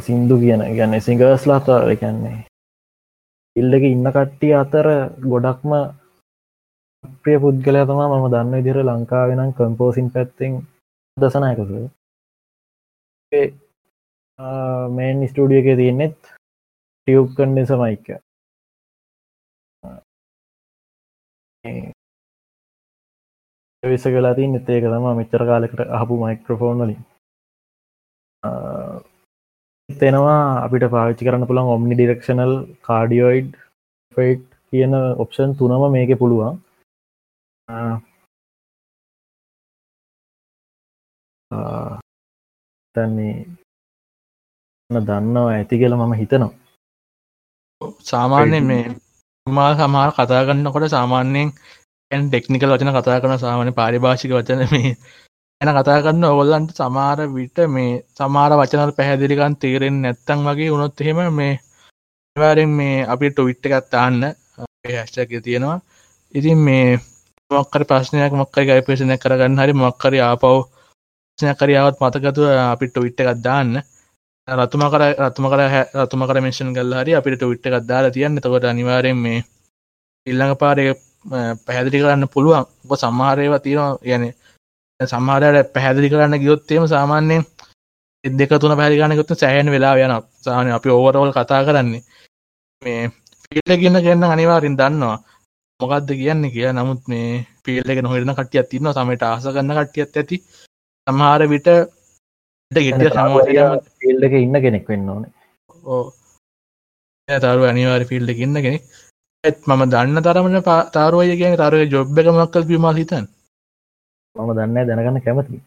සින්දු 0.05 0.35
කියන 0.43 0.61
ගැන 0.77 0.93
සිංගර්ස් 1.01 1.43
ලාතාර 1.49 1.95
කියන්නේ. 1.95 2.37
ඉල්ලක 3.59 3.83
ඉන්න 3.85 4.07
කට්ටිය 4.09 4.53
අතර 4.55 4.87
ගොඩක්ම 5.25 5.71
ප්‍රිය 7.21 7.37
පුද්ගලය 7.43 7.81
තමා 7.83 8.09
මම 8.09 8.25
දන්න 8.33 8.59
ඉදිර 8.59 8.79
ලංකාවෙනම් 8.83 9.55
කම්පෝසින් 9.57 10.07
පැත්තෙන් 10.13 10.53
දසනයකස 11.17 11.71
මේන් 14.91 15.27
ස්ටඩිය 15.29 15.61
එක 15.61 15.69
තියන්නෙත් 15.79 16.17
ටියව් 16.97 17.25
කන්ඩෙස 17.35 17.71
මයික 17.81 18.05
විස 23.83 24.03
කලා 24.05 24.35
තින් 24.35 24.55
එතේක 24.55 24.83
තම 24.85 25.05
මෙච්චර 25.13 25.43
කාලෙකට 25.45 25.79
අහපු 25.89 26.13
මයික්‍රෆෝන් 26.17 26.79
වලින්. 26.79 27.01
තෙනවා 29.89 30.41
අපිට 30.65 30.85
පාච්චි 30.93 31.25
කරන්න 31.25 31.47
පුළන් 31.49 31.71
ඔම්නි 31.75 31.95
ඩිරක්ෂනල් 31.95 32.53
කාඩියෝයිඩ් 32.87 33.49
ෆෙට් 34.17 34.43
කියන 34.73 34.93
ඔප්ෂන් 35.23 35.55
තුනම 35.57 35.83
මේක 35.91 36.11
පුළුවන්. 36.19 36.55
තැන්නේ 42.95 43.35
දන්නවා 44.89 45.49
ඇති 45.49 45.79
කියල 45.81 45.95
මම 45.95 46.13
හිතනවා. 46.21 46.53
සාමාන්‍යයෙන් 48.09 48.65
මේ 48.65 48.83
මා 49.47 49.71
සමහර 49.75 50.11
කතා 50.15 50.45
කන්නකොට 50.47 50.85
සාමාන්‍යයෙන් 50.89 51.49
ඇන් 52.11 52.23
ටෙක්නිකල් 52.27 52.73
වචන 52.73 52.93
කතා 52.95 53.21
කරන 53.21 53.41
සාමාන්‍ය 53.43 53.71
පාරිභාෂික 53.79 54.31
වචන 54.31 54.61
මේ 54.73 54.93
එන 55.61 55.69
කතා 55.75 56.01
කරන්න 56.03 56.25
ඔගොල්ලන්ට 56.25 56.69
සමාර 56.71 57.19
විට 57.31 57.57
මේ 57.67 57.95
සමාර 58.17 58.53
වචනල් 58.59 58.91
පැහැදිලිකන් 58.97 59.55
තේරෙන් 59.63 59.97
නැත්තං 60.03 60.45
වගේ 60.47 60.69
උනොත් 60.75 61.01
එහෙම 61.01 61.19
මේ 61.39 61.59
නිවාරෙන් 62.35 62.71
මේ 62.77 63.03
අපි 63.13 63.31
ටොවිට් 63.31 63.67
එකත් 63.67 63.89
තාන්න 63.91 64.23
හැස්ටක 64.87 65.33
තියෙනවා. 65.43 65.75
ඉතින් 66.33 66.63
මේ 66.67 66.87
මොක්කර 67.51 67.83
ප්‍රශ්නයක් 67.91 68.39
මොක්කර 68.41 68.63
ගයිපේෂනය 68.69 69.19
කරගන්න 69.19 69.59
හරි 69.61 69.77
මොක්කර 69.83 70.13
ආපව් 70.21 70.55
කරියාවත් 71.59 72.01
මතකතුව 72.01 72.47
අපිට 72.63 73.03
විට්ට 73.03 73.23
එකත් 73.23 73.43
දාන්න. 73.43 73.75
රතුම 74.47 74.83
කර 74.93 75.03
රතුම 75.21 75.45
කර 75.51 75.61
රතුම 76.01 76.27
කර 76.27 76.43
මේෂන් 76.45 76.75
ගල් 76.75 76.99
හරි 77.01 77.19
අපිට 77.19 77.47
විට්ට 77.51 77.67
එකත් 77.69 77.89
දාලා 77.91 78.15
තියන්න. 78.15 78.43
තකොට 78.43 78.71
අනිවාරයෙන් 78.73 79.19
මේ 79.25 79.43
ඉල්ළඟ 80.27 80.55
පාරය 80.63 80.91
පැහැදිලි 81.65 82.03
කරන්න 82.03 82.31
පුළුවන්. 82.33 82.65
ඔ 82.91 82.95
සම්මාරයව 83.03 83.53
තියෙනවා. 83.65 83.97
යන 84.13 84.23
සම්මාරයට 84.99 85.71
පැහැදිලි 85.73 86.09
කරන්න 86.11 86.41
ගියොත්තේම 86.43 86.85
සාමාන්‍යයෙන් 86.87 87.43
දෙක 88.23 88.51
තුන 88.61 88.75
ගොත්ත 89.19 89.31
සෑහන් 89.33 89.71
වෙලා 89.71 89.95
යන 89.97 90.13
සාහන 90.45 90.71
අපි 90.71 90.89
ඕවරෝල් 90.89 91.31
කතා 91.31 91.63
කරන්නේ. 91.63 92.03
මේ 92.81 93.11
පිල්ල 93.45 93.77
කියන්න 93.81 94.01
කියන්න 94.05 94.23
අනිවාරින් 94.25 94.75
දන්නවා 94.77 95.17
මොකක්ද 95.79 96.11
කියන්න 96.21 96.43
කිය 96.51 96.67
නමුත් 96.73 97.07
මේ 97.07 97.45
පිල්ල 97.63 97.89
එක 97.91 98.03
නොහිරන 98.03 98.35
කටිය 98.35 98.63
තින්න 98.71 98.91
සමට 98.93 99.23
ආස 99.23 99.47
ගන්න 99.47 99.79
කටියත් 99.79 100.17
ඇති. 100.17 100.37
සමහර 101.07 101.47
විට 101.47 101.67
එක 102.71 102.85
ඉන්න 104.35 104.61
කෙනෙක් 104.63 104.87
වෙන්න 104.89 105.09
ඕනේ. 105.09 105.31
ඕ 105.85 106.05
තරු 107.29 107.63
අනිවාර 107.71 108.03
ෆිල්ඩ 108.05 108.29
ඉන්න 108.37 108.63
කෙනෙක්. 108.65 108.83
ඇත් 109.43 109.59
මම 109.67 109.83
දන්න 109.91 110.23
තරමට 110.23 110.69
තාරුවය 110.93 111.35
කියන 111.39 111.59
තරුව 111.59 111.91
ජොබ් 111.93 112.17
එක 112.19 112.27
මක්කල් 112.29 112.71
පිමල් 112.71 112.97
හිතන් 113.01 113.35
මම 114.35 114.51
දන්න 114.57 114.87
දැනගන්න 114.87 115.25
කැමති 115.25 115.59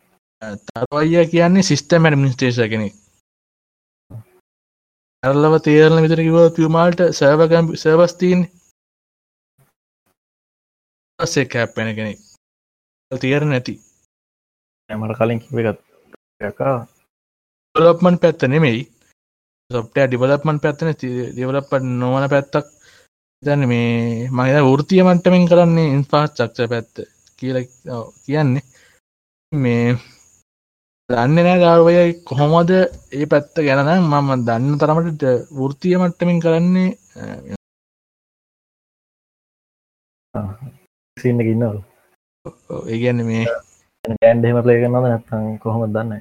තරුවය 0.43 1.23
කියන්නේ 1.33 1.63
සිිස්ටම 1.63 2.07
ඇඩමිනිස්ටේෂ 2.07 2.59
කෙනෙක්. 2.73 2.95
ඇරලව 5.23 5.55
තේරල 5.67 6.03
විතර 6.05 6.21
කිව 6.27 6.39
පියමාල්ට 6.57 7.01
සෑවකම් 7.19 7.67
සර්වස්තීන් 7.83 8.41
පස්සේ 11.19 11.51
කැප්පෙන 11.53 11.91
කෙනෙක්. 11.99 12.19
තේර 13.11 13.43
නැති. 13.45 13.75
ඇමට 14.91 15.17
කලින් 15.19 15.41
කිවගත් 15.45 15.79
ලොප්මන් 17.75 18.21
පැත්ත 18.23 18.43
නෙමෙයි. 18.49 18.83
සොප්ටය 19.71 20.07
ඩිවලප්මන් 20.07 20.63
පැත්තන 20.65 20.91
දෙවලප 21.37 21.73
නොවන 21.95 22.31
පැත්තක්. 22.35 22.67
දැන 23.43 23.63
මේ 23.71 24.29
මහිත 24.37 24.63
වෘතිය 24.67 25.03
මට්ටමින් 25.05 25.49
කරන්නේ 25.51 25.93
ඉන්ෆාස් 25.97 26.31
චක්ෂ 26.37 26.71
පැත්ත 26.73 26.95
කියල 27.43 27.59
කියන්නේ. 28.25 28.65
මේ 29.53 29.87
දන්න 31.11 31.35
නෑ 31.37 31.59
ධර්වය 31.61 31.95
කොහොමද 32.25 32.71
ඒ 32.73 33.27
පැත්ත 33.27 33.57
ගැන 33.61 33.89
මම 34.03 34.31
දන්න 34.47 34.79
තරමට 34.81 35.25
වෘතිය 35.57 35.97
මට්ටමින් 35.99 36.43
කරන්නේ 36.45 36.91
සින්න 41.17 41.43
ඉන්නවල. 41.45 41.79
ඒගැන්න 42.87 43.21
මේ 43.27 43.45
ගෑන්ඩහෙම 44.05 44.63
ප්ලේ 44.65 44.79
කරන්නද 44.81 45.03
නැත්තන් 45.03 45.59
කොහොම 45.63 45.83
දන්න? 45.89 46.13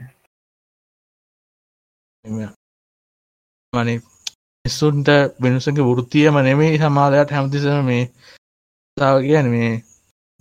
මනේ 3.73 4.01
ඉස්සුන්ට 4.65 5.09
වෙනසගේ 5.41 5.87
වෘතියම 5.87 6.35
නෙමේ 6.39 6.73
සමාලයට 6.79 7.31
හැමතිසම 7.31 7.79
මේ 7.85 8.03
තාව 8.97 9.17
කියන 9.25 9.47
මේ 9.49 9.71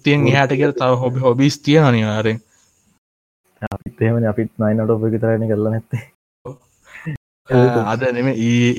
තියෙන් 0.03 0.29
එහට 0.29 0.53
කියල 0.55 0.73
තව 0.75 0.93
හොබි 1.03 1.19
හොබිස් 1.21 1.55
තිය 1.61 1.79
අනිවාරෙන් 1.81 2.41
අපිත්තේමන 3.63 4.25
අපිත් 4.25 4.51
නයිනට 4.59 4.91
ඔප 4.91 5.03
විතරන 5.05 5.45
කරලා 5.49 5.73
නැත්තේ. 5.73 6.03
අද 7.85 8.03
නෙම 8.13 8.29
ඒ 8.29 8.71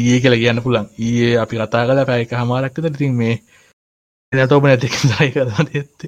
ඒ 0.00 0.16
කියල 0.22 0.36
කියන්න 0.36 0.62
පුළන් 0.64 0.86
ඒ 1.00 1.32
අපි 1.42 1.56
කතා 1.58 1.86
කල 1.86 2.00
පැයක 2.06 2.32
හමාරක්කත 2.34 2.96
තින් 2.98 3.14
මේ 3.14 3.34
එතෝප 4.32 4.64
නැති 4.64 4.88
සයි 4.94 5.30
කරන්න 5.34 5.68
ඇත්ත 5.72 6.00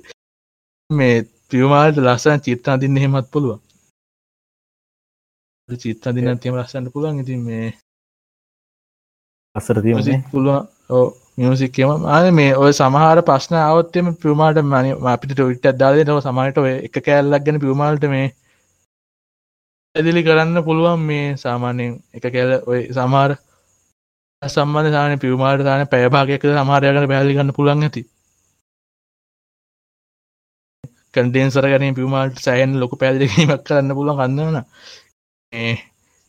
මේ 0.90 1.16
පියමාල්ට 1.50 1.98
ලස්සන 1.98 2.44
චිත්තා 2.46 2.80
දින්න 2.80 3.02
හෙමත් 3.02 3.28
පුළුවන්. 3.32 3.60
චිත්තා 5.68 6.14
දින්න 6.14 6.38
තියම 6.38 6.56
ලස්සන්න 6.56 6.92
පුළුවන්. 6.92 7.22
ඉතින් 7.22 7.40
මේ 7.48 7.66
අසර 9.54 9.76
පුළුවන්. 10.32 10.68
ඕ 10.90 11.06
මියසික්කම 11.40 12.04
ආන 12.08 12.26
මේ 12.34 12.52
ඔය 12.56 12.72
සමහර 12.72 13.18
ප්‍රශ්න 13.24 13.54
අවත්තම 13.58 14.08
පියමාට 14.18 14.58
මන 14.62 14.88
අපිට 15.08 15.32
ටොවිට 15.32 15.68
අදාලේ 15.68 16.04
තව 16.04 16.18
සමහට 16.22 16.58
ඔය 16.58 16.72
එක 16.80 16.96
කෑල්ලක් 17.02 17.44
ගැන 17.44 17.60
පියමාල්ට 17.60 18.04
මේ 18.08 18.26
ඇදිලි 19.94 20.22
කරන්න 20.22 20.64
පුළුවන් 20.64 21.00
මේ 21.04 21.24
සාමාන්‍යයෙන් 21.36 21.94
එක 22.14 22.26
කැල 22.28 22.52
ඔය 22.66 22.80
සමාර 22.92 23.30
සම්බන්ධ 24.42 24.92
සාන 24.92 25.18
පියමාට 25.18 25.62
තාන 25.62 25.86
පැයභාගයක 25.88 26.44
සමාරයකට 26.52 27.08
පැදිලි 27.08 27.36
ගන්න 27.36 27.56
පුළන් 27.56 27.82
ඇති. 27.82 28.02
කන්ඩේන්සර 31.14 31.66
ගැන 31.66 31.94
පියමාට 31.94 32.40
සෑන් 32.40 32.78
ලොක 32.80 32.92
පැදිලීමක් 32.98 33.66
කරන්න 33.66 33.96
පුළුවන් 33.96 34.20
කන්නවන 34.20 34.58
ඒ 35.52 35.74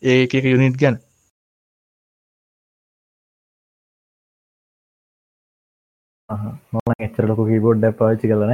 ඒක 0.02 0.32
යුනිට් 0.46 0.76
ගැන. 0.78 0.96
මම 6.72 7.04
එච්චර 7.04 7.24
ලොකු 7.28 7.42
කීබෝඩ් 7.50 7.84
පාච්චි 8.00 8.30
කලන 8.30 8.52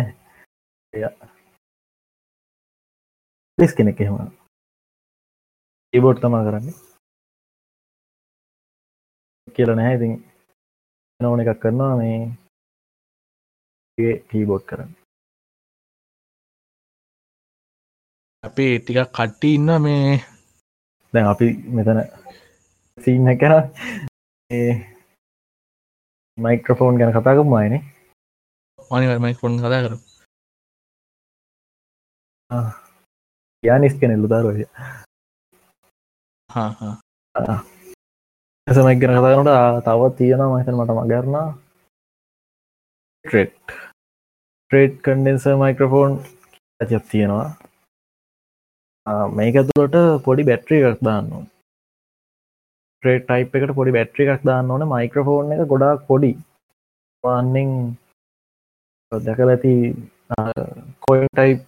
ලෙස් 3.58 3.72
කෙනෙක් 3.76 4.00
එහෙම 4.02 4.30
කීබෝඩ් 5.94 6.18
තමා 6.22 6.46
කරන්නේ. 6.46 6.76
කියල 9.56 9.70
නැහැ. 9.74 9.96
ඉතින් 9.98 10.12
නෝන 11.20 11.40
එකක් 11.42 11.60
කරනවා 11.62 11.94
මේ 12.00 12.18
කීබෝඩ් 14.30 14.64
කරන්න. 14.70 14.90
අපි 18.44 18.66
ටිකක් 18.78 19.10
කට්ටි 19.16 19.48
ඉන්න 19.56 19.70
මේ 19.84 20.04
දැන් 21.12 21.26
අපි 21.32 21.46
මෙතන 21.76 22.00
සීන්න 22.98 23.28
කර 23.40 23.54
මයික්‍රෆෝන් 26.38 26.98
ගැන 26.98 27.12
කතාකම 27.14 27.52
අයනේ 27.54 27.82
අනිවර්මයි 28.90 29.38
ෆොන් 29.40 29.54
කතා 29.58 29.82
කර 29.84 29.94
යානිස් 33.62 33.94
කෙනෙල්ලු 34.00 34.28
දරුවය 34.30 34.64
ඇසමක් 38.66 39.00
ගැන 39.00 39.16
කතානට 39.16 39.84
තවත් 39.86 40.16
තියෙනවා 40.18 40.50
මහිතන 40.52 40.78
මට 40.78 40.92
මගරනා 40.96 41.48
ට්‍රෙට් 43.24 43.54
ට්‍රේඩ් 44.70 44.94
කන්ඩෙන්ස 45.04 45.44
මයික්‍රෆෝන් 45.60 46.12
ඇතියක් 46.80 47.04
තියෙනවා. 47.10 47.48
මේක 49.36 49.54
ඇතුළට 49.58 49.96
පොඩි 50.24 50.48
බැට්‍රී 50.48 50.82
එකක් 50.88 51.00
දාන්න 51.06 51.28
ට්‍රේට් 53.02 53.24
ටයිප් 53.26 53.56
එකට 53.56 53.72
පොඩි 53.78 53.94
බැට්‍රි 53.96 54.28
එකක් 54.34 54.44
දාන්න 54.48 54.70
ඕන. 54.74 54.84
මයික්‍රෆෝන් 54.94 55.52
එක 55.54 55.60
ගොඩක් 55.72 56.06
පොඩි. 56.10 56.32
වන්නෙන් 57.24 57.70
දැකල 59.12 59.50
ඇති 59.54 59.74
කොයි 61.04 61.26
ටයිප් 61.36 61.62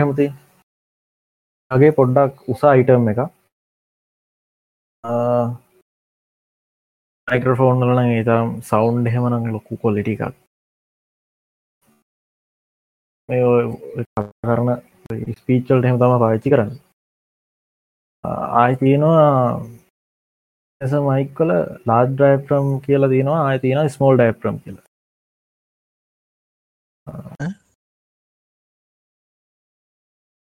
හමති 0.00 0.26
අගේ 1.70 1.92
පොඩ්ඩක් 1.98 2.34
උසා 2.52 2.72
අයිටම් 2.74 3.08
එක 3.12 3.20
මයික්‍රෆෝන් 7.28 7.82
වලන 7.88 8.12
ඒතරම් 8.14 8.48
සෞන්් 8.70 9.06
එහෙමනං 9.08 9.52
ලොකු 9.56 9.72
කොලිටි 9.82 10.14
එකක්. 10.16 10.34
මේ 13.28 13.42
කරන 14.46 14.68
ස්පීචල්ට 15.38 15.84
එහෙම 15.86 15.98
තම 16.00 16.14
පාච්චි 16.22 16.52
කරන්න. 16.52 16.72
ආය 18.24 18.74
තියෙනවා 18.80 19.26
එස 20.80 20.92
මයික් 21.06 21.30
කල 21.38 21.50
ලාඩ් 21.88 22.10
ඩයිප්‍රම් 22.18 22.66
කියලා 22.84 23.12
තියෙනවා 23.12 23.42
ආය 23.46 23.58
තියෙන 23.64 23.90
ස්මෝල් 23.94 24.16
ඩයිප්‍රම් 24.18 24.56
කියල. 24.62 24.76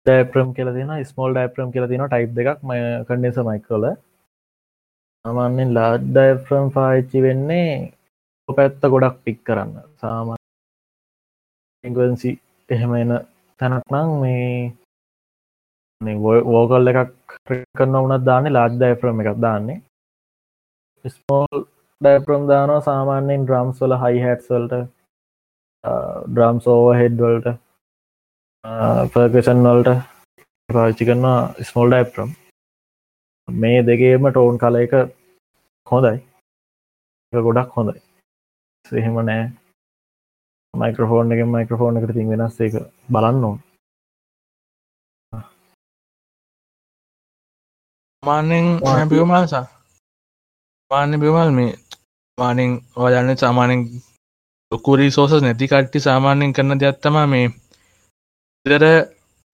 ඩයිප්‍රම් 0.06 0.50
කියල 0.56 0.70
තින 0.78 0.92
ස්මෝල් 1.12 1.32
ඩයිප්‍රම් 1.36 1.70
කියල 1.74 1.88
තින 1.92 2.06
ටයිප් 2.06 2.32
දෙකක් 2.38 2.60
ම 2.68 2.72
කඩෙස 3.08 3.38
මයික් 3.50 3.68
කල 3.68 3.86
අමන්නෙන් 5.26 5.76
ලාඩ් 5.78 6.02
ඩයිප්‍රම් 6.16 6.66
පාච්චි 6.76 7.20
වෙන්නේ 7.28 7.70
පැත්ත 8.50 8.82
ගොඩක් 8.94 9.18
පික් 9.26 9.40
කරන්න. 9.48 9.72
සාමා 10.02 10.38
ඉංගන්සි 11.84 12.32
එහෙම 12.70 12.92
එන 13.02 13.12
තැනක් 13.60 13.86
නම් 13.92 14.10
මේ 14.22 16.14
වෝකල් 16.54 16.92
එකක් 16.92 17.25
කරන්න 17.48 17.98
වනත් 18.04 18.24
දාන්නේ 18.30 18.56
ලාජ් 18.56 18.70
ඩයිෆ්‍රම 18.74 19.22
එකක් 19.24 19.40
දාන්නේ. 19.46 19.82
ස්මෝල් 21.06 21.66
ඩයිප්‍රම් 22.02 22.48
දානවා 22.52 22.86
සාමාන්‍යයෙන් 22.88 23.46
ඩ්‍රම්ස් 23.46 23.82
වල 23.82 23.98
හයි 24.04 24.24
හැට්සල්ට 24.26 24.74
ඩ්‍රම්ස් 26.30 26.68
ඕව 26.74 26.88
හෙඩ්වල්ට 27.02 27.52
පර්කෂන් 29.14 29.68
වල්ට 29.68 30.00
පාච්චි 30.70 31.08
කරනවා 31.10 31.68
ස්මෝල් 31.70 31.94
ඩයිප්‍රම් 31.94 32.32
මේ 33.48 33.84
දෙකේම 33.88 34.28
ටෝන් 34.30 34.58
කල 34.58 34.76
එක 34.76 34.94
හොඳයි. 35.88 36.18
ගොඩක් 37.34 37.78
හොඳයි. 37.78 38.00
සහෙම 38.86 39.22
නෑ. 39.26 39.46
මයිකරෆෝන් 40.74 41.32
එක 41.34 41.46
මයිකරෆෝන් 41.48 41.98
එකට 41.98 42.14
තින් 42.14 42.32
වෙනස් 42.32 42.60
එක 42.62 42.74
බලන්න 43.10 43.44
ඕන. 43.50 43.60
මානෙන් 48.26 48.66
පියමල්සා 49.10 49.66
මාන්‍ය 50.92 51.16
පියමල් 51.18 51.52
මේ 51.52 51.72
මානෙන් 52.38 52.72
ඔයන්න 52.98 53.38
සාමානෙන් 53.38 53.82
ලොකුරී 54.72 55.12
සෝසස් 55.12 55.36
නැති 55.40 55.68
කට්ටි 55.68 56.00
සාමාන්‍යෙන් 56.02 56.54
කරන 56.54 56.82
දෙයක්ත්තමා 56.82 57.28
මේ 57.28 57.46
ඉදර 58.66 58.86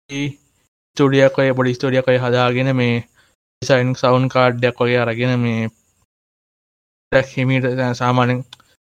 ස්ටඩියකොය 0.09 1.49
පොඩි 1.53 1.73
ස්ටෝඩියකොය 1.73 2.17
හදාගෙන 2.19 2.71
මේ 2.75 2.95
සයින් 3.61 3.91
සවුන් 3.95 4.25
කාඩ්ඩයක් 4.29 4.79
වගේ 4.79 4.99
අරගෙන 4.99 5.33
මේ 5.39 5.61
හිමීට 7.31 7.67
සාමානෙන් 7.95 8.39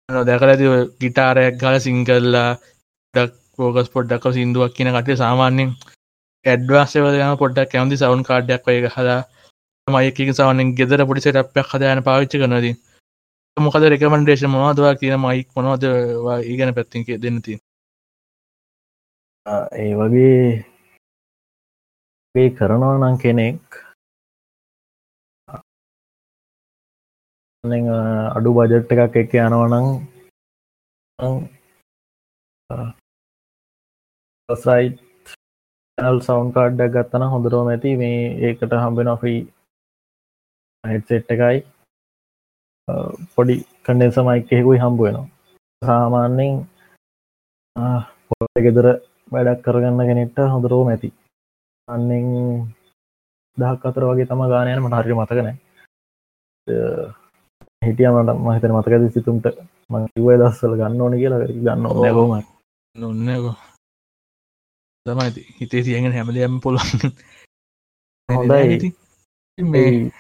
දැකල 0.10 0.50
ඇති 0.50 0.72
ගිටාරයක් 1.00 1.56
ගල 1.62 1.78
සිංකල්ලා 1.82 2.50
ඩක් 3.14 3.32
පෝගස් 3.56 3.90
පොඩ්ඩක්ක 3.90 4.34
සිින්දුවක් 4.34 4.74
කියන 4.74 4.90
කට 4.94 5.18
සාමාන්‍යෙන් 5.18 5.70
ඇඩ්වාසවල 6.46 7.16
යන 7.20 7.38
පොඩ්ඩක් 7.38 7.72
කැවති 7.72 7.98
සවුන් 7.98 8.24
කාඩ්ඩක් 8.24 8.68
වය 8.68 8.82
හදා 8.90 9.22
මයක 9.88 10.18
සාමනෙන් 10.34 10.70
ගෙදර 10.74 11.02
පොඩි 11.06 11.22
සටපයක් 11.22 11.68
හදයන 11.72 12.00
පාවිච්චි 12.02 12.40
කනදී 12.42 12.74
මොකද 13.58 13.84
රෙකමන්ඩේෂන් 13.86 14.50
මොවාදවා 14.50 14.94
කියන 14.98 15.20
මයික් 15.20 15.48
මොනවද 15.56 15.86
ඒගැන 16.32 16.74
පැත්තික 16.74 17.12
දෙන්නති 17.20 17.58
ඒ 19.78 19.92
වගේ 19.94 20.66
ඒ 22.36 22.50
කරනවා 22.52 22.98
නම් 22.98 23.18
කෙනෙක් 23.20 23.80
අඩු 28.36 28.58
බජට් 28.58 29.00
එකක් 29.00 29.16
එක 29.18 29.40
යනවනං 29.40 29.86
සයි 34.50 34.86
ල් 35.98 36.18
සවන්් 36.22 36.50
කාඩ්ඩක් 36.56 36.96
ගත්තන 36.96 37.34
හොඳරෝම 37.34 37.70
ඇති. 37.70 37.92
මේ 37.98 38.24
ඒකට 38.44 38.74
හම්බෙන 38.78 39.20
ෆ්‍රී 39.20 39.42
හෙට්සෙට් 40.90 41.32
එකයි 41.34 41.60
පොඩි 43.36 43.56
කණ්ඩෙන්ස 43.86 44.18
මයිකෙකුයි 44.28 44.82
හම්බ 44.84 45.00
වෙනවා. 45.06 45.28
සාමාන්‍යෙන් 45.82 46.54
ගෙදර 48.66 48.88
වැඩක් 49.34 49.64
කරගන්න 49.66 50.08
කෙනෙට 50.10 50.38
හොඳරෝම 50.54 50.90
ඇති. 50.94 51.10
අන්නෙන් 51.88 52.26
දහක් 53.58 53.86
අතර 53.90 54.04
වගේ 54.10 54.28
තම 54.30 54.42
ගානයන 54.52 54.82
මට 54.84 54.96
හරි 55.00 55.14
මතකන 55.18 55.50
හිටියමට 57.82 58.30
මහිතන 58.46 58.76
මතකද 58.78 59.04
සිතුන්ට 59.14 59.46
මකිවේ 59.92 60.38
දස්සල 60.42 60.74
ගන්න 60.80 61.02
ඕන 61.02 61.18
කියලා. 61.22 61.48
ගන්න 61.66 61.86
ඕනගෝම 61.88 62.34
නොන්නකෝ 62.96 63.56
තමයි 65.06 65.42
හිතේ 65.60 65.84
තියගෙන 65.86 66.16
හැමදයම් 66.18 66.56
පොළොන් 66.64 66.90
හොඳයි. 68.30 68.94
මේ 69.58 70.12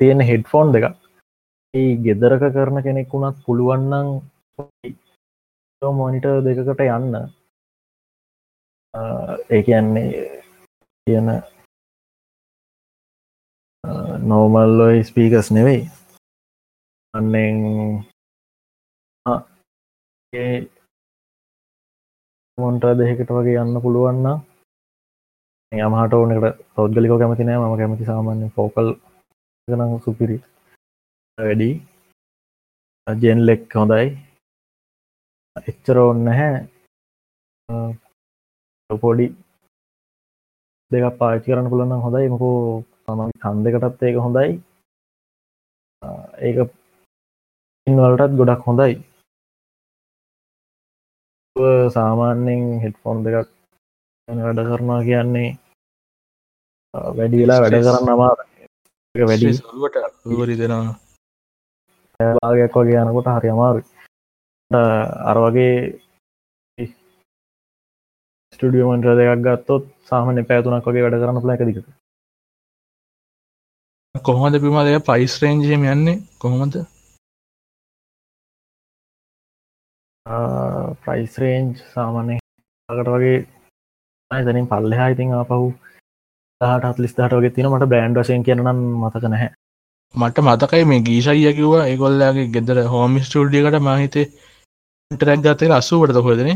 තියෙන 0.00 0.20
හෙඩ්ෆෝන් 0.30 0.72
දෙක 0.74 0.84
ඒ 1.74 1.90
ගෙදරක 2.04 2.42
කරන 2.54 2.82
කෙනෙක් 2.84 3.12
වුණත් 3.12 3.38
පුළුවන්නන් 3.44 4.08
මොනිට 5.82 6.26
දෙකකට 6.46 6.80
යන්න. 6.84 7.14
ඒ 9.54 9.60
කියන්නේ 9.66 10.08
කියන 11.06 11.28
නෝමල්ලෝ 14.30 14.92
ස්පීකස් 15.08 15.50
නෙවෙයි. 15.56 15.82
අන්නෙන් 17.14 17.56
මොන්ට 22.58 22.84
දෙහකට 23.00 23.30
වගේ 23.36 23.60
යන්න 23.64 23.82
පුළුවන්න 23.84 24.26
යමහට 25.72 26.16
ඕනකට 26.18 26.64
පෞද්ගලික 26.74 27.12
කැමති 27.20 27.44
නෑ. 27.44 27.60
ම 27.60 27.78
කැමති 27.80 28.08
සාමාන්‍ය 28.10 28.50
ෆෝකල් 28.56 28.88
ගන 29.68 29.82
සුපිරි. 30.04 30.38
වැඩි. 31.38 31.70
ජෙන් 33.06 33.40
ලෙක් 33.48 33.62
හොඳයි. 33.80 34.06
එච්චර 35.70 35.96
ඔන්න 36.04 36.26
හැ 36.38 36.52
පොඩි 39.02 39.26
දෙක 40.90 41.04
පාචි 41.20 41.46
කරන්න 41.50 41.70
පුළන්න 41.72 42.04
හොඳයි. 42.06 42.32
මකෝ 42.34 42.58
තම 43.04 43.20
කන් 43.42 43.56
දෙකටත් 43.64 44.02
ඒක 44.08 44.16
හොඳයි. 44.24 44.50
ඒක 46.46 46.58
ඉන්වලටත් 47.86 48.38
ගොඩක් 48.40 48.66
හොඳයි. 48.68 48.94
සාමාන්‍යෙන් 51.94 52.62
හෙට්ෆෝන් 52.82 53.18
දෙකක් 53.24 53.48
වැඩ 54.28 54.60
කරනවා 54.68 55.00
කියන්නේ 55.06 55.50
වැඩි 57.16 57.40
වෙලා 57.40 57.62
වැඩ 57.62 57.76
කරන්න 57.86 58.12
අමා 58.14 58.47
වැඩි. 59.26 60.56
දෙෙනවා. 60.60 60.94
ලාගයක් 62.20 62.74
වගේ 62.76 63.00
යනකොට 63.02 63.28
හරි 63.34 63.48
අමාරු 63.54 63.80
අර 65.30 65.38
වගේ 65.44 65.74
ස්ටඩියමන්ට 68.52 69.08
දෙයක් 69.18 69.40
ගත්තොත් 69.46 69.84
සාමන 70.08 70.44
පැතුනක් 70.48 70.86
වගේ 70.88 71.04
වැඩ 71.04 71.20
කරන්න 71.22 71.42
පල 71.42 71.54
එකදිකට 71.54 71.88
කොහොමද 74.14 74.54
පිමදය 74.62 75.00
පයිස් 75.08 75.34
රේන්ජයම 75.42 75.82
යන්නේ? 75.84 76.22
කොහොමද? 76.38 76.74
ප්‍රයිස් 81.02 81.34
රේන්ජ් 81.42 81.76
සාමානය 81.92 82.36
අකට 82.88 83.08
වගේ 83.14 83.38
තනින් 84.30 84.66
පල්ලෙහා 84.72 85.12
ඉතින් 85.14 85.30
ආපහු 85.34 85.58
දාට 86.60 86.98
ලිස්ථට 86.98 87.34
වගේ 87.34 87.50
තින 87.52 87.66
මට 87.68 87.86
බෑන්ඩ් 87.92 88.18
වශයෙන් 88.18 88.44
කියනම් 88.46 88.68
මතක 89.00 89.24
නැහැ. 89.26 89.50
මට 90.14 90.38
මතකයි 90.42 90.84
මේ 90.84 91.00
ගීෂයිය 91.02 91.52
කිව්වා 91.54 91.84
ඒගොල්ලගේ 91.86 92.46
ගෙදර 92.54 92.80
හෝමි 92.92 93.22
ස්ටඩියකට 93.22 93.78
මහිතේ 93.82 94.26
ටරැක් 95.10 95.44
ගතක 95.44 95.70
අස්සුවට 95.72 96.18
හොදන 96.26 96.50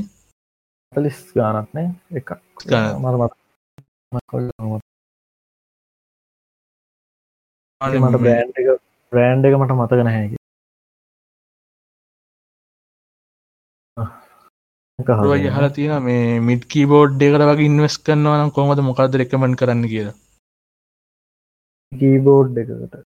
ලිස් 0.93 1.21
ගානත්නේ 1.35 1.87
එක 2.13 2.35
මට 7.81 8.23
බ්‍රෑන්් 9.13 9.47
එක 9.47 9.55
මට 9.57 9.79
මතක 9.79 10.01
නැහැකි 10.03 10.42
වගේ 15.03 15.51
හල 15.51 15.69
තියෙන 15.77 16.03
මේ 16.05 16.41
මිට් 16.49 16.67
කීබෝඩ් 16.73 17.23
එකට 17.23 17.45
වගේ 17.45 17.69
ඉන්වස් 17.69 17.97
කරනවා 18.01 18.37
නම් 18.39 18.53
කොමද 18.57 18.83
මොකක්ද 18.83 19.19
රෙකමෙන්ඩ් 19.21 19.59
කරන්න 19.61 19.89
කියලා? 19.93 20.17
කීබෝඩ් 21.93 22.63
එකකට. 22.63 23.03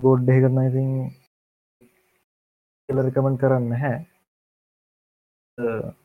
බෝඩ් 0.00 0.28
එක 0.28 0.40
කරන 0.42 0.58
ඉතින් 0.62 0.88
කියල 2.88 2.98
රකමෙන්ඩ් 3.02 3.40
කරන්න 3.40 3.76
හැ 3.82 3.98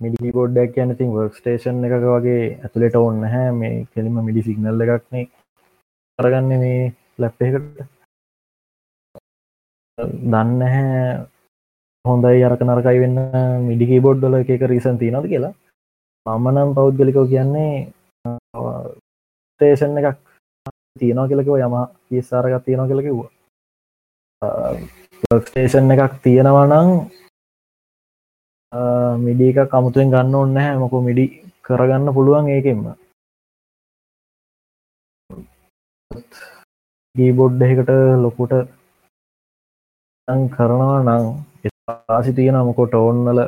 මිඩි 0.01 0.33
බෝඩ්ඩක් 0.35 0.73
කියන 0.75 0.93
ඉතින් 0.93 1.13
වර්ක් 1.15 1.37
ස්ටේෂන් 1.37 1.85
එක 1.87 1.95
වගේ 2.05 2.41
ඇතුලට 2.61 2.97
ඔන්න 2.99 3.23
හැ 3.33 3.47
මේ 3.59 3.85
කෙලිම 3.93 4.19
මිඩි 4.21 4.45
සිගනල් 4.47 4.85
එකක්නේ 4.85 5.25
කරගන්න 6.19 6.61
මේ 6.63 6.83
ලැප් 7.19 7.47
එකට 7.47 7.81
දන්න 10.25 10.61
හැ 10.67 10.91
හොඳයි 12.07 12.45
අරක 12.47 12.61
නරකයි 12.65 12.99
වෙන්න 13.03 13.17
මිඩිකි 13.67 14.03
බොඩ්ඩල 14.05 14.35
එක 14.39 14.63
රීසන් 14.71 14.99
තියනද 15.01 15.25
කියලා. 15.31 15.53
මම 16.25 16.45
නම් 16.53 16.69
පෞද්ගලිකෝ 16.77 17.25
කියන්නේ 17.31 17.73
තේෂන් 19.61 19.97
එකක් 19.99 20.19
තියනවා 20.99 21.29
කියලකව 21.29 21.55
යම 21.65 21.75
ඒසාරගත් 22.17 22.63
තියෙනවා 22.65 22.89
කියල 22.89 23.01
කිව්වා. 23.05 23.31
ස්ටේෂන් 25.39 25.93
එකක් 25.93 26.13
තියෙනවනං 26.23 26.89
මිඩි 29.25 29.49
එක 29.51 29.59
කමුතුවෙන් 29.71 30.13
ගන්න 30.13 30.39
ඔන්න 30.41 30.57
හැ 30.61 30.77
මොකු 30.83 30.97
මිඩි 31.07 31.25
කරගන්න 31.65 32.15
පුළුවන් 32.15 32.49
ඒකෙන්ම. 32.55 32.83
ගීබොඩ් 37.15 37.61
එකට 37.67 37.91
ලොකුට 38.23 38.53
කරනවා 40.55 40.99
නං 41.05 41.23
ආසි 41.87 42.31
තියෙන 42.37 42.57
මොකොට 42.67 42.93
ඔන්නල 42.99 43.39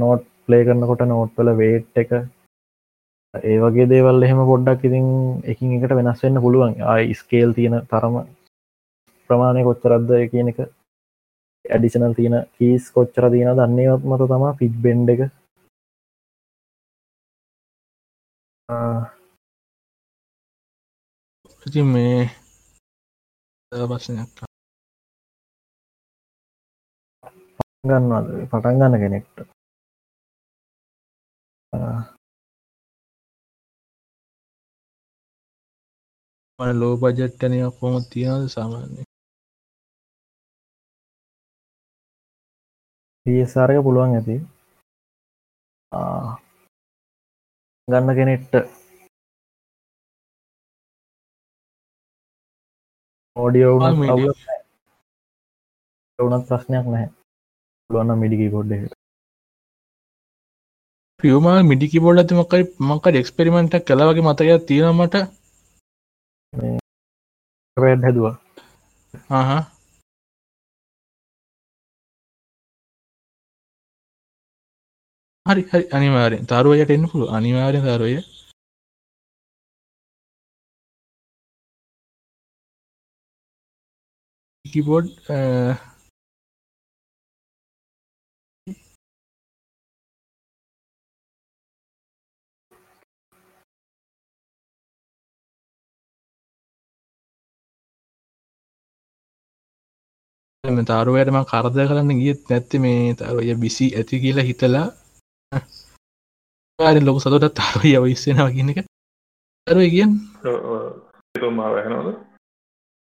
නෝට් 0.00 0.24
ප්ලේ 0.46 0.66
කරනකොට 0.66 1.00
නෝට්වල 1.10 1.48
වේට් 1.60 2.00
එක. 2.02 2.10
ඒ 3.34 3.56
වගේ 3.62 3.86
දේවල් 3.92 4.26
එහෙම 4.26 4.42
පොඩ්ඩක් 4.50 4.84
ඉතින් 4.88 5.06
එකින් 5.52 5.74
එකට 5.76 5.94
වෙනස් 5.98 6.22
වෙන්න 6.24 6.42
පුළුවන්. 6.44 6.74
ආයි 6.90 7.18
ස්කේල් 7.20 7.50
තියෙන 7.56 7.76
තරම. 7.90 8.16
ප්‍රමාණය 9.30 9.64
කොච්චරද්ද 9.68 10.10
කියන 10.32 10.52
එක. 10.52 10.60
ඇඩිෂනල් 11.64 12.14
තියෙන 12.18 12.36
කීස් 12.54 12.90
කොච්චර 12.96 13.30
තියෙන 13.34 13.58
දන්නේවත් 13.58 14.08
මත 14.08 14.30
තමා 14.32 14.56
පිට් 14.60 14.76
බෙන්ඩ 14.84 15.14
එක. 15.14 15.22
ඉතින් 21.66 21.88
මේ 21.94 22.20
ප්‍රශ්නයක්. 23.72 24.47
ගන්නවාද? 27.84 28.26
පටන් 28.50 28.78
ගන්න 28.78 29.00
කෙනෙක්ට. 29.02 29.36
මන 36.58 36.78
ලෝ 36.80 36.94
බජට්ටනයක් 36.96 37.74
කොම 37.78 37.94
තියෙනද 38.10 38.46
සාමාන්‍ය 38.54 39.02
පසාරක 43.26 43.84
පුළුවන් 43.84 44.16
ඇති. 44.16 44.36
ගන්න 47.88 48.16
කෙනෙට්ට 48.18 48.54
ඕඩියෝ 53.36 53.74
වුනත් 56.18 56.46
ප්‍රශ්නයක් 56.48 56.86
නැහැ 56.86 57.17
පුළුවන්න 57.90 58.20
මිඩිකි 58.20 58.46
පොඩ්ඩ 58.54 58.90
පියමා 61.20 61.60
මිඩිකි 61.68 62.02
බොඩ් 62.04 62.20
ඇති 62.20 62.34
මකයි 62.38 62.64
මකට 62.88 63.18
එක්ස්පෙරිමෙන්ටක් 63.20 63.86
කලාවගේ 63.86 64.26
මතකයක් 64.26 64.66
තියෙනමට 64.68 65.16
වැඩ 67.76 68.04
හැදවා. 68.06 68.34
හහ 69.30 69.50
හරි 75.46 75.62
හරි 75.70 75.84
අනිවාරෙන් 75.96 76.48
තරුවයට 76.48 76.94
එන්න 76.94 77.10
පුළු 77.10 77.26
අනිවාරය 77.36 77.78
තරුවය. 77.84 78.16
කිබෝඩ් 84.64 85.06
මෙ 100.68 100.82
තරුවයටම 100.84 101.38
කරද 101.44 101.76
කරන්න 101.80 102.20
ගියත් 102.20 102.40
නැත්ති 102.50 102.78
මේ 102.78 103.14
තරුවය 103.14 103.54
බිසි 103.56 103.86
ඇති 103.92 104.20
කියලා 104.20 104.44
හිතලා. 104.44 104.86
ලොක 107.00 107.18
සතුටත් 107.20 107.56
තරුය 107.56 107.94
විස්සෙනවා 108.02 108.50
කියන 108.50 108.72
එක. 108.72 108.78
තරුව 109.66 109.90
කියෙන් 109.90 110.12
තුමා 111.34 111.70
වැහනවද 111.70 112.08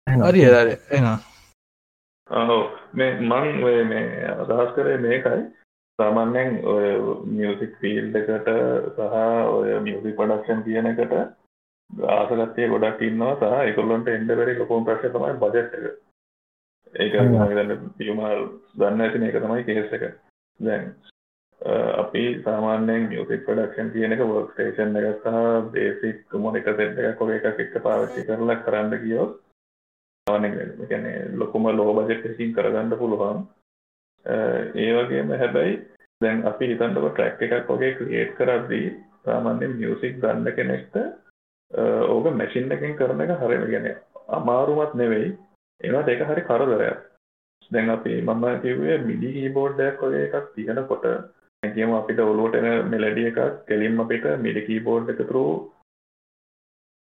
හරි 0.08 0.42
එදාර 0.44 0.70
එනා 0.92 1.20
අහෝ 2.30 2.64
මේ 2.94 3.12
මං 3.22 3.64
ඔය 3.64 3.78
මේ 3.86 4.34
අදහස් 4.34 4.74
කරේ 4.76 4.98
මේකයි. 5.00 5.44
සාමාන්‍යයෙන් 6.00 6.50
ඔය 6.66 6.88
මියසික් 7.28 7.78
ෆිල්් 7.82 8.16
එකට 8.16 8.50
සහ 8.96 9.16
ඔය 9.50 9.80
මියසික් 9.82 10.18
පඩක්ෂන් 10.18 10.66
කියන 10.66 10.90
එකට 10.92 11.14
ආසගත්තය 12.12 12.68
ගොඩක් 12.70 13.02
ඉන්නවා 13.02 13.38
සහ 13.38 13.70
එකොල්ලොන්ට 13.70 14.10
එන්ඩ 14.10 14.34
වැරි 14.34 14.58
ලොකෝම් 14.58 14.86
ප්‍රශ් 14.86 15.08
තමයි 15.08 15.40
බජට් 15.42 15.80
එක 15.80 16.07
ඒක 16.96 17.14
පියුමල් 17.98 18.48
දන්න 18.76 19.02
ඇතින 19.02 19.24
එක 19.24 19.40
තමයි 19.40 19.64
කේස් 19.64 19.94
එක. 19.94 20.04
දැන් 20.60 20.96
අපි 21.98 22.24
සාමාන්‍යයෙන් 22.44 23.10
මියසික් 23.10 23.46
පඩක්ෂන් 23.46 23.92
කියන 23.94 24.14
එක 24.14 24.22
වර්ක් 24.22 24.52
ස්ටේෂන් 24.52 24.96
එක 24.96 25.08
සහ 25.16 25.72
බේසික් 25.74 26.38
මොනික 26.38 26.70
සෙට් 26.70 27.00
එකක් 27.00 27.18
කො 27.18 27.30
එකක් 27.30 27.46
එක්ක 27.58 27.78
පාවිච්චි 27.84 28.26
කරලා 28.26 28.62
කරන්න 28.62 28.98
කියෝ 29.04 29.28
ගැන 30.28 31.06
ලොකුම 31.36 31.70
ලෝ 31.72 31.94
බජෙට්කින් 31.96 32.54
කරගන්න 32.54 32.98
පුළුවන්. 32.98 33.46
ඒ 34.76 34.92
වගේම 34.96 35.32
හැබැයි 35.34 35.80
දැන් 36.22 36.46
අපි 36.46 36.68
හිතන්නක 36.68 37.10
ට්‍රැක් 37.10 37.42
එකක් 37.42 37.70
වගේ 37.70 37.96
ක්‍රියේට් 37.96 38.36
කරද්දී 38.36 38.94
සාමාන්‍යෙන් 39.26 39.78
මියසික් 39.78 40.22
ගන්න 40.22 40.56
කෙනෙක්ට 40.56 40.96
ඕක 42.08 42.32
මැසින් 42.34 42.72
එකින් 42.72 42.96
කරන 42.96 43.22
එක 43.22 43.36
හරිම 43.40 43.68
ගැන 43.72 43.88
අමාරුමත් 44.30 44.94
නෙවෙයි 44.96 45.36
ඒවත් 45.82 46.10
ඒක 46.10 46.22
හරි 46.24 46.44
කරදරයක්. 46.44 47.00
දැන් 47.72 47.90
අපි 47.90 48.14
මම 48.22 48.46
කිව්වේ 48.64 48.98
මිඩි 49.08 49.30
කීබෝඩ්ඩයක් 49.36 50.02
වගේ 50.02 50.26
එකක් 50.28 50.48
තියෙනකොට 50.56 51.06
කියම 51.64 51.94
අපිට 51.94 52.20
ඔලුවට 52.22 52.58
එන 52.60 52.90
මෙලඩිය 52.90 53.30
එකක් 53.32 53.40
කෙලින්ම 53.68 54.00
අපිට 54.00 54.26
මිඩි 54.40 54.66
කීබෝඩ් 54.68 55.10
එක 55.10 55.22
තුරු 55.22 55.46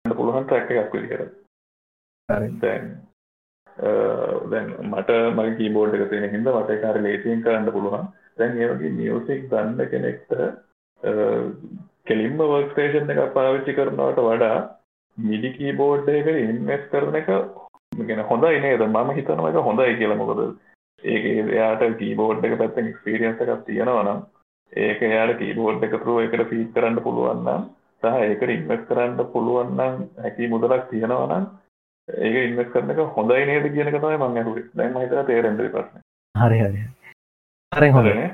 පුළුවන් 0.04 0.44
ට්‍රැක් 0.44 0.70
එකක් 0.74 0.94
විදිහට. 0.94 1.34
දැන් 2.28 2.84
දැන් 4.52 4.70
මට 4.84 5.10
මගේ 5.32 5.58
කීබෝඩ් 5.58 5.96
එක 5.96 6.08
තියෙන 6.10 6.32
හින්දා 6.34 6.60
මට 6.60 6.70
ඒක 6.70 6.86
හරි 6.86 7.04
ලේසියෙන් 7.06 7.44
කරන්න 7.44 7.74
පුළුවන්. 7.76 8.08
දැන් 8.38 8.58
ඒ 8.58 8.70
වගේ 8.70 8.96
මියුසික් 8.98 9.44
ගන්න 9.50 9.92
කෙනෙක්ට 9.92 10.32
කෙලින්ම 12.06 12.40
වර්ක් 12.40 12.72
ස්ටේෂන් 12.72 13.12
එකක් 13.12 13.34
පාවිච්චි 13.36 13.76
කරනවට 13.78 14.26
වඩා 14.26 14.58
මිඩි 15.18 15.54
කීබෝඩ් 15.54 16.10
එක 16.14 16.28
ඉන්වෙස්ට් 16.34 16.90
කරන 16.92 17.20
එක 17.20 17.30
ගෙන 18.02 18.24
හොඳයි 18.24 18.60
නේද? 18.60 18.80
මම 18.82 19.10
හිතනවා 19.16 19.50
එක 19.50 19.58
හොඳයි 19.62 19.96
කියලා. 19.98 20.16
මොකද 20.16 20.40
ඒක 21.02 21.24
එයාට 21.26 21.84
කීබෝඩ් 21.98 22.44
එක 22.44 22.58
පැත්තෙන් 22.58 22.90
එක්ස්පීරියන්ස් 22.90 23.42
එකක් 23.42 23.66
තියෙනවා 23.66 24.04
නම් 24.04 24.20
ඒක 24.72 25.02
එයාට 25.02 25.38
කීබෝඩ් 25.38 25.84
එක 25.84 25.94
through 26.00 26.22
එකට 26.24 26.48
ෆීඩ් 26.50 26.72
කරන්න 26.74 27.04
පුළුවන් 27.04 27.44
නම් 27.44 27.68
සහ 28.02 28.18
ඒකට 28.22 28.50
ඉන්වෙස්ට් 28.50 28.88
කරන්න 28.88 29.30
පුළුවන් 29.32 29.76
නම් 29.76 30.02
හැකි 30.18 30.50
මුදලක් 30.54 30.90
තියෙනවා 30.90 31.28
නම් 31.28 31.46
ඒක 32.08 32.36
ඉන්වෙස්ට් 32.42 32.74
කරන 32.74 32.92
එක 32.92 33.02
හොඳයි 33.16 33.46
නේද 33.46 33.70
කියන 33.72 33.92
එක 33.92 34.00
තමයි 34.00 34.18
මම 34.18 34.42
අහුවේ 34.42 34.68
දැන් 34.74 34.92
මම 34.92 35.02
හිතලා 35.04 35.28
තේරෙන්නේ 35.30 35.72
ප්‍රශ්නේ 35.74 36.06
හරි 36.34 36.58
හරි. 36.60 36.80
හරි 37.72 37.90
හොඳයි. 37.90 38.28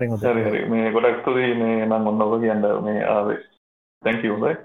හරි 0.00 0.42
හරි 0.44 0.60
මේ 0.66 0.92
ගොඩක් 0.92 1.20
ස්තුතියි. 1.20 1.54
මේ 1.54 1.86
මම 1.86 2.06
ඔන්න 2.06 2.22
ඔබ 2.22 2.40
කියන්න 2.40 2.68
මේ 2.84 3.04
ආවේ. 3.06 3.40
Thank 4.02 4.24
you 4.24 4.34
හොඳයි 4.34 4.56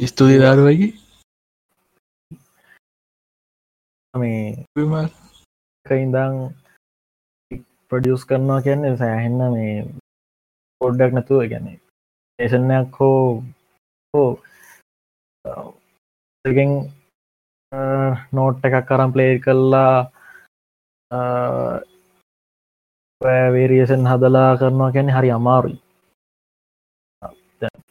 ස්තුතියි 0.00 0.40
දාරුවයි 0.40 0.88
මේ 4.14 4.66
ඉඳං 5.90 6.34
ප්‍රඩියස් 7.90 8.22
කරනවා 8.24 8.60
කියන්නේ 8.62 8.96
සෑහෙන්න 8.96 9.42
මේ 9.54 9.74
පොඩ්ඩක් 10.80 11.12
නැතුව 11.14 11.42
ගැන 11.50 11.68
ඒෂණයක් 12.38 12.98
හෝ 13.00 13.42
හෝ 14.14 14.30
ගෙන් 16.44 16.72
නෝට් 18.32 18.66
එකක් 18.66 18.86
කරම් 18.88 19.12
ප්ලේ 19.14 19.38
කල්ලා 19.44 19.94
වේරියසන් 23.54 24.10
හදලා 24.10 24.58
කරනවා 24.58 24.92
ගැන 24.94 25.14
හරි 25.16 25.30
අමාරුයි. 25.30 25.78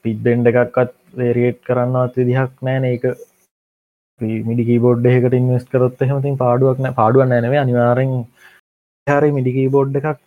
පිත්බෙන්ඩ 0.03 0.47
එකක්ත් 0.51 0.93
වේරියට් 1.17 1.65
කරන්නවත් 1.67 2.13
විදිහක් 2.19 2.53
නෑන 2.61 2.85
ඒක 2.85 3.03
මිඩි 4.47 4.63
කීබෝඩ් 4.69 5.05
එකට 5.11 5.35
ඉන්වස් 5.39 5.65
කරොත් 5.71 6.01
එහෙමතින් 6.05 6.39
පාඩුවක් 6.43 6.77
නෑ. 6.83 6.97
පාඩුවන් 6.99 7.29
නෑනවේ 7.31 7.61
අනිවාරෙන් 7.63 8.11
හරි 9.07 9.29
මිඩි 9.37 9.55
කීබෝඩ් 9.57 9.99
එකක් 9.99 10.19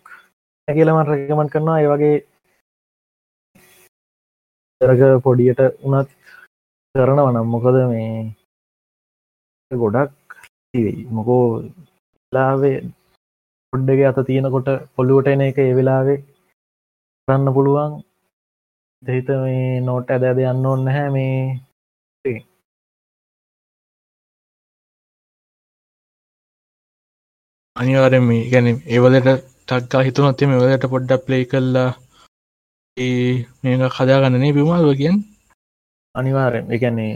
කියලමට 0.67 1.09
රැකමන් 1.11 1.51
කරනවා. 1.53 1.79
ඒ 1.81 1.89
වගේ 1.91 2.15
දරක 4.81 5.01
පොඩියට 5.25 5.61
උනත් 5.87 6.09
කරනව 6.95 7.27
නම් 7.31 7.47
මොකද 7.53 7.77
මේ 7.91 8.11
ගොඩක් 9.71 10.11
මොකෝ 11.17 11.45
ලාවේ 12.31 12.77
පොඩ්ඩගේ 13.73 14.09
අත 14.09 14.19
තියෙනකොට 14.29 14.69
පොල්ලුවට 14.95 15.31
එන 15.33 15.45
එක 15.49 15.57
ඒ 15.65 15.77
වෙලාවේ 15.77 16.19
කරන්න 17.27 17.55
පුළුවන්. 17.55 17.93
දෙහිත 19.03 19.29
මේ 19.43 19.83
නෝට් 19.87 20.11
ඇද 20.13 20.23
ඇද 20.27 20.39
යන්න 20.49 20.67
ඕන්න 20.71 20.85
හැ 20.95 21.07
මේ 21.15 21.37
අනිවාරම 27.75 28.27
ගැන 28.51 28.67
ඒවලට 28.69 29.29
ටක්කා 29.67 30.01
හිතුනොත්තේ 30.07 30.47
මේ 30.49 30.59
වලට 30.61 30.89
පොඩ්ඩක් 30.89 31.23
ප්ලේ 31.25 31.45
කල්ලා 31.51 31.89
ඒ 32.97 33.31
මේ 33.63 33.89
කදාගන්නනේ 33.95 34.51
බිමල් 34.57 34.85
වගෙන්. 34.89 35.15
අනිවාරෙන් 36.15 36.69
එකන්නේ 36.75 37.13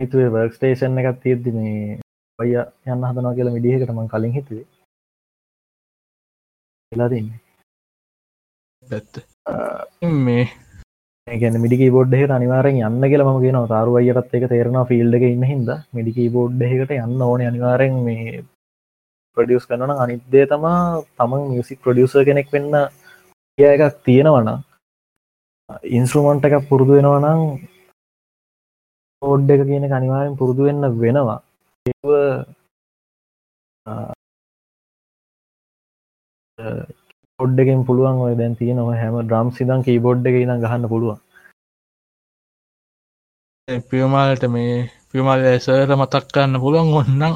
හිතුවේ 0.00 0.30
වර්ක් 0.34 0.56
ස්ටේෂන් 0.56 1.00
එකත් 1.00 1.20
තියෙද්දි 1.24 1.52
මේ 1.56 1.98
ඔය 2.38 2.54
යන්න 2.54 3.04
හදනවා 3.08 3.34
කියලා 3.36 3.56
මිඩියකටම 3.56 4.00
කලින් 4.14 4.36
හිතුවේ. 4.38 4.66
වෙලා 6.92 7.08
තින්නේ 7.08 7.38
පැත්ත 8.82 9.14
මේ 10.24 10.44
ගැන 11.26 11.60
මිඩි 11.60 11.90
බෝඩ්ඩහට 11.90 12.34
අනිවාරෙන් 12.38 12.80
යන්න 12.80 13.10
කියලා 13.10 13.28
ම 13.28 13.44
ගෙන 13.44 13.60
තාරු 13.74 14.00
අයටත් 14.00 14.34
එක 14.40 14.48
තේරෙන 14.48 14.80
ෆිල්ඩ 14.90 15.20
එක 15.20 15.28
ඉන්න 15.28 15.46
හිද 15.52 15.70
මිඩිකී 15.92 16.32
බෝඩ්ඩහකට 16.38 16.98
යන්න 16.98 17.28
ඕන 17.28 17.48
අනිවාරෙන් 17.50 18.02
මේ 18.08 18.44
ප්‍රඩියස් 19.36 19.64
කරන 19.68 19.92
අනිත්දේ 19.94 20.46
තමා 20.50 20.80
තමන් 21.16 21.42
මියසික් 21.50 21.78
ප්‍රඩියස 21.84 22.14
කෙනෙක් 22.28 22.48
වෙන්න 22.54 22.74
කිය 23.58 23.68
එකක් 23.68 24.02
තියෙනවන 24.06 24.50
ඉන්ස්ට්‍රමන්ට 25.96 26.46
එකක් 26.46 26.68
පුරුදු 26.68 26.96
වෙනවනම් 26.96 27.40
ඕඩ් 29.22 29.54
එක 29.54 29.62
කියන 29.68 29.86
අනිවාරෙන් 29.98 30.38
පුරුදු 30.40 30.66
වෙන්න 30.68 30.84
වෙනවා. 31.02 31.40
පොඩ්ඩකින් 37.38 37.80
පුළුවන් 37.86 38.22
ඔය 38.24 38.34
දැන් 38.38 38.58
තියෙනවා 38.58 39.00
හැම 39.00 39.16
ඩ්‍රම් 39.20 39.48
සිදන් 39.56 39.84
කීබෝඩ් 39.86 40.28
එක 40.28 40.36
ඉඳම් 40.42 40.62
ගහන්න 40.64 40.90
පුළුවන්. 40.92 41.18
පියමාලට 43.88 44.44
මේ 44.54 44.76
පියමල් 45.10 45.44
ඇසර 45.50 45.90
මතක් 45.96 46.24
කරන්න 46.32 46.62
පුළුවන් 46.62 46.94
ඔන්නම් 47.00 47.34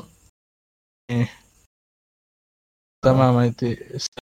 තමා 3.02 3.32
මයිති 3.32 3.68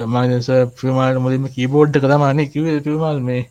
මයිස 0.08 0.48
පියමාලට 0.76 1.22
මුලින්ම 1.22 1.48
කීබෝඩ් 1.50 1.98
එක 1.98 2.06
තමාන 2.06 2.42
කිව 2.48 2.68
පියමල් 2.84 3.20
මේ 3.22 3.42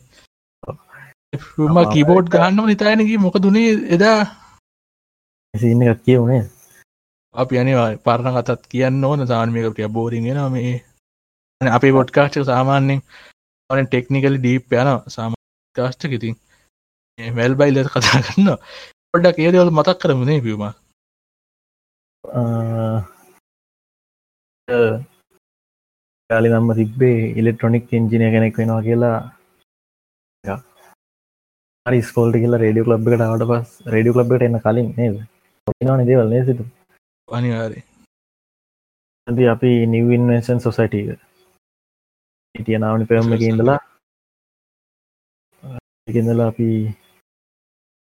ම 1.67 1.77
කීබෝඩ් 1.87 2.31
ගන්නම 2.31 2.69
නිතායනකි 2.69 3.17
මොක 3.19 3.37
දුනේ 3.39 3.73
එදා 3.95 4.19
සින්න 5.53 5.83
එකක් 5.83 6.01
කියවුණේ 6.03 6.43
අපි 7.35 7.55
අනිවා 7.57 7.89
පරණ 7.99 8.37
කතත් 8.39 8.71
කියන්න 8.71 9.03
ඕන 9.03 9.27
සාන්මික 9.27 9.69
කිය 9.73 9.89
බෝරිගෙන 9.89 10.41
මේ 10.51 10.73
අපේ 11.61 11.93
පොඩ්කාස්ටක 11.93 12.45
සාමාන්‍යෙන් 12.45 13.05
ඔන 13.69 13.85
ටෙක්නිකලි 13.85 14.37
ඩීප් 14.37 14.75
යන 14.75 14.91
සාමාකාස්ටක 15.09 16.11
ඉතින් 16.11 16.35
වැල් 17.19 17.53
බයිල 17.55 17.77
කතා 17.85 18.25
කරන්න 18.25 18.49
පොඩ්ඩක් 19.09 19.37
ඒදවල් 19.39 19.71
මතක් 19.71 19.97
කරමුණේ 19.99 20.41
පියම 20.41 20.67
කාලි 26.31 26.49
නම්ම 26.49 26.71
තිබ්බේ 26.79 27.15
ඉලෙක්ට්‍රොනික් 27.39 27.93
ඉංජිනය 27.97 28.27
කෙනෙක් 28.33 28.57
වෙනවා 28.59 28.81
කියලා. 28.87 29.17
හරි 31.85 31.99
ස්කෝල්ට 32.09 32.37
කියලා 32.41 32.59
රඩිය 32.61 32.85
ලබ් 32.85 33.07
එකට 33.09 33.23
අවට 33.25 33.43
පස් 33.49 33.69
රඩිය 33.93 34.13
ලබ්ට 34.19 34.45
එන්න 34.47 34.61
කලින් 34.65 34.89
නේද? 34.99 35.15
න 35.95 36.07
දේවල් 36.09 36.29
නේ 36.33 36.43
සිතු 36.47 36.63
අනිවාරි 37.27 37.79
අපි 39.53 39.71
නිවන්වේෂන් 39.93 40.63
සොසයිටක 40.65 41.19
හිටිය 42.55 42.79
නාවනි 42.79 43.09
පෙරම්ම 43.09 43.33
ඉඳලා. 43.49 43.79
එකඳලා 46.09 46.49
අපි 46.51 46.69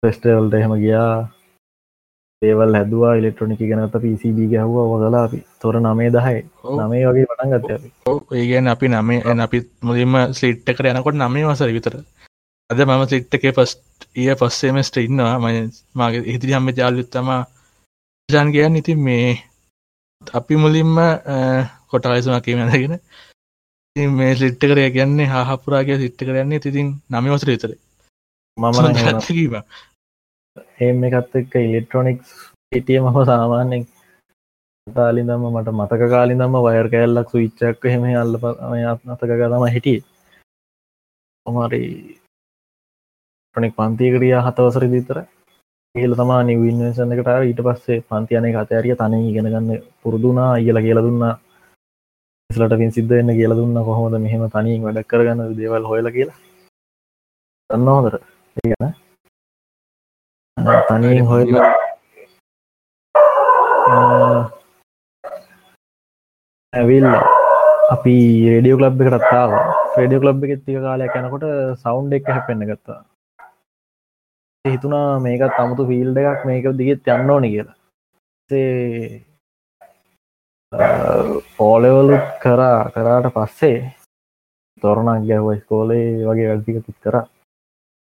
පෙස්ටවල්ට 0.03 0.55
එහෙම 0.59 0.74
ගියා 0.85 1.15
ඒවල් 2.43 2.77
හැදවා 2.77 3.13
ඉලෙක්ට්‍රොනික 3.19 3.61
ගැනත 3.61 3.95
පිසිබ 4.03 4.39
ගැහවා 4.53 4.87
වගලා 4.91 5.23
අපි. 5.27 5.39
තොර 5.61 5.75
නමේ 5.77 6.11
දහයි. 6.11 6.41
නමේ 6.79 7.05
වගේ 7.09 7.27
පටන් 7.29 7.53
ගත්ත 7.53 7.71
ඒගැන් 8.33 8.69
අපි 8.69 8.87
නමේ 8.89 9.23
ඇන 9.25 9.41
අපිත් 9.41 9.69
මුලින්ම 9.83 10.15
ස්ලිට්ට 10.33 10.69
කර 10.77 10.89
යනකොට 10.91 11.17
නමේ 11.17 11.47
වසර 11.47 11.73
විතර. 11.77 11.95
අද 12.71 12.79
මම 12.79 13.05
සිට්ට 13.07 13.37
එක 13.37 13.47
පස්ට 13.51 14.09
ඒ 14.17 14.35
පස්සේමස්ට 14.35 14.97
ඉන්නවා. 14.99 15.39
ම 15.39 15.47
මගේ 15.99 16.27
ඉදිරි 16.29 16.53
හම්ම 16.53 16.69
ජාලුත්තම 16.73 17.29
ජාන් 18.29 18.53
කියන්න 18.53 18.77
ඉතින් 18.77 19.01
මේ 19.01 19.33
අපි 20.23 20.55
මුලින්ම 20.57 20.95
කොටලයිසුනා 21.91 22.45
කියීමැදගෙන 22.45 23.01
මේ 24.13 24.33
සිට්ට 24.37 24.63
කරය 24.63 24.91
කියන්නේ 24.91 25.33
හාහපුරාගේ 25.35 25.99
සිට්ට 25.99 26.27
කරන්නේ 26.27 26.61
තිතින් 26.61 26.89
නමිවසර 27.11 27.49
විතර. 27.49 27.73
මම 28.57 28.67
ඒම 30.78 31.05
එකත් 31.09 31.36
එක්ක 31.40 31.55
ඉලෙක්ට්‍රොනික්ස් 31.59 32.32
හිටිය 32.73 32.98
මම 33.01 33.19
සාමාන්‍යෙන් 33.31 33.85
කාලිදම 34.86 35.44
මට 35.47 35.73
මතක 35.73 36.03
කාලිදම 36.15 36.57
වයර් 36.66 36.89
කෑල්ලක් 36.93 37.31
සුවිච්චක් 37.31 37.86
හෙම 37.93 38.05
අල්ල 38.23 38.35
අතක 39.12 39.32
තම 39.32 39.65
හිටිය. 39.74 40.01
ඔමරි 41.47 41.81
ටොනික් 43.48 43.74
පන්තිකරිය 43.78 44.35
හතවසර 44.39 44.85
විතර. 44.94 45.19
කියල 45.94 46.12
තමා 46.20 46.43
නිවන්සන 46.43 47.15
එකට 47.15 47.32
ඊට 47.32 47.61
පස්සේ 47.66 48.05
පන්තියනය 48.09 48.53
කතයාරිය 48.55 48.97
තන 49.01 49.15
ඉගෙන 49.20 49.51
ගන්න 49.53 49.82
පුරුදුනා 50.03 50.51
අයල 50.59 50.78
කියල 50.86 51.01
දුන්නා. 51.07 51.35
ස්ලට 52.51 52.78
පින් 52.81 52.94
සිද්ධ 52.97 53.16
එන්න 53.20 53.36
කියල 53.39 53.57
දුන්න. 53.59 53.78
කොහොමද 53.89 54.19
මෙහෙම 54.24 54.44
තනින් 54.55 54.85
වැඩක් 54.86 55.11
කරගන්න 55.11 55.57
දේවල් 55.59 55.90
හොයල 55.90 56.12
කියලා. 56.16 56.39
දන්න 57.70 57.89
හොදර 57.97 58.15
ඒගන 58.62 59.06
තනියෙන් 60.57 61.27
හොයල 61.31 61.57
ඇවිල් 66.73 67.07
අපි 67.95 68.15
රඩියෝ 68.53 68.81
ලබ් 68.83 69.01
එකටත්තාව 69.03 69.51
්‍රඩියෝ 69.97 70.27
ලබ් 70.31 70.41
එක 70.45 70.53
තික 70.65 70.78
කාලයක් 70.87 71.16
යනකොට 71.20 71.45
සෞන්් 71.83 72.12
එක 72.19 72.31
හැපෙන්න්න 72.35 72.69
ගත්තා. 72.70 73.01
හිතුනා 74.65 75.11
මේකත් 75.27 75.61
අමුතු 75.62 75.89
ෆිල්ඩ 75.91 76.16
එකක් 76.23 76.41
මේක 76.49 76.65
දිගෙත් 76.81 77.12
යන්න 77.16 77.33
ඕනි 77.35 77.53
කියලා. 77.55 77.77
ඕලෙවලුත් 81.66 82.27
කරා 82.43 82.81
කරාට 82.97 83.31
පස්සේ 83.37 83.78
තොරණක් 84.83 85.28
ගැහුව 85.28 85.61
ස්කෝලේ 85.61 86.09
වගේ 86.28 86.49
වැඩිකකුත් 86.51 86.99
කර. 87.05 87.16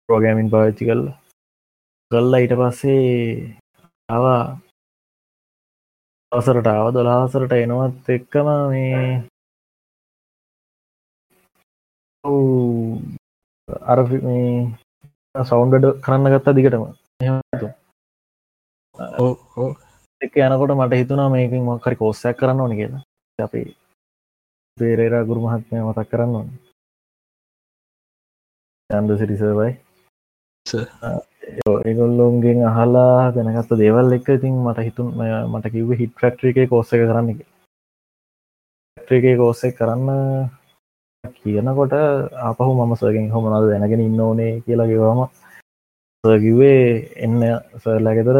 ප්‍රෝගෑමින් 0.09 0.53
පාච්චි 0.53 0.83
කල්ල 0.87 1.03
කල්ලා 2.13 2.41
ඊට 2.41 2.53
පස්සේ 2.59 3.03
ආවා 4.09 4.41
අවසරට 6.31 6.67
ආව 6.69 6.87
දොලාසරට 6.95 7.53
එනවත් 7.55 8.09
එක්කම 8.15 8.47
මේ 8.71 9.03
අර 13.91 13.99
මේ 14.25 15.43
සෞන්ඩඩ 15.43 15.85
කරන්න 16.03 16.31
ගත්තා 16.33 16.55
දිගටම. 16.57 16.83
එක 20.21 20.35
යනකොට 20.39 20.75
මට 20.75 20.99
හිතුනා 20.99 21.29
මේකින් 21.29 21.65
මොකරි 21.65 21.95
කෝස්සයක් 21.95 22.37
කරන්න 22.39 22.63
ඕන 22.63 22.77
කියලා. 22.79 23.03
අපි 23.39 23.63
පේරේරා 24.77 25.27
ගුරු 25.29 25.39
මහත්මය 25.45 25.81
මතක් 25.81 26.09
කරන්න 26.11 26.37
ඕන. 26.39 26.49
චන්ද 28.89 29.11
සිරිසවයි 29.19 29.71
ඒගොල්ලොන්ගෙන් 31.43 32.59
අහලා 32.63 33.31
ගැනගත්ත 33.35 33.71
දේවල් 33.79 34.15
එක 34.17 34.27
ඉතින් 34.29 34.55
මට 34.63 34.85
හිතුන් 34.87 35.07
මට 35.51 35.71
කිව්ව 35.73 35.89
හිට 35.99 36.13
ෆක්ට්‍රිය 36.15 36.53
එක 36.53 36.69
කෝස්ස 36.69 36.93
එක 36.95 37.03
කරන්න 37.03 37.29
ට්‍රික 38.97 39.25
කෝස්ස 39.37 39.61
කරන්න 39.77 40.09
කියනකොට 41.35 41.93
අපහු 42.41 42.71
මම 42.73 42.93
සගෙන් 42.95 43.27
හොමනද 43.33 43.65
දැනගෙන 43.65 44.01
ඉන්න 44.01 44.21
ඕනේ 44.21 44.53
කියලා 44.65 44.87
ගෙවම 44.87 45.21
සකිවේ 46.23 46.83
එන්න 47.17 47.39
සරලා 47.81 48.17
ගෙතර 48.17 48.37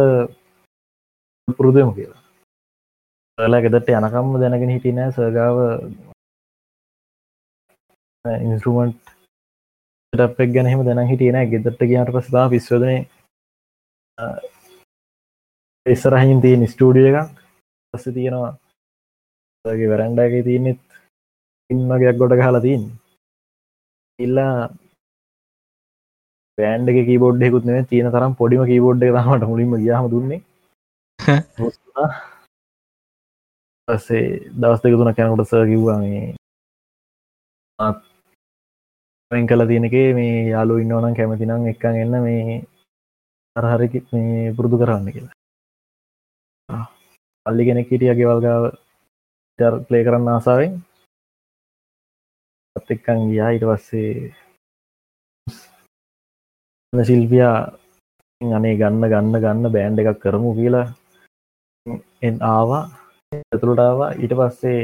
පුරුදුම 1.47 1.91
කියලා. 1.95 2.21
සලා 3.37 3.63
ගෙදට 3.63 3.89
යනකම්ම 3.91 4.33
දැනගෙන 4.41 4.73
හිටිනෑ 4.73 5.11
සගාව 5.11 5.57
ඉන්ස්ටරුමන්ට් 8.25 9.12
ටපක් 10.13 10.49
ගැනහෙම 10.55 10.81
දැන 10.87 11.01
හිටියන 11.09 11.37
ගෙදට 11.51 11.79
කියට 11.81 12.11
පස්ලා 12.15 12.45
විශ්වදනය 12.53 12.97
එස්සරහින් 15.85 16.41
තිය 16.43 16.67
ස්ටඩිය 16.73 17.07
එකක්. 17.11 17.31
පස්ස 17.93 18.05
තියෙනවා 18.17 18.53
ගේ 19.79 19.89
වැරන්ඩගේ 19.91 20.45
තියනෙත් 20.47 20.79
ඉන්නගයක් 21.69 22.17
ගොඩ 22.21 22.33
හලා 22.39 22.63
තින් 22.65 22.83
ඉල්ලා 24.19 24.53
පෑන්ඩ 26.57 26.89
කීබෝඩ්ෙකුත් 27.09 27.65
නේ 27.67 27.83
තියෙන 27.91 28.13
තරම් 28.13 28.33
පොඩිම 28.39 28.63
කීබෝඩ් 28.69 29.05
එක 29.05 29.13
තමට 29.15 29.49
මුලින්ම 29.51 29.75
ගියාම 29.83 30.11
දුන්නේ. 30.13 30.41
පස්සේ 33.87 34.25
දවස් 34.61 34.81
දෙක 34.81 34.97
තුන 34.99 35.13
කැනකොට 35.17 35.49
ස 35.49 35.53
කිව්වා 35.71 35.99
මේ 36.03 36.25
වෙන් 39.33 39.47
කල 39.49 39.61
තියෙනකේ 39.69 40.07
මේ 40.17 40.37
යාලු 40.53 40.73
ඉන්නවනම් 40.83 41.17
කැමතිනම් 41.17 41.69
එක්කන් 41.71 41.95
එන්න 42.03 42.15
මේ 42.25 42.55
අරහරි 43.55 43.87
මේ 44.13 44.53
පුරුදු 44.55 44.77
කරන්න 44.81 45.07
කියලා. 45.15 46.83
අල්ලි 47.45 47.63
කෙනෙක් 47.67 47.89
හිටිය 47.91 48.13
ගෙවල්ගාව 48.19 48.63
ප්ලේ 49.87 50.03
කරන්න 50.05 50.33
ආසාාවෙන්. 50.33 50.73
අත් 52.75 52.87
එක්කන් 52.95 53.19
ගියා. 53.29 53.49
ඊට 53.53 53.65
පස්සේ 53.69 54.11
සිල්පියා 57.09 57.57
අනේ 58.57 58.75
ගන්න 58.79 59.11
ගන්න 59.13 59.41
ගන්න 59.43 59.73
බෑන්් 59.75 59.99
එකක් 60.01 60.21
කරමු 60.23 60.49
කියලා 60.57 60.87
එන් 62.27 62.35
ආවා. 62.53 62.83
ඇතුළටාව 63.31 63.99
ඊට 64.23 64.33
පස්සේ 64.39 64.83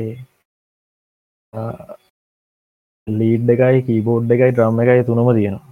ලීඩ් 3.19 3.47
එකයි 3.55 3.85
කීබෝඩ් 3.87 4.33
එකයි 4.35 4.51
ඩ්‍රම් 4.53 4.79
එකයි 4.83 5.07
තුනම 5.07 5.29
තියෙනවා. 5.37 5.65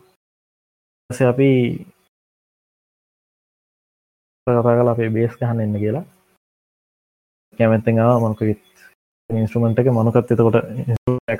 ස 1.09 1.19
අපි 1.31 1.49
කතා 4.47 4.61
කලා 4.63 4.93
අපේ 4.93 5.13
බේස් 5.15 5.33
ගහන්න 5.39 5.63
එන්න 5.65 5.81
කියලා. 5.83 6.05
කැමැත්තෙන් 7.59 7.99
ආව 7.99 8.21
මොනක 8.23 8.41
ඉන්ස්ට්‍රමන්ට් 9.29 9.79
එක 9.81 9.87
මොනකත් 9.95 10.31
එතකොට 10.33 10.57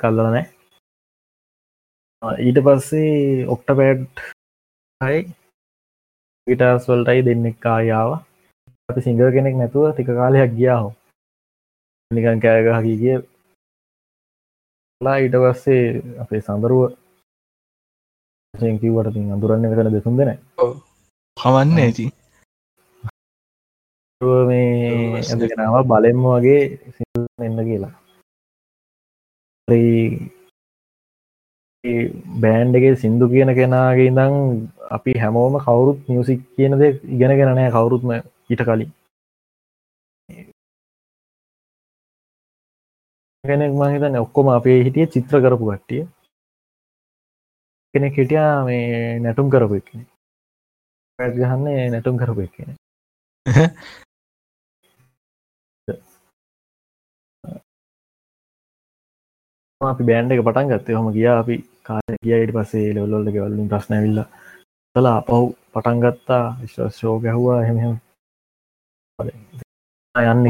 කල්ලන 0.02 0.26
නෑ 0.26 0.46
ඊට 2.46 2.58
පස්සේ 2.66 3.46
ඔක්ට 3.54 3.68
පෑඩ් 3.78 4.22
හයි 5.00 5.18
විටස් 6.46 6.88
වල්ටයි 6.90 7.24
දෙන්නෙක් 7.26 7.56
කායාව 7.64 8.10
අපි 8.88 9.00
සිංග 9.04 9.20
කෙනෙක් 9.36 9.56
නැතුව 9.58 9.84
ටික 9.90 10.10
කාලයක් 10.18 10.52
ගියාහෝ 10.58 10.92
නිකන් 12.10 12.42
කෑගහකි 12.44 12.94
කිය 13.02 13.16
ලා 15.00 15.18
ඊට 15.22 15.36
පස්සේ 15.42 15.82
අපේ 16.22 16.40
සඳරුව 16.40 16.80
තින් 18.54 19.28
අඳුරන්න 19.34 19.66
වෙන 19.72 19.90
දෙසුම් 19.94 20.16
දෙන 20.18 20.30
හවන්න 21.36 21.78
ඇති 21.82 22.06
මේ 24.48 25.20
ඇඳගෙනාව 25.20 25.76
බලෙම්ම 25.84 26.24
වගේ 26.26 26.62
එන්න 27.46 27.60
කියලා. 27.68 27.94
බෑන්් 32.42 32.76
එක 32.78 32.86
සිින්දු 32.98 33.30
කියන 33.32 33.54
කෙනගේ 33.54 34.08
ඉඳං 34.08 34.36
අපි 34.90 35.18
හැමෝම 35.22 35.62
කවුරුත් 35.64 35.98
මියසික් 36.08 36.40
කියනද 36.56 36.82
ඉගෙන 37.14 37.38
ගෙනනෑ 37.40 37.74
කවුරුත්ම 37.76 38.10
ඊට 38.14 38.62
කලින් 38.66 38.90
කෙනෙක් 43.44 43.72
මහිතන 43.72 44.16
ඔක්කොම 44.16 44.46
අපේ 44.48 44.78
හිටිය 44.84 45.06
චිත්‍ර 45.08 45.36
කරපු 45.38 45.64
කට්ටිය. 45.66 46.02
කෙනෙක් 47.94 48.14
හිටියා 48.14 48.64
මේ 48.64 49.18
නැටුම් 49.20 49.48
කරපු 49.48 49.74
එකන 49.76 50.00
ගහන්නේ 51.18 51.82
නැටුම් 51.90 52.16
කරපු 52.16 52.40
එකන 52.42 52.70
අපි 59.80 60.02
බෑන්ඩ 60.04 60.32
එක 60.32 60.42
පටන් 60.42 60.70
ගත්තේ. 60.70 60.96
හොම 60.96 61.08
ගිය 61.14 61.28
අපි 61.32 61.56
කාල 61.82 62.14
ගියට 62.20 62.54
පස්සේ 62.54 62.94
ලෙවල්ලොල්ල 62.94 63.28
වලින් 63.34 63.70
ප්‍රශ්නැවිල්ල 63.70 64.20
කලා 64.96 65.18
පව් 65.22 65.42
පටන්ගත්තා 65.72 66.44
විශ්වාස 66.60 66.94
ශෝ 67.00 67.14
ගැහවා 67.20 67.60
හෙම 67.62 67.78
යන්න 70.14 70.48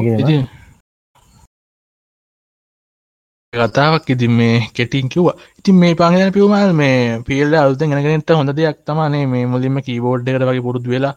කතාවක් 3.52 4.04
ඉතින් 4.12 4.30
මේ 4.30 4.56
කෙටින් 4.76 5.08
කිව්වා. 5.08 5.36
ඉතින් 5.58 5.76
මේ 5.80 5.94
පංගන 5.94 6.32
පිවමල් 6.32 6.72
මේ 6.80 7.22
පිල්ල 7.26 7.54
අලුත 7.54 7.80
ගෙනගෙනට 7.80 8.30
හොඳ 8.30 8.52
දෙයක් 8.56 8.78
තමානේ 8.86 9.24
මේ 9.26 9.46
මුලින්ම 9.46 9.76
කීබෝඩ් 9.86 10.28
එකට 10.28 10.44
වගේ 10.48 10.64
පුරුදු 10.66 10.90
වෙලා. 10.92 11.14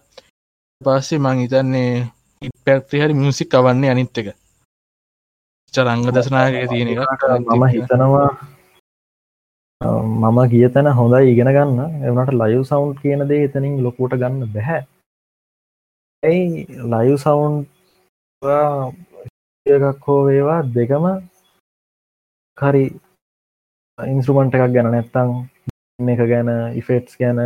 පස්සේ 0.82 1.20
මං 1.20 1.42
හිතන්නේ 1.44 2.08
ඉපැක්ති 2.42 3.02
හරි 3.02 3.14
මියසික් 3.14 3.50
කවන්නේ 3.52 3.92
අනිත් 3.94 4.18
එක. 4.20 4.28
චරංග 5.74 6.08
දසනාගේ 6.16 6.68
තියෙන 6.72 6.92
එක 6.92 7.00
මම 7.50 7.64
හිතනවා. 7.74 8.30
මම 10.24 10.40
ගිය 10.52 10.70
තැන 10.74 10.88
හොඳයි 11.00 11.32
ඉගෙන 11.34 11.52
ගන්න. 11.56 11.80
එවනට 12.08 12.32
ලයව් 12.42 12.64
සවන්් 12.64 12.92
කියන 13.02 13.28
දේ 13.30 13.44
එතනින් 13.48 13.76
ලොකුට 13.84 14.16
ගන්න 14.22 14.48
බැහැ. 14.54 14.82
ඇයි 16.24 16.64
ලයව් 16.94 17.18
සවන්් 17.24 17.54
එකක් 19.66 20.08
හෝ 20.08 20.22
වේවා 20.28 20.62
දෙකම 20.78 21.06
හරි 22.62 22.86
ඉන්ස්ට්‍රමන්ට් 24.00 24.56
එකක් 24.56 24.74
ගැන 24.76 24.92
නැත්තං 24.92 25.30
එක 26.14 26.22
ගැන 26.32 26.50
ඉෆෙට්ස් 26.80 27.18
ගැන 27.22 27.40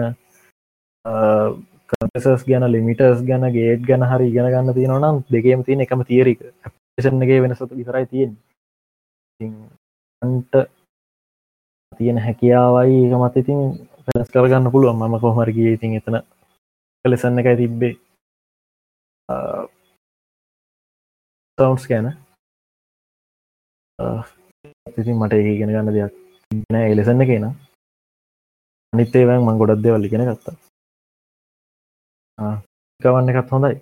කසස් 1.89 2.45
ගැන 2.49 2.67
ලිමිටර්ස් 2.67 3.23
ගැන 3.23 3.47
ගේට් 3.55 3.83
ගැන 3.89 4.03
හරි 4.03 4.29
ඉගෙන 4.31 4.51
ගන්න 4.51 4.77
තියෙනවනම් 4.77 5.23
දෙකේම 5.31 5.63
තියෙන 5.63 5.85
එකම 5.85 6.03
තීරික 6.03 6.39
ගේ 7.29 7.41
වෙනසතු 7.41 7.71
විතරයි 7.71 8.05
තියෙන් 8.07 8.31
අන්ට 10.21 10.53
තියෙන 11.97 12.19
හැකියාවයි 12.19 12.97
එක 13.07 13.13
මත 13.15 13.35
ඉතින් 13.37 13.59
පැලස් 14.05 14.29
කරගන්න 14.29 14.71
පුළුවන්. 14.71 14.97
මම 14.97 15.19
කොහමරගේ 15.19 15.73
ඉතින් 15.73 15.97
එතන 15.97 16.17
කලෙසන්න 17.05 17.39
එකයි 17.39 17.57
තිබ්බේ. 17.57 17.95
සවන්ස් 21.57 21.85
ගැන. 21.87 22.07
ඉතින් 24.97 25.19
මට 25.19 25.33
ඒ 25.37 25.57
ගෙන 25.59 25.73
ගන්න 25.73 25.95
දෙයක් 25.95 26.13
නෑ. 26.71 26.91
එලෙසන්න 26.91 27.25
කියෙන. 27.29 27.45
අනිත්තේවැන් 28.93 29.45
මං 29.45 29.59
ගොඩක් 29.59 29.83
දෙවල් 29.83 30.05
ඉගෙන 30.07 30.27
ගත්තා. 30.29 30.55
ගවන්න 33.01 33.31
එකත් 33.31 33.51
හොඳයි. 33.53 33.75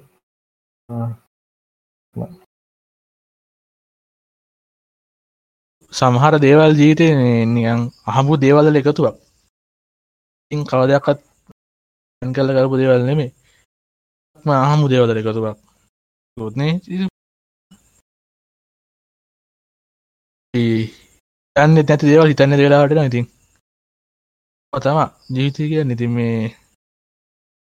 සමහර 5.93 6.35
දේවල් 6.45 6.73
ජීතය 6.81 7.07
නියන් 7.53 7.81
අහමු 8.11 8.33
දේවල්ල 8.43 8.79
එකතුවක්. 8.81 9.15
ඉන් 10.51 10.61
කවදයක්ත් 10.69 11.19
කල 12.21 12.49
කරපු 12.55 12.75
දේවල් 12.81 13.03
නෙමේ 13.09 13.31
අහමු 14.45 14.85
දේවල 14.93 15.17
එකතුවක්. 15.21 15.57
ගොත්නේ 16.37 16.73
යන්න 21.55 21.75
නැති 21.77 22.07
දේවල් 22.07 22.31
හිතන්න 22.31 22.55
දෙලාට 22.57 22.93
ඉතින්. 22.99 23.25
තම 24.73 24.99
ජීවිතය 25.29 25.67
කිය 25.71 25.83
නිති 25.85 26.07
මේ 26.09 26.49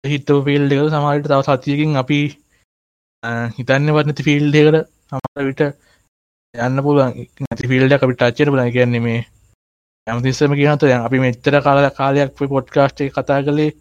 හිතව 0.04 0.44
ෆිල් 0.46 0.68
දෙක 0.70 0.82
සමහට 0.84 1.26
තව 1.26 1.40
සතියකින් 1.48 1.96
අපි 2.02 2.18
හිතන්න 3.56 3.90
වනති 3.96 4.26
ෆිල් 4.28 4.46
දෙකට 4.52 4.78
සමට 5.08 5.46
විට 5.48 5.62
යන්න 6.54 6.82
පුළුවන්. 6.84 7.18
නැති 7.40 7.70
ෆිල්ඩ 7.72 7.96
අපි 7.98 8.14
ටච්චර 8.14 8.52
පුලන 8.52 8.70
කියන්නේ 8.70 9.02
මේ 9.06 9.18
ඇමතිස්සම 10.06 10.54
කියනත 10.54 10.82
දැන් 10.84 11.02
අපි 11.02 11.22
මෙච්චර 11.24 11.58
කාල 11.60 11.90
කාලයක් 11.92 12.32
පොඩ්කාස්ට් 12.46 13.04
කතා 13.10 13.42
කළේ 13.42 13.72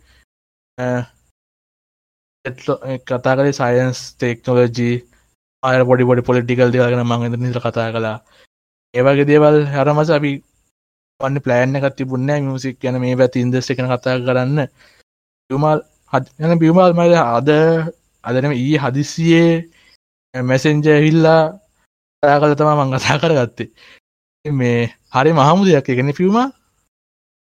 කතා 3.06 3.38
කලේ 3.38 3.54
සයින්ස් 3.54 4.04
තෙක්නොලජී 4.18 4.98
අය 5.64 5.86
පොඩි 5.86 6.10
පොඩි 6.10 6.28
පොලිටිකල් 6.28 6.74
දෙවගෙන 6.74 7.08
මං 7.08 7.40
නිට 7.40 7.64
කතා 7.64 7.90
කලා 7.94 8.18
ඒවගේ 8.94 9.30
දේවල් 9.30 9.58
හරමස 9.68 10.10
අපි 10.10 10.32
වන්න 11.20 11.44
ප්ලෑන් 11.46 11.78
එකත් 11.78 11.96
තිබුන්න 11.98 12.32
මියසික් 12.46 12.84
යන 12.84 12.98
මේ 13.02 13.16
පැති 13.16 13.44
ඉන්දස් 13.46 13.72
එකන 13.72 13.90
කතා 13.90 14.18
කරන්න. 14.20 14.60
යුමල් 15.50 15.80
යන 16.44 16.60
බියමල් 16.62 16.94
මද 16.94 17.14
අද 17.18 17.50
අදනම 18.24 18.54
ඊ 18.56 18.78
හදිසියේ 18.78 20.44
මැසෙන්ජ 20.44 20.88
හිල්ලා 21.06 21.42
කතා 22.24 22.40
කල 22.42 22.56
තමා 22.56 22.80
මං 22.80 22.96
කතා 22.96 23.22
කරගත්තේ. 23.22 23.70
මේ 24.46 24.90
හරි 25.12 25.32
මහමු 25.34 25.68
දෙයක් 25.68 25.90
එකන 25.90 26.14
ෆිල්ම 26.14 26.38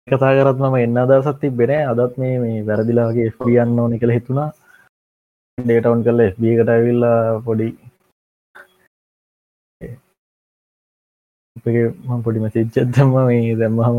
කතා 0.07 0.35
කරත් 0.35 0.59
මම 0.59 0.75
එන්න 0.77 0.97
අදසත් 0.99 1.39
තිබෙන 1.41 1.73
අදත් 1.91 2.13
මේ 2.17 2.35
මේ 2.39 2.65
වැරදිලාගේ 2.65 3.33
ෆියන්න 3.37 3.79
ඕනි 3.79 3.99
කළ 3.99 4.15
හිතුනා 4.15 4.49
ඩේටවන් 5.57 6.03
කල 6.05 6.21
බියකට 6.39 6.69
ඇවිල්ලා 6.69 7.19
පොඩි 7.45 7.67
මම 11.65 12.23
පොඩි 12.23 12.43
මසිච්චත්තම 12.43 13.13
මේ 13.27 13.55
දැම්මහම 13.59 13.97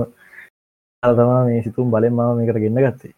තමා 1.02 1.42
මේ 1.46 1.62
සිතුම් 1.64 1.90
බලෙන් 1.90 2.12
මම 2.12 2.36
මේකට 2.36 2.60
ගෙන්න්න 2.64 2.82
ගත්තේ. 2.84 3.14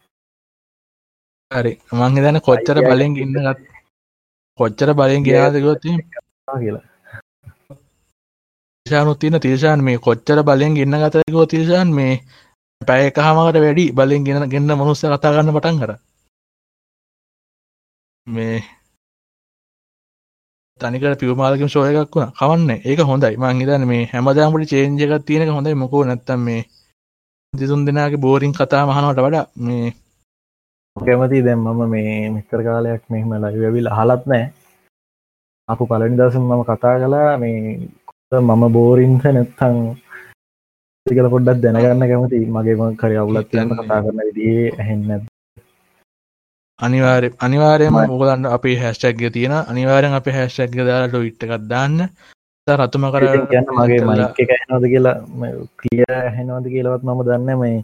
හරි. 1.50 1.72
මං 1.92 2.14
දන 2.16 2.40
කොච්චර 2.40 2.78
බලෙන් 2.88 3.16
ගන්න 3.16 3.46
ගත් 3.46 3.60
කොච්චර 4.58 4.90
බලෙන් 4.94 5.24
ගෙනාදගොත් 5.24 5.82
කියලා. 5.82 6.84
තිශානුත් 8.86 9.18
තියන 9.18 9.40
තිර්ශාන් 9.40 9.80
මේ 9.84 9.98
කොච්චර 10.00 10.38
බලෙන් 10.42 10.76
ගන්න 10.76 11.02
ගතකෝ 11.02 11.46
තිර්ශාන් 11.46 11.90
මේ 11.92 12.14
පැය 12.80 13.02
එක 13.06 13.18
හමකට 13.18 13.58
වැඩි 13.60 13.84
බලින් 13.92 14.24
ගෙන 14.24 14.48
ගන්න 14.48 14.72
මනුස්ස 14.74 15.02
කතා 15.04 15.32
ගන්න 15.34 15.54
පටන් 15.54 15.80
කර 15.80 15.92
මේ 18.26 18.56
තනිකට 20.80 21.20
පිවමාලකම 21.20 21.68
ශෝයකක් 21.68 22.14
වුණ. 22.14 22.34
කවන්න? 22.34 22.70
ඒක 22.84 23.00
හොඳයි. 23.04 23.34
මං 23.36 23.60
හිතන්න 23.60 23.86
මේ 23.86 24.02
හැමදාමට 24.08 24.70
චේන්ජකත් 24.70 25.26
තියෙනක 25.26 25.50
හොඳයි. 25.50 25.74
මොකෝ 25.76 26.04
නැත්තම් 26.04 26.40
මේ 26.42 26.60
දිසුන් 27.52 27.80
දෙනාගේ 27.82 28.18
බෝරිං 28.18 28.52
කතා 28.52 28.86
මහනවට 28.86 29.20
වඩා 29.20 29.46
මේ 29.58 29.86
කැමති 30.96 31.42
දැම් 31.42 31.60
මම 31.64 31.80
මේ 31.88 32.30
මිස්තර 32.30 32.60
කාලයක් 32.62 33.02
මෙහම 33.10 33.30
ලයිවිල් 33.34 33.88
අහලත් 33.88 34.22
නෑ 34.26 34.44
අපපු 35.68 35.84
පලනි 35.86 36.18
දසම් 36.18 36.44
මම 36.44 36.62
කතා 36.64 36.94
කලා 37.00 37.32
මේ 37.38 37.58
මම 38.32 38.62
බෝරින්ස 38.72 39.24
නැත්තං 39.26 39.76
කල 41.06 41.28
පොඩ්ඩක් 41.28 41.62
දැනගන්න 41.62 42.08
කැමති 42.10 42.40
මගේම 42.48 42.96
කරය 42.96 43.16
අවුලත් 43.16 43.50
කියන්න 43.50 43.74
කතා 43.74 44.00
කරන 44.04 44.20
විදිේ 44.28 44.66
ඇහෙන්න 44.74 45.26
අනිවාර 46.80 47.24
අනිවාරයම 47.46 47.96
මුගලන්න 48.10 48.46
අපි 48.56 48.76
හැස්ටක්ග 48.82 49.22
තියෙන 49.36 49.54
අනිවාරෙන් 49.62 50.18
අප 50.18 50.26
හැස්ටක්ග 50.36 50.78
දාලට 50.88 51.16
ඉට්ටකක් 51.30 51.64
දාන්න. 51.72 51.96
රතුම 52.66 53.04
කර 53.12 53.24
කියන්න 53.50 53.72
මගේ 53.76 54.02
මයික 54.08 54.50
ඇනවද 54.56 54.84
කියලා 54.92 55.16
ක්ලිය 55.80 56.04
හැනවද 56.36 56.66
කියලවත් 56.74 57.02
මම 57.06 57.20
දන්න 57.26 57.58
මේ 57.62 57.78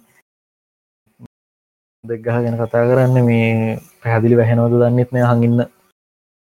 දෙක්ගහ 2.05 2.29
ගැන 2.29 2.57
කතා 2.61 2.85
කරන්න 2.91 3.19
මේ 3.29 3.51
පැහැදිලි 4.03 4.39
වැහෙනවද 4.41 4.77
දන්නෙත් 4.83 5.11
නෑ 5.15 5.27
හඟින්න 5.31 5.67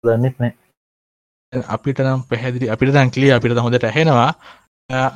දන්නෙත් 0.05 0.37
නෑ 0.43 0.53
අපිට 1.77 2.03
නම් 2.05 2.27
පැහැදිලි 2.31 2.73
අපිට 2.75 2.95
දැන් 2.97 3.15
කලිය 3.15 3.33
අපිට 3.37 3.63
හොඳට 3.67 3.89
ඇහෙනවා. 3.91 4.33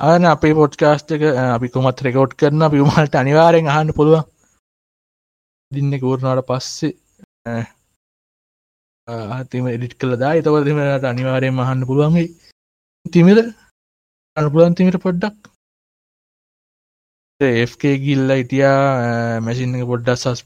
අන 0.09 0.25
අපේ 0.25 0.53
පොඩ්කාස්ට් 0.59 1.11
එක 1.15 1.23
අපි 1.57 1.67
කොමත් 1.75 2.01
රෙකෝඩ් 2.07 2.33
කරන 2.39 2.63
පිමල්ට 2.73 3.19
අනිවාරෙන් 3.21 3.67
අහන්න 3.73 3.95
පුළුවන්. 3.97 4.23
දින්න 5.71 5.93
කූරණට 6.03 6.47
පස්සේ 6.49 6.95
ආතිම 9.07 9.65
එඩිට් 9.67 9.95
කළ 9.99 10.13
දා 10.21 10.33
එතව 10.39 10.55
දෙමට 10.65 11.09
අනිවාරයෙන් 11.11 11.57
මහන්න 11.57 11.87
පුළුවන්ගේ 11.89 12.27
තිමිර 13.05 13.37
අනුපුලන් 14.37 14.75
තිමිට 14.75 15.01
පොඩ්ඩක්. 15.01 15.37
FK 17.41 17.83
ගිල්ල 18.03 18.29
ඉටියා 18.35 19.41
මැසින් 19.45 19.75
එක 19.75 19.89
පොඩ්ඩක් 19.91 20.17
සස් 20.17 20.39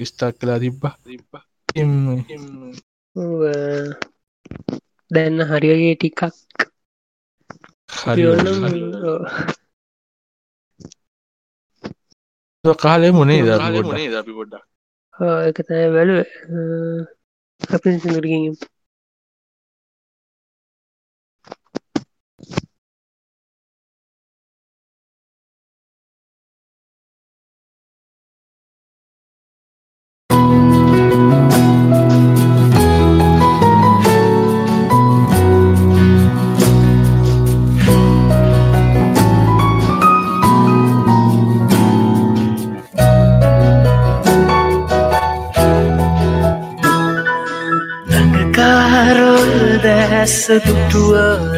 ස්ටක් 0.00 0.34
කලා 0.40 0.58
තිබ්බ. 0.58 0.82
තිබ්බ. 1.04 1.30
දැන්න 5.10 5.38
හරිගේ 5.50 5.94
ටිකක් 5.96 6.20
කාලේ 12.78 13.12
මුණේ 13.12 13.42
ද 13.42 13.50
අපි 15.16 15.26
පොඩ්ඩක් 15.28 15.48
එක 15.48 15.58
තැ 15.68 15.86
වැලුව 15.94 16.26
අපි 17.60 17.88
සිදුරගින් 50.26 50.26
දැස 50.26 50.58
දුටුවද 50.58 51.54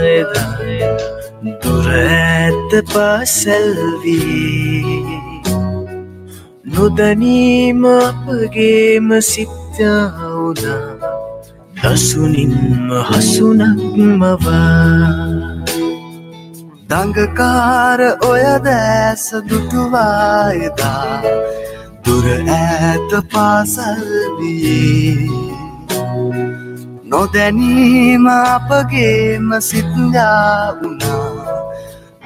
දුර 1.62 1.86
ඇත 1.90 2.72
පාසැල්වී 2.92 5.00
නොදනීම 6.66 7.84
අපගේම 7.84 9.08
සිත්‍යාවුනා 9.22 10.98
දසුනින්ම 11.78 12.90
හසුනක්මවා 13.08 14.42
දඟකාර 16.90 18.00
ඔය 18.24 18.44
දැස 18.66 19.24
දුටුවායදා 19.48 21.16
දුර 22.04 22.26
ඇත 22.56 23.10
පාසල්වී 23.32 25.16
නොදැනීම 27.09 28.26
අපගේම 28.26 29.48
සිත්ගා 29.60 30.76
වුණා. 30.78 31.28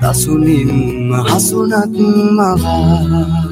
දසුනින්ම 0.03 1.11
හසුනක් 1.25 1.97
මවා 2.37 3.52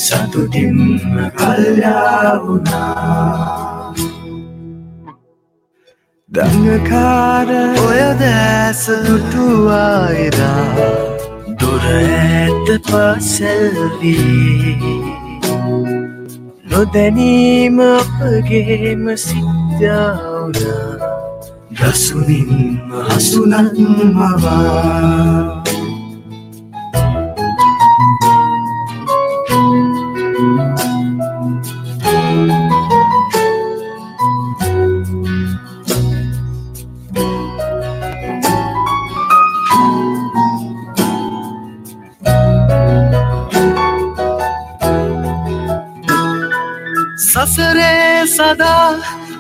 සතුටින්ම 0.08 1.18
කල්යාවුනා 1.40 2.88
දඟකාර 6.30 7.50
ඔය 7.82 8.02
දැස 8.22 8.84
දුටුවායිරා 9.06 10.88
දුර 11.60 11.86
ඇත 11.92 12.68
පසැල්වී. 12.88 14.76
නොදැනීම 16.70 17.78
අපගේම 17.90 19.04
සිද්ධාවුනා 19.26 20.92
දසුනින්ම 21.78 22.92
හසුනන් 23.08 23.68
මවා 24.14 25.67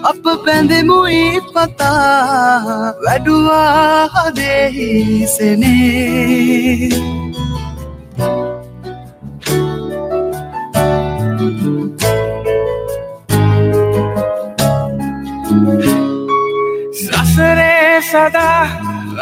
අප 0.03 0.23
පැඳෙමුයි 0.45 1.41
පතා 1.47 2.93
වැඩුවා 3.03 4.07
හදෙහිසනේ 4.15 5.69
සසරේ 16.93 18.01
සදා 18.01 18.63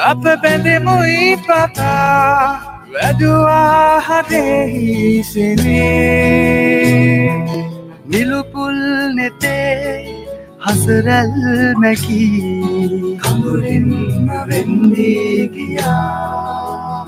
අප 0.06 0.24
පැඳෙමුයි 0.44 1.38
පතා 1.48 2.60
වැඩුවා 2.94 4.02
හදෙහිසනේ 4.02 5.46
නිලුපුල් 8.06 8.78
නෙතේ 9.16 10.15
හසරැල් 10.66 11.34
මැකී 11.82 13.18
කඳුරින්ම 13.24 14.30
වෙන්දී 14.50 15.50
ගියා. 15.54 17.06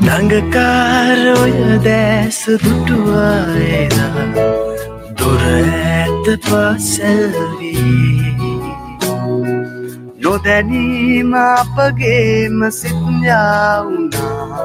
දඟකාරොය 0.00 1.56
දැස 1.86 2.40
දුටුවායලා 2.62 4.26
දොර 5.18 5.42
ඇත 5.50 6.26
පසැල්වී. 6.46 7.90
නොදැනීම 10.22 11.32
අපගේම 11.34 12.58
සිත්ඥාවුනා 12.72 14.60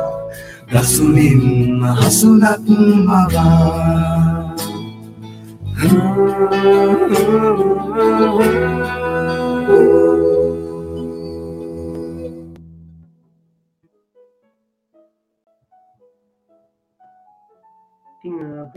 රසුනින්ම 0.74 1.82
හසුනක් 2.00 2.66
මවා 3.08 4.35
අපි 5.76 5.84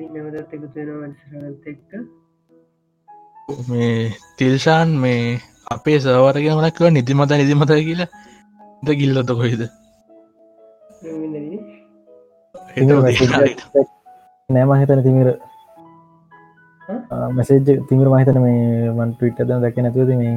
නැවදත් 0.07 0.53
එකතු 0.55 0.69
වෙන 0.75 0.89
වැඩසරත් 0.93 1.66
එක්ක 1.73 1.91
මේ 3.69 3.93
තිල්ෂාන් 4.37 4.89
මේ 5.03 5.23
අපේ 5.70 5.99
සවරගෙන 6.01 6.57
මනක්ව 6.57 6.85
නිතිමත 6.89 7.33
නිතිමත 7.33 7.73
කියලා 7.79 8.09
ද 8.83 8.87
ගිල්ලොත 9.01 9.31
කොයිද 9.39 9.62
නෑම 14.49 14.70
හිතන 14.81 15.05
තිමිර 15.07 15.29
මැසේජ් 16.89 17.60
තිමිර 17.89 18.09
මහිතන 18.09 18.39
මේ 18.40 18.90
මන් 18.90 19.10
ටවිට්ද 19.12 19.51
දැක 19.56 19.77
නැතුවද 19.78 20.12
මේ 20.16 20.36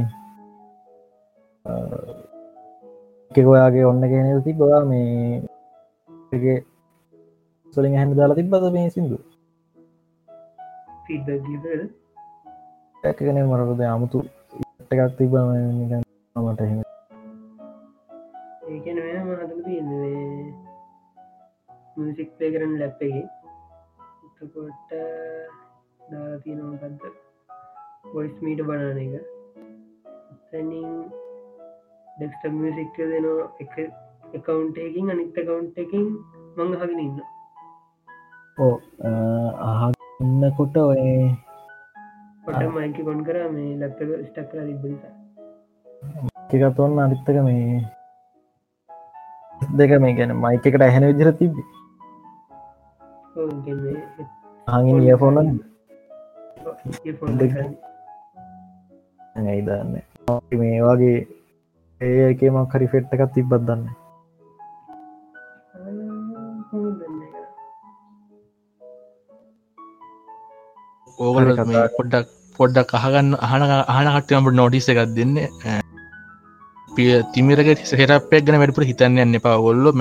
එකකොයාගේ 3.32 3.86
ඔන්න 3.86 4.04
කියෙන 4.04 4.44
තිබවා 4.44 4.82
මේ 4.86 6.56
සොලින් 7.74 7.98
හැම 7.98 8.12
දාලා 8.18 8.36
තිබ්බද 8.36 8.66
මේ 8.74 8.90
සිින්දු 8.90 9.18
ඇකගෙන 13.04 13.40
මරකද 13.44 13.82
අමුතු 13.88 14.20
එකක් 14.92 15.16
තිබ 15.18 15.34
මට 16.36 16.62
එහෙම 16.62 16.80
ඒකන 18.72 18.98
වෙන 19.00 19.24
මහතක 19.26 19.60
තියන්නේ 19.66 20.22
මිසික් 21.98 22.30
පේ 22.38 22.52
කරන 22.54 22.78
ලැප්පගේ 22.78 23.26
එතකොට 24.26 24.90
දාතිනකක්ද 26.12 27.04
බොයිස් 28.14 28.36
මීට 28.46 28.62
බනාන 28.70 29.00
එක. 29.04 29.14
තැනින් 30.52 30.90
ඩෙක්ට 32.18 32.44
මියසික්ක 32.62 32.98
දෙනවා. 33.12 33.48
එක 33.64 33.76
එකකවුන්ටයකින් 34.34 35.12
අනිත් 35.12 35.38
කවුන්් 35.38 35.66
එකින් 35.84 36.06
මං 36.58 36.76
හගෙන 36.82 37.00
ඉන්න 37.06 37.18
ඕ 38.58 38.76
අහන්නකොට 39.70 40.76
ඔය 40.82 41.02
පොට 42.46 42.62
මයික 42.76 42.98
කොන් 43.08 43.24
කර 43.28 43.38
මේ 43.56 43.80
ලැප්ක 43.82 44.00
ස්ටක් 44.28 44.48
කර 44.52 44.60
තිබනිසා 44.68 45.14
එකත් 46.60 46.80
ඔන්න 46.86 47.02
අනිත්තක 47.06 47.42
මේ 47.48 47.82
දෙක 49.80 49.92
මේ 50.06 50.16
ගැන 50.20 50.32
මයික 50.44 50.66
එකට 50.72 50.86
ඇහෙන 50.88 51.08
විදිර 51.10 51.30
තිබ්බි. 51.42 51.64
හඟින් 54.68 55.04
ඉයෆෝන 55.10 55.38
ඇයි 59.38 59.62
දන්න 59.68 59.94
මේ 60.60 60.80
වගේ 60.86 61.18
ඒ 62.02 62.22
එකමක් 62.30 62.74
හරි 62.74 62.88
ෆෙට් 62.94 63.14
එකත් 63.16 63.34
තිබ්බත් 63.36 63.64
දන්න 63.68 63.84
ඕගල 71.20 71.50
පොඩ්ඩක් 71.98 72.28
පොඩ්ඩක් 72.60 72.92
අහගන්න 72.98 73.30
අහන 73.48 73.64
අහන 73.94 74.08
කටයමට 74.16 74.58
නොඩිස 74.60 74.90
එකක් 74.92 75.02
දෙන්න. 75.18 75.36
පිය 76.96 77.12
තිමිරක 77.34 77.70
සෙරපයක් 77.90 78.46
ගැන 78.46 78.62
වැඩපුර 78.62 78.86
හිතන්න 78.90 79.22
යන්න 79.24 79.38
එපා. 79.40 79.58
ඔොල්ලොම 79.68 80.00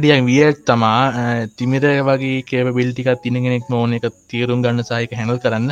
ඩියන් 0.00 0.28
වියක් 0.28 0.62
තමා 0.66 1.00
තිමිර 1.56 1.84
වගේ 2.02 2.38
කේව 2.44 2.66
බිල්ටිකත් 2.76 3.22
තිනගෙනෙක් 3.24 3.66
නෝන 3.68 3.96
එක 3.96 4.06
තීරුම් 4.28 4.62
ගන්න 4.64 4.88
සාහික 4.88 5.12
හැඟල් 5.12 5.40
කරන්න. 5.40 5.68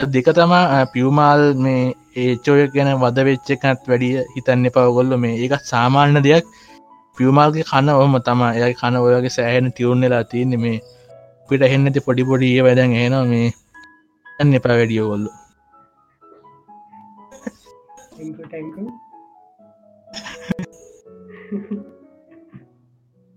දෙක 0.00 0.28
තමා 0.32 0.80
පියවමාල් 0.92 1.42
මේ 1.58 1.82
ඒචෝය 2.18 2.62
ගැන 2.74 2.90
වද 2.98 3.26
වෙච්චකත් 3.28 3.86
වැඩිය 3.86 4.16
හිතන්න 4.34 4.68
එපවගොල්ල 4.68 5.16
මේ 5.18 5.38
ඒකත් 5.38 5.64
සාමාන්‍ය 5.66 6.22
දෙයක්. 6.26 6.46
පියවමාල්ගේ 7.18 7.64
කන 7.64 7.88
ඔහම 7.92 8.14
තමා 8.26 8.52
එය 8.58 8.72
කන 8.74 8.94
ඔයගේ 8.98 9.32
සෑහෙන 9.32 9.66
තිවුන්නලා 9.76 10.24
තියන්න 10.30 10.54
මේ 10.62 10.78
පිට 11.48 11.62
හෙන්නති 11.72 12.00
පොඩිපොඩි 12.00 12.48
ඒ 12.52 12.64
වැඩන් 12.66 12.96
ඒනවා 12.96 13.26
මේ 13.26 13.48
ඇන්න 14.38 14.56
එපා 14.58 14.78
වැඩියෝගොල්ලු 14.78 15.30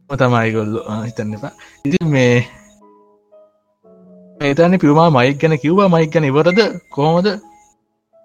තමයිගොල්ලු 0.10 0.80
හිතන්න 1.06 1.36
එපා. 1.38 1.54
ඉති 1.86 2.00
මේ 2.16 2.36
ඒතන 4.48 4.78
පිවමා 4.84 5.10
මයික් 5.18 5.38
ගැන 5.42 5.56
කිව්වා. 5.64 5.90
මයික් 5.96 6.12
ගැන 6.14 6.30
ඉවරද? 6.32 6.60
කොහොමද? 6.96 7.28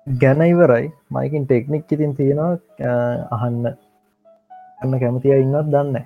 ගැන 0.06 0.40
ඉවරයි. 0.52 0.86
මයිකින් 1.10 1.46
ටෙක්නික් 1.46 1.92
ඉතින් 1.92 2.16
තියෙනවා. 2.16 2.52
අහන්න. 3.36 3.64
අන්න 4.82 5.00
කැමතිය 5.02 5.40
ඉන්නත් 5.44 5.70
දන්න 5.72 5.96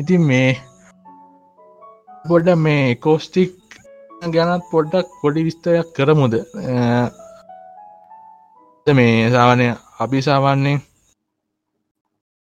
ඉතින් 0.00 0.22
මේ 0.30 0.50
පොඩ 2.28 2.48
මේ 2.66 2.84
කෝස්ටික් 3.04 3.54
ගැනත් 4.34 4.64
පොඩ්ඩක් 4.72 5.08
පොඩි 5.22 5.46
විස්තරයක් 5.46 5.88
කරමුද? 5.96 6.34
මේ 8.98 9.30
සාවනය 9.34 9.66
අපි 10.04 10.18
සාමාන්‍යයෙන් 10.26 10.78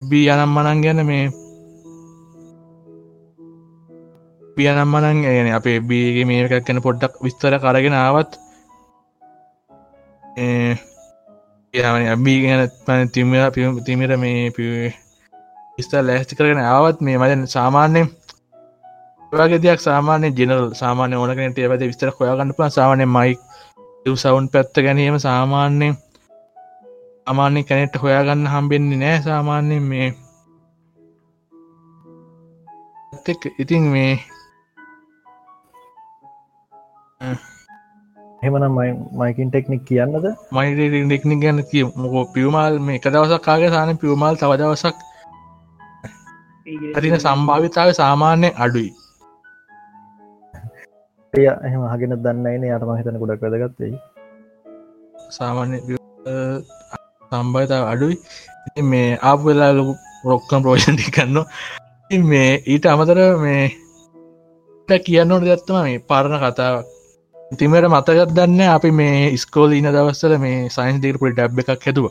බී 0.03 0.27
අනම් 0.33 0.55
මනන් 0.55 0.85
ගැන 0.85 1.01
මේ 1.11 1.25
පියනම් 4.57 4.89
මනන් 4.89 5.23
ගැන 5.25 5.49
අපේ 5.53 5.79
බීගේ 5.83 6.25
මේකක් 6.25 6.67
ගැන 6.67 6.81
පොඩ්ඩක් 6.81 7.23
විස්තර 7.23 7.55
කරගෙන 7.59 7.97
ආවත් 7.97 8.33
බී 12.25 12.39
ගැන 12.43 13.09
තිමර 13.11 13.51
පිම 13.51 13.81
තිමිර 13.85 14.17
මේ 14.17 14.53
විස්තර 15.79 16.03
ලෑස්ති 16.03 16.39
කරගෙන 16.39 16.63
ආවත් 16.65 17.01
මේ 17.01 17.19
මදන 17.19 17.43
සාමාන්‍යයෙන් 17.47 18.09
වගේ 19.33 19.63
දෙයක් 19.63 19.81
සාමාන්‍ය 19.81 20.29
ජනල් 20.31 20.65
සාමාන්‍ය 20.75 21.15
ඕනකට 21.17 21.59
ඒවද 21.59 21.83
විස්තර 21.83 22.11
හොයාගන්න 22.17 22.57
පා 22.59 22.71
සාමානය 22.71 23.07
මයික් 23.09 23.41
සවුන් 24.17 24.47
පැත්ත 24.49 24.75
ගැනීම 24.77 25.17
සාමාන්‍යයෙන් 25.19 25.97
අමාන්‍ය 27.27 27.65
කැනෙට 27.65 27.97
හොයාගන්න 27.97 28.47
හම්බෙන්නේ 28.47 28.99
නෑ 28.99 29.19
සාමාන්‍යයෙන් 29.23 29.83
මේ. 29.85 30.09
ඉතින් 33.59 33.85
මේ 33.93 34.13
එහමනම් 38.43 38.79
මයිකින් 39.21 39.49
ටෙක්නික් 39.51 39.83
කියන්නද? 39.89 40.27
මයි 40.53 40.71
ටෙක්නික් 41.07 41.41
ගැන 41.45 41.59
කිය 41.71 41.85
මොකෝ 41.97 42.25
පියවමල් 42.35 42.79
මේ 42.87 42.97
එක 42.99 43.07
දවසක් 43.09 43.43
කාගේ 43.49 43.71
සාන 43.75 43.97
පියවමල් 44.03 44.39
තව 44.41 44.53
දවසක්. 44.61 44.97
ඇතින 46.95 47.17
සම්භාවිතාව 47.19 47.91
සාමාන්‍ය 48.01 48.49
අඩුයි. 48.65 48.91
එය 51.35 51.47
එහෙම 51.47 51.85
හගෙන 51.93 52.17
දන්නයින 52.25 52.67
යට 52.69 52.89
මහිතන 52.89 53.21
ගොඩක් 53.23 53.45
වැදගත්තේ 53.45 53.93
සාමාන්‍ය 55.31 55.77
සම්භාවිතාව 57.31 57.85
අඩුයි. 57.93 58.17
මේ 58.85 59.09
ආප 59.23 59.41
වෙලා 59.47 59.73
ලොකු 59.79 59.95
රොක්කම් 60.31 60.61
ප්‍රෝෂණටි 60.65 61.15
කන්න 61.17 61.39
මේ 62.25 62.51
ඊට 62.67 62.87
අමතර 62.87 63.21
මේ 63.39 63.65
කියන්නට 64.89 65.45
දත්තම 65.45 65.77
මේ 65.81 66.05
පරණ 66.09 66.43
කතාවක් 66.43 66.87
ඉතිමට 67.55 67.89
මතකත් 67.89 68.31
දන්න 68.33 68.61
අපි 68.69 68.91
මේ 68.93 69.37
ස්කෝල 69.39 69.73
ඉන 69.73 69.89
දවස්සල 69.89 70.35
මේ 70.39 70.69
සයින්ස් 70.71 71.01
දෙකපුට 71.01 71.35
ඩබ් 71.35 71.59
එකක් 71.65 71.85
හැතුව 71.85 72.07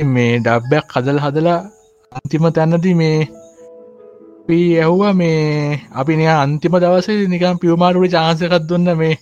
මේ 0.00 0.40
ඩබ්බයක් 0.40 0.86
කදල් 0.88 1.18
හදලා 1.20 1.60
අන්තිම 2.12 2.44
තැන්නති 2.50 2.92
මේ 2.94 3.18
පී 4.46 4.68
ඇහුවා 4.78 5.12
මේ 5.14 5.80
අපි 5.94 6.16
නිය 6.16 6.30
අන්තිම 6.34 6.74
දවසේ 6.78 7.26
නිකම් 7.28 7.58
පියවමාරුට 7.58 8.12
චාන්සකත් 8.12 8.64
දුන්න 8.68 8.90
මේ 8.96 9.14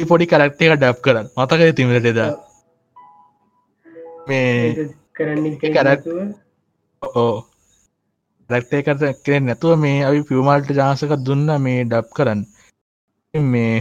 පොඩි 0.00 0.26
කරක්ට 0.26 0.62
එක 0.62 0.72
ඩබ් 0.74 0.96
කරන්න. 1.00 1.26
මතක 1.36 1.60
තිමට 1.76 2.02
දෙදා 2.02 2.32
මේ 4.28 4.88
කරන්න 5.14 5.54
කරත් 5.60 6.02
ඕ 7.02 7.36
රැක්ටේ 8.52 8.82
කරත 8.86 9.02
කරෙන් 9.24 9.44
නැතුව 9.46 9.72
මේ 9.84 10.04
අපි 10.08 10.20
පියවමාල්ට 10.28 10.70
ජාසක 10.78 11.12
දුන්න 11.26 11.48
මේ 11.64 11.80
ඩබ් 11.84 12.08
කරන්න. 12.16 12.40
මේ 13.34 13.74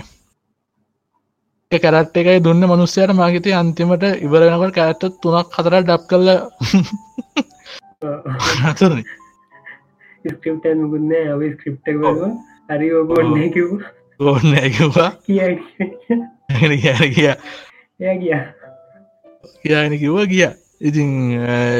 කැරට් 1.71 2.19
එකයි 2.21 2.43
දුන්න 2.45 2.67
මනුස්සයට 2.69 3.13
මාගතය 3.13 3.51
අන්තිමට 3.53 4.05
ඉවරෙනකට 4.25 4.75
කැරට 4.77 5.03
තුනක් 5.23 5.57
හතර 5.57 5.75
ඩබ් 5.79 6.01
කල්ල 6.09 6.27
හතරන. 8.65 9.01
ස්ක්‍රප්ට 10.25 10.65
මුකුන්න 10.81 11.13
ඔව. 11.33 11.41
ස්ක්‍රප්ට 11.53 11.87
හරි 12.69 12.87
ඔබොන්න 12.93 13.35
කිව් 13.53 13.69
ඕන්න 14.19 14.55
ඇකිවා 14.61 15.11
කිය 15.25 15.51
කිය. 16.77 17.03
කිය 17.09 18.15
කිය 18.19 18.41
කියන 19.63 19.93
කිව්ව 19.99 20.19
ගිය 20.31 20.49
ඉතින් 20.81 21.09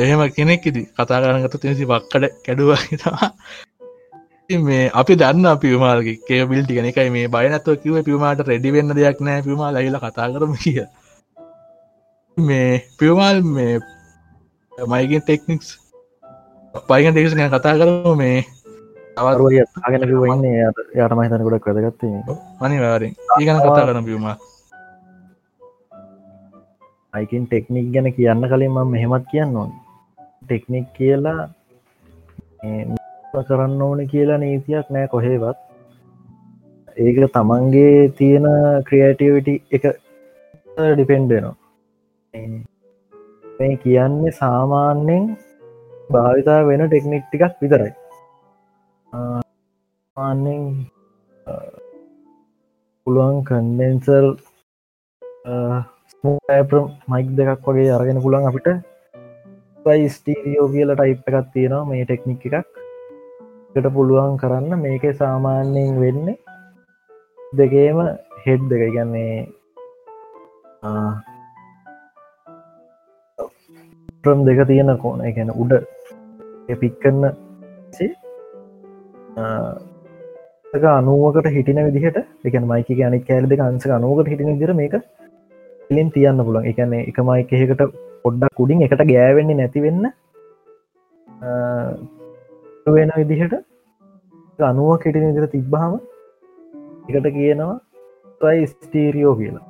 එහෙම 0.03 0.21
කෙනෙක් 0.31 0.65
ඉති 0.65 0.81
කතා 0.91 1.19
කරනගත 1.21 1.57
තිසි 1.57 1.85
වක්කඩ 1.85 2.25
කැඩුව 2.45 2.71
හිතවා 2.83 3.29
මේ 4.49 4.89
අපි 4.93 5.13
දන්න 5.15 5.59
පිවමාල්ගේ 5.59 6.17
කේ 6.23 6.41
බිල්ටි 6.45 6.73
කෙනෙකයි 6.73 7.09
මේ 7.09 7.27
බයනත්ව 7.29 7.75
කිව 7.83 7.99
පිවමාට 8.03 8.41
රෙඩිවෙන්න 8.43 8.95
දෙයක් 8.95 9.21
නෑ 9.21 9.41
පිවමා 9.41 9.71
ලයිල 9.71 9.99
කතා 9.99 10.31
කරම 10.31 10.55
කිය 10.57 10.81
මේ 12.37 12.73
පිවමාල් 12.97 13.43
මේ 13.49 13.79
මයිගෙන් 14.73 15.21
ටෙක්නික්ස් 15.21 15.69
පයිගන් 16.73 17.13
ටෙක්ස් 17.13 17.33
ගැන 17.33 17.51
කතා 17.51 17.75
කරම 17.75 18.17
මේ. 18.17 18.45
අරුව 19.17 19.47
අගෙන 19.83 20.01
වන්නේ 20.05 20.69
යට. 20.69 21.13
මහිතන 21.13 21.43
ගොඩක් 21.43 21.65
වැදගත්තේ 21.67 22.37
අනිවාරෙන් 22.61 23.13
ඒගන 23.35 23.59
කතා 23.59 23.85
කරන 23.85 24.05
පියුමා 24.05 24.37
අයිකින් 27.13 27.45
ටෙක්නික් 27.45 27.87
ගැන 27.93 28.07
කියන්න 28.17 28.43
කලින් 28.51 28.71
මම 28.71 28.91
මෙහෙමත් 28.93 29.25
කියන්න 29.31 29.57
ඕන. 29.61 29.71
ටෙක්නික් 30.43 30.87
කියලා 30.97 31.41
කරන්න 33.47 33.81
ඕන 33.81 33.99
කියලා 34.11 34.39
නීතියක් 34.43 34.87
නෑ 34.93 35.07
කොහේවත්. 35.13 35.57
ඒක 36.97 37.17
තමන්ගේ 37.35 37.97
තියෙන 38.17 38.45
ක්‍රියටවිටි 38.87 39.53
එක 39.75 39.83
ඩිපෙන්ඩනවා 40.77 41.55
මේ 43.57 43.75
කියන්නේ 43.83 44.37
සාමාන්‍යෙන් 44.41 45.23
භාවිතා 46.11 46.59
වෙන 46.67 46.83
ටෙක්නික් 46.87 47.23
ටිකක් 47.25 47.55
විතරයි. 47.61 47.93
ආන්නෙන් 50.17 50.63
පුළුවන් 53.07 53.37
කන්ඩෙන්සර් 53.47 54.25
මයික් 56.23 57.27
දෙකක් 57.37 57.67
වගේ 57.67 57.91
අරගෙන 57.97 58.21
පුළන් 58.23 58.47
අපිට. 58.49 58.67
ස්ටීරියෝ 60.15 60.67
කියල 60.73 60.89
ටයිප් 60.95 61.27
එකක් 61.29 61.47
තියෙනවා 61.53 61.87
මේ 61.89 62.05
ටෙක්නික් 62.05 62.43
එකක්. 62.47 62.67
ට 63.73 63.85
පුළුවන් 63.95 64.35
කරන්න 64.41 64.73
මේක 64.85 65.03
සාමාන්‍යයෙන් 65.21 65.99
වෙන්න 66.03 66.27
දෙකේම 67.59 67.99
හෙඩ් 68.45 68.63
දෙක. 68.71 68.83
ගන්නේ 68.95 69.47
ප්‍රම් 74.23 74.39
දෙක 74.47 74.59
තියෙන 74.71 74.91
කෝන 75.03 75.19
ගැන 75.37 75.51
උඩ. 75.63 75.73
පික්කන්න 76.81 77.23
අනුවකට 80.97 81.47
හිටින 81.55 81.79
විදිහට 81.87 82.17
එක 82.47 82.55
මයික 82.73 82.89
අනි 83.07 83.19
කෑල 83.29 83.45
දෙක 83.53 83.61
අන්ස 83.67 83.87
අනුවකට 83.99 84.29
හිටින 84.33 84.59
දිර 84.59 84.73
මේක 84.81 84.93
ලින් 85.89 86.09
තියන්න 86.15 86.41
පුළන් 86.47 86.67
එකන්නේ 86.69 87.07
එක 87.09 87.19
මයික 87.27 87.51
එහෙකට 87.57 87.81
පොඩ්ඩක් 88.23 88.53
කුඩින් 88.59 88.83
එකට 88.85 89.01
ගෑවෙන්නේ 89.11 89.59
නැතිවෙන්න 89.59 90.03
වෙන 92.95 93.11
විදිහට 93.19 93.55
අනුව 94.59 94.91
කෙටින 95.03 95.25
විදිර 95.29 95.47
තිබ්බහම 95.55 95.93
එකට 97.09 97.27
කියනවා 97.37 97.75
ටයි 98.41 98.67
ස්ටීරියෝ 98.73 99.33
කියලා. 99.39 99.65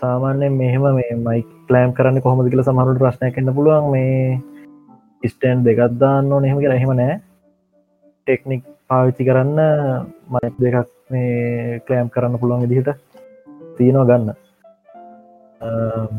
සාමාන්‍යයෙන් 0.00 0.58
මෙහෙම 0.60 0.84
මේ 0.98 1.16
මයි 1.26 1.40
ප්ලෑම් 1.68 1.96
කරන්න 1.96 2.24
කොහොමද 2.24 2.50
කියල 2.50 2.64
සමහරුට 2.66 3.00
ප්‍රශ්නය 3.02 3.32
කන්න 3.32 3.56
පුළුවන්. 3.56 3.90
මේ 3.94 5.30
ස්ටන්් 5.30 5.64
දෙගත්දාන්න 5.66 6.28
නෙහම 6.44 6.60
කියලා 6.60 6.78
එහෙම 6.80 6.92
නෑ. 7.00 7.16
ටෙක්නික් 8.26 8.62
පාවිච්චි 8.88 9.28
කරන්න 9.28 9.58
මයි 10.32 10.54
දෙකක් 10.62 10.94
මේ 11.12 11.80
කලෑම් 11.86 12.12
කරන්න 12.14 12.40
පුළුවන් 12.40 12.64
විදිහට. 12.66 13.05
තියෙනවා 13.78 14.08
ගන්න. 14.10 14.28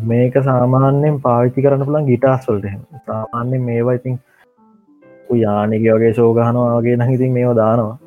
මේක 0.10 0.36
සාමාන්‍යෙන් 0.50 1.22
පාවිච්චි 1.26 1.64
කරන්න 1.66 1.88
පුළන් 1.88 2.10
ගිටාස්වල්ට 2.12 2.66
සාමාන්‍යෙන් 3.10 3.64
මේවා 3.70 3.98
ඉතින් 4.00 4.16
යානක 5.44 5.74
වගේ 5.86 6.14
ශෝගහනවා 6.20 6.70
වගේ 6.78 6.98
නහිතින් 7.02 7.32
මේවා 7.38 7.58
දානවා. 7.62 7.98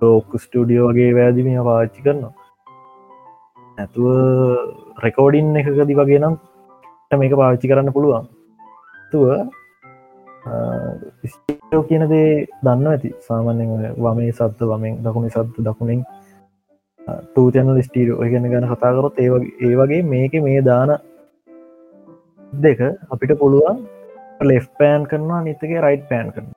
ලෝක 0.00 0.30
ස්ටඩියෝ 0.44 0.88
වගේ 0.92 1.10
වැෑදි 1.16 1.46
මේ 1.48 1.66
පාච්චි 1.68 2.00
කරනවා. 2.06 2.32
ඇතුව 3.78 4.06
රෙකෝඩින් 5.04 5.56
එකකදි 5.60 5.94
වගේ 6.00 6.20
නම් 6.22 6.34
මේක 7.20 7.34
පාවිච්චි 7.40 7.70
කරන්න 7.70 7.94
පුළුවන්. 7.96 8.26
තුව 9.10 9.24
ස්ටෝ 11.32 11.82
කියන 11.88 12.04
දේ 12.12 12.28
දන්න 12.64 12.86
ඇති. 12.92 13.10
සාමාන්‍යෙන් 13.26 13.70
වමේ 14.04 14.32
සත්ත 14.38 14.60
වමෙන් 14.70 14.94
දකුණේ 15.04 15.32
සත්තු 15.34 15.64
දකුණින් 15.68 16.00
තූතැනල් 17.34 17.82
ස්ටීරෝ 17.82 18.18
ගැන 18.24 18.50
ගැන 18.52 18.68
කතාකරොත් 18.72 19.18
ඒ 19.18 19.30
ඒ 19.60 19.74
වගේ 19.76 20.02
මේක 20.04 20.34
මේ 20.42 20.60
දාන 20.62 20.96
දෙක 22.52 22.80
අපිට 23.10 23.38
පුළුවන් 23.38 23.80
ලෙෆ් 24.42 24.68
පෑන් 24.78 25.08
කරනවා 25.10 25.40
නිතගේ 25.42 25.80
රයිට් 25.80 26.06
පෑන් 26.10 26.30
කරන 26.34 26.54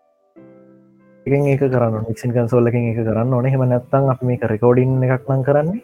එක 1.26 1.34
ඒක 1.44 1.64
කරන්න 1.64 2.06
නික්සින් 2.08 2.32
කන්සෝල්ලකින් 2.32 2.90
එක 2.90 3.00
කරන්න 3.00 3.34
ඕන. 3.34 3.46
හෙම 3.46 3.64
නැත්තන් 3.66 4.12
අප 4.12 4.22
මේක 4.24 4.44
රෙකෝඩින් 4.44 5.04
එකක් 5.06 5.28
ලං 5.28 5.42
කරන්නේ. 5.44 5.82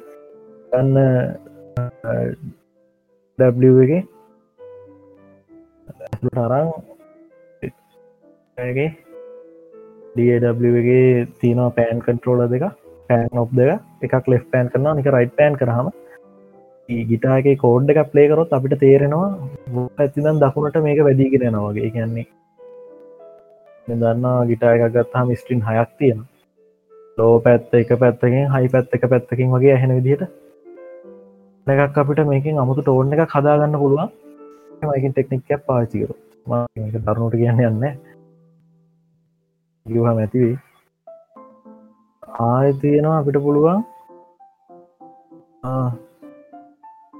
ගන්න 0.71 0.95
ඩගේ 3.39 4.01
තරං 6.21 6.69
ඩගේ 10.57 11.27
තියනවා 11.39 11.75
පෑන් 11.77 11.99
කන්ට්‍රෝල 12.05 12.47
දෙක 12.47 12.63
පෑන් 13.13 13.41
ඔබ් 13.43 13.57
දෙක 13.57 14.09
එකක් 14.09 14.31
ලෙස් 14.33 14.45
පෑන් 14.51 14.71
කරන 14.73 14.91
නික 14.97 15.11
රයිට් 15.15 15.35
පෑන් 15.39 15.59
කරහම 15.61 15.89
ගිටාගේ 17.09 17.57
කෝඩ් 17.57 17.91
එක 17.91 18.03
ප්ලේ 18.11 18.29
කරොත් 18.29 18.53
අපිට 18.53 18.79
තේරෙනවා 18.79 19.29
ඇතිනම් 19.97 20.41
දකුණට 20.41 20.83
මේක 20.85 21.03
වැදීගෙන 21.07 21.49
නවාගේ 21.53 21.95
කියන්නේ 21.95 22.29
දන්න 23.87 24.47
ගිටා 24.47 24.75
එක 24.75 24.93
ගත්තාම 24.93 25.35
ස්ට්‍රීන් 25.35 25.61
හයක් 25.63 25.91
තියෙන 25.97 26.21
ලෝ 27.17 27.39
පැත්ත 27.39 27.73
එක 27.73 27.91
පැත්තකින් 27.95 28.49
හයි 28.49 28.69
පැත්ත 28.69 28.93
එක 28.93 29.03
පැත්තකින් 29.09 29.51
වගේ 29.51 29.73
ඇහෙන 29.73 29.95
විදිහට. 29.97 30.23
එකක් 31.67 31.97
අපිට 31.97 32.19
මේකින් 32.25 32.59
අමුතු 32.59 32.81
ටෝන් 32.81 33.13
එක 33.13 33.29
කදාගන්න 33.29 33.77
පුළුවන්. 33.77 34.09
මයිකින් 34.83 35.13
ටෙක්නික්යක් 35.13 35.61
පාචිකරු 35.67 36.15
දරුණුට 36.97 37.35
කියන්න 37.35 37.61
යන්න 37.61 37.83
ගහ 39.85 40.07
ඇතිවේ 40.09 40.57
ආය 42.41 42.73
තියෙනවා 42.81 43.19
අපිට 43.19 43.43
පුළුවන්. 43.43 43.83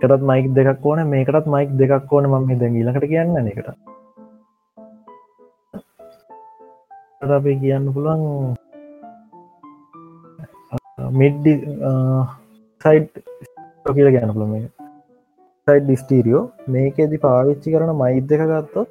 එකටත් 0.03 0.23
මයික් 0.29 0.47
දෙකක් 0.55 0.85
ඕන 0.85 0.99
මේකටත් 1.07 1.47
මයික් 1.47 1.69
දෙකක් 1.79 2.13
ඕන 2.13 2.25
මම 2.29 2.49
ද 2.59 2.63
ඊලකට 2.69 3.05
කියන්න 3.11 3.37
එකට 3.43 3.69
අපේ 7.31 7.55
කියන්න 7.61 7.85
පුළුවන් 7.95 8.23
මිඩ්ඩි 11.13 11.53
සයිඩ් 12.81 13.07
කියල 13.91 14.09
ගැන 14.15 14.33
පුළ 14.33 14.47
මේ 14.47 14.65
සයිඩ් 15.67 15.85
ඩිස්ටීරියෝ 15.85 16.43
මේකෙදි 16.69 17.23
පාවිච්චි 17.25 17.75
කරන 17.75 17.93
මයිද් 18.01 18.27
දෙක 18.31 18.43
ගත්තොත් 18.51 18.89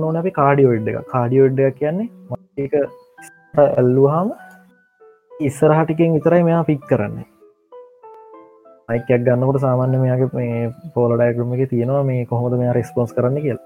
ඕන 0.00 0.20
අපි 0.22 0.36
කාඩියෝඩ් 0.40 0.90
එක 0.92 0.98
කාඩියෝඩ් 1.08 1.62
එක 1.68 1.78
කියන්නේ 1.78 2.08
ඒක 2.58 2.74
ඇල්ලුහාම 3.64 4.34
ඉස්සරහටිකෙන් 5.40 6.14
විතරයි 6.14 6.42
මෙයා 6.44 6.64
පික් 6.64 6.82
කරන්න. 6.88 7.26
අයිකයක් 8.88 9.22
ගන්නකට 9.26 9.60
සාමාන්‍ය 9.60 9.98
මෙයාගේ 9.98 10.30
මේ 10.32 10.72
පෝලඩයකරම 10.94 11.54
එක 11.54 11.70
තියෙනවා 11.70 12.04
මේ 12.04 12.26
කොහොමද 12.26 12.54
මෙයා 12.58 12.74
රෙස්පොන්ස් 12.74 13.12
කරන්න 13.12 13.42
කියල්. 13.42 13.58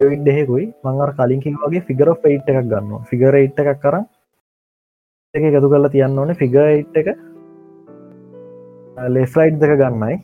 ඩෙකුයි 0.00 0.64
මංගර 0.84 1.12
කලින් 1.18 1.40
වගේ 1.62 1.84
ෆිගර 1.88 2.08
ෆයිට් 2.22 2.48
එකක් 2.48 2.68
ගන්න 2.72 3.04
ෆිගරයිට් 3.10 3.60
එකක් 3.60 3.80
කර 3.84 3.96
එක 5.34 5.42
එකතු 5.42 5.68
කරලා 5.68 5.92
තියන්න 5.94 6.18
ඕන. 6.18 6.34
ෆිගයිට් 6.34 6.96
එක 6.96 7.08
ලෙස්ලයිට් 8.96 9.60
දෙක 9.60 9.78
ගන්නයි. 9.80 10.16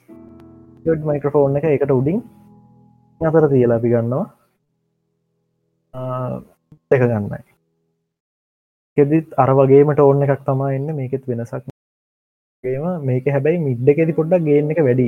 මයික්‍රෆෝන් 1.08 1.56
එක 1.56 1.64
එකට 1.64 1.90
උඩින් 1.90 2.22
අතර 3.20 3.48
තියලා 3.48 3.76
අපි 3.76 3.88
ගන්නවා. 3.94 4.26
දෙක 6.90 7.02
ගන්නයි. 7.02 7.51
කෙදිත් 8.96 9.28
අර 9.42 9.50
වගේමට 9.58 10.00
ඕන්න 10.00 10.24
එකක් 10.24 10.42
තමා 10.46 10.72
එන්න 10.76 10.88
මේකෙත් 10.96 11.28
වෙනසක් 11.28 11.68
මේක 13.02 13.26
හැබැයි 13.26 13.60
මිඩ්ඩකෙති 13.60 14.16
පොඩ්ඩක් 14.16 14.44
ගේන්න 14.48 14.72
එක 14.72 14.80
වැඩි. 14.86 15.06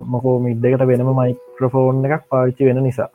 මොකෝ 0.00 0.36
මිඩ්ඩකට 0.46 0.86
වෙනම 0.90 1.10
මයික්‍රෆෝන් 1.18 2.04
එකක් 2.06 2.24
පාවිච්චි 2.30 2.68
වෙන 2.68 2.82
නිසා. 2.84 3.10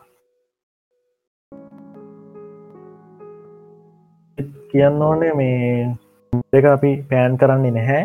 කියන්න 4.69 5.01
ඕනේ 5.01 5.33
මේ 5.33 5.57
දෙක 6.53 6.65
අපි 6.67 6.91
පෑන් 7.09 7.37
කරන්නේ 7.37 7.75
නැහැ. 7.75 8.03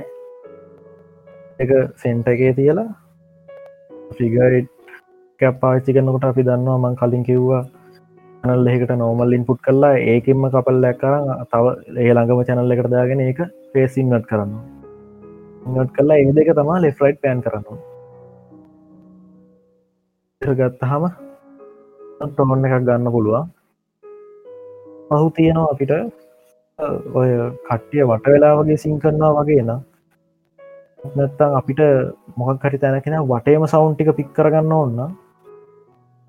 එක 1.59 1.71
සෙන්ට 1.97 2.33
එකේ 2.35 2.53
තියලා 2.59 2.91
ෆිගයිට් 4.17 4.73
කැප් 5.41 5.57
පාච්චි 5.63 5.95
කරනකොට 5.95 6.29
අපි 6.29 6.49
දන්නවා 6.49 6.83
මං 6.83 6.99
කලින් 7.01 7.25
කිව්වා 7.29 7.63
චනල් 8.45 8.69
එකට 8.69 8.93
නෝමල් 8.99 9.35
ඉන්පුට් 9.35 9.61
කරලා 9.65 9.99
ඒකෙන්ම 10.05 10.45
කපල් 10.51 10.79
දැක්කර 10.85 11.13
තව 11.51 11.65
ඒ 11.97 12.11
ළඟම 12.11 12.41
චැනල් 12.47 12.73
එකට 12.75 12.89
දාගෙන 12.93 13.21
ඒක 13.23 13.41
පේසින්නට් 13.73 14.25
කරන්න 14.31 14.55
නට් 15.73 15.93
කල්ලා 15.97 16.17
ඒ 16.19 16.33
දෙක 16.39 16.51
තමා 16.59 16.79
ලෙෆ්රයිට් 16.85 17.21
පෑන් 17.23 17.43
කරන්න 17.45 17.79
ගත්තහම 20.43 21.05
ටොහොන්න 22.23 22.67
එකක් 22.67 22.75
ගන්න 22.81 23.13
පුළුවන්. 23.15 23.47
පහු 25.09 25.29
තියෙනවා 25.37 25.71
අපිට 25.73 25.93
ඔය 27.15 27.31
කට්ටිය 27.67 28.03
වට 28.05 28.27
වෙලා 28.29 28.59
වගේ 28.59 28.79
සිං 28.79 28.99
කරනවා 28.99 29.37
වගේ 29.39 29.63
නම් 29.63 29.81
නැත්තං 31.15 31.57
අපිට 31.61 31.85
මොකක් 32.37 32.65
හරි 32.65 32.79
තැනකෙන 32.79 33.17
වටේම 33.31 33.69
සවුන්් 33.69 33.95
ටික 33.95 34.13
පික් 34.19 34.35
කරගන්න 34.35 34.73
ඕන්න 34.73 35.01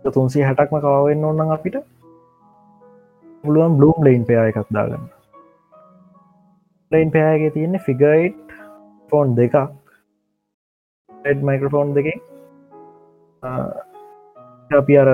තුන්සේ 0.04 0.46
හැටක්ම 0.46 0.80
කවවෙන්න 0.80 1.26
ඕන්න 1.26 1.58
අපිට 1.58 1.82
පුළුවන් 3.44 3.78
බ්ලූම් 3.78 4.04
ලයින් 4.06 4.26
පයා 4.26 4.46
එකක් 4.50 4.70
දාගන්න. 4.74 5.08
ලයින් 6.92 7.12
පෑගේ 7.12 7.52
තියන්නේ 7.52 7.86
ෆිගයිට් 7.88 8.54
ෆෝන් 9.12 9.36
දෙකක්. 9.38 9.56
මයිකරෆෝන් 11.42 11.96
දෙක 11.96 12.08
අපි 14.72 14.98
අර 14.98 15.10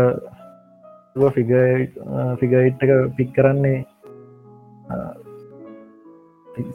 ෆිග 1.36 1.52
ෆිගයිට් 2.40 2.84
එක 2.84 2.92
පික් 3.18 3.34
කරන්නේ 3.36 3.86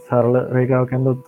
සරල 0.07 0.35
රේකාව 0.57 0.87
කැඳොත් 0.91 1.25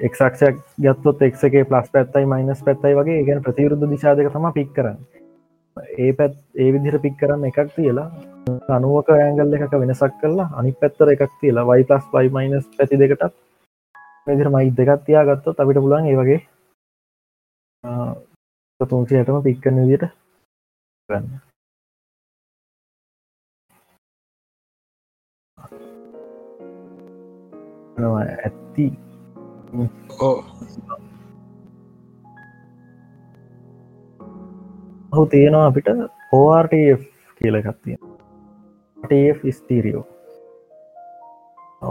එක්ක්ෂක් 0.00 0.62
ගත්තොත් 0.78 1.22
එක්ගේ 1.22 1.64
පලස් 1.64 1.88
පැත්තයි 1.90 2.26
මයිනස් 2.26 2.62
පැත්තයි 2.62 2.96
වගේ 3.00 3.26
ගැන 3.26 3.42
ප්‍රතිවරුද්ධ 3.42 3.90
දිශාදක 3.90 4.32
තම 4.32 4.46
පික් 4.52 4.72
කරන්න. 4.74 4.98
ඒ 5.76 6.10
පැත් 6.18 6.34
ඒ 6.56 6.68
විදිර 6.74 6.96
පික් 7.04 7.14
කරන්න 7.20 7.48
එකක් 7.48 7.70
තියලා 7.76 8.08
අනුවක 8.70 9.08
ඇංගල් 9.14 9.56
එකක 9.56 9.74
වෙනසක් 9.82 10.14
කරලා 10.20 10.48
අනි 10.58 10.70
පැත්තර 10.80 11.08
එකක් 11.14 11.32
තියලා 11.40 11.68
වයි 11.70 11.88
පලස් 11.88 12.04
වයි 12.14 12.34
මයිනස් 12.36 12.66
පැති 12.76 13.00
දෙකටත් 13.00 13.34
මෙදිර 14.26 14.48
මයි 14.50 14.68
දෙකත් 14.78 15.02
තියා 15.06 15.24
ගත්තොත් 15.28 15.60
අපිට 15.60 15.82
පුලන් 15.84 16.10
ඒ 16.10 16.18
වගේ 16.20 16.40
තුන්සියටම 18.80 19.42
පික්කන 19.42 19.80
විදිට 19.80 20.04
ගන්න. 21.08 21.26
ඇත්ති. 28.44 28.86
ඕ 30.20 30.36
ඔහු 35.14 35.24
තියෙනවා 35.26 35.66
අපිට 35.66 35.88
ORT 36.34 36.72
කියලකත්තිය 37.40 37.96
ස්තීරියෝ 39.52 40.04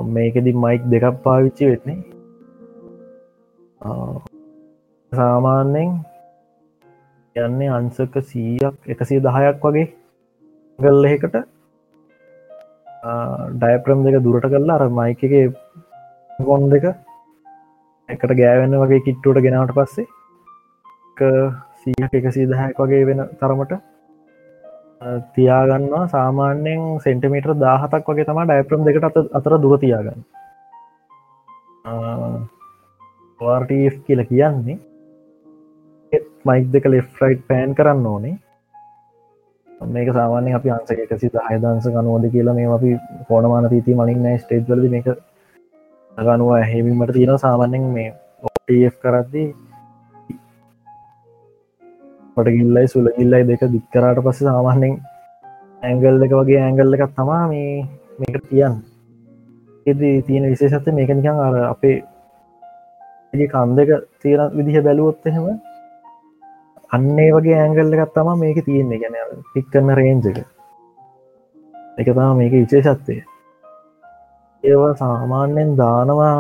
මේකෙදි 0.10 0.52
මයික් 0.56 0.82
දෙකක් 0.92 1.06
පාවිච්චි 1.24 1.70
වෙත්නේ 1.70 2.00
සාමාන්‍යෙන් 5.12 5.90
යන්නේ 7.36 7.70
අන්සක 7.70 8.16
සීයක් 8.24 8.76
එකසිය 8.88 9.20
දහයක් 9.22 9.58
වගේ 9.64 9.88
ගල්ල 10.80 11.04
එකට 11.12 11.36
ඩයිප්‍රම් 13.56 14.00
දෙක 14.06 14.16
දුරට 14.24 14.48
කරලා 14.48 14.80
අර 14.80 14.86
මයික 14.92 15.22
එක 15.26 15.34
ගොන් 16.42 16.64
දෙක 16.70 16.86
එකට 18.10 18.32
ගෑවෙන්න 18.40 18.82
වගේ 18.82 19.06
කිට්ටුවට 19.06 19.46
ගෙනාවට 19.46 19.78
පස්සේ 19.78 20.08
සීහක් 21.84 22.14
එකසී 22.14 22.48
දහයක් 22.52 22.80
වගේ 22.80 23.04
වෙන 23.06 23.22
තරමට 23.40 23.74
තියාගන්නවා. 25.36 26.08
සාමාන්‍යයෙන් 26.08 26.82
සෙන්ටිමීටර් 27.00 27.54
දාහතක් 27.58 28.08
වගේ 28.10 28.26
තම 28.26 28.42
ඩයිප්‍රම් 28.44 28.88
දෙකට 28.88 29.10
අත 29.10 29.18
අතර 29.34 29.58
දුර 29.58 29.76
තියාගන්න. 29.80 30.24
වාර්ටF 33.40 33.96
කියල 34.06 34.24
කියන්නේ 34.26 34.80
මයික් 36.46 36.66
දෙක 36.72 36.86
ලෙෆ්රයිට් 36.88 37.46
පෑන් 37.50 37.76
කරන්න 37.76 38.06
ඕනේ. 38.06 38.36
මේක 39.88 40.10
සාමාන්‍ය 40.14 40.56
අපි 40.56 40.70
අන්සක 40.70 41.00
එකසි 41.06 41.30
අයදන්ස 41.44 41.86
ගනුවද 41.90 42.26
කියලා 42.34 42.56
මේ 42.56 42.72
අපි 42.78 42.92
ෆෝනමාන 43.28 43.70
තීති 43.70 43.96
මලින් 43.96 44.24
නෑ 44.24 44.38
ස්ටේජ්වලද 44.38 44.86
මේක 44.90 45.08
ගනුව 46.18 46.52
හැමිමට 46.64 47.14
තියෙන 47.14 47.40
සාමාන්‍යෙන් 47.46 47.86
මේ 47.96 48.10
ඔටF 48.48 48.96
කරද්දී 49.04 49.48
පටගිල්ලයි 52.38 52.88
සුලගිල්ලයි 52.88 53.44
දෙක 53.50 53.62
දික්කරට 53.74 54.24
පස්ස 54.26 54.48
සාමාන්‍යෙන් 54.48 54.96
ඇංගල් 55.82 56.16
දෙක 56.20 56.34
වගේ 56.40 56.62
ඇංගල් 56.62 56.96
එකක් 56.96 57.14
තමා 57.18 57.44
මේ 57.48 57.76
මේක 58.20 58.40
තියන් 58.48 58.80
එද 59.86 60.02
තියෙන 60.28 60.50
විශේෂත්ත 60.50 60.90
මේක 60.94 61.12
නිකං 61.12 61.46
අර 61.48 61.56
අපේ 61.66 62.02
කන් 63.34 63.70
දෙක 63.76 63.90
තියෙන 64.22 64.50
විදිහ 64.58 64.82
බැලුවොත් 64.82 65.26
එහෙම 65.26 65.46
අන්නේ 66.90 67.30
වගේ 67.34 67.60
ඇංගල් 67.60 67.94
එකක් 67.96 68.12
තම 68.16 68.30
මේක 68.38 68.58
තියෙන්නේ. 68.66 69.00
ගැන 69.00 69.16
පික් 69.54 69.68
කරන 69.72 69.90
රේන්ජ 70.00 70.26
එක. 70.32 70.40
එක 71.98 72.08
තම 72.08 72.36
මේක 72.38 72.54
විශේෂත්වය. 72.54 73.16
ඒවා 74.64 74.94
සාමාන්‍යෙන් 74.96 75.72
දානවා 75.78 76.36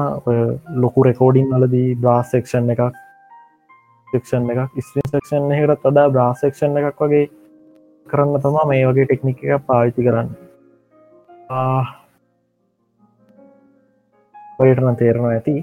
ලොකු 0.84 1.06
රෙකෝඩිං 1.07 1.49
වලදී 1.53 1.95
බ්‍රාසෙක්ෂන් 1.95 2.70
එකක්. 2.70 3.02
ක්ෂන් 4.19 4.49
එකක් 4.52 4.77
ස්ලින් 4.81 5.07
සක්ෂන් 5.10 5.52
එකට 5.53 5.85
අදා 5.85 6.07
බ්‍රාසෙක්ෂන් 6.10 6.77
එකක් 6.80 7.02
වගේ 7.02 7.26
කරන්න 8.07 8.41
තමා 8.41 8.65
මේ 8.65 8.88
වගේ 8.88 9.06
ටෙක්නික 9.06 9.44
එක 9.44 9.65
පාවිති 9.68 10.06
කරන්න. 10.06 10.30
ඔයටන 14.60 14.95
තේරෙනවා 14.95 15.34
ඇති. 15.34 15.56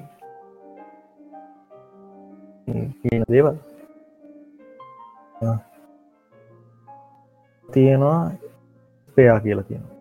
කියන 3.01 3.25
දේවල්. 3.29 3.57
තියෙනවා 7.69 8.31
පයා 9.17 9.41
කියලා 9.41 9.65
තියෙනවා 9.65 9.97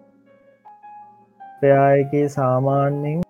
පයායගේ 1.61 2.27
සාමාන්‍යෙන් 2.29 3.28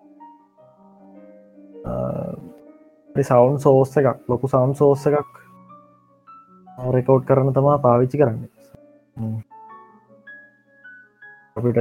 සවන්් 3.28 3.56
සෝස්ස 3.64 3.92
එකක් 4.00 4.18
ලොකු 4.30 4.46
සවන්් 4.52 4.72
සෝස්ස 4.80 5.06
එකක් 5.10 5.32
රෙකෝඩ් 6.96 7.22
කරන 7.28 7.52
තමා 7.56 7.78
පාවිච්චි 7.84 8.20
කරන්න. 8.20 8.40
අපිට 11.56 11.78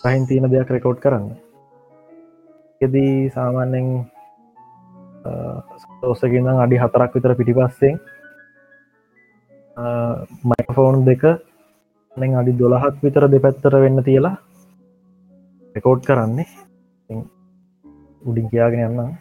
සහින් 0.00 0.26
තියෙන 0.28 0.50
දෙයක් 0.52 0.70
රෙකෝඩ් 0.76 0.98
කරන්න. 1.04 1.26
එදී 2.80 3.14
සාමාන්‍යෙන් 3.36 3.86
සෝසකින්න 6.00 6.48
අඩි 6.64 6.82
හතරක් 6.82 7.12
විතර 7.16 7.32
පිටිපස්සෙන් 7.38 7.94
මයිෆෝන් 10.50 11.04
දෙක 11.08 11.24
අඩි 12.40 12.58
දොළහක් 12.60 12.96
විතර 13.04 13.24
දෙපැත්තර 13.34 13.74
වෙන්න 13.84 14.04
තියලා 14.08 14.36
රෙකෝඩ් 15.74 16.02
කරන්නේ. 16.08 16.48
උඩින් 18.28 18.46
කියාගෙන 18.52 18.84
යන්න 18.88 19.16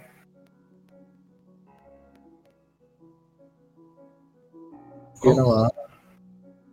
තියෙනවා 5.26 5.68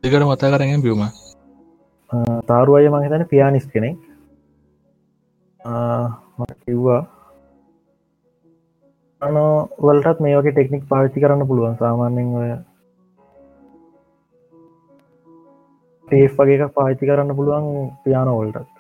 දෙකට 0.03 0.25
මතා 0.25 0.53
කරගෙන් 0.53 0.83
බියුම 0.83 1.03
තාරු 2.47 2.75
අය 2.75 2.89
මහිතන 2.89 3.25
පියානිස් 3.27 3.67
කෙනෙක්. 3.67 3.99
කිව්වා. 6.63 7.03
අන 9.23 9.37
වලටත් 9.83 10.21
මේ 10.21 10.37
වගේ 10.39 10.53
ටෙක්නික් 10.53 10.85
පාවිච්චි 10.91 11.23
කරන්න 11.23 11.49
පුළුවන්. 11.49 11.79
සාමාන්‍යෙන් 11.79 12.35
ඔය 12.35 12.51
ටේෆ් 16.09 16.37
වගේ 16.39 16.59
එකක් 16.59 16.75
පාවිච්චි 16.75 17.09
කරන්න 17.09 17.37
පුළුවන් 17.37 17.67
පියානෝවල්ටත් 18.05 18.77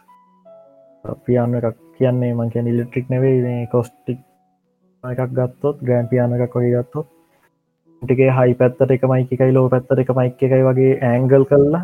පියාන 1.25 1.55
එකක් 1.55 1.79
කියන්නේ 1.97 2.35
මංකැන් 2.35 2.71
ඉල්ලෙක්ට්‍රික් 2.71 3.07
නෙවේ 3.11 3.67
කොස්ටික් 3.73 4.21
එකක් 5.05 5.33
ගත්තොත් 5.39 5.77
ග්‍රෑන් 5.87 6.11
පියාන 6.11 6.35
එකක් 6.37 6.57
වගේ 6.57 6.75
ගත්තොත් 6.75 7.09
ටිකේ 8.03 8.31
හයි 8.37 8.55
පැත්තට 8.61 8.93
එක 8.95 9.05
මයික 9.11 9.33
එකයි 9.35 9.53
ලෝ 9.57 9.67
පැත්තට 9.73 10.01
එක 10.03 10.11
මයික 10.19 10.41
එකයි 10.47 10.63
වගේ 10.69 10.93
ඇංගල් 11.09 11.45
කල්ලා 11.51 11.83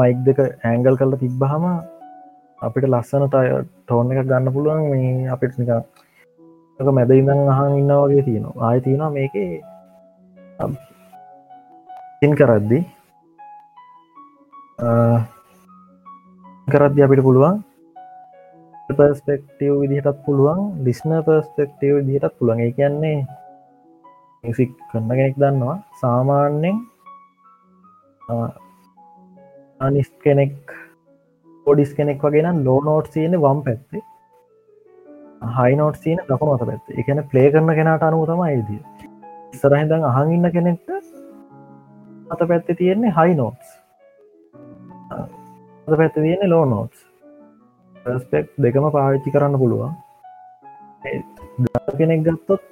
මයික් 0.00 0.18
දෙක 0.26 0.38
ඇංගල් 0.70 0.94
කල්ල 1.00 1.14
තිබ්බහම 1.22 1.64
අපිට 2.66 2.86
ලස්සන 2.88 3.24
තය 3.32 3.46
ටෝන 3.86 4.12
එක 4.12 4.26
ගන්න 4.28 4.52
පුළුවන්. 4.54 4.80
මේ 4.90 5.30
අපිට 5.34 5.58
නික 5.58 5.70
මැද 6.96 7.10
ඉඳං 7.16 7.50
අහන් 7.52 7.72
ඉන්න 7.80 7.92
වගේ 8.02 8.22
තියෙනවා. 8.26 8.68
ආය 8.68 8.78
තියෙනවා 8.84 9.10
මේක 9.16 9.34
තින් 12.20 12.32
කරද්දි 12.38 12.80
කරද්දි 16.72 17.00
අපිට 17.06 17.22
පුළුවන් 17.26 17.56
පස්පෙක්ටව් 18.98 19.74
විදිහටත් 19.82 20.22
පුළුවන් 20.26 20.60
ලිස්න 20.84 21.10
පස්පෙක්ටව් 21.26 21.94
දිහටත් 22.08 22.34
පුළුවන්. 22.38 22.60
ඒ 22.66 22.72
කියන්නේ 22.78 23.26
මිසික් 24.44 24.70
කරන්න 24.90 25.10
කෙනෙක් 25.18 25.36
දන්නවා. 25.42 25.76
සාමාන්‍යෙන් 26.00 26.76
අනිස් 29.80 30.08
කෙනෙක් 30.24 30.54
පොඩිස් 31.66 31.90
කෙනෙක් 31.98 32.22
වගෙන 32.24 32.64
ලෝ 32.66 32.80
නෝට් 32.88 33.06
සියන 33.14 33.32
වම් 33.44 33.60
පැත්තේ. 33.66 34.02
හයිනෝට් 35.58 35.96
සියන 36.04 36.18
දකුණු 36.28 36.54
අත 36.54 36.64
පැත්ත. 36.68 36.86
එකන 37.00 37.18
ප්ලේ 37.30 37.48
කරන 37.52 37.70
කෙනට 37.78 38.06
අනුව 38.08 38.22
තම 38.30 38.40
අයිදිය 38.46 38.80
ඉස්සරහිදං 39.54 40.02
අහන් 40.10 40.32
ඉන්න 40.36 40.50
කෙනෙක්ට 40.56 40.88
අත 42.32 42.40
පැත්තේ 42.48 42.78
තියෙන්නේ 42.80 43.12
හයි 43.18 43.34
නෝට්ස් 43.40 43.68
අත 45.86 45.94
පැත්ත 46.00 46.14
තියෙන්නේ 46.14 46.50
ලෝ 46.54 46.64
නෝට්ස් 46.74 46.98
ස්පෙක් 48.24 48.46
දෙකම 48.64 48.84
පාවිච්චි 48.96 49.30
කරන්න 49.34 49.58
පුළුවන්. 49.62 49.92
කෙනෙක් 51.98 52.20
ගත්තොත් 52.26 52.64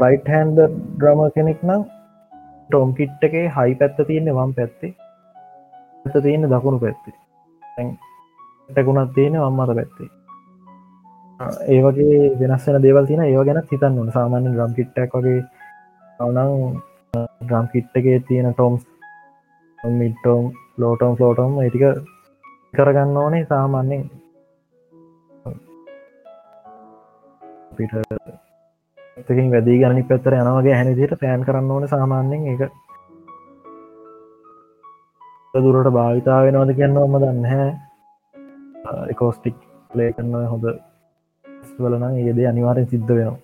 රයිට් 0.00 0.28
හැන්ද 0.32 0.58
ඩ්‍රම 0.60 1.20
කෙනෙක් 1.36 1.60
නම් 1.68 1.82
ටෝම් 2.68 2.94
කිට් 2.98 3.24
එකේ 3.28 3.46
හයි 3.56 3.74
පැත්ත 3.80 3.98
තියෙන්නේ 4.08 4.36
වම් 4.38 4.52
පැත්තේ. 4.58 4.92
ඇත 6.04 6.16
තියෙන 6.22 6.48
දකුණු 6.52 6.78
පැත්තේ. 6.84 7.14
ටකුණත් 8.68 9.14
තියෙන 9.16 9.40
වම්මත 9.40 9.74
පැත්තේ. 9.78 10.10
ඒ 11.72 11.80
වගේ 11.84 12.22
වෙනස්සෙන 12.40 12.82
දේවල් 12.84 13.06
තින 13.10 13.22
ඒව 13.24 13.42
ගැන 13.48 13.62
හිතන්න 13.72 13.98
ඕන. 13.98 14.12
සාමාන්‍ය 14.16 14.54
ග්‍රම් 14.56 14.72
කිට්ටක් 14.78 15.18
වගේ 15.18 15.40
අවනං 16.20 16.80
ග්‍රම් 17.48 17.66
කිට්ටගේ 17.72 18.18
තියෙන 18.28 18.54
ටෝම්ස් 18.54 18.82
මිටෝම් 19.78 20.44
ලෝටෝම් 20.78 21.16
ෆලෝටෝම් 21.16 21.60
ඒටික 21.62 21.84
කරගන්න 22.74 23.16
ඕනේ 23.16 23.44
සාමාන්‍යෙන් 23.50 24.04
පිට 27.76 27.92
එකින් 29.16 29.50
වැදී 29.52 29.78
ගනි 29.80 30.02
පැත්තර 30.04 30.34
යනවගේ 30.34 30.74
හැනිදිට 30.74 31.20
පෑන් 31.20 31.44
කරන්න 31.46 31.70
ඕන 31.70 31.88
සාමාන්‍යෙන් 31.88 32.46
එක 32.52 32.62
දුරට 35.54 35.90
භාවිතා 35.90 36.38
වෙනවාද 36.44 36.72
කියන්න 36.76 36.96
ඔම 36.98 37.18
දන්න 37.18 37.44
හැ 37.46 37.68
එකෝස්ටික් 39.12 39.56
ලේ 39.90 40.10
කරන්න 40.12 40.48
හොඳ 40.52 40.64
වලන 41.78 42.04
ඒද 42.12 42.38
අනිවාරෙන් 42.48 42.88
සිද්ධ 42.88 43.12
වෙනවා. 43.12 43.40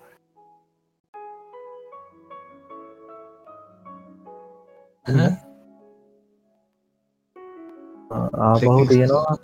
ආපහු 8.41 8.81
තියෙනවා. 8.89 9.37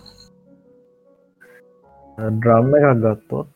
ඩ්‍රම්ම 2.19 2.75
එකක් 2.77 2.89
ගත්තොත් 3.03 3.54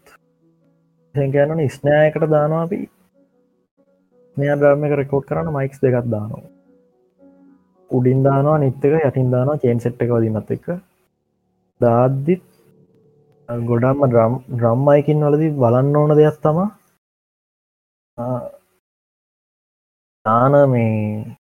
ගැනන 1.15 1.63
ස්නෑයකට 1.77 2.31
දානවා 2.35 2.63
අපි. 2.67 2.79
මෙයා 4.37 4.57
ඩ්‍රම්ම 4.57 4.85
එක 4.87 4.95
රෙකෝඩ් 5.01 5.29
කරන්න 5.29 5.55
මයික්ස් 5.57 5.79
දෙකක් 5.83 6.07
දානවා. 6.15 6.45
උඩින් 7.91 8.21
දානවා 8.27 8.59
නිත්තක 8.59 8.95
යටින් 8.99 9.33
දානවා 9.35 9.61
චේන් 9.63 9.81
සෙට් 9.81 10.03
එක 10.03 10.11
වදින්නත් 10.15 10.51
එක 10.57 10.67
දාද්දිත් 11.81 12.45
ගොඩම්ම 13.71 14.05
ඩ්‍රම් 14.07 14.35
ඩ්‍රම්මයිකින් 14.55 15.25
වලදි 15.27 15.49
බලන්න 15.63 15.99
ඕන 16.01 16.17
දෙයක් 16.19 16.39
තම 16.43 16.59
දාන 20.27 20.55
මේ 20.71 21.37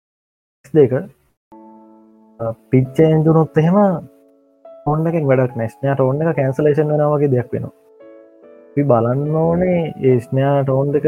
දෙක. 0.74 0.94
පිච්චෙන්ජුනොත් 2.70 3.58
එහෙම 3.58 3.78
ඔන්නකින් 4.86 5.28
වැඩක් 5.30 5.60
නැස්නයාට 5.60 6.08
ඔන්න 6.08 6.22
එක 6.22 6.36
කැන්සලේෂන් 6.40 6.92
වෙනවාගේ 6.94 7.34
දෙයක් 7.34 7.52
වෙනවා. 7.54 7.87
බලන්න 8.92 9.36
ඕනේ 9.42 9.82
ඒ 10.08 10.20
ස්නයාට 10.26 10.70
ඔෝන් 10.76 10.92
දෙක 10.96 11.06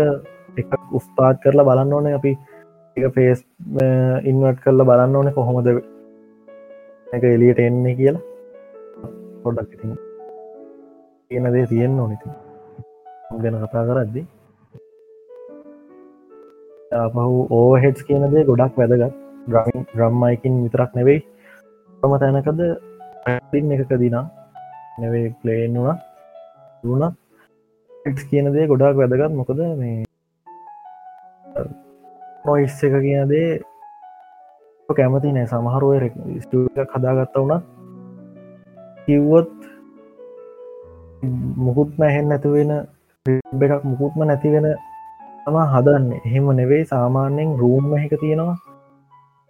එක 0.58 0.72
උස්පාත් 0.98 1.38
කරලා 1.44 1.68
බලන්න 1.70 1.94
ඕනේ. 1.98 2.14
අපි 2.20 2.32
එක 2.98 3.14
ෆේස් 3.16 3.40
ඉන්වට් 4.30 4.60
කරලා 4.64 4.90
බලන්න 4.90 5.18
ඕනේ 5.20 5.38
කොහොමද 5.38 5.68
එක 7.16 7.24
එලියට 7.24 7.60
එන්නේ 7.68 7.96
කියලා. 8.00 8.24
පොඩක් 9.44 9.74
ඉතින් 9.76 9.96
කියන 11.30 11.46
දේ 11.54 11.66
තියෙන්න්න 11.72 12.00
ඕනති 12.04 12.28
ගැන 13.44 13.58
කතා 13.64 13.88
කරද්දි. 13.90 14.22
පහු 17.14 17.48
ඕහෙඩ්ස් 17.58 18.02
කියනදේ 18.08 18.48
ගොඩක් 18.52 18.78
වැදගත්. 18.82 19.14
ග්‍රමින් 19.52 19.86
ග්‍රම්මයිකින් 19.96 20.56
විතරක් 20.64 20.92
නෙවෙයි. 20.98 21.20
තම 22.02 22.14
තැනකද 22.22 22.62
පැටින් 23.24 23.72
එකක 23.76 23.92
දිනා 24.04 24.26
නෙවේ 25.02 25.28
ප්ලේන් 25.42 25.76
වුණ 26.84 27.04
වුණ 28.06 28.20
කියන 28.30 28.48
දේ 28.54 28.68
ගොඩක් 28.72 28.98
වැදගත්. 29.00 29.34
මොකද 29.40 29.60
මේ 29.80 30.04
නොයිස් 32.46 32.84
එක 32.88 32.94
කියන 33.06 33.28
දේ 33.32 33.50
කැමති 34.90 35.34
නෑ. 35.36 35.50
සමහරුව 35.52 35.92
ස්ටක 36.44 36.94
කදාගත්ත 36.94 37.36
වුණ 37.42 37.64
කිව්වොත් 39.06 39.52
මුකුත්ම 41.66 42.08
ඇහෙන් 42.08 42.32
නැතිවෙන 42.32 42.72
එකක් 43.66 43.84
මුකුත්ම 43.92 44.20
නැතිවෙන 44.30 44.68
තම 45.44 45.58
හදන්න. 45.74 46.08
එහෙම 46.28 46.50
නෙවෙයි 46.62 46.90
සාමාන්‍යයෙන් 46.94 47.58
රූම්ම 47.62 47.92
එක 47.98 48.16
තියෙනවා. 48.24 48.58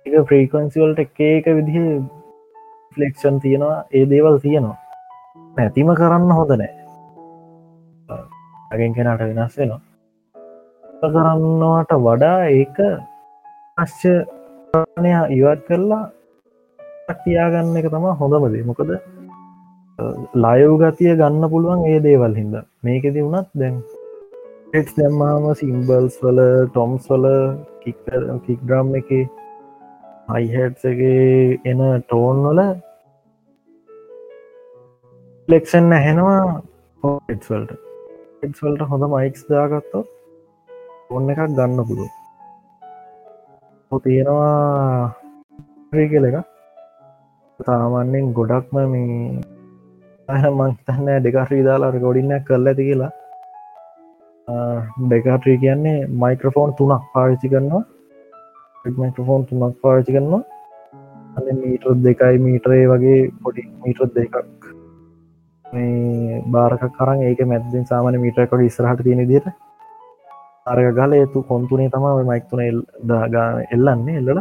එක 0.06 0.14
ෆ්‍රීකන්සිවල්ට 0.28 1.00
එක 1.06 1.20
එක 1.30 1.46
විදිහ 1.58 1.86
ෆලෙක්ෂන් 2.94 3.40
තියෙනවා. 3.46 3.78
ඒ 3.98 4.06
දේවල් 4.12 4.36
තියෙනවා. 4.46 4.78
නැතිම 5.58 5.90
කරන්න 6.02 6.38
හොඳ 6.40 6.54
නෑ. 6.58 6.79
අගෙන් 8.72 8.96
කෙනට 8.96 9.22
වෙනස් 9.22 9.56
වෙනවා. 9.60 9.82
කරන්නවට 11.02 11.92
වඩා 12.06 12.40
ඒක 12.60 12.78
අශ්‍ය 13.78 14.14
ප්‍රණය 14.72 15.14
ඉවත් 15.38 15.62
කරලා 15.68 16.04
තියාගන්න 17.24 17.80
එක 17.80 17.88
තම 17.94 18.06
හොඳමදේ 18.20 18.68
මොකද 18.70 18.92
ලයව් 20.44 20.74
ගතිය 20.82 21.16
ගන්න 21.22 21.50
පුළුවන් 21.54 21.88
ඒ 21.92 22.04
දේවල් 22.06 22.38
හින්ද. 22.40 22.56
මේකෙති 22.84 23.26
වුණත් 23.26 23.50
දැන් 23.62 23.82
ෙට් 24.78 24.94
දැම්මාම 24.98 25.50
සිම්බල්ස් 25.62 26.20
වල 26.24 26.40
ටොම්ස් 26.68 27.10
වල 27.12 27.28
කික් 27.84 27.98
ඩ්‍රම් 28.62 28.94
එක 29.02 29.10
අයිහෙට්ගේ 30.36 31.60
එන 31.72 31.82
ටෝන් 32.04 32.46
වල 32.46 32.62
ලෙක්ෂන් 35.48 35.94
ඇහෙනවා 35.98 36.42
හෝටවල්ට 37.04 37.89
එක්වල්ට 38.44 38.82
හොඳ 38.92 39.04
මයික්ස් 39.14 39.42
දාගත්තොත් 39.50 40.08
ඔන්න 41.16 41.32
එකක් 41.34 41.42
ගන්න 41.58 41.80
පුළුව 41.88 42.12
තියෙනවා 44.04 45.14
්‍රීකල 45.94 46.26
එක 46.30 46.38
සාමාන්‍යෙන් 47.60 48.28
ගොඩක්ම 48.38 48.76
මේ 48.92 50.44
මංතන්න 50.58 51.24
දෙකශ්‍රී 51.26 51.64
දාලා 51.68 51.92
ගොඩින්න 52.04 52.34
කරල 52.48 52.70
ඇති 52.72 52.84
කියලා. 52.90 53.12
දෙකාට්‍රී 55.12 55.58
කියන්නේ 55.64 55.98
මයික්‍රෆෝන් 56.24 56.72
තුනක් 56.78 57.04
පාවිච්චි 57.14 57.52
කරනවා. 57.54 57.84
මයික්‍රෆෝන් 59.02 59.46
තුනක් 59.48 59.82
පාවිච්චි 59.82 60.16
කරනවා. 60.16 60.44
අ 61.36 61.40
මීටර් 61.62 61.96
දෙකයි 62.06 62.38
මීටරේ 62.46 62.84
වගේ 62.92 63.20
පොඩි 63.44 63.68
මීටර් 63.84 64.08
දෙකක්. 64.16 64.59
මේ 65.74 66.42
බාරක 66.48 66.84
කරන් 66.92 67.20
ඒක 67.24 67.42
මැද්දෙන් 67.44 67.86
සාමන 67.86 68.20
මීටරකොට 68.20 68.62
ඉස්රහට 68.62 69.04
තියෙන 69.04 69.28
දිට 69.28 69.48
අරක 70.66 70.88
ගල 70.96 71.12
ඒතු 71.14 71.44
කොන්තුනේ 71.44 71.90
තම 71.90 72.06
මයික්තුන 72.24 72.62
දාගාන 73.04 73.66
එල්ලන්නේ 73.72 74.18
එල්ලල. 74.18 74.40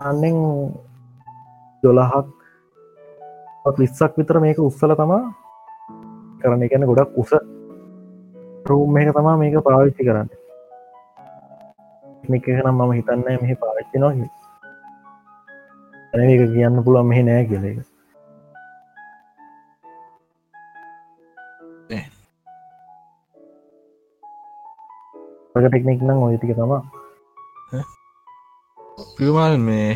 අන්නෙන් 0.00 0.36
දොළහක් 1.82 2.28
ලිස්සක් 3.78 4.12
විතර 4.18 4.36
මේක 4.40 4.58
උත්සල 4.60 4.94
තමා 4.94 5.22
කරන 6.40 6.62
එකන 6.62 6.88
ගොඩක් 6.90 7.18
උස 7.18 7.32
රූම් 8.66 8.96
එක 8.98 9.12
තමා 9.14 9.36
මේක 9.36 9.54
පාවිච්චි 9.62 10.02
කරන්න. 10.04 10.28
මේක 12.24 12.46
නම් 12.46 12.76
මම 12.76 12.92
හිතන්න 12.92 13.22
මෙහි 13.42 13.54
පාවිච්චි 13.56 13.98
නොහ 13.98 14.12
ඇන 16.12 16.28
එක 16.30 16.42
කියන්න 16.52 16.84
පුළුවන් 16.84 17.08
මෙහි 17.08 17.22
නෑ 17.24 17.44
කියල 17.46 17.64
එක 25.54 25.64
ටෙක්නෙක් 25.64 26.00
නම් 26.00 26.18
ඔයතික 26.22 26.52
තමා 26.54 26.82
පිමාල් 29.16 29.54
මේ 29.60 29.88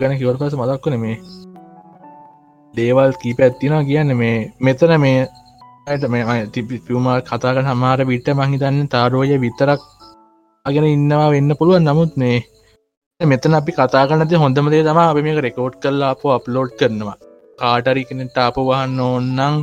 ගැන 0.00 0.18
කිවට 0.18 0.40
පස 0.40 0.56
මදක් 0.56 0.84
වන 0.84 0.96
මේ 1.00 1.16
දේවල් 2.74 3.12
කීප 3.20 3.40
ඇත්තිනා 3.40 3.82
කියන්න 3.82 4.12
මේ 4.16 4.36
මෙතන 4.60 4.94
මේ 5.00 5.18
ඇයට 5.86 6.04
මේ 6.08 6.38
තිපි 6.52 6.76
පියුමල් 6.84 7.20
කතාක 7.22 7.58
හමාර 7.66 8.00
විට 8.04 8.28
මහිතන්න 8.34 8.88
තාරෝය 8.88 9.32
විතරක් 9.38 9.82
අගෙන 10.66 10.86
ඉන්නවා 10.86 11.28
වෙන්න 11.30 11.56
පුළුවන් 11.58 11.84
නමුත් 11.84 12.12
මේ 12.16 12.38
මෙතන 13.20 13.54
අපි 13.54 13.72
කතා 13.72 14.04
කනති 14.08 14.42
හොඳමදේ 14.42 14.82
තම 14.82 15.00
අපි 15.02 15.24
මේක 15.26 15.40
රෙකෝඩ් 15.40 15.74
කරලා 15.82 16.10
අප 16.14 16.22
අප්ලෝඩ් 16.30 16.72
කරනවා 16.78 17.18
කාටරි 17.58 18.02
කෙනෙට 18.04 18.38
අප 18.40 18.56
වහන්න 18.62 19.00
ඕන්නම් 19.02 19.56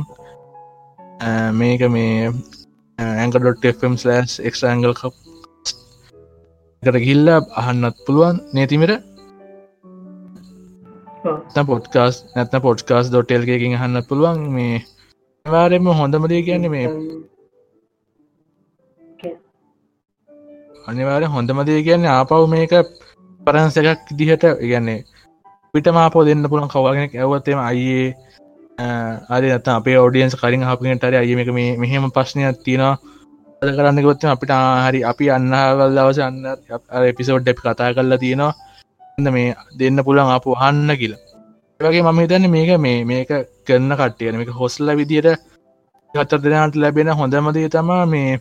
මේක 1.52 1.82
මේ 1.88 2.14
ඇංකඩොට්ම් 2.98 3.94
එක්ගල් 4.48 4.94
කප් 5.00 5.14
එකට 6.82 6.98
ගිල්ල 7.04 7.28
අහන්නත් 7.60 7.96
පුළුවන්. 8.06 8.36
නේතිමට 8.52 8.92
පොඩ්කාස් 11.70 12.16
නැත්න 12.34 12.62
පොඩ්කාස් 12.66 13.10
ඩොටෙල්ගකින් 13.10 13.78
හන්න 13.80 14.06
පුළුවන්. 14.08 14.38
මේ 14.54 14.76
වාරෙම 15.46 15.90
හොඳමදේ 16.00 16.42
කියන්නේ 16.42 16.72
මේ. 16.74 16.88
අනිවාර 20.86 21.22
හොඳමදේ 21.28 21.80
කියන්නේ 21.82 22.12
ආපව් 22.12 22.42
මේක 22.48 22.72
පරන්ස 23.40 23.76
එකක් 23.80 24.14
දිහට 24.18 24.44
ඉගන්නේ 24.66 25.04
පිට 25.74 25.86
මාපෝ 25.96 26.22
දෙන්න 26.24 26.50
පුළන් 26.50 26.72
කවගෙන 26.72 27.16
ඇවත්තේම 27.16 27.60
අයියේ 27.60 28.08
අරි 28.78 29.48
නත 29.50 29.68
අපේ 29.68 29.96
ෝඩියන්ස් 29.96 30.34
කරින් 30.36 30.62
හපිටර 30.62 31.14
අය 31.14 31.34
මේක 31.34 31.50
මේ 31.50 31.76
මෙහෙම 31.76 32.10
ප්‍රශ්නයක් 32.10 32.58
තියෙනවා. 32.64 32.98
අද 33.62 33.70
කරන්න 33.70 34.02
ගොත්ත 34.02 34.24
අපිට 34.24 34.52
හරි 34.84 35.00
අපි 35.04 35.30
අන්නවල් 35.30 35.96
දවස 35.96 36.18
අන්න 36.20 36.36
එපිසෝඩ් 37.04 37.48
එප් 37.48 37.58
කතා 37.60 37.90
කරලා 37.92 38.18
තියෙනවා. 38.18 38.52
එන්න 39.18 39.32
මේ 39.32 39.56
දෙන්න 39.78 40.04
පුළන් 40.06 40.30
අප 40.30 40.46
හන්න 40.54 40.90
කියලා. 40.96 41.22
වගේ 41.80 42.04
මම 42.04 42.20
හිතන්න 42.20 42.50
මේක 42.50 42.70
මේ 42.78 43.04
මේක 43.04 43.30
කරන්න 43.66 43.92
කට්ටියන 43.94 44.38
මේක 44.38 44.50
හොස්ල 44.52 44.94
විදියට 44.96 45.28
ගත්ත 46.14 46.42
දෙනට 46.44 46.76
ලැබෙන 46.76 47.10
හොඳමදේ 47.12 47.68
තමා 47.70 48.04
මේ 48.06 48.40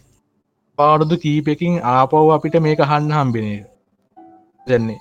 පාරුදු 0.78 1.16
කීපකින් 1.18 1.82
ආපව් 1.92 2.30
අපිට 2.32 2.56
මේක 2.62 2.80
හන්න 2.84 3.12
හම්බෙන 3.12 3.48
දෙන්නේ 4.68 5.00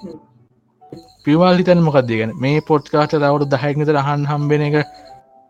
පිවල් 1.24 1.58
හිතන් 1.60 1.80
මොකක්ද 1.84 2.10
ගැන 2.12 2.32
මේ 2.38 2.58
පොට්කාට 2.62 3.14
දවරු 3.16 3.44
දහැක්නත 3.48 3.98
අහන් 4.02 4.24
හම්බෙන 4.26 4.64
එක 4.68 4.76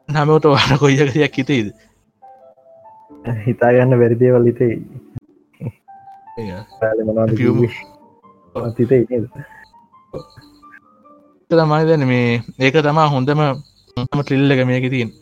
නමට 0.09 0.45
වාන 0.47 0.79
කොයියකයක් 0.79 1.37
හිතේද 1.37 1.69
හිතාගන්න 3.43 3.99
වැරිදේවල් 4.01 4.47
හිතේ 4.47 4.75
තිතේ 8.77 9.03
තමයි 11.51 11.83
දැන 11.83 12.07
මේ 12.07 12.31
ඒක 12.61 12.79
තමා 12.83 13.09
හොඳම 13.09 13.43
හොඳම 13.97 14.23
ට්‍රිල්ලක 14.23 14.65
මේක 14.67 14.89
තින් 14.91 15.13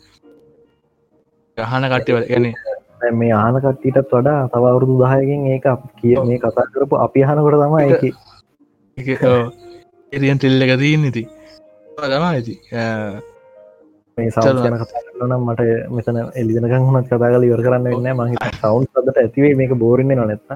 ගහන 1.57 1.89
කට්ටිවල 1.89 2.25
ගැන 2.29 3.17
මේ 3.17 3.33
ආන 3.33 3.57
කට්ටිටත් 3.59 4.13
වඩා 4.13 4.39
තවරුදු 4.49 4.95
දහයකින් 5.03 5.47
ඒක 5.49 5.69
කිය 5.97 6.17
මේ 6.23 6.39
කතා 6.39 6.71
කරපු 6.71 6.95
අපි 7.01 7.27
හනකොට 7.27 7.57
තම 7.59 7.75
එක 8.97 9.09
එරියන් 10.11 10.37
ටෙල්ල 10.37 10.61
එක 10.63 10.79
දීන්න 10.79 11.05
ඉති 11.05 11.23
තමා 11.95 12.29
ඇති 12.29 12.61
මේ 14.17 14.31
සව් 14.31 14.61
ගැන 14.63 14.75
කතා 14.81 15.27
නම් 15.27 15.41
මට 15.45 15.61
මෙතන 15.95 16.17
එලිදනකං 16.41 16.85
හුණත් 16.87 17.07
කතා 17.07 17.31
කල 17.31 17.45
ඉවර 17.47 17.61
කරන්න 17.65 17.87
වෙන්න 17.87 18.19
මහි 18.19 18.37
සවන්් 18.51 18.85
සදට 18.85 19.17
ඇතිවේ 19.21 19.57
මේක 19.59 19.73
බෝරන්නේ 19.81 20.17
නොනෙත්ත 20.19 20.53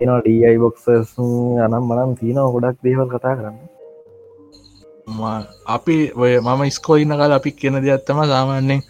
එනවා 0.00 0.20
ඩයි 0.20 0.52
බොක්සස් 0.62 0.86
අනම් 1.64 1.74
මනම් 1.80 2.12
තියනව 2.20 2.46
ගොඩක් 2.54 2.78
දේවල් 2.86 3.08
කතා 3.10 3.34
කරන්න. 3.38 3.58
අපි 5.76 5.96
ඔය 6.22 6.32
මම 6.40 6.62
ස්කෝඉන්න 6.76 7.18
කාල 7.20 7.36
අපි 7.38 7.50
කියන 7.58 7.80
දෙයක්ත්තම 7.84 8.22
සාමාන්‍යෙන් 8.32 8.80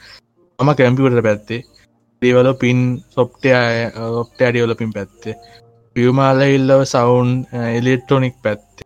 මම 0.59 0.71
කැම්පිවට 0.79 1.25
පැත්තේ. 1.29 1.65
දේවල 2.23 2.49
පින් 2.63 2.79
සොප්ටය 3.15 3.51
ඔප්ට 4.21 4.47
අඩියවලපින් 4.49 4.95
පැත්තේ. 4.97 5.41
පියමාල 5.97 6.41
ඉල්ලව 6.49 6.81
සවුන්් 6.87 7.31
එලෙක්ට්‍රොනික් 7.71 8.37
පැත්තේ 8.45 8.82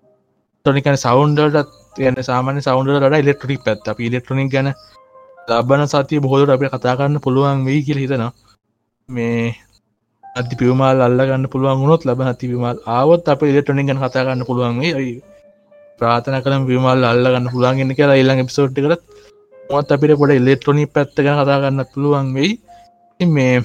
ටොනිකන 0.66 0.96
සවන්්ඩට 0.98 2.02
යන 2.06 2.16
සාමාන්‍ය 2.28 2.62
සවන්ඩට 2.64 3.20
ඉලෙක්ට්‍රික් 3.22 3.60
පැත් 3.66 3.90
අප 3.92 4.00
ඉලෙක්ට්‍රොනික් 4.08 4.50
ගැන 4.54 4.72
ලබන 5.50 5.86
සතිය 5.92 6.20
බොහෝට 6.24 6.52
අප 6.54 6.66
කතාගන්න 6.74 7.22
පුළුවන් 7.24 7.64
වෙයි 7.68 7.86
කියල 7.86 8.02
හිතනවා. 8.02 8.32
මේ 9.08 9.54
අති 10.24 10.58
පිවමල් 10.60 11.00
අල්ලගන්න 11.06 11.46
පුළුවන් 11.52 11.80
ගුණොත් 11.82 12.02
ලබ 12.08 12.20
ති 12.40 12.50
විමල් 12.52 12.78
ආවත් 12.96 13.28
අප 13.32 13.42
ඉලෙක්ට්‍රොනික් 13.50 13.86
ගැන 13.88 14.02
කතාගන්න 14.04 14.46
පුළුවන් 14.48 14.82
වේ 14.82 15.14
ප්‍රාථන 16.00 16.36
කළම් 16.44 16.68
විමල් 16.70 17.08
අල්ලගන්න 17.12 17.48
පුළන්ගන්න 17.54 17.96
කියලා 17.98 18.20
ඉල්ලඟ 18.22 18.44
පිසෝට් 18.48 18.76
කරත් 18.76 19.02
මොත් 19.70 19.92
අපිට 19.94 20.18
පොඩ 20.20 20.32
ඉලෙක්ට්‍රොනික් 20.40 20.94
පැත්ත 20.96 21.16
ගැන 21.24 21.38
කතාගන්න 21.40 21.84
පුළුවන් 21.92 22.28
වෙයි. 22.36 22.52
මේ 23.20 23.56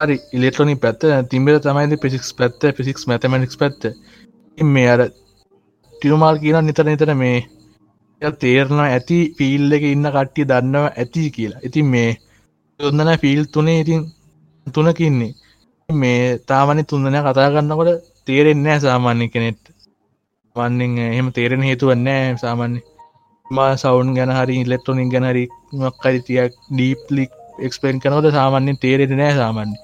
හරි 0.00 0.16
ඉලෙක්ට්‍රොනි 0.36 0.76
පැත්ත. 0.84 1.02
තිබෙන 1.30 1.60
තමයි 1.64 1.96
පිසික්ස් 2.04 2.30
පැත්ත 2.38 2.60
පිසික්ස් 2.78 3.02
මැතමනික්ස් 3.08 3.56
පැත්ත. 3.62 3.82
මේ 4.58 4.88
අර 4.88 5.00
ටියුමාල් 5.94 6.36
කියන 6.38 6.58
නිතර 6.64 6.84
නිතර 6.84 7.10
මේ 7.14 7.38
තේරණ 8.40 8.80
ඇති 8.80 9.18
ෆිල් 9.38 9.72
එක 9.72 9.84
ඉන්න 9.84 10.06
කට්ටිය 10.06 10.46
දන්නව 10.46 10.84
ඇති 10.92 11.30
කියලා. 11.30 11.60
ඉතින් 11.62 11.86
මේ 11.86 12.10
යොන්නන 12.80 13.18
ෆිල් 13.18 13.44
තුනේ 13.46 13.80
ඉතින් 13.80 14.02
තුනකින්නේ 14.66 15.34
මේ 15.88 16.38
තාමනි 16.40 16.82
තුන්දනය 16.84 17.18
කතා 17.20 17.52
කරන්නකොට 17.52 18.02
තේරෙන්නෑ 18.26 18.80
සාමාන්‍ය 18.80 19.28
කෙනෙට් 19.28 19.62
වන්නෙන් 20.56 20.98
එහෙම 21.04 21.28
තේරෙන 21.32 21.62
හේතුවන්නෑ 21.62 22.36
සාමාන්‍ය. 22.36 22.80
මා 23.46 23.72
සවුන් 23.76 24.14
ගැන 24.14 24.32
හරි 24.32 24.54
ඉලෙක්ට්‍රොනික් 24.60 25.10
ගැනහරි 25.12 25.44
මක්කරි 25.74 26.20
තියක් 26.26 26.52
ඩීප්ලික් 26.70 27.30
එක්ස්පෙන් 27.58 28.00
කනවද 28.00 28.32
සාමාන්‍යෙන් 28.32 28.78
තේරෙන 28.78 29.16
නෑ 29.16 29.34
සාමාන්‍ය. 29.34 29.74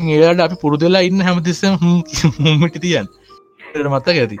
ඒට 0.00 0.40
අපි 0.40 0.56
පුරුදලා 0.62 1.06
ඉන්න 1.08 1.20
හැමතිස්සම 1.20 1.74
හුමිට 1.80 2.80
තියන් 2.84 3.08
මත්තක 3.74 4.16
ඇති. 4.16 4.36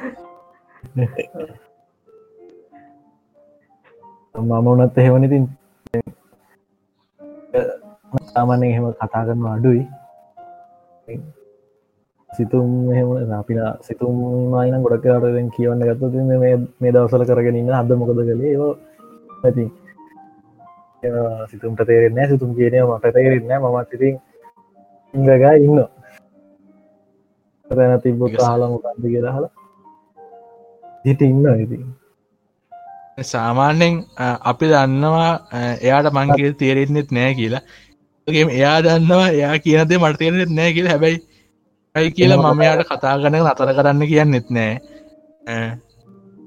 මම 4.34 4.66
උනත් 4.66 4.98
එහෙවනිතින් 4.98 5.44
සාමාන්‍ය 8.32 8.66
එහෙම 8.66 8.86
කතා 8.92 9.24
කරන 9.26 9.46
අඩුයි. 9.46 9.82
සිතුම් 12.30 12.68
එහෙම 12.92 13.32
අපින 13.32 13.58
සිතුම් 13.80 14.14
මයින 14.52 14.82
ගොඩක් 14.84 15.02
කරටෙන් 15.04 15.48
කියවන්න 15.50 15.86
ගත්ත 15.88 16.02
මේ 16.80 16.92
දවසල 16.92 17.24
කරගෙනන්න 17.24 17.72
අද 17.72 17.90
මොකද 17.92 18.14
කළේ? 18.18 18.52
ඒෝ 18.52 18.72
ඇති 19.44 19.64
සිතුම්ට 21.50 21.80
තේරෙන්න 21.86 22.28
සිතුම් 22.28 22.50
කියනය 22.54 22.78
මට 22.82 23.14
තේරෙන්න 23.14 23.62
මමත් 23.62 23.92
ඉතින් 23.94 24.16
ඉගගා 25.14 25.54
ඉන්න 25.58 25.78
තැන 27.68 28.00
තිබ්බොත් 28.00 28.32
හලා 28.38 28.68
මොකක්ද 28.68 29.04
කියලා 29.04 29.36
හලා 29.36 29.52
හිට 31.04 31.22
ඉන්න 31.22 31.46
ඉතින්. 31.56 31.86
සාමාන්‍යෙන් 33.24 33.94
අපි 34.44 34.66
දන්නවා 34.66 35.32
එයාට 35.80 36.12
මංගේ 36.12 36.52
තේරෙන්නෙත් 36.54 37.10
නෑ 37.12 37.34
කියලා. 37.34 37.62
එයා 38.26 38.76
දන්නවා 38.82 39.28
එයා 39.30 39.58
කියනදේ 39.58 39.98
මට 39.98 40.18
තේරෙත් 40.18 40.50
නෑ 40.50 40.72
කියලා. 40.72 40.92
හැබැයි 40.92 41.18
ඇයි 41.94 42.10
කියලා 42.12 42.42
මම 42.44 42.62
යාට 42.62 42.86
කතා 42.88 43.16
ගන 43.18 43.38
නතර 43.42 43.70
කරන්න 43.76 44.02
කියන්නෙත් 44.06 44.48
නෑ. 44.50 44.72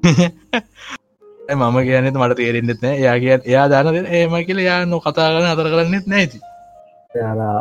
මම 1.56 1.78
කියනෙත් 1.84 2.16
මට 2.16 2.38
තේරෙන්න්නෙත් 2.38 2.82
නෑ. 2.82 3.02
යා 3.02 3.18
කිය 3.20 3.34
එයා 3.46 3.68
දන්න 3.70 4.06
ඒම 4.14 4.34
කියල 4.48 4.60
යා 4.62 4.80
නො 4.86 5.00
කතා 5.02 5.30
කරන 5.34 5.52
අතර 5.52 5.68
කරන්නෙත් 5.74 6.08
නැති 6.08 6.40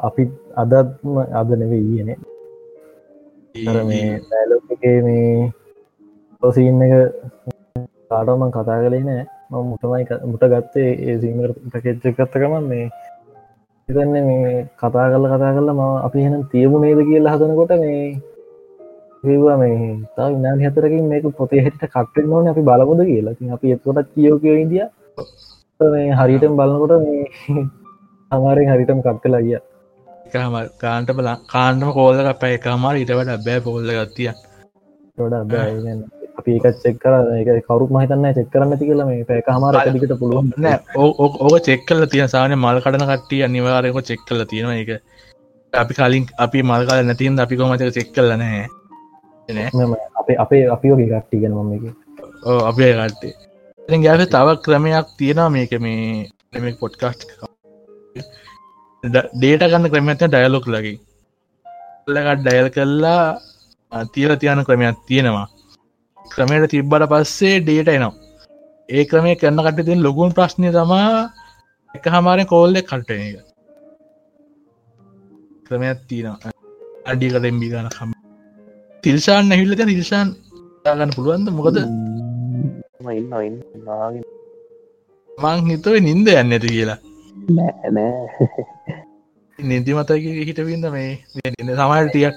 අපි 0.03 0.23
අදත්ම 0.57 1.15
අද 1.35 1.49
නෙවේ 1.53 1.81
ඊයන 1.83 2.11
දැලෝකේ 3.65 4.97
මේ 5.03 5.53
පොසින්න 6.43 6.83
එක 6.83 6.95
කාටම 8.11 8.43
කතා 8.51 8.79
කලේ 8.83 9.03
නෑ. 9.03 9.23
ම 9.51 9.55
මුටමයි 9.65 10.05
මුට 10.25 10.45
ගත්තේ 10.45 10.91
ඒ 11.05 11.17
සිීමට 11.21 11.77
කෙච්චකත්තකම 11.77 12.55
මේ 12.65 12.85
හිතන්නේ 13.89 14.23
මේ 14.23 14.67
කතා 14.77 15.07
කරල 15.11 15.27
කතා 15.27 15.53
කරලා 15.55 15.77
ම 15.77 15.83
අපි 16.07 16.25
හෙනම් 16.25 16.43
තියමු 16.53 16.77
නේද 16.79 17.01
කියලා 17.09 17.35
හදනකොට 17.35 17.73
මේ 17.77 18.03
ඒවා 19.27 19.57
මේ 19.57 19.79
තා 20.17 20.29
විනාඩි 20.29 20.69
හතරකින් 20.69 21.09
මේක 21.09 21.27
පොතේ 21.39 21.65
හිට 21.65 21.83
කට්ටෙන් 21.85 22.33
ඕන 22.33 22.49
අපි 22.49 22.63
බලමුද 22.63 23.03
කියලා. 23.05 23.35
අපි 23.55 23.73
එතකොට 23.73 24.09
කියෝ 24.15 24.39
කියෝ 24.39 24.59
ඉදිය 24.65 24.87
මේ 25.81 26.07
හරිටම් 26.13 26.55
බලනකොට 26.57 26.95
මේ 27.03 27.25
අමාරෙන් 28.31 28.71
හරිටම 28.73 29.01
කට්ටලා 29.01 29.43
ගිය 29.43 29.59
එකහම 30.29 30.61
කාන්ට 30.83 31.11
බල 31.17 31.33
කාණ්ඩම 31.49 31.97
කෝල්ල 31.97 32.31
පැය 32.43 32.55
එකමාර 32.59 33.01
ඉටවට 33.03 33.45
බෑ 33.47 33.65
පොල්ල 33.67 33.91
ගත්තිය 33.97 34.31
ොඩ 35.19 35.35
අපි 36.39 36.57
එක 36.59 36.67
චෙක් 36.83 36.99
කර 37.03 37.15
එක 37.35 37.49
කවරු 37.69 37.87
මහිතන්න 37.91 38.27
චෙක් 38.35 38.51
කරන්න 38.53 38.81
ති 38.81 38.89
කියල 38.89 39.05
මේ 39.07 39.25
පැක 39.31 39.49
හමාර 39.49 39.79
දිකට 39.95 40.15
පුළුවන්. 40.21 40.53
ඕක 40.97 41.57
චෙක්කල 41.69 42.05
තිය. 42.07 42.27
සාන 42.29 42.55
මල් 42.57 42.81
කඩන 42.85 43.09
කට්ටිය 43.11 43.45
අනිවාරයක 43.47 43.99
චෙක් 44.11 44.23
කල 44.29 44.45
තියෙන 44.51 44.71
එක 44.75 44.91
අපි 45.73 45.95
කලින් 45.95 46.29
අපි 46.39 46.63
මල්කාල 46.65 47.05
නැතින් 47.05 47.41
අපි 47.45 47.57
කොමතක 47.57 47.95
චෙක් 47.97 48.13
කල 48.15 48.37
නෑ. 48.37 48.67
අපේ 50.21 50.37
අපේ 50.39 50.63
අපිෝගේ 50.69 51.11
කට්ටි 51.11 51.41
ගෙන 51.41 51.53
මම 51.55 51.73
එක 51.75 51.85
ඕ 52.45 52.61
අපේ 52.71 52.93
කට්ටේ 52.95 54.03
ගැස 54.03 54.29
තව 54.29 54.57
ක්‍රමයක් 54.65 55.07
තියෙනවා 55.19 55.51
මේක 55.51 55.73
මේ 55.81 56.75
පොඩ්කාස්ට් 56.81 57.31
ඩේට 59.05 59.63
ගන්න 59.71 59.91
ක්‍රමත 59.93 60.23
ඩයලොක් 60.25 60.67
ලගේ. 60.67 60.99
ලකට 62.09 62.41
ඩයල් 62.43 62.69
කල්ලා 62.77 63.39
තියල 64.15 64.33
තියන 64.37 64.65
ක්‍රමයක් 64.67 64.99
තියෙනවා. 65.09 65.47
ක්‍රමයට 66.33 66.71
තිබ්බට 66.73 67.07
පස්සේ 67.13 67.61
ඩේට 67.61 67.89
එනවා. 67.95 68.15
ඒ 68.89 69.05
ක්‍රමය 69.11 69.37
කරන්න 69.41 69.65
කට 69.67 69.87
තින් 69.89 70.03
ලොකුන් 70.07 70.35
ප්‍රශ්නය 70.37 70.73
තමා 70.77 71.31
එක 71.95 72.05
හමාරය 72.15 72.45
කෝල්ලෙ 72.53 72.83
කටන 72.83 73.23
එක. 73.29 73.37
ක්‍රමයක් 75.67 75.99
තියෙනවා. 76.09 76.53
අඩි 77.11 77.31
කලෙම්බි 77.33 77.71
ගන 77.73 77.91
කම. 77.97 78.11
තිල්ෂාන් 79.05 79.45
නැහිල්ලත 79.49 79.83
තිල්ෂාන් 79.93 80.29
ගන්න 80.85 81.15
පුළුවන්ද? 81.17 81.49
මොකද? 81.59 81.79
මං 85.31 85.71
හිතව 85.71 85.95
නින්ද 86.09 86.27
යන්න 86.35 86.57
ඇති 86.57 86.75
කියලා 86.75 86.99
නෑ 87.49 87.91
නෑ. 87.91 88.17
නිදි 89.59 89.95
මතක 89.95 90.25
හිටවින්න 90.41 90.87
මේ? 90.93 91.13
ඉන්න 91.51 91.71
සමට 91.71 92.09
ටියක් 92.09 92.37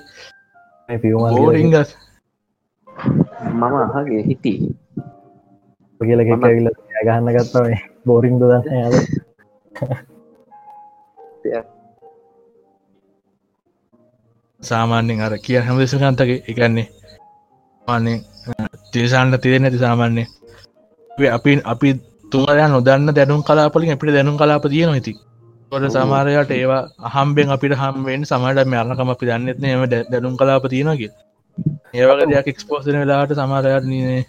පිවම 0.89 1.23
ෝරිංගස් 1.35 1.95
මම 3.51 3.63
අහගේ 3.77 4.23
හිටී. 4.23 4.57
කියල 6.01 6.21
කෙකවිල 6.23 6.69
ගහන්න 7.05 7.33
ගත්තා 7.35 7.63
මේ. 7.63 7.81
බෝරිං 8.05 8.39
දන්න 8.39 8.63
යාද 8.73 8.95
සාමාන්‍යෙන් 14.61 15.21
අර 15.21 15.33
කිය 15.39 15.59
හැම 15.59 15.77
දෙසකන්තක 15.79 16.31
එකන්නේ 16.45 16.87
මාන්නේ 17.85 18.17
තිරිසාන්ට 18.91 19.41
තිරෙන 19.41 19.65
ඇති 19.65 19.79
සාමාන්‍ය 19.79 20.23
අපි 21.31 21.51
අපි 21.65 21.89
තුමරයා 22.31 22.69
නොදන්න 22.69 23.11
දැනුම් 23.11 23.41
කලාපලින් 23.43 23.93
අපිට 23.93 24.13
දැනුම් 24.13 24.37
කලාප 24.37 24.65
තිය 24.67 24.85
නොති 24.85 25.13
ොට 25.71 25.85
සමාරයට 25.89 26.51
ඒවා 26.51 26.83
අහම්බෙන් 27.09 27.49
අපිට 27.49 27.73
හම්බෙන් 27.75 28.21
සමට 28.25 28.67
මරණකම 28.67 29.09
අපි 29.09 29.25
දන්නෙත්න 29.27 29.65
එම 29.67 29.83
දැනුම් 30.11 30.33
කලාප 30.35 30.65
තියෙනගේ 30.67 31.11
ඒවක 31.95 32.21
දෙයක් 32.25 32.47
එක්ස්පෝසන 32.47 32.97
වෙලාට 32.97 33.33
සමාරයට 33.35 33.85
නනේ 33.85 34.21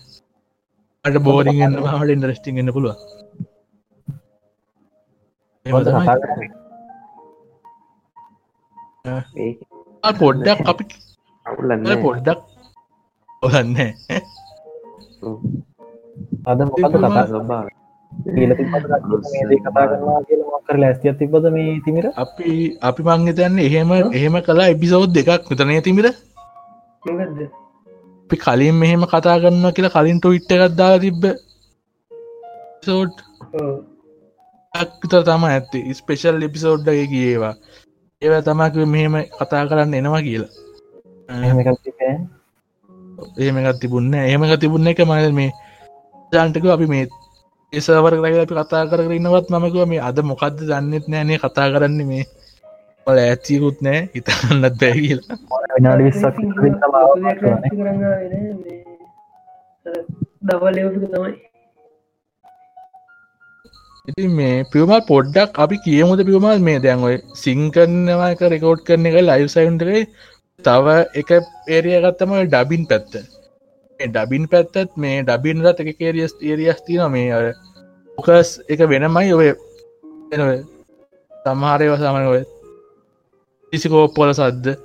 අට 1.05 1.16
බෝරිගන්න 1.20 1.77
හට 1.91 2.11
ඉන්දරස්ටිං 2.11 2.57
ගන්න 2.57 2.73
පුළුව 2.73 2.97
පොඩ්ඩක් 10.16 10.61
අපි 10.66 10.85
පොඩ්ඩක් 11.99 12.41
ඔලන්න 13.43 13.77
අද 16.47 16.59
මොකද 16.62 16.95
කතා 16.95 17.62
සබා 18.12 19.56
කතා 19.62 19.86
කරනවා 19.89 20.20
කියල 20.26 20.43
මක්කර 20.47 20.76
ලැස්තියක් 20.78 21.16
තිබද 21.18 21.47
මේ 21.55 21.80
තිමිර? 21.84 22.06
අපි 22.16 22.51
අපි 22.80 23.02
මංගතන්න 23.02 23.59
එහෙම 23.60 23.90
එහෙම 24.12 24.34
කලා 24.43 24.68
එපිසෝද් 24.74 25.10
දෙකක් 25.10 25.48
විතනය 25.51 25.80
තිමිර? 25.82 26.06
අපි 28.22 28.36
කලින් 28.39 28.74
මෙහෙම 28.74 29.02
කතා 29.05 29.36
කරන්න 29.43 29.74
කියලා 29.76 29.94
කලින් 29.97 30.18
ටොයිට්ට 30.20 30.52
එකක්දා 30.56 30.93
තිබ්බ 30.98 31.22
සෝට්. 32.82 33.16
විතර 35.01 35.22
තම 35.22 35.43
ඇත්ති. 35.47 35.80
ස්පේෂල් 35.94 36.43
එපිසෝඩ්ඩ 36.43 36.89
කියේවා 37.10 37.55
ඒව 38.22 38.34
තමක් 38.47 38.74
මෙහෙම 38.94 39.14
කතා 39.32 39.64
කරන්න 39.68 39.98
එනවා 40.01 40.22
කියලා. 40.22 40.52
එහෙම 41.39 41.59
එකක් 41.60 41.82
තිබෑ. 41.84 42.14
එහෙමකත් 43.39 43.80
තිබුන්න 43.80 44.14
එහෙමක 44.16 44.55
තිබුන්න 44.60 44.86
එක 44.86 45.01
මන 45.01 45.34
මේ 45.34 45.51
ජන්ටක 46.32 46.66
අපි 46.66 46.86
මේ 46.86 47.06
ඒසවර 47.73 48.15
කරග 48.15 48.35
අපි 48.40 48.55
කතා 48.59 48.89
කර 48.90 49.01
ඉන්නවත් 49.19 49.47
මමකුව 49.53 49.85
මේ 49.90 50.01
අද 50.09 50.19
මොකක්ද 50.31 50.59
දන්නෙත් 50.70 51.07
නෑනේ 51.12 51.39
කතා 51.44 51.69
කරන්න 51.74 52.01
මේ. 52.11 52.24
ල 53.07 53.19
ඇත්තියකුත් 53.20 53.78
නෑ 53.86 54.01
හිතන්නත් 54.15 54.77
බෑ 54.81 54.94
කියලා. 54.99 55.36
දවල් 60.49 60.78
ඉති 64.09 64.28
මේ 64.39 64.55
පියමල් 64.73 65.01
පොඩ්ඩක් 65.11 65.61
අපි 65.65 65.77
කියමුද 65.86 66.20
පියමල්? 66.28 66.59
මේ 66.69 66.78
දැන් 66.86 67.01
ඔය 67.09 67.16
සිංකරනවා 67.43 68.32
එක 68.35 68.43
රෙකෝඩ් 68.55 68.81
කරන 68.86 69.09
එක 69.11 69.16
ලයිව් 69.23 69.49
සයින්ටේ 69.55 70.01
තව 70.65 70.86
එක 71.20 71.31
ඒරිය 71.77 71.99
ගත්තම 72.05 72.32
ඩබින් 72.47 72.85
පැත්ත 72.90 73.12
ඩබින් 74.09 74.45
පැත්තත් 74.53 74.97
මේ 74.97 75.23
ඩබින් 75.23 75.65
රත් 75.65 75.79
එක 75.83 75.99
කේරියස් 75.99 76.35
ඒරියස් 76.41 76.81
තින 76.87 77.03
මේ 77.15 77.33
අය 77.33 77.53
ෝකස් 78.19 78.51
එක 78.69 78.81
වෙනමයි 78.93 79.33
ඔය 79.35 79.49
එන 80.33 80.41
ඔය 80.41 80.59
සමහරයව 81.45 81.95
සමන 81.99 82.27
ඔය 82.33 82.43
ඉසිකෝප්පොල 83.73 84.31
සද්ද. 84.33 84.77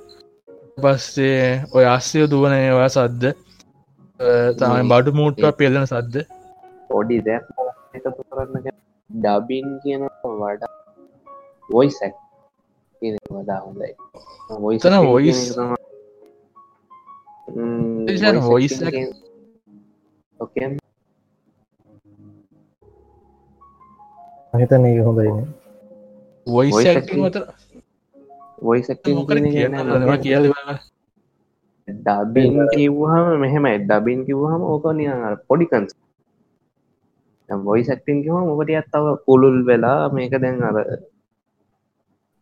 පස්සේ 0.78 1.44
ඔය 1.74 1.84
අස්සය 1.86 2.26
දුවනයවා 2.26 2.88
සද්ද. 2.88 3.34
තමයි 4.58 4.88
බඩු 4.90 5.10
මූට්ට 5.18 5.56
පෙල්ලන 5.58 5.86
සද්ද. 5.86 6.24
පොඩි 6.88 7.18
දැක් 7.26 7.44
එකතු 7.94 8.22
කරන්න 8.28 8.70
ඩබින් 9.10 9.66
කියන 9.82 10.02
වඩා 10.24 10.72
වොයිසැක් 11.70 12.14
වඩා 13.32 13.60
හොඳයි 13.64 13.92
එතන 17.48 17.64
voice- 18.06 18.24
එතන 18.24 18.38
voice 18.44 18.78
act- 18.80 19.16
ඕකේ 20.40 20.66
හිතන 24.54 24.84
ඒ 24.86 25.00
හොඳයින 25.00 25.36
වොයිස් 26.46 26.72
Voice 26.74 26.88
ඇක්ටිං 26.90 27.24
acting. 27.24 27.26
අතර 27.26 27.42
වොයිස 28.62 28.86
මොකද 28.88 29.30
කියනවා 29.44 30.16
කියල 30.18 30.44
ඩබින් 31.88 32.54
කිව්හම 32.70 33.26
මෙහෙමයි 33.40 33.76
ඩබින් 33.80 34.20
කිව්හම 34.26 34.62
ඕක 34.64 34.84
නියන් 34.92 35.22
අර 35.22 35.34
පොඩිකන්ස් 35.48 35.90
වොයි 37.48 37.82
සැක්ටින් 37.84 38.18
කිවම 38.22 38.44
මොකට 38.48 38.72
අත්තව 38.76 39.04
පුළුල් 39.24 39.56
වෙලා 39.64 40.08
මේක 40.10 40.32
දැන් 40.36 40.56
අර 40.62 40.76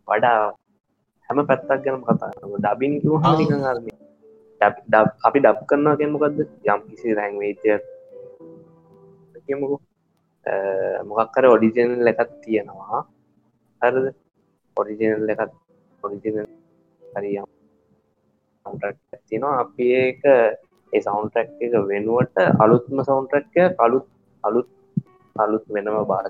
වඩා 0.09 0.41
හැම 1.31 1.39
පැත්තක් 1.47 1.81
ගැන 1.85 2.03
කතා 2.03 2.31
ඩබින් 2.57 2.93
කිව 3.01 3.13
ආ. 3.15 3.23
හනිකන් 3.29 3.63
අරම 3.65 3.85
අපි 4.61 5.39
ඩබ් 5.41 5.59
කරන්නා 5.69 5.99
ගැමකක්ද 6.01 6.39
යම් 6.41 6.81
කිසි 6.89 7.15
රැංවේජයක් 7.19 7.83
කියමුකු 9.47 9.77
මොකක්කර 11.09 11.45
ඔඩිජනල් 11.47 12.09
එකත් 12.09 12.31
තියෙනවා. 12.43 13.01
හරද? 13.83 14.07
ඔරිජනල් 14.77 15.33
එකත් 15.35 15.53
ඔරිජනල් 16.03 16.47
හරියම් 17.03 17.47
සවන්ටක් 18.67 19.21
තිනවා 19.29 19.55
අපි 19.63 19.85
ඒක 20.03 20.23
ඒ 20.27 21.01
සවන්ටක් 21.01 21.61
එක 21.67 21.75
වෙනුවට 21.91 22.37
අලුත්ම 22.65 22.99
සවන්ටක්ය 23.09 23.63
අලුත් 23.79 24.07
අලුත් 24.45 24.69
අලුත් 25.37 25.65
වෙනම 25.69 25.99
බාර 26.11 26.27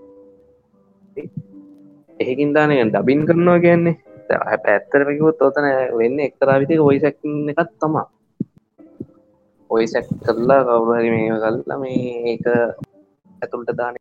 එහෙකින් 2.21 2.51
දානය 2.57 2.77
ඩබින් 2.85 3.27
කරනවා 3.29 3.63
කියන්නේ. 3.65 3.97
හැ 4.47 4.59
පැත්තරමකුත් 4.65 5.43
ඔතන 5.43 5.67
වෙන්න 5.99 6.19
එක්තරා 6.21 6.61
විතික 6.61 6.81
ඔයිසැක් 6.81 7.19
එකත් 7.53 7.73
තමා 7.81 8.07
ඔයිසැක් 9.71 10.07
කරලා 10.25 10.61
කවුරහරි 10.65 11.11
මේ 11.11 11.29
කල්ලා 11.35 11.79
මේ 11.79 12.01
ඒක 12.27 12.45
ඇතුළට 13.43 13.71
දාන 13.79 13.95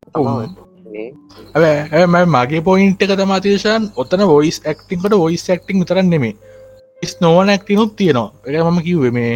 ඇ 1.94 2.06
මගේ 2.28 2.62
පොයින්ට 2.62 3.02
එක 3.02 3.14
තමතිශන් 3.14 3.84
ඔතන 3.98 4.22
වොයිස් 4.28 4.58
ඇක්ටිංකට 4.64 5.18
වොයිස් 5.18 5.44
ඇක්ටිං 5.50 5.86
තරන්න 5.86 6.10
නෙමේ 6.10 6.36
ස් 7.02 7.14
නෝන 7.22 7.50
ඇක්ටිනුත් 7.50 7.96
තියෙනවා. 7.96 8.34
එක 8.46 8.64
මම 8.64 8.80
කිව්ව 8.82 9.06
මේ 9.12 9.34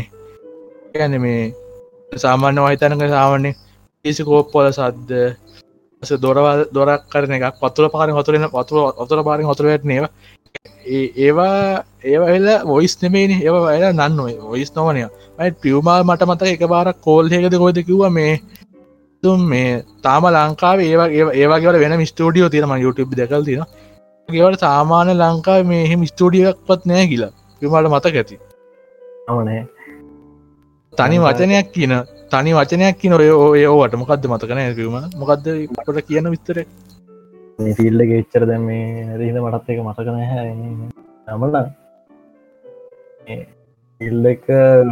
ගැන 0.93 1.15
මේ 1.21 1.41
සාමාන්‍ය 2.17 2.59
වහිතනක 2.59 3.03
සාමාන්‍ය 3.09 3.51
ඒසි 4.05 4.23
කෝප්පොල 4.23 4.67
සද්ද 4.69 5.11
ස 6.03 6.11
දොරවල් 6.17 6.61
දොරක් 6.71 7.03
කරන 7.11 7.33
එකක් 7.37 7.59
පතුර 7.61 7.85
පාරි 7.89 8.11
හොතුරෙන 8.11 8.45
වතුර 8.49 8.77
ඔතුර 8.97 9.19
පාරි 9.23 9.43
හොතුරට 9.43 9.83
නේව 9.83 10.05
ඒවා 10.85 11.83
ඒවල 12.03 12.47
වොයිස් 12.71 12.95
නෙමේනි 13.01 13.35
ඒව 13.45 13.55
වැල 13.65 13.85
නන්න. 13.91 14.19
ඔයිස් 14.53 14.71
නොවනය 14.77 15.01
යි 15.03 15.51
පියවමාල් 15.63 16.03
මට 16.03 16.27
මත 16.29 16.41
එක 16.53 16.63
බාරක් 16.73 17.01
කෝල් 17.07 17.29
හෙකද 17.33 17.57
කොයිද 17.63 17.79
කිව්ව 17.89 18.03
මේ 18.17 18.33
තුම් 19.23 19.45
මේ 19.51 19.83
තාම 20.03 20.29
ලංකාව 20.35 20.79
ඒවා 20.87 21.07
ඒවාගේ 21.41 21.81
වෙන 21.83 22.05
ස්ටඩියෝ 22.11 22.49
තිරම 22.55 22.75
YouTube 22.83 23.15
දෙකල් 23.21 23.43
තින 23.49 23.65
ඒවට 24.29 24.65
සාමාන්‍ය 24.67 25.17
ලංකාව 25.21 25.65
මේ 25.71 25.83
එහෙම 25.87 26.05
ස්ටඩියක් 26.11 26.57
පත් 26.67 26.81
නෑ 26.85 27.07
කියලා. 27.11 27.31
පිමට 27.61 27.91
මතක 27.93 28.15
ඇති. 28.15 28.39
නමනේ 29.29 29.61
තනි 30.93 31.17
වචනයක් 31.25 31.67
කියන 31.75 31.93
තනි 32.31 32.51
වචනයක් 32.57 32.95
කියන 33.01 33.13
ඔය 33.17 33.29
ඔය 33.29 33.65
ඕවට 33.73 33.99
මොකක්ද 34.01 34.29
මතකන 34.33 34.61
ඇකීම 34.63 34.95
මොකක්ද 35.21 35.49
කොට 35.85 35.99
කියන 36.09 36.31
විස්තර 36.33 36.57
මේ 37.59 37.75
ෆිල්ඩ 37.75 38.01
ගෙච්චර 38.09 38.43
දැම් 38.47 38.65
මේ 38.65 39.15
රහිද 39.17 39.37
මටත් 39.37 39.71
එක 39.71 39.79
මතකන 39.83 40.19
හැ 40.25 40.51
නමල 41.29 41.55
ඉල්ල 44.01 44.29
එක 44.29 44.45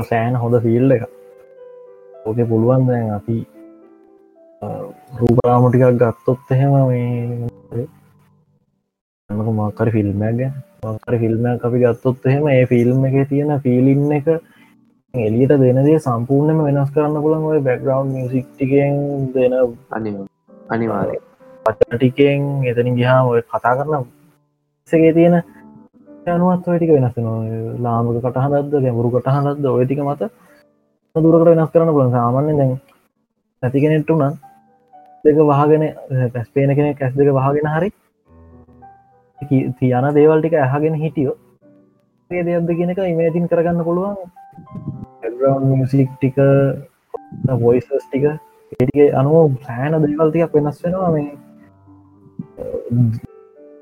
සෑන් 0.04 0.36
හොඳ 0.38 0.58
ෆිල්ඩ 0.66 0.96
එක 0.96 1.06
ඕක 2.26 2.42
පුළුවන් 2.46 2.84
දැන් 2.88 3.14
අපි 3.14 3.38
රූපරාමුටිකක් 5.20 6.02
ගත්තොත් 6.02 6.52
එහෙම 6.52 6.76
මේ 6.90 7.86
නක 9.30 9.48
මක්කර 9.54 9.90
ෆිල්ම්මක් 9.92 10.26
ගැන 10.34 10.60
මක්කර 10.86 11.18
ෆිල්ම්මයක් 11.18 11.66
අපි 11.66 11.82
ගත්තොත් 11.82 12.28
එහෙම 12.28 12.50
ඒ 12.50 12.68
ෆිල්ම් 12.68 13.08
එක 13.08 13.18
තියෙන 13.30 13.56
ෆිලින්න 13.62 14.12
එක 14.14 14.28
එලියට 15.14 15.56
දෙනදේ 15.58 15.96
සම්පූර්ණයම 16.02 16.62
වෙනස් 16.64 16.92
කරන්න 16.92 17.24
පුළන් 17.24 17.48
ඔය 17.48 17.64
බැක්ග්‍රවන්් 17.64 18.14
මියසික්ටිකෙන් 18.14 19.02
දෙන 19.34 19.58
අනි 19.92 20.16
අනිවාරය 20.70 21.18
පටටිකෙන් 21.70 22.42
එතනින් 22.66 22.96
ගිහාම 22.96 23.30
ඔය 23.30 23.42
කතා 23.44 23.76
කරන 23.78 24.06
සගේ 24.90 25.14
තියෙන 25.14 25.36
යනුවත් 26.28 26.68
ඔය 26.68 26.78
ටික 26.78 26.92
වෙනස් 26.92 27.16
වෙනවා. 27.16 27.40
ලාමක 27.80 28.20
කටහදද 28.20 28.74
ගැඹුරු 28.76 29.10
කටහදද 29.14 29.66
ඔය 29.68 29.86
ටික 29.86 30.02
මත 30.02 30.22
දුරකට 31.16 31.50
වෙනස් 31.50 31.72
කරන්න 31.72 31.94
පුළන් 31.94 32.12
සාමාන්‍ය 32.12 32.54
දැන් 32.54 32.74
නැති 33.64 33.84
කෙනෙට්ටු 33.84 34.14
නම් 34.16 34.34
දෙක 35.26 35.38
වහගෙන 35.44 35.84
පැස්පේන 36.34 36.76
කෙන 36.76 36.88
කැස් 36.96 37.14
දෙක 37.16 37.30
වහගෙන 37.34 37.68
හරි 37.70 37.90
තියන 39.80 40.06
දේවල්ටික 40.14 40.54
ඇහගෙන 40.56 40.96
හිටියෝ 40.96 41.36
ඒ 42.32 42.44
දෙයක්ද 42.44 42.70
කියන 42.72 42.92
එක 42.92 43.02
ඉමේතින් 43.06 43.48
කරගන්න 43.48 43.84
පුළුවන් 43.84 44.16
මියසික් 45.72 46.10
ටික 46.14 46.38
වොයිසස් 47.58 47.90
ටික 47.90 48.26
ඒටික 48.28 49.14
අනුව 49.16 49.58
සෑන 49.64 49.94
දේවල්තියක් 50.04 50.56
වෙනස් 50.56 50.82
වෙනවා 50.84 51.12
මේ 51.12 51.30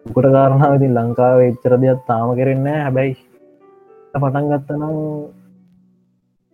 කොට 0.07 0.27
කාරණාව 0.31 0.75
ඉතින් 0.75 0.93
ලංකාව 0.93 1.39
එච්චර 1.41 1.73
දෙයක් 1.77 2.05
තාම 2.07 2.29
කරෙන්න 2.35 2.67
හැබැයි 2.67 3.15
පටන් 4.13 4.45
ගත්තනම් 4.51 4.95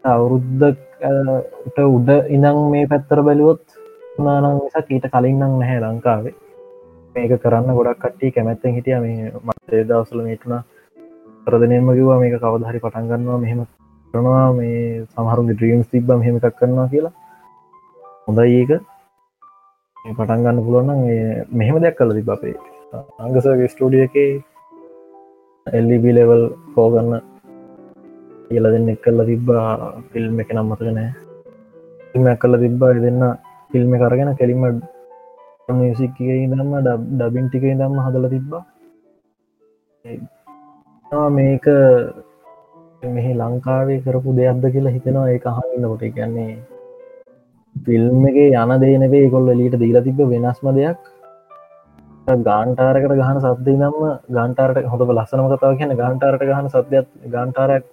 අවුරුද්ධට 0.04 1.78
උඩ 1.88 2.10
ඉඳං 2.30 2.60
මේ 2.72 2.88
පැත්තර 2.88 3.20
බැලුවොත් 3.22 3.64
නානං 4.20 4.48
නිසා 4.56 4.84
ඊට 4.88 5.08
කලින් 5.08 5.38
නම් 5.38 5.54
නැහැ 5.60 5.82
ලංකාවේ. 5.82 6.36
මේක 7.16 7.34
කරන්න 7.38 7.76
ගොඩක් 7.78 8.00
කට්ටි 8.00 8.32
කැමැත්තෙන් 8.32 8.74
හිටිය. 8.74 9.00
මේ 9.00 9.32
මතේ 9.46 9.84
දවසල 9.84 10.22
මේටුන 10.22 10.56
ප්‍රදනයම 11.48 11.92
කිවා 11.92 12.20
මේක 12.20 12.36
කවදහරි 12.38 12.80
පටන් 12.80 13.10
ගන්නවා 13.10 13.38
මෙහෙම 13.38 13.62
කරනවා 14.14 14.48
මේ 14.54 15.06
සමහරුගේ 15.08 15.58
ද්‍රීම්ස් 15.58 15.88
තිබ්බ 15.88 16.10
මෙහෙම 16.14 16.40
එකක් 16.40 16.58
කරනවා 16.58 16.88
කියලා. 16.88 17.14
හොඳයි 18.28 18.58
ඒක. 18.58 18.72
පටන් 20.06 20.46
ගන්න 20.46 20.64
පුළුවන්න 20.66 21.02
මෙහෙම 21.58 21.82
දෙයක් 21.84 21.98
කල 21.98 22.16
තිබ 22.18 22.32
අපේ 22.36 22.56
අංගසගේ 23.20 23.74
ස්ටඩිය 23.74 24.08
එක 24.08 24.16
එල්ලිබ 25.68 26.06
ලෙවල් 26.18 26.44
කෝගන්න 26.76 27.22
කියල 28.48 28.66
දෙන්න 28.74 28.90
එක් 28.94 29.00
කල්ල 29.04 29.20
තිබ්බා. 29.30 29.68
ෆිල්ම් 30.12 30.40
එක 30.44 30.50
නම් 30.54 30.68
මතක 30.70 30.90
නෑ. 30.98 31.12
ෆිල්මක් 32.12 32.40
කල්ල 32.42 32.56
තිබ්බා. 32.64 32.98
දෙන්න 33.06 33.22
ෆිල්ම් 33.72 33.92
කරගෙන 34.02 34.32
කෙලිම 34.40 34.62
මියසික් 35.78 36.18
දම්ම 36.52 36.74
ඩබින් 37.20 37.46
ටික 37.48 37.64
දම්ම 37.72 37.98
හදල 38.06 38.26
තිබ්බා. 38.34 38.64
මේක 41.30 41.66
මෙහි 43.16 43.32
ලංකාවේ 43.42 44.04
කරපු 44.06 44.36
දෙයක්ද 44.40 44.66
කියලා 44.74 44.96
හිතෙනවා. 44.98 45.30
ඒ 45.30 45.40
අහන්නකොට 45.52 46.04
කියන්නේ 46.18 46.52
ෆිල්ම් 47.76 48.28
එක 48.28 48.38
යන 48.38 48.72
දේනවේ 48.82 49.30
කොල්ල 49.30 49.50
ලීට 49.52 49.80
දීලා 49.80 50.04
තිබ 50.04 50.20
වෙනස්ම 50.26 50.68
දෙයක්. 50.76 50.98
ගාන්ටාරකට 52.28 53.14
ගහන 53.14 53.40
සද්දේ 53.42 53.78
නම්ම 53.78 54.04
ගන්ටාරට 54.30 54.86
හොඳ 54.86 55.02
ලස්සනම 55.10 55.48
කතාව 55.52 55.78
කියන 55.78 55.96
ගන්ටාරට 55.96 56.44
ගහන 56.44 56.68
සද්‍යත් 56.70 57.08
ගන්ටාරක් 57.28 57.84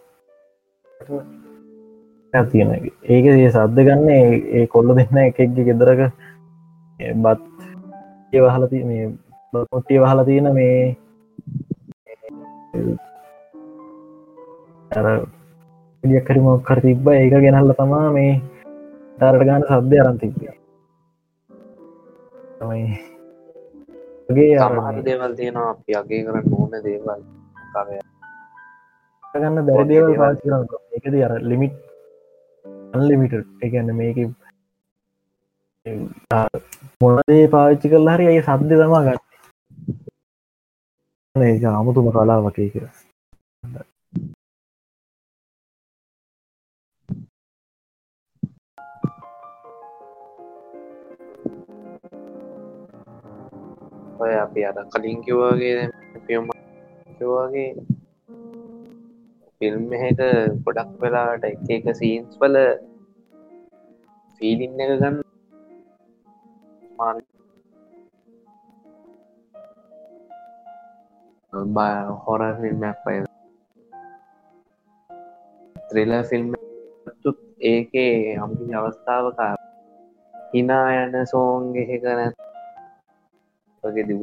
තියෙන 2.32 2.74
ඒක. 2.74 2.92
ඒ 3.05 3.50
සද්ද 3.50 3.78
ගන්න 3.86 4.09
ඒ 4.09 4.66
කොල්ල 4.66 4.94
දෙන්න 4.94 5.22
එකක්ග 5.22 5.62
ගෙදරක 5.62 6.02
බත් 7.18 7.40
ඒ 8.32 8.40
වහලති 8.40 8.84
මේ 8.84 9.09
බොට්ටිය 9.52 9.98
වහල 9.98 10.24
තියෙන 10.24 10.52
මේ 10.55 10.96
අර 14.90 15.06
ියක්කරි 16.05 16.40
මොක්කර 16.40 16.80
තිබ්බ 16.80 17.09
ඒක 17.10 17.40
ගෙනල්ල 17.40 17.72
තමා 17.74 18.12
මේ 18.12 18.40
තරට 19.18 19.42
ගාන 19.46 19.62
සද්‍ය 19.64 19.96
අරන්තිබිය 20.00 20.52
තමයි. 22.58 22.86
සමහර 24.28 24.96
දේවල් 25.04 25.32
තියෙනවා 25.34 25.70
අපි 25.72 25.90
අගේ 26.00 26.20
කරන්න 26.24 26.46
ඕන 26.54 26.72
දේවල්. 26.84 27.20
කවය. 27.72 27.96
ගන්න 29.34 29.66
බැරි 29.66 29.88
දේවල් 29.90 30.12
පාචි 30.20 30.42
කරන්න 30.44 30.64
එකද 30.96 31.14
අර 31.26 31.32
ලිමිට් 31.44 31.76
අන්ලිමිට 32.94 33.34
එකන්න 33.64 33.90
මේක 33.96 34.18
මොනදේ 37.00 37.44
පාච්චි 37.48 37.86
කල්ලා 37.90 38.16
හරි 38.16 38.24
ඇයි 38.30 38.46
සද්‍ය 38.46 38.74
තමා 38.74 39.02
ගන්න 39.06 39.20
ඒක 41.48 41.64
අමුතුම 41.72 42.06
කලාවකේ 42.14 42.68
කියලා 42.72 42.94
ඔය 54.18 54.34
අපි 54.36 54.60
අර 54.64 54.76
කලින් 54.92 55.18
කිව්වාගේ 55.24 55.80
පියම් 56.26 56.44
කිව්වාගේ 57.18 57.70
ෆිල්ම් 59.60 59.84
එක 59.98 60.20
ගොඩක් 60.64 60.90
වෙලාට 61.00 61.44
එක 61.44 61.68
එක 61.68 61.86
සීන්ස් 61.94 62.32
වල 62.40 62.56
ෆීලින් 64.40 64.82
එක 64.84 64.90
ගන්න 64.94 65.16
හොර 72.22 72.42
ෆිල්ම්යක් 72.60 72.98
පය 73.04 73.16
ත්‍රෙල 75.88 76.12
ෆිල්ම් 76.24 76.50
ඒකේ 77.66 78.12
හම්පි 78.36 78.72
අවස්ථාවක 78.74 79.40
හිනා 80.52 80.86
යන 80.98 81.14
සෝන්ගෙහෙක 81.26 82.04
නැත් 82.10 82.47
වගේ 83.89 84.06
දිව 84.06 84.23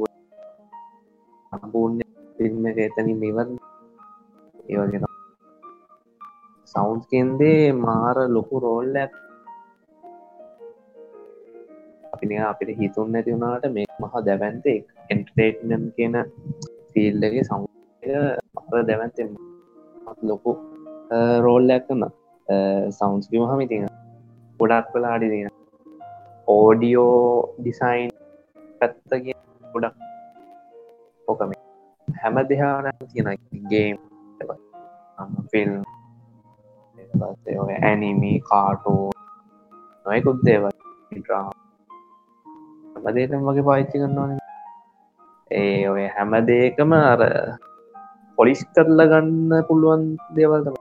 සම්පූර්ණ 1.52 2.00
ෆිල්ම් 2.36 2.66
එක 2.70 2.78
එතනින් 2.80 3.22
ඉවත් 3.24 3.50
ඒවගෙන 4.68 5.06
සෞන්ස් 6.68 7.04
කෙන්දේ 7.08 7.62
මාර 7.76 8.16
ලොකු 8.28 8.56
රෝල්ලක් 8.58 9.12
අපි 12.12 12.36
අපිට 12.42 12.70
හිතුන් 12.78 13.08
නැති 13.12 13.32
වුණාට 13.32 13.66
මේ 13.70 13.86
මහා 14.00 14.24
දැවන්තේ 14.24 14.78
එන්ටේටනම් 15.10 15.84
කියන 15.96 16.16
ෆිල්ඩගේ 16.90 17.44
සෞය 17.44 17.66
අප 18.58 18.70
දැවන්තෙන් 18.84 19.30
ලොකු 20.24 20.52
රෝල්ලයක් 21.40 21.86
කන්න 21.86 22.04
සෞන්ස්කිම 22.92 23.46
හමිතින 23.46 23.88
ගොඩක් 24.60 24.94
වෙලා 24.94 25.14
අඩි 25.14 25.28
තියෙන 25.28 25.52
ඕඩියෝ 26.48 27.16
ඩිසයින් 27.56 28.10
පැත්තගේ 28.80 29.36
ගොඩක් 29.76 29.96
ඕකම 31.28 31.50
හැම 32.08 32.36
දෙහාන 32.48 32.86
තියෙන 33.04 33.28
ගේම් 33.70 33.96
ෆිල්ම් 35.50 35.82
ඔය 37.58 37.74
ඇනිමි 37.80 38.32
කාටෝ 38.42 39.10
නොයකුත් 40.06 40.38
දේවල්. 40.46 40.72
්‍රා 41.28 41.50
හැමදේටම 42.96 43.46
වගේ 43.48 43.66
පාච්චි 43.68 44.00
කරන්නවන 44.00 44.32
ඒ 45.54 45.82
ඔය 45.90 46.04
හැම 46.14 46.32
දේකම 46.48 46.96
අර 46.96 47.22
පොලිස් 48.38 48.60
කරල 48.72 49.00
ගන්න 49.12 49.52
පුළුවන් 49.68 50.04
දේවල්තම 50.36 50.76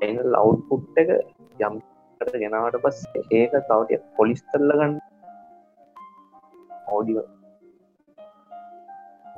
එ 0.00 0.08
ලව් 0.26 0.52
පුට් 0.68 1.00
එක 1.02 1.08
යම්ට 1.60 2.36
ගෙනවට 2.36 2.82
පස් 2.84 2.98
ඒක 3.32 3.58
තවටිය 3.62 4.00
පොලිස් 4.16 4.40
කරල 4.50 4.70
ගන්න. 4.74 4.94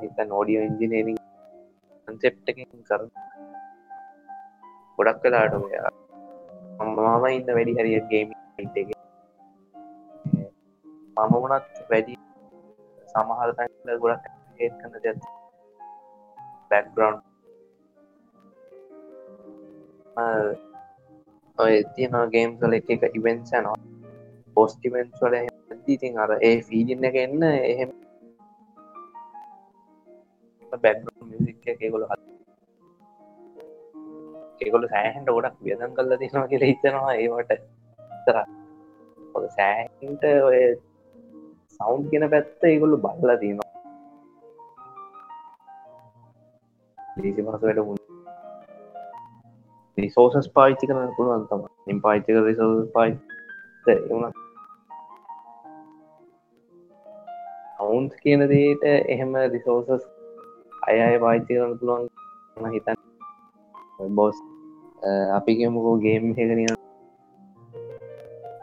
ඕඩියෝ 0.01 0.25
නෝඩියෝ 0.27 0.65
ඉන්ජිනේරිං 0.65 1.19
කන්සෙප්ටකින් 2.09 2.69
කර 2.89 3.03
ගොඩක් 4.99 5.21
කලාට 5.23 5.55
ඔයා 5.59 5.91
මම 6.81 7.27
ඉන්න 7.31 7.49
වැඩි 7.49 7.77
හරිය 7.77 8.01
ගේම 8.11 8.29
එක. 8.77 8.89
මම 11.17 11.35
වනත් 11.43 11.85
වැඩි 11.91 12.15
සමහර 13.09 13.51
තැන්ල 13.57 14.01
ගොඩක් 14.03 14.25
ඒත් 14.59 14.75
කන්න 14.81 14.95
දෙ 15.05 15.13
බැක්ග්‍රවන්් 16.71 17.17
ඔය 21.59 21.75
තියන 21.95 22.15
ගේම් 22.35 22.51
කල 22.59 22.73
එක 22.75 22.93
එක 22.97 23.03
ඉවෙන්සනවා 23.13 23.79
පෝස්ටිවෙන්ස් 24.57 25.23
වල 25.23 25.35
ඉතින් 25.89 26.19
අර 26.19 26.31
ඒ 26.41 26.57
ෆීඩින්න 26.63 27.09
එක 27.09 27.17
එන්න 27.19 27.43
එහෙම 27.49 27.91
බැක් 30.79 30.99
මිසික් 31.31 31.69
එකගොල 31.75 32.05
හ 32.05 32.13
ඒගොල 34.61 34.85
සෑහන්ට 34.89 35.31
ගොඩක් 35.31 35.57
වියදන් 35.65 35.95
කල්ල 35.97 36.13
තිනවා 36.19 36.49
කියල 36.49 36.65
හිතනවා. 36.65 37.13
ඒවට 37.17 37.53
තර 38.27 38.39
සෑහන්ට 39.51 40.25
ඔය 40.49 40.61
සෞන්් 41.77 42.03
කියන 42.11 42.27
පැත්ත 42.35 42.69
ඒගොල්ලු 42.71 42.97
බල්ල 42.99 43.33
තියනවා. 43.43 43.69
ලීසි 47.17 47.43
පසට 47.43 47.79
මුණ 47.81 48.01
රිසෝසස් 49.99 50.47
පාච්චි 50.51 50.85
කරන 50.87 51.11
පුළුවන් 51.17 51.49
තම 51.49 51.67
ඉම් 51.87 51.99
පාච්චික 52.01 52.45
රිසෝස් 52.45 52.87
පායි 52.95 53.99
වුණ 54.05 54.25
අවුන්ස් 57.81 58.15
කියන 58.23 58.49
දේට 58.49 58.89
එහෙම 58.89 59.37
රිසෝසස් 59.53 60.09
අය 60.83 60.99
අය 61.01 61.17
පාච්චි 61.19 61.53
කරන 61.53 61.73
පුළුවන් 61.79 62.71
හිතන් 62.71 62.97
බොස් 64.17 64.37
අපි 65.33 65.53
කියමුකෝ 65.59 65.97
ගේම් 65.99 66.25
හෙකනිය 66.33 66.71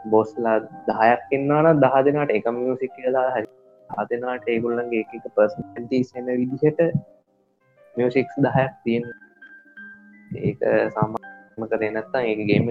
බොස්ලා 0.06 0.56
දහයක් 0.88 1.22
එන්නවන 1.32 1.68
දහ 1.76 1.94
දෙනට 2.06 2.32
එක 2.32 2.48
මියසික් 2.54 2.92
කියලා 2.96 3.28
හරි 3.30 3.46
හදනාට 3.90 4.48
ඒගොල්ලන්ගේ 4.48 5.04
එක 5.18 5.30
පර්සන්ටී 5.30 6.02
සෙන 6.04 6.26
විදිහට 6.32 6.80
මියසික්ස් 7.96 8.34
දහයක් 8.40 8.74
තියෙන 8.82 9.04
ඒක 10.42 10.60
සාමාම 10.90 11.68
කරේ 11.70 11.92
නැත්තා 11.92 12.24
ඒ 12.24 12.36
ගේම 12.42 12.66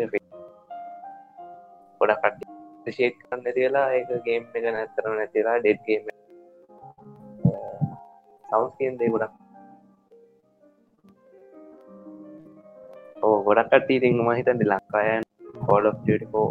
ගොඩ 2.02 2.14
කට්ටි 2.15 2.94
ශේක් 2.94 3.15
කන්න 3.22 3.49
තියලා 3.53 3.88
ඒක 3.94 4.14
ගේම් 4.26 4.44
එක 4.53 4.69
නැතරන 4.69 5.14
නැතිලා 5.15 5.57
ඩෙඩ්ගේම 5.60 6.16
සවස්කෙන් 8.49 8.98
දේ 8.99 9.10
ගොඩක් 9.10 9.34
ගොඩක් 13.48 13.69
කට්ට 13.69 13.90
ඉතින් 13.90 14.19
මහිතන්ට 14.19 14.64
ලංකායන් 14.64 15.24
කෝඩ 15.65 15.86
ෝ 16.34 16.49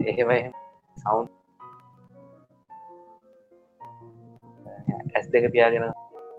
එහෙම 0.00 0.30
සවුන් 0.96 1.26
ඇස් 5.14 5.26
දෙක 5.32 5.44
පියාගෙන 5.52 5.84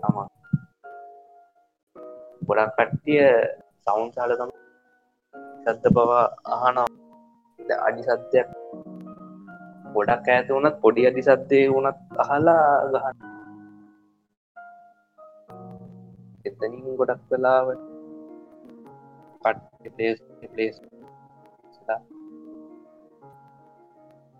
තමා 0.00 0.26
ගොඩක් 2.42 2.74
කට්ටිය 2.76 3.22
සවුන් 3.84 4.08
සාල 4.14 4.34
තම 4.34 4.50
සත්ත 5.64 5.84
පවා 5.94 6.24
අහනම් 6.54 6.90
අඩි 7.80 8.02
සත්‍යයක් 8.04 8.48
ගොඩක් 9.94 10.28
ඇත 10.28 10.48
වනත් 10.48 10.76
පොඩි 10.82 11.06
අඩි 11.08 11.22
සත්‍යය 11.26 11.66
වනත් 11.74 11.98
අහලා 12.22 12.66
ගහන්න. 12.92 13.18
එතනින් 16.44 16.96
ගොඩක් 16.98 17.22
වෙලාවට 17.30 17.82
පට්ලේස් 19.42 20.18
පලේස් 20.52 20.76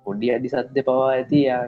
පොඩි 0.06 0.34
අඩි 0.34 0.52
සද්‍ය 0.54 0.80
පවා 0.86 1.08
ඇති 1.10 1.40
යා 1.46 1.64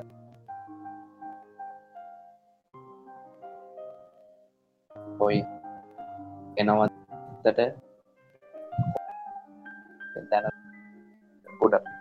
ඔයි 5.21 5.41
එනවත්තට. 6.61 7.59
තැන 10.31 10.45
ගොඩක් 11.47 11.85
බලපා 11.85 11.94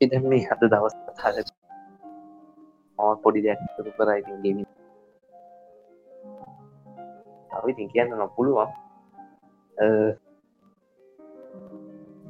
අපි 0.00 0.08
දැම 0.12 0.26
මේ 0.32 0.44
හද 0.48 0.62
දවස් 0.72 0.94
හර 1.22 1.34
මත් 2.98 3.18
පොඩි 3.24 3.40
දෙයක් 3.44 3.60
කරයිති 3.96 4.32
ගෙමි 4.44 4.64
අපි 7.50 7.70
කියන්න 7.92 8.10
නො 8.20 8.26
පුළුවන්. 8.36 8.70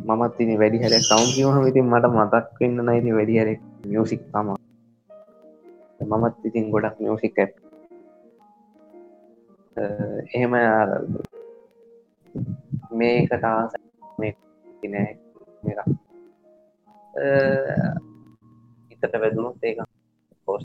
මමත් 0.09 0.33
තින 0.37 0.51
වැඩි 0.61 0.83
හැර 0.83 0.95
සෞන් 1.07 1.29
කිවන 1.37 1.69
ඉතින් 1.71 1.87
මට 1.93 2.07
මතක් 2.17 2.59
වෙන්න 2.61 2.85
නයිති 2.89 3.17
වැඩි 3.19 3.39
හැර 3.39 3.51
මියසික් 3.87 4.23
තම 4.33 4.49
මමත් 6.11 6.35
ඉතින් 6.51 6.71
ගොඩක් 6.75 6.97
මියසික් 7.01 7.35
ඇත් 7.39 7.53
එහෙම 10.35 10.53
මේකට 12.99 13.45
ආස 13.47 13.73
මේ 14.19 14.33
නෑ. 14.93 15.13
මේක 15.65 16.10
හිතට 17.21 19.15
වැදුණුත් 19.15 19.63
ඒක 19.63 19.79
පෝස් 20.45 20.63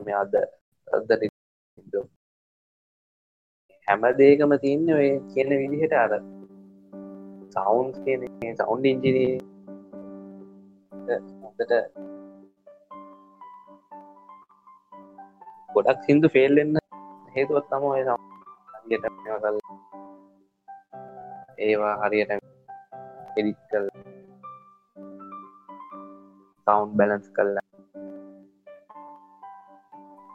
මේ 0.00 0.16
අද 0.16 0.34
අදට 0.88 1.22
හැම 3.88 4.02
දේකම 4.14 4.52
තියන්න 4.58 4.88
ඔය 4.92 5.08
කියන 5.30 5.50
විදිහට 5.54 5.94
අර 5.96 6.12
සවුන්ස් 7.54 7.96
කියන 8.04 8.54
සවුන්් 8.56 8.86
ඉංජිනී 8.86 9.34
හොඳට 11.42 11.72
ගොඩක් 15.70 16.00
සිින්දු 16.04 16.28
ෆෙල්ලෙන්න 16.28 16.80
හේතුවත් 17.34 17.68
තම 17.70 17.84
ඔය 17.88 18.02
සට 18.86 19.06
කල් 19.42 19.56
ඒවා 21.58 21.94
හරියට 22.02 22.32
එඩිත් 23.36 23.58
කල් 23.70 23.86
සවුන්් 26.66 26.90
බැලන්ස් 26.98 27.26
කල්ලා 27.36 27.64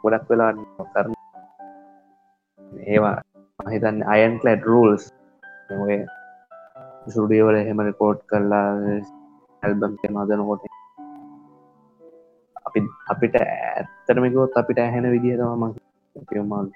ගොඩක් 0.04 0.26
වෙලා 0.30 0.50
කරන 0.92 1.14
ඒවා 2.86 3.16
හිතන්න 3.68 4.04
අයන් 4.08 4.36
කලට් 4.40 4.64
රූල්ස් 4.64 5.04
සුඩියවල 7.08 7.56
එහෙම 7.56 7.82
රකෝඩ් 7.82 8.20
කරලා 8.26 8.68
ඇල්බම් 9.62 9.96
මදනකොට 10.10 10.68
අපි 12.66 12.80
අපිට 13.08 13.34
ඇත්තරමිකෝත් 13.40 14.52
අපිට 14.56 14.78
ඇහෙන 14.78 15.10
විදිහ 15.10 15.36
තම 15.40 15.64
පියමාල් 16.28 16.68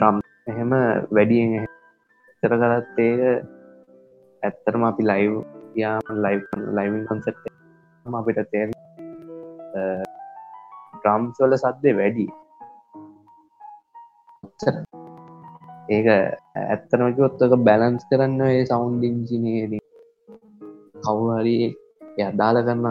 ්‍රම් 0.00 0.16
එහෙම 0.50 0.72
වැඩියෙන් 1.16 1.66
තර 2.40 2.54
කරත් 2.60 2.98
ඒක 3.04 3.20
ඇත්තරම 4.42 4.82
අපි 4.88 5.02
ලයිව් 5.10 5.34
යාම 5.76 6.18
ලයි් 6.24 6.36
ලයිවින් 6.76 7.04
කොන්සෙට් 7.08 7.38
අපිට 8.06 8.40
තේර 8.52 8.68
්‍රම්ස් 11.04 11.40
වල 11.42 11.56
සද්දය 11.62 11.90
වැඩි. 12.00 12.26
ඒක 15.88 16.06
ඇත්තනමකොත්තක 16.10 17.56
බැලන්ස් 17.68 18.06
කරන්න 18.10 18.40
ඒ 18.48 18.62
සෞන්් 18.70 19.02
ඉංජිනේද 19.08 19.72
කවුහරි 21.04 21.58
යදාල 22.24 22.56
කරන්න 22.66 22.86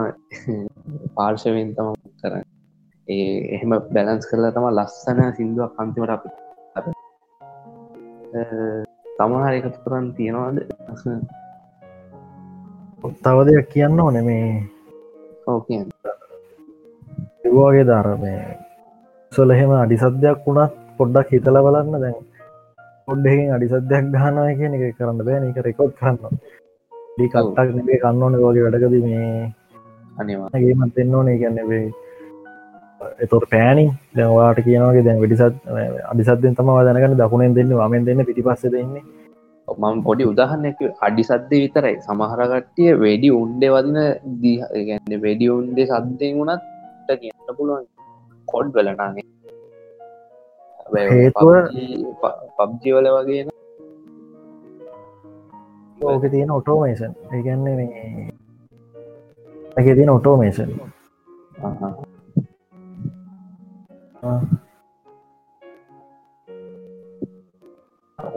පාර්ශවෙන් 1.16 1.70
තම 1.76 1.88
කරන්න. 2.20 2.44
ඒ 3.08 3.30
එහෙම 3.54 3.72
බැලන්ස් 3.94 4.28
කරලා 4.30 4.54
තම 4.56 4.68
ලස්සන 4.72 5.20
සිින්දුවක් 5.38 5.80
අන්තිමට 5.82 6.16
අපි 6.16 6.28
තමහර 9.16 9.52
එකතු 9.54 9.78
කරන්න 9.84 10.06
තියෙනවාද? 10.16 10.56
තව 13.24 13.36
දෙයක් 13.46 13.68
කියන්න 13.70 14.00
ඕන 14.00 14.18
මේ. 14.24 14.48
ඒවාගේ 17.46 17.84
ධරමය 17.84 18.32
සොල 19.32 19.50
එහෙම 19.50 19.72
අඩිසද්‍යයක් 19.74 20.38
වුණත් 20.44 20.72
පොඩ්ඩක් 20.98 21.28
හිතල 21.30 21.58
බලන්න. 21.58 22.00
දැන් 22.02 22.16
පොඩ්ඩකින් 23.08 23.54
අඩිසද්‍යයක් 23.56 24.06
ගානය 24.14 24.54
කියන 24.58 24.76
එක 24.76 24.96
කරන්න 24.98 25.18
බෑ 25.20 25.50
එක 25.50 25.58
රෙකෝඩ් 25.66 25.92
කරන්න 26.00 26.40
ඩි 27.12 27.26
කල්ටක් 27.32 27.70
නෙේ 27.76 28.00
කන්න 28.02 28.22
ඕන. 28.22 28.34
වගේ 28.40 28.64
වැඩකද 28.64 28.96
මේ 29.04 29.52
අනිවාගේමත් 30.18 30.92
දෙන්න 30.96 31.14
ඕනේ. 31.14 31.38
කියන්නෙවේ 31.38 31.86
එතොට 33.24 33.46
පෑනි 33.52 33.84
දැවාට 34.16 34.60
කියනවගේ 34.66 35.04
දැන් 35.06 35.20
වැඩිසත් 35.22 35.56
අඩිසත්යෙන් 36.12 36.56
තම 36.58 36.72
දැනගන්න. 36.88 37.18
දකුණෙන් 37.20 37.56
දෙන්න 37.58 37.76
වමෙන් 37.80 38.06
දෙන්න 38.08 38.26
පිටිපස්ස 38.30 38.66
දෙන්නේ. 38.76 39.04
මම 39.68 40.02
පොඩි 40.06 40.30
උදාහන්නක 40.32 40.80
අඩි 41.08 41.28
සද්දය 41.28 41.56
විතරයි. 41.64 41.96
සමහරකට්ටිය 42.06 42.90
වැඩි 43.04 43.34
උන්ඩේ 43.40 43.74
වදින 43.76 43.98
දීගන්න 44.42 45.20
වැඩි 45.24 45.52
උන්ඩේ 45.58 45.90
සද්දයෙන් 45.92 46.38
වුණත් 46.40 46.62
කියන්න 47.20 47.56
පුළුවන්. 47.58 47.86
කොඩ් 48.48 48.68
වලනාගේ 48.74 49.26
හේතුව 50.94 51.50
පබ්ජි 52.56 52.90
වල 52.96 53.08
වගේ 53.16 53.44
ඕක 56.00 56.24
තියෙන 56.30 56.50
ඔටෝමේෂන් 56.50 57.12
ඒගැන්න 57.34 57.64
මේ 57.64 58.28
ඇක 59.76 59.86
තියෙන 59.86 60.10
ඔටෝමේෂන් 60.10 60.70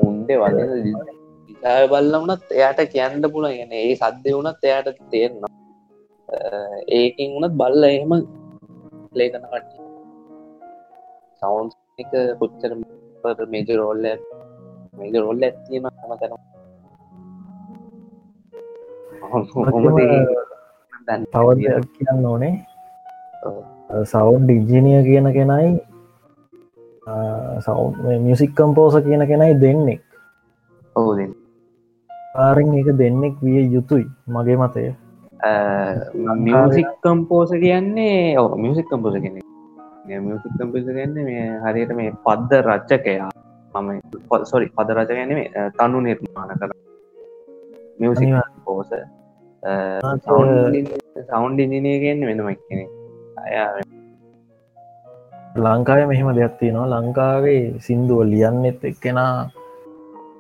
උන්ඩේ 0.02 0.38
වන්න 0.38 0.72
දිසාය 1.50 1.86
බල්ල 1.88 2.14
වනත් 2.16 2.48
එයාට 2.52 2.82
කියන්න 2.94 3.24
පුළ 3.28 3.48
ගැන 3.50 3.72
ඒ 3.74 3.96
සද්ධය 3.96 4.34
වනත් 4.34 4.62
එයාට 4.64 4.90
තේරන්න 5.12 5.44
ඒකින් 6.94 7.30
වනත් 7.36 7.54
බල්ල 7.54 7.84
එහෙම 7.86 8.12
ලේකන 9.14 9.46
කට 9.46 9.72
සවන්් 11.42 11.68
එක 12.00 12.12
පුච්චර 12.40 12.72
මේජ 13.48 13.70
රෝල්ල 13.76 14.06
මේජ 14.98 15.16
රොල්ල 15.18 15.42
ඇත්තිීම 15.42 15.86
හම 15.90 16.14
තැන 16.20 16.34
තව 21.28 21.48
කියන්න 21.94 22.26
ඕනේ 22.26 22.56
සවුන් 23.90 24.42
ඩිජිනිය 24.44 25.02
කියන 25.04 25.28
කෙනයි 25.34 25.70
සව් 27.60 27.78
මියසික් 28.20 28.52
කම්පෝස 28.54 28.96
කියන 29.02 29.26
කෙනයි 29.26 29.54
දෙන්නෙක් 29.56 30.02
ඔහු 30.96 31.12
පාරෙන් 32.36 32.74
එක 32.76 32.90
දෙන්නෙක් 32.94 33.36
විය 33.42 33.66
යුතුයි 33.68 34.06
මගේ 34.28 34.58
මතය. 34.58 34.94
මියසික් 36.38 36.90
කම්පෝස 37.02 37.50
කියන්නේ 37.54 38.38
ඔ 38.38 38.44
මියසික් 38.56 38.86
කම්පෝස 38.88 39.16
කෙනෙ 39.18 39.42
මියසික් 40.20 40.52
කම්පිස 40.58 40.86
ගන්න 40.88 41.18
මේ 41.24 41.46
හරියට 41.64 41.92
මේ 41.94 42.14
පද්ද 42.26 42.62
රච්චකයා 42.62 43.30
මම 43.76 43.90
සොරි 44.44 44.70
පද 44.70 44.90
රච 44.92 45.10
ගැන 45.10 45.32
තනු 45.78 46.02
නිර්මාණ 46.02 46.54
කර 46.60 46.72
මියසික් 48.00 48.30
පෝස 48.66 48.90
සෞන්් 51.28 51.52
ඉදිනයගෙන් 51.56 52.26
වෙනම 52.28 52.50
කෙනෙ 52.62 52.86
අය 52.86 52.99
ලංකාය 55.58 56.04
මෙහෙම 56.08 56.30
දෙයක්ත්ති 56.38 56.74
නවා 56.74 56.92
ලංකාවේ 56.96 57.64
සින්දුව 57.80 58.20
ලියන්නෙත් 58.32 58.84
එක්කෙනා 58.86 59.34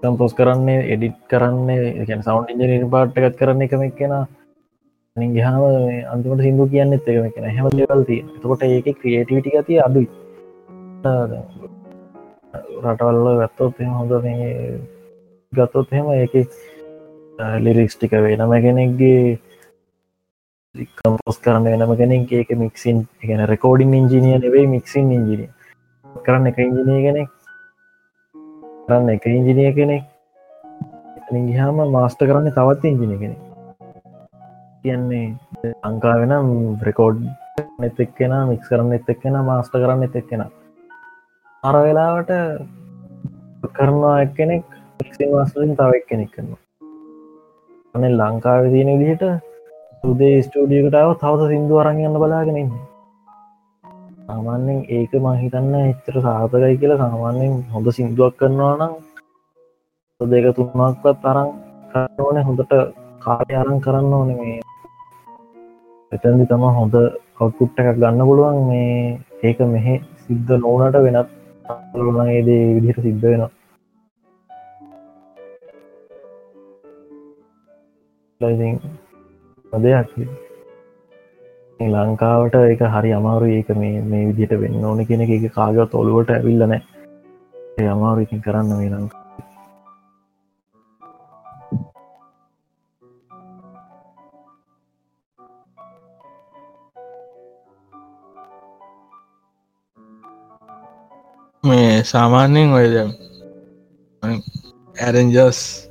කම්පෝස් 0.02 0.34
කරන්නේ 0.34 0.82
එඩිට් 0.94 1.18
කරන්නේ 1.28 2.20
සෞන්් 2.22 2.46
ඉජනීර් 2.52 2.86
පාට්ටකත් 2.94 3.40
කරන්න 3.40 3.66
එකම 3.66 3.82
එක්කෙන. 3.84 4.14
ගහම 5.16 5.64
අන්තිමට 6.14 6.44
සිින්දු 6.46 6.68
කියන්න 6.74 6.96
එත්තකම 6.98 7.26
කෙන 7.36 7.46
හැම 7.48 7.68
ලෙවල් 7.74 8.04
තිය 8.10 8.22
තකොට 8.36 8.64
ඒක 8.64 8.88
ක්‍රියටවිටි 9.02 9.56
ගතිය 9.56 9.80
අඩුයි. 9.86 10.08
රටවල්ල 12.84 13.28
ගත්තොත් 13.42 13.82
හොඳ 13.98 14.12
මේ 14.24 14.48
ගත්තොත් 15.54 15.92
හෙම 15.92 16.08
ඒක 16.14 16.34
ලිරික්ස් 17.60 17.96
ටික 17.96 18.14
වෙනම 18.24 18.54
කෙනෙක්ගේ 18.66 19.40
කම්පෝස් 20.98 21.42
කරන්න 21.44 21.72
වෙනම 21.74 21.98
කෙනෙක් 22.02 22.32
ඒක 22.34 22.56
මික්සින් 22.64 23.04
ගැන 23.24 23.44
රෙකෝඩින් 23.54 23.98
ඉංජිනිය 24.00 24.38
නෙවෙයි 24.46 24.72
මික්සින් 24.76 25.12
ඉංජිනිය 25.18 25.50
කරන්න 26.26 26.50
එක 26.52 26.64
ඉංජිනය 26.68 27.02
කෙනෙක් 27.08 27.36
කරන්න 28.88 29.10
එක 29.14 29.26
ඉංජිනිය 29.30 29.72
කෙනෙක්. 29.78 30.06
ගහම 31.32 31.80
මාස්ට 31.96 32.22
කරන්න 32.22 32.54
තවත් 32.56 32.90
ඉංජිනය 32.92 33.18
කෙනෙක්. 33.22 33.42
කියන්නේ 34.84 35.74
අංකා 35.90 36.16
වෙනම් 36.22 36.48
රෙකෝඩ් 36.88 37.20
එත් 37.88 38.00
එක්කෙන 38.06 38.34
මික්ස් 38.50 38.72
කරන්න 38.72 38.96
එත් 38.98 39.12
එක්කෙන 39.14 39.38
මාස්ට 39.50 39.76
කරන්න 39.76 40.08
එත් 40.08 40.16
එක්කෙන. 40.22 40.42
අර 41.64 41.76
වෙලාවට 41.86 42.34
කරනවා 43.78 44.16
එක්කෙනෙක් 44.26 44.66
එක්සින් 45.06 45.36
මාස්ලින් 45.36 45.78
තව 45.78 46.00
එක් 46.00 46.10
කෙනෙක් 46.12 46.32
කරනවා. 46.34 46.62
අන 47.96 48.10
ලංකාව 48.12 48.72
තියෙන 48.74 48.92
විදිහට 49.04 49.26
සුදේ 50.04 50.36
ස්ටඩියකටාව 50.44 51.10
තවස 51.22 51.50
සිින්දු 51.50 51.76
අරගන්න 51.80 52.16
බලාගෙනන්න 52.16 52.70
සාමාන්‍යෙන් 54.28 54.80
ඒක 54.90 55.12
මහිතන්න 55.18 55.74
එච්චර 55.80 56.16
සාතකයි 56.20 56.76
කියලා. 56.78 56.98
සාමාන්‍යෙන් 56.98 57.54
හොඳ 57.74 57.88
සිින්දුවක් 57.92 58.34
කරනවා 58.40 58.74
නම් 58.80 58.94
දෙක 60.22 60.46
තුන්නක්වත් 60.58 61.18
තරම් 61.24 61.50
කරනෝන 61.92 62.38
හොඳට 62.48 62.74
කාලය 63.20 63.54
අරන් 63.56 63.78
කරන්න 63.82 64.14
ඕන 64.14 64.32
මේ. 64.38 64.60
එතැදි 66.12 66.46
තම 66.46 66.64
හොඳ 66.78 66.96
කවුට්ට 67.38 67.82
එකක් 67.82 67.98
ගන්න 67.98 68.28
පුළුවන්. 68.30 68.58
මේ 68.70 68.94
ඒක 69.44 69.60
මෙහෙ 69.68 69.96
සිද්ධ 70.24 70.56
නෝනට 70.60 70.98
වෙනත් 71.06 71.30
ලුණගේදේ 71.98 72.64
විදිහට 72.76 73.04
සිද්ධ 73.04 73.26
වෙනවා. 73.26 73.52
දෙයක් 79.74 80.10
ලංකාවට 81.80 82.56
එක 82.64 82.82
හරි 82.88 83.12
අමාරු 83.14 83.46
ඒක 83.50 83.70
මේ 83.76 84.02
මේ 84.04 84.28
විදිහට 84.28 84.60
වෙන්න 84.62 84.84
ඕන 84.84 85.06
කෙන 85.06 85.22
එක. 85.22 85.52
කාගත් 85.54 85.94
ඔලුවට 85.94 86.32
ඇවිල්ලනෑ 86.32 86.82
ඒ 87.78 87.88
අමාරු 87.88 88.22
ඉතින් 88.22 88.42
කරන්න 88.42 88.74
මේ 88.76 88.90
ලංකා 88.90 89.20
මේ 101.64 102.04
සාමාන්‍යයෙන් 102.06 102.74
ඔය 102.74 102.88
ඇරෙන්ජස් 104.96 105.89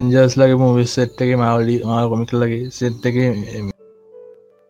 ජස් 0.00 0.34
ලගේ 0.34 0.56
මූවිස් 0.56 0.92
සෙට් 0.92 1.20
එක 1.20 1.30
මවලි 1.36 1.74
මා 1.84 2.02
කොමික 2.08 2.30
ලගේ 2.34 2.70
සෙට් 2.72 3.04
එක 3.04 3.16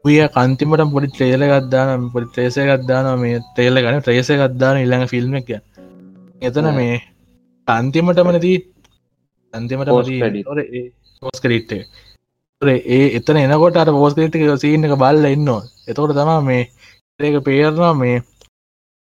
විය 0.04 0.18
කන්තිමට 0.28 0.82
පොඩි 0.88 1.08
ට්‍රේල 1.08 1.44
ගත්දාන 1.44 2.08
පොඩි 2.10 2.26
ට්‍රේසය 2.28 2.64
ගත්දාන 2.70 3.06
මේ 3.18 3.38
ටේල 3.46 3.78
ගන 3.78 4.00
ට්‍රේසය 4.00 4.38
ගත්දාන 4.40 4.80
ඉල්ළඟ 4.80 5.06
ෆිල්ම් 5.06 5.36
එක 5.36 5.52
එතන 6.42 6.70
මේ 6.72 6.96
අන්තිමටමනදී 7.68 8.58
අන්තිමට 9.54 9.92
පෝස්කරිට්ට 11.22 11.72
ඒ 12.62 13.00
එතන 13.12 13.38
එනකොට 13.38 13.76
අට 13.76 13.94
පෝස්කරිට් 13.94 14.42
සීන 14.58 14.84
එක 14.84 14.98
බල්ල 14.98 15.24
එන්න 15.26 15.48
එතකොට 15.86 16.16
තමා 16.16 16.40
මේ 16.42 16.68
ඒක 17.20 17.40
පේරවා 17.44 17.94
මේ 17.94 18.18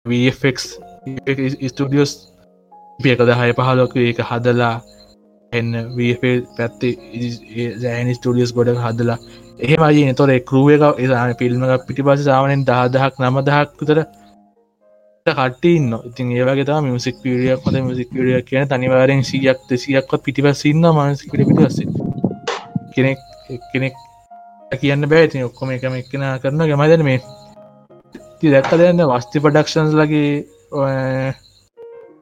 වෆක් 0.05 0.57
ස්ටඩියස් 1.65 2.15
පියක 2.99 3.19
දහය 3.25 3.51
පහලොක 3.55 3.99
ඒක 4.01 4.25
හදලා 4.27 4.75
එන්න 5.51 5.71
පැත්ති 6.57 6.89
ජෑනි 7.83 8.15
ස්ටඩියස් 8.15 8.51
ගොඩ 8.53 8.71
හදලා. 8.77 9.17
එහෙම 9.59 9.83
අජන 9.87 10.15
තොර 10.15 10.31
කරුව 10.49 10.69
එක 10.75 10.83
එසාන 10.99 11.35
පිල්ම 11.35 11.63
පිටි 11.87 12.01
පස 12.03 12.25
සාමනෙන් 12.25 12.65
දහදහක් 12.65 13.21
නමදහක් 13.21 13.81
විතර 13.81 14.03
කටන්න 15.25 15.95
ඉතින් 16.05 16.27
ඒවගේ 16.33 16.65
තම 16.65 16.85
මියසික් 16.87 17.17
පිරියක් 17.23 17.65
හොඳ 17.65 17.81
මිසික් 17.83 18.13
පිරිය 18.13 18.37
කියන 18.43 18.69
තනිවාරෙන් 18.69 19.23
සියක් 19.23 19.65
දෙසියක්ව 19.69 20.21
පිටිපසින්න 20.25 20.85
මනසිකට 20.91 21.35
පිටිවස්ස 21.39 21.79
කෙනෙක් 22.93 23.19
කෙනෙක් 23.73 23.95
කියන්න 24.71 25.09
බෑති 25.11 25.43
ඔක්කොම 25.43 25.75
එකම 25.75 25.93
එක්කෙන 25.95 26.25
කරන 26.41 26.65
ගමදන 26.65 27.03
මේ 27.03 27.19
දැක්ක 28.45 28.71
දෙන්න 28.77 29.03
වස්ති 29.07 29.43
පඩක්ෂන්ස් 29.43 29.93
ලගේ 29.95 30.31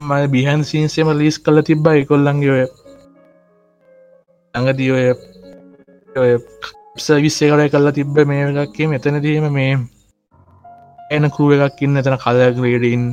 ම 0.01 0.11
බිහන් 0.31 0.63
සීන්සේම 0.63 1.09
ලිස් 1.13 1.37
කල 1.39 1.61
තිබ්බා. 1.61 1.95
එකොල්ලන්ගේ 1.95 2.51
ඔය 2.55 2.63
ඇඟදී 4.53 4.91
ඔය 4.91 5.05
ඔය 6.15 6.31
සවිස්සේ 6.97 7.49
කරය 7.51 7.69
කල්ලා 7.69 7.93
තිබ්බ 7.93 8.17
මේ 8.25 8.45
එකක්කේ 8.63 8.87
මෙතන 8.87 9.19
දීම 9.21 9.47
මේ 9.51 9.73
එන 11.09 11.29
කරුව 11.29 11.51
එකක් 11.57 11.83
ඉන්න 11.85 11.99
එතන 12.01 12.15
කල 12.23 12.39
ග්‍රේඩීන් 12.55 13.03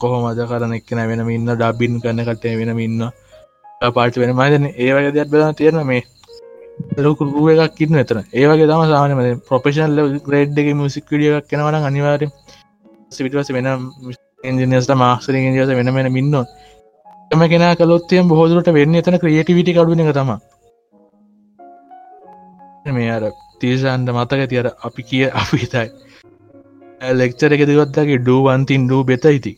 කොහොමද 0.00 0.40
කරන 0.50 0.76
එක්න 0.78 1.02
වෙන 1.10 1.26
ඉන්න 1.30 1.50
ඩබින් 1.52 2.00
කරන 2.02 2.24
කටේ 2.28 2.54
වෙන 2.60 2.80
ඉන්න 2.80 3.04
පාට 3.90 4.16
වෙන 4.16 4.32
මදන 4.36 4.70
ඒවගේ 4.76 5.12
දෙයක් 5.12 5.30
බෙලා 5.30 5.52
තියෙන 5.54 5.82
මේ 5.86 6.02
ලොකුරුව 6.98 7.48
එකක් 7.56 7.80
ඉන්න 7.80 8.00
එතන. 8.02 8.22
ඒවගේ 8.32 8.66
තම 8.66 8.82
සාමනම 8.90 9.42
ප්‍රපේෂනල් 9.48 10.00
ග්‍රේඩ් 10.26 10.58
එක 10.58 10.72
මුසික් 10.76 11.06
විඩියක් 11.08 11.48
කෙනවන 11.50 11.78
අනිවාර 11.82 12.22
සිවිටවස 13.10 13.52
වෙන 13.56 13.68
ඉන්ජිනස්ට 14.44 14.92
මාක්සර 14.96 15.34
ඉජස 15.36 15.72
වෙන 15.72 15.94
වෙන 15.94 16.12
මින්න 16.12 16.34
එම 17.30 17.42
කෙන 17.50 17.62
කලොත්තයම් 17.78 18.30
බොහෝදුරට 18.30 18.68
වෙන්න 18.76 18.96
එතන 19.00 19.16
ක්‍රියටිවිටි 19.22 19.74
කඩුන 19.74 20.00
තම 20.12 20.30
මේ 22.90 23.10
අර 23.12 23.24
තිීසන්ට 23.60 24.10
මතක 24.14 24.48
තියර 24.52 24.66
අපි 24.86 25.02
කිය 25.04 25.24
අපි 25.42 25.60
හිතයි. 25.62 25.88
ලෙක්චර 27.12 27.54
එක 27.56 27.62
දිවත්තගේ 27.70 28.18
ඩුවන්තින් 28.20 28.82
ඩූ 28.86 29.02
බෙත 29.04 29.24
ඉති. 29.30 29.52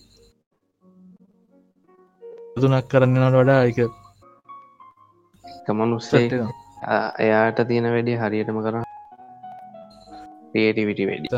තුනක් 2.56 2.86
කරන්නනට 2.90 3.36
වඩා 3.38 3.60
එක 3.64 3.78
කමනුස්සේ 5.66 6.24
එයාට 7.20 7.58
තියෙන 7.68 7.92
වැඩි 7.94 8.20
හරියටම 8.22 8.58
කර 8.64 8.80
ක්‍රියටිවිටි 10.52 11.04
වැඩි. 11.10 11.28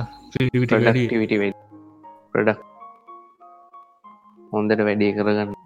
ප්‍රඩක් 2.32 2.60
හොන්දට 4.52 4.80
වැඩේ 4.88 5.12
කරගන්න 5.18 5.62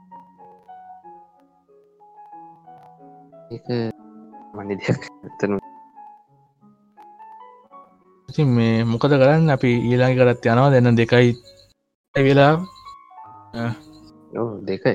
එක 3.58 3.66
මනි 4.56 4.74
දෙයක් 4.80 5.02
ඇතනු 5.26 5.58
ඉතින් 8.28 8.48
මේ 8.56 8.84
මොකද 8.92 9.12
කරන්න? 9.20 9.50
අපි 9.54 9.70
ඊලාඟ 9.90 10.16
කරත් 10.18 10.46
යනවා. 10.52 10.72
දෙන්න 10.74 10.96
දෙකයි. 11.00 11.28
වෙලා 12.14 12.54
දෙකයි. 14.68 14.94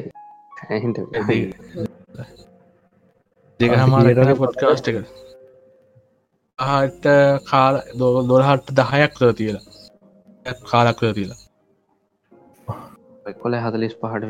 දෙක 3.60 3.72
හමාර 3.82 4.08
පොඩ්කාස්ට 4.42 4.88
එක. 4.92 4.98
ආට 6.60 7.04
කාල 7.50 7.76
දෝ 8.00 8.12
දොරහට 8.32 8.68
දහයක් 8.80 9.12
කර 9.18 9.32
තියලා. 9.40 9.66
කාලක් 10.72 10.96
කර 11.00 11.12
තියලා. 11.18 11.40
කොල 13.42 13.54
හදලිස් 13.66 13.94
පහට 14.02 14.24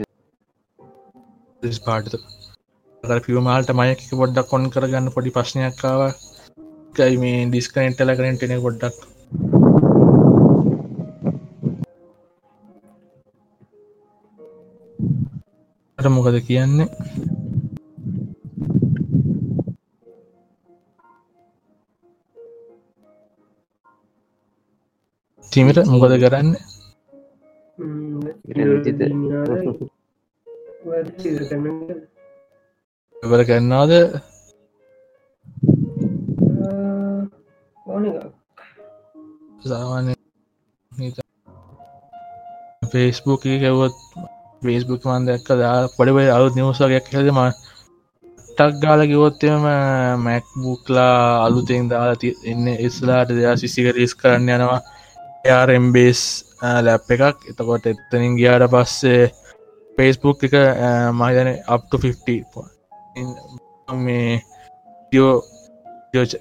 පාට 1.85 2.07
පිවමාල්ට 3.03 3.71
මයක 3.75 4.01
පොඩ්ඩක් 4.11 4.47
කොන් 4.49 4.65
කරගන්න 4.73 5.07
පොඩි 5.13 5.31
ප්‍රශ්නයක්කාව 5.35 6.01
කයි 6.95 7.17
මේ 7.21 7.39
ඩිස්කනෙන්ටල 7.47 8.11
කරෙන්ටෙන 8.15 8.53
පොඩ්ඩක්. 8.63 8.97
අට 15.99 16.07
මොකද 16.09 16.37
කියන්නේ? 16.47 16.87
තිීමට 25.51 25.83
මොකද 25.91 26.15
කරන්න? 26.23 26.55
එවර 33.23 33.41
කරන්නාද 33.47 33.91
සාමාන්‍ය 39.63 40.13
ෆේස්බුක් 42.91 43.43
කැවොත් 43.43 43.95
වේස්බුක් 44.61 45.05
මන් 45.05 45.27
දැක්ක 45.27 45.47
දා 45.59 45.77
පඩිබයි 45.93 46.33
අලු 46.35 46.47
නිවසගයක් 46.51 47.07
හෙදම 47.13 47.39
ටක් 48.49 48.75
ගාල 48.81 49.01
කිවොත්තම 49.05 49.63
මැක්බුක්ලා 50.25 51.15
අලුතෙන් 51.45 51.87
දාලා 51.89 52.33
එන්න 52.45 52.67
ඉස්ලාට 52.79 53.29
දෙයා 53.31 53.55
සිසික 53.55 53.87
රිස් 53.91 54.13
කරන්න 54.15 54.53
යනවා. 54.57 54.81
යාරම්බේස් 55.45 56.21
ලැප් 56.85 57.09
එකක්. 57.09 57.39
එතකොට 57.49 57.85
එත්තනින් 57.85 58.37
ගියාට 58.39 58.69
පස්සේ 58.73 59.31
පේස්බුක් 59.97 60.39
එක 60.47 60.55
මහිතන 61.17 61.49
අප්ට 61.67 61.91
50 61.97 62.72
මේ 63.97 64.29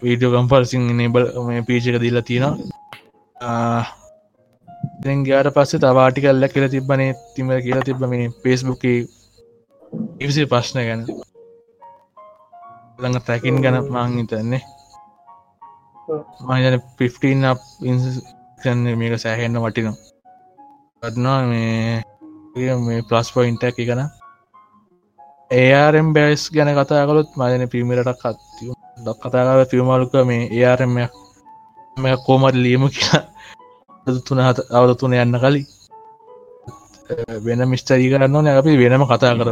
වීඩියෝ 0.02 0.32
කම්පර්සින් 0.34 0.82
නබල් 0.98 1.24
මේ 1.48 1.62
පීචක 1.62 1.98
දීලා 2.00 2.22
තියෙනවා. 2.22 3.84
දැන් 5.02 5.24
ගයාට 5.26 5.54
පස්සේ 5.56 5.80
තවාටි 5.80 6.20
කල්ල 6.20 6.48
කියල 6.48 6.68
තිබනේ 6.74 7.10
තිම 7.34 7.48
කියලා 7.58 7.84
තිබ 7.84 8.04
මේ 8.06 8.30
පේස්බුක් 8.42 8.84
ඉවිසි 10.20 10.46
ප්‍රශ්න 10.46 10.78
ගැන. 10.88 11.02
ළඟ 12.98 13.24
තැකින් 13.26 13.62
ගැන 13.64 13.78
මං 13.86 14.16
හිතන්නේ. 14.18 14.62
මහිතන 16.42 16.76
15 16.98 17.52
ඉන්සන්න 17.84 18.98
මේක 18.98 19.14
සෑහෙන්න 19.18 19.60
වටිනම් 19.64 19.96
ගත්නා 21.02 21.38
මේ 21.46 22.74
මේ 22.80 23.00
ප්ලස් 23.08 23.28
පොයින්ට 23.34 23.64
එක 23.68 23.78
කන 23.80 24.02
ඒරම් 25.52 26.08
බැස් 26.14 26.42
ගැන 26.50 26.70
කතා 26.76 27.04
කලොත් 27.08 27.30
මදන 27.38 27.70
පිමිරට 27.72 28.10
කත්තිය 28.16 28.72
ඩක් 28.98 29.22
කතාකාව 29.22 29.60
ෆිල්මලුක 29.70 30.14
මේ 30.28 30.48
ඒරම්යක් 30.60 31.12
මෙ 31.96 32.10
කෝමට 32.26 32.56
ලියම 32.56 32.84
කියලා 32.90 34.20
තුන 34.26 34.38
අවුදු 34.70 34.94
තුන 34.94 35.14
යන්න 35.14 35.38
කලින්. 35.38 35.66
වෙන 37.44 37.62
මිස්ටරී 37.68 38.10
කරන්න 38.10 38.36
ඕන. 38.36 38.48
අපි 38.50 38.78
වෙනම 38.80 39.04
කතා 39.06 39.34
කර 39.38 39.48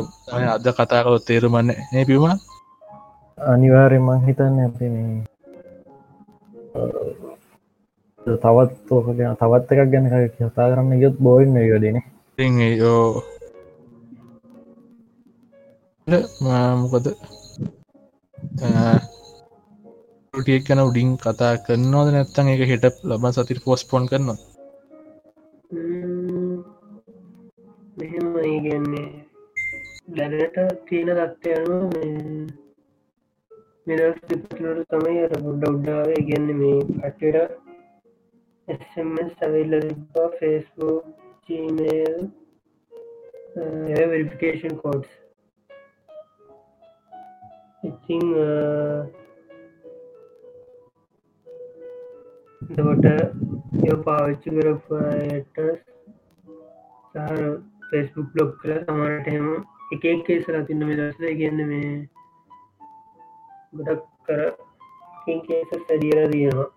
අද 0.48 0.66
කතා 0.78 1.05
කලොත් 1.05 1.24
තේරුමන්න 1.27 1.70
ඒ 1.70 2.05
පිම 2.05 2.24
අනිවාර්ය 3.39 3.98
මං 3.98 4.20
හිතන්න 4.27 4.56
අපි 4.66 4.86
මේ 4.89 5.24
තවත් 8.39 8.89
ගැන 9.10 9.36
තවත් 9.36 9.68
එකක් 9.72 9.90
ගැන 9.93 10.06
කතා 10.31 10.70
කරන්න 10.70 11.02
යොත් 11.02 11.16
බෝයින්න 11.18 11.60
යෝදන 11.62 11.98
යෝ 12.78 13.22
මොකද? 16.82 17.07
ටියක් 20.35 20.65
ගැන 20.66 20.81
උඩින් 20.81 21.11
කතා 21.19 21.55
කරන්නවද 21.61 22.09
නැත්තන් 22.12 22.49
එක 22.51 22.61
හෙට 22.66 22.85
ලබ 23.05 23.24
සතිර 23.32 23.59
පෝස්පොන් 23.62 24.05
කරනවා 24.07 24.39
මෙහෙම 27.97 28.28
ඒගන්නේ 28.43 29.09
දැනට 30.11 30.57
තියෙන 30.87 31.11
තත්ත්ය 31.19 31.51
අනුව 31.55 31.93
මෙදස් 33.87 34.19
පිපටලට 34.24 34.89
තමයි 34.91 35.16
අර 35.20 35.35
බුඩ්ඩ 35.41 35.69
උඩ්ඩාව 35.69 36.09
ඉගන්න 36.16 36.49
මේ 36.57 36.81
කටට 36.89 38.74
SMS 38.78 39.32
ඇවිල්ල 39.43 39.78
තිබ්බා 39.82 40.28
ෆේස්බුක් 40.37 41.05
ජීමේල් 41.47 42.20
වෙරිෆිකේෂන් 44.07 44.78
කෝඩ්ස් 44.78 45.19
ඉතිං 47.82 48.24
දකොට 52.70 53.07
ය 53.82 53.94
පාවිච්චි 54.05 54.51
කරපයට 54.51 55.61
සාර 57.15 57.39
ෆෙස්බුක් 57.86 58.27
බ්ලොග් 58.32 58.51
කර 58.59 58.74
සමාට 58.81 59.27
හෙම 59.27 59.47
එක 59.93 60.05
කේසර 60.27 60.59
තින්න 60.65 60.85
මේ 60.85 60.98
දස්ල 60.98 61.32
ගන්න 61.39 61.70
මේ 61.70 61.94
ගොඩක් 63.78 64.05
කර 64.27 64.44
කේස 65.47 65.73
සැදියර 65.78 66.20
තියෙනවා. 66.28 66.69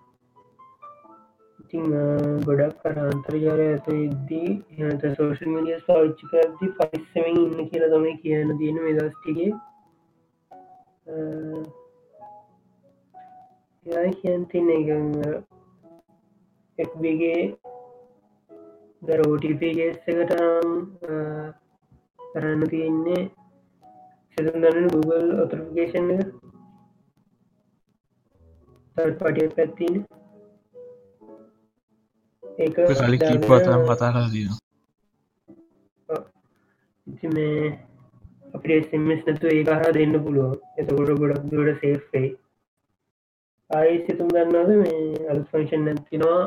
ඉතිං 1.60 1.86
ගොඩක් 2.46 2.80
කර 2.82 3.04
අන්තර්ජාරය 3.04 3.68
ඇත 3.68 3.92
ඉද්දී 3.98 4.88
එත 4.88 5.06
සෝෂල් 5.12 5.52
මිඩියස් 5.52 5.86
පාවිච්චි 5.86 6.32
කරදදි 6.32 6.74
පරිස්සමින් 6.80 7.44
ඉන්න 7.44 7.70
කියලා 7.70 7.94
තමයි 7.94 8.18
කියන්න 8.22 8.58
තියෙන 8.58 8.82
මේ 8.82 8.98
දස්ටිගේ 8.98 9.52
යයි 13.86 14.12
කියන් 14.16 14.42
තින්න 14.48 14.70
එක 14.70 14.90
එක්බගේ 16.78 17.42
දර 19.02 19.22
ෝටිපගේස්සකට 19.24 20.32
කරන්න 22.30 22.62
තියෙන්නේ 22.70 23.22
සෙසන් 24.38 24.58
දන්න 24.62 24.88
Google 24.90 25.30
ඔතරෆිකේෂන් 25.44 26.08
එක. 26.14 26.24
පටිය 28.96 29.50
පැත්තින 29.52 29.96
ඒ 32.44 32.70
කලි 32.72 33.18
කීපතම් 33.20 33.82
කතා 33.86 34.12
කර 34.12 34.28
දීම 34.32 34.52
ඉති 37.08 37.28
මේ 37.30 37.60
අපේ 38.54 38.80
සෙමස් 38.84 39.22
නතු 39.28 39.48
ඒ 39.50 39.64
හර 39.74 39.94
දෙන්න 39.94 40.16
පුළුව 40.24 40.52
එතකොට 40.78 41.12
ගොඩක් 41.18 41.46
දුරට 41.48 41.80
සේෆ්ේ 41.80 42.30
ආයි 43.70 43.96
සිතුම් 44.02 44.30
ගන්නද 44.30 44.72
මේ 44.78 45.00
අල් 45.28 45.42
ෆංශන් 45.50 45.86
නැතිනවා 45.86 46.42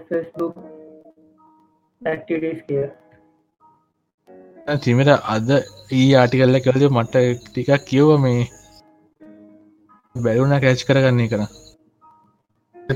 ෆස්බුක් 0.00 0.54
ඇක්ටිටස් 2.02 2.62
කිය 2.64 2.84
තිමට 4.80 5.12
අද 5.28 5.50
ඒ 5.92 6.06
ආටිකල්ල 6.16 6.60
කළද 6.60 6.86
මට 6.90 7.24
ටිකක් 7.42 7.86
කියව 7.86 8.12
මේ 8.20 8.42
බැලුන 10.20 10.56
කෑච් 10.60 10.86
කරගන්නේ 10.86 11.28
කර 11.28 11.42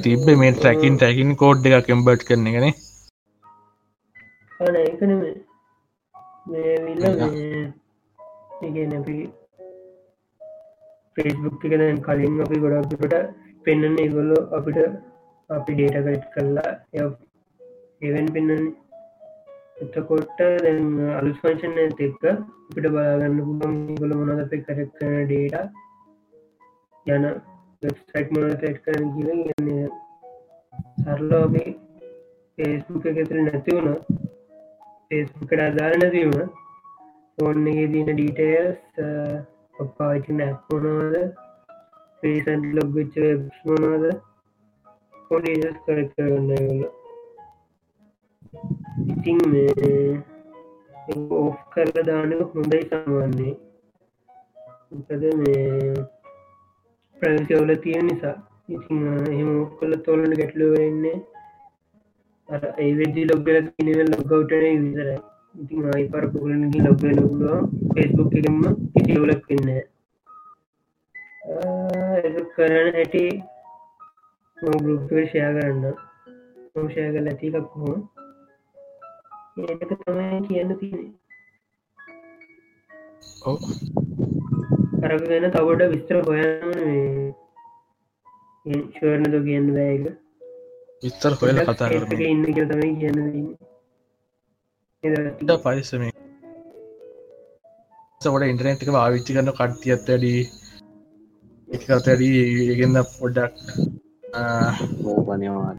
තිබ 0.00 0.26
මේ 0.36 0.52
ටැකින් 0.54 0.96
ටැකින් 0.96 1.36
කෝඩ් 1.36 1.70
එක 1.70 1.86
කෙම්බට් 1.86 2.26
කරන 2.26 2.50
මේ 5.16 5.32
විල්ල 6.50 7.04
ඉගෙන 8.62 8.92
අපි 8.92 9.16
ෆෙස්බුක් 11.16 11.62
දැන් 11.72 11.98
කලින් 12.02 12.40
අපි 12.40 12.56
ගොඩක්ට 12.58 13.14
පෙන්න්න 13.64 13.98
ගොල්ලො 14.10 14.38
අපිට 14.52 14.78
අපි 15.50 15.72
ඩේට 15.72 16.06
ගයිට් 16.06 16.26
කරලා 16.32 16.72
එවන් 18.02 18.28
පෙන්න්න 18.30 18.64
එතකොට 19.78 20.38
දැන් 20.38 20.88
අලුස් 21.12 21.38
පංශන 21.42 21.78
එක්ක 21.82 22.24
අපිට 22.24 22.86
බලාගන්න 22.88 23.38
පුළන් 23.60 23.78
ගොල 23.96 24.16
මොනද 24.16 24.34
අපේ 24.38 24.64
කරක් 24.64 24.90
කරන 24.96 25.16
ඩේට 25.26 25.78
යන 27.06 27.24
වෙබ්සයිට් 27.82 28.32
මොන 28.32 28.50
ටෙට් 28.54 28.82
කරන 28.84 29.06
කියල 29.14 29.30
ගන්නේ 29.48 29.86
සරලෝ 31.00 31.44
අපි 31.44 31.64
ෆේස්බුක් 32.58 33.06
එකතුර 33.06 33.40
නැති 33.42 33.76
වුණ 33.76 34.29
ෆේස්බුකට 35.10 35.60
අදාර 35.60 35.92
නැතිවුණ 35.96 36.50
ෆෝන් 37.38 37.64
එක 37.68 37.78
තියන 37.92 38.08
ඩීටේල්ස් 38.08 38.82
පාචි 39.94 40.34
නැක්මොනවද 40.34 41.16
පේසන් 42.22 42.66
ලොග්ගච්ච 42.76 43.16
මොනවද? 43.64 44.04
ෆෝන් 45.24 45.48
කරක් 45.80 46.12
කරන්න 46.12 46.50
ගල 46.50 46.82
ඉතින් 49.10 49.40
ඕෆ් 51.38 51.58
කරල 51.72 51.96
දානක 52.04 52.54
හොඳයි 52.54 52.82
සාමාන්නේ 52.86 53.54
මොකද 54.90 55.22
මේ 55.36 56.06
ප්‍රවිසවල 57.16 57.70
තියෙන 57.82 58.06
නිසා. 58.06 58.36
ඉතින් 58.68 59.04
එහෙම 59.26 59.50
ඔක්කොල 59.58 59.92
තොලට 60.04 60.38
ගැටලුව 60.38 60.74
වෙන්නේ 62.50 62.68
අර 62.68 62.80
ඒවෙදි 62.80 63.22
ලොග්ගල 63.24 63.56
තිනව 63.68 64.00
ලොගවටන 64.08 64.84
විතර. 64.84 65.08
ඉතින් 65.54 65.86
ආයි 65.86 66.10
පර 66.12 66.24
පුගලනගි 66.32 66.80
ලොග්ග 66.80 67.02
ලොගුව 67.12 67.42
ෆෙස්බුක් 67.94 68.32
එකම 68.34 68.60
කිසිවලක් 68.92 69.42
වෙන්න 69.48 69.68
කරන 72.54 72.88
හැටි 72.92 73.24
ගරුප්ක 74.58 75.10
ෂයා 75.10 75.52
කරන්න. 75.56 75.84
ෂය 76.72 77.04
කල 77.14 77.26
ඇති 77.28 77.48
ලක්හෝ 77.50 77.94
ඒක 79.60 79.80
තමයි 79.90 80.40
කියන්න 80.48 80.70
තියෙන 80.80 81.06
අරක 85.04 85.22
ගැන 85.28 85.46
තවට 85.48 85.90
විස්තර 85.92 86.16
හොයන්න 86.26 87.32
ශවරණද 88.92 89.34
කියන්න 89.46 89.68
බෑක 89.76 90.04
විස්තර 91.02 91.32
හොයල 91.36 91.58
කතා 91.66 91.88
ඉන්න 91.92 92.42
තමයි 92.70 92.90
කියන්න 92.94 93.20
පරිසම 95.58 96.02
සට 98.20 98.44
ඉන්ටනෙට් 98.46 98.82
එක 98.82 98.90
ආවිච්චි 98.94 99.36
කරන 99.36 99.52
කට්ටියත් 99.52 100.02
වැඩී 100.06 100.42
එකතැඩී 101.68 102.42
ඒගන්න 102.66 102.98
පොඩ්ඩක් 103.12 103.54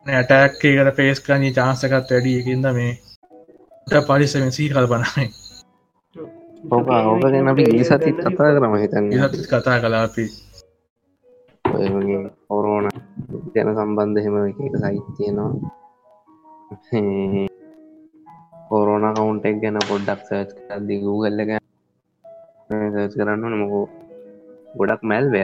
නැටැක් 0.08 0.64
එකට 0.64 0.92
පේස්කනී 0.98 1.54
චාන්සකත් 1.54 1.94
වැඩි 1.94 2.34
එකද 2.40 2.66
මේ 2.74 4.02
පරිසම 4.08 4.50
සී 4.52 4.70
කල්පනයි 4.70 5.28
ඕක 6.70 6.88
ඕක 6.88 7.22
ගැන 7.24 7.48
අපි 7.48 7.64
ගිය 7.68 7.86
සතිත් 7.86 8.18
කතා 8.24 8.50
කරම 8.52 8.74
හිතන්න 8.78 9.14
ඒත් 9.14 9.34
කතා 9.46 9.78
කලා 9.80 10.04
අපි 10.04 10.26
ඔය 11.66 11.88
වගේ 11.90 12.22
කොරෝන 12.48 12.86
ගැන 13.54 13.70
සම්බන්ධ 13.76 14.20
එහෙම 14.20 14.36
එක 14.42 14.60
එක 14.62 14.76
සයිත් 14.82 15.08
තියෙනවා 15.16 15.52
කොරෝන 18.68 19.06
කවුන්ටෙක් 19.14 19.56
ගැන 19.62 19.78
පොඩ්ඩක් 19.88 20.22
සර්ච් 20.28 20.50
කරදදි 20.60 20.96
ගූගල්ල 21.04 21.40
ගැන 21.44 21.64
සර්ච් 22.94 23.14
කරන්න 23.16 23.44
නමකෝ 23.54 23.86
ගොඩක් 24.78 25.02
මැල්වය 25.04 25.42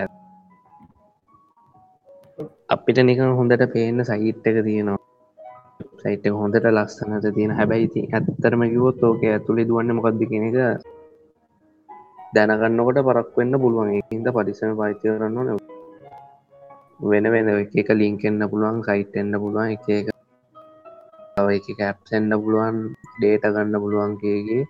අපිට 2.69 2.99
නිකන් 2.99 3.33
හොඳට 3.33 3.63
පේන්න 3.73 3.99
සයිට් 4.03 4.47
එක 4.49 4.57
තියෙනවා. 4.59 4.99
සයිට් 6.01 6.25
එක 6.27 6.33
හොඳට 6.33 6.67
ලස්සනට 6.67 7.27
තියෙන. 7.35 7.51
හැබැයි 7.51 7.87
ති 7.93 8.01
ඇත්තරම 8.09 8.63
කිවොත් 8.65 9.03
ඕක 9.03 9.23
ඇතුළි 9.25 9.67
දුවන්න 9.69 9.95
මොකක්ද 9.95 10.21
කෙන 10.31 10.43
එක 10.49 10.57
දැනගන්නකොට 12.33 12.99
පරක් 13.07 13.31
වෙන්න 13.37 13.59
පුළුවන්. 13.61 13.89
ඒහින්ද 13.91 14.27
පරිසම 14.35 14.71
පාච්ච 14.79 15.01
කරන්න 15.01 15.37
න 15.45 15.76
වෙන 16.99 17.25
වෙන 17.31 17.47
එක 17.53 17.75
එක 17.75 17.89
ලිංකෙන්න්න 17.93 18.49
පුළුවන් 18.51 18.77
සයිට් 18.81 19.13
එන්න 19.15 19.33
පුළුවන් 19.37 19.69
එක 19.71 19.87
එක 19.89 20.07
එක 21.37 21.67
කැප්සෙන්න්න 21.77 22.33
පුළුවන් 22.33 22.77
ඩේට 23.17 23.45
ගන්න 23.45 23.81
පුළුවන්කේගේ 23.83 24.63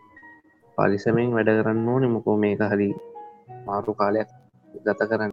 පලිසමෙන් 0.77 1.31
වැඩ 1.35 1.51
කරන්න 1.57 1.87
ඕනෙ. 1.87 2.07
මොකෝ 2.07 2.37
මේක 2.37 2.61
හරි 2.71 2.89
මාරු 3.65 3.93
කාලයක් 3.95 4.29
ගත 4.83 5.01
කරන්න. 5.09 5.31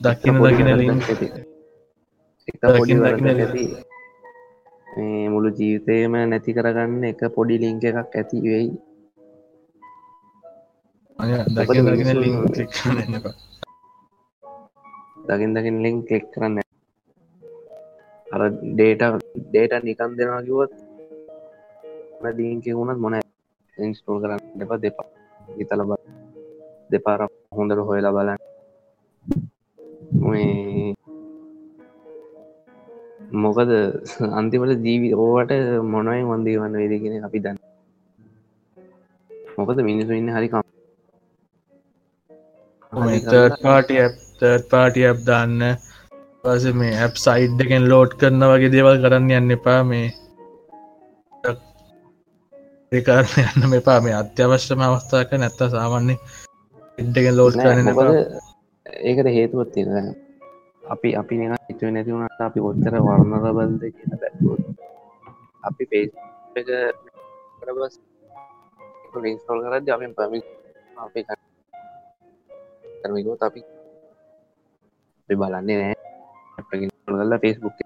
දකින 0.00 0.34
දකින 0.38 0.68
එක 2.48 2.62
පොඩි 2.62 2.94
ඇති. 3.02 3.64
මුළු 5.32 5.48
ජීවිතයම 5.58 6.14
නැති 6.30 6.56
කරගන්න 6.56 7.02
එක 7.10 7.20
පොඩි 7.34 7.56
ලිංක 7.62 7.84
එකක් 7.84 8.14
ඇති 8.14 8.38
වෙයි 8.44 8.70
දකින 15.28 15.54
දකින 15.56 15.76
ලින් 15.84 15.96
ලික් 16.08 16.24
කරන්න. 16.32 16.56
එපා 16.56 16.74
දකිින් 16.76 16.92
දකිින් 17.16 17.36
ලිින් 17.44 17.56
කෙක් 18.22 18.24
කරන්න 18.32 18.34
අර 18.34 18.42
ඩේට 18.70 19.02
ඩේට 19.44 19.84
නිකන් 19.84 20.12
දෙෙනවා 20.18 20.46
කිවොත් 20.46 20.72
දීන්ක 22.38 22.66
වුණත් 22.78 23.00
මොන 23.02 23.14
ඉන්ස්ටෝල් 23.78 24.18
කරන්න 24.22 24.40
දෙප 24.58 24.70
දෙපා. 24.84 25.08
ඉතල 25.62 25.82
බ 25.88 25.90
දෙපාර 26.90 27.20
හොඳට 27.56 27.86
හොයලා 27.88 28.16
බලන්න. 28.16 28.40
මොකද 33.44 33.70
අන්තිමට 34.38 34.84
ජීවි 34.86 35.08
ඕවට 35.14 35.52
මොනයි 35.94 36.22
වන්දී 36.30 36.60
වන්න 36.60 36.78
වේදගෙන 36.80 37.26
අපි 37.28 37.38
දන්න. 37.44 37.58
මොකද 39.58 39.78
මිනිසු 39.88 40.12
ඉන්න 40.20 40.34
හරිකම් 40.36 40.62
පාටිය 42.92 44.04
තර්ඩ් 44.38 44.68
පාටි 44.70 45.06
ඇප් 45.06 45.24
දාන්න. 45.26 45.58
පස 46.42 46.64
මේ 46.74 46.94
ඇප් 46.98 47.14
සයිඩ් 47.24 47.64
එකෙන් 47.64 47.90
ලෝඩ් 47.92 48.20
කරන 48.20 48.46
වගේ 48.52 48.72
දේවල් 48.74 49.02
කරන්න 49.02 49.34
යන්න 49.38 49.58
එපා 49.58 49.82
මේ. 49.84 50.08
ඒකාරන 52.92 53.32
යන්න 53.42 53.70
මෙපා 53.70 54.00
මේ 54.00 54.14
අත්‍යවශ්‍යම 54.14 54.82
අවස්ථාක 54.82 55.32
නැත්ත 55.34 55.62
සාමන්නේ 55.70 56.18
ඉඩ්ඩගෙන් 56.98 57.36
ලෝඩ් 57.36 57.56
කරන 57.56 57.88
ඒකට 59.02 59.30
හේතුවත් 59.36 59.72
තියෙන 59.74 60.12
අපි 60.94 61.10
අපි 61.20 61.38
නික 61.40 61.50
හිතුව 61.70 61.90
නැති 61.90 62.14
වුණට 62.14 62.44
අපි 62.46 62.62
ඔත්තර 62.68 62.98
වර්ණර 62.98 63.48
බල්ද 63.48 63.82
කියන 63.88 64.20
බැත්තුව 64.20 64.60
අපි 65.62 65.88
පේ 65.90 66.04
එක 66.56 66.70
කරබස් 67.60 67.98
ඉස්තෝල් 69.32 69.64
කරද 69.64 69.90
අපෙන් 69.90 70.14
පමි 70.14 70.40
අපේ 70.98 71.26
කරමිකෝ 73.06 73.36
අපි 73.40 73.60
අපි 75.28 75.34
බලන්නේ 75.36 75.76
නෑ 75.80 75.94
කල්ලා 77.06 77.38
ෆෙස්බුක් 77.38 77.76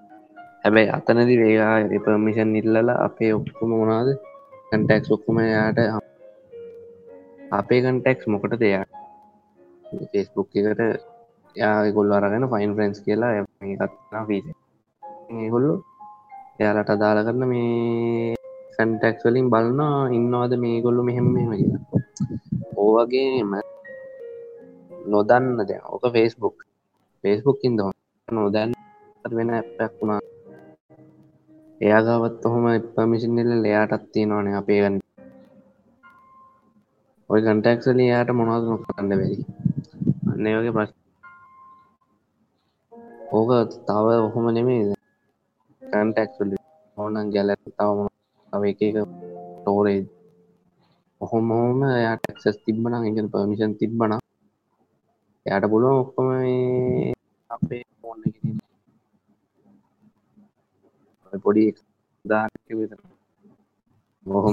හැබැයි 0.63 0.91
අතනදි 0.91 1.35
වේවා 1.41 2.01
පර්මිෂන් 2.05 2.55
ඉල්ලලා 2.57 2.97
අපේ 3.03 3.33
ඔක්කුම 3.33 3.71
මොනාද 3.73 4.09
කන්ටෙක්ස් 4.71 5.11
ඔක්කුම 5.11 5.39
යාට 5.45 5.79
අපේ 7.53 7.81
කන්ටෙක්ස් 7.83 8.25
මොකට 8.29 8.57
දෙයා 8.61 8.85
ෆෙස්බුක් 10.11 10.51
එකට 10.55 10.83
යා 11.57 11.77
ගොල්ල 11.93 12.13
අරගෙන 12.13 12.51
ෆයින් 12.51 12.75
ෆ්‍රන්ස් 12.77 13.01
කියලා 13.05 13.33
ඒත්නා 13.37 14.25
පිස 14.29 14.47
ඒගොල්ලු 15.37 15.75
එයාලට 16.59 16.91
අදාල 16.91 17.21
කරන්න 17.21 17.51
මේ 17.51 18.35
සැන්ටෙක්ස් 18.75 19.25
වලින් 19.25 19.51
බලන්න 19.51 20.15
ඉන්නවාද 20.15 20.53
මේ 20.59 20.79
ගොල්ලු 20.81 21.03
මෙහෙම 21.03 21.29
මෙම 21.31 21.53
කියලා 21.53 22.03
ඕවගේම 22.79 23.53
නොදන්න 25.07 25.57
ද 25.61 25.71
ඕක 25.85 26.05
ෆෙස්බුක් 26.13 26.57
ෆෙස්බුක්කින් 27.25 27.75
ද 27.77 27.81
නොදැන් 28.29 28.71
වෙන 29.31 29.49
ඇප්පැක් 29.51 29.93
වුණා 29.99 30.21
එයාගාවත් 31.81 32.45
ඔහොම 32.45 32.65
පමිසිින්නෙල්ල 32.95 33.63
ලයාටත්තිය 33.63 34.27
නොනේ 34.27 34.57
අපේගන්න 34.57 34.97
ඔය 37.31 37.41
කන්ටක්සල 37.41 37.99
යායට 38.03 38.31
මොනවද 38.33 38.65
නොකරන්න 38.67 39.13
වෙරි 39.13 39.39
අන්න 40.29 40.47
වගේ 40.55 40.77
ප්‍රශ් 40.77 40.95
ඕක 43.33 43.51
තව 43.87 44.07
ඔහොම 44.21 44.47
නෙමේ 44.51 44.83
කන්ටක්ල් 45.83 46.51
ඕනන් 46.97 47.33
ගැල 47.35 47.51
තවම 47.71 48.09
තව 48.53 48.63
එක 48.67 48.81
එක 48.83 48.97
ටෝරේ 49.57 50.03
ඔහොම 51.21 51.47
හෝම 51.53 51.81
යාටක්සස් 51.99 52.57
තිබ්බන 52.65 52.95
එක 53.01 53.19
පමිෂන් 53.33 53.79
තිබ්බන 53.81 54.13
යට 55.47 55.65
පුළුව 55.67 55.97
ඔක්කොම 55.97 56.29
අපේ 57.51 57.83
ෆෝන් 57.97 58.21
පොඩි 61.43 61.65
දාක 62.25 62.53
විතර 62.71 63.01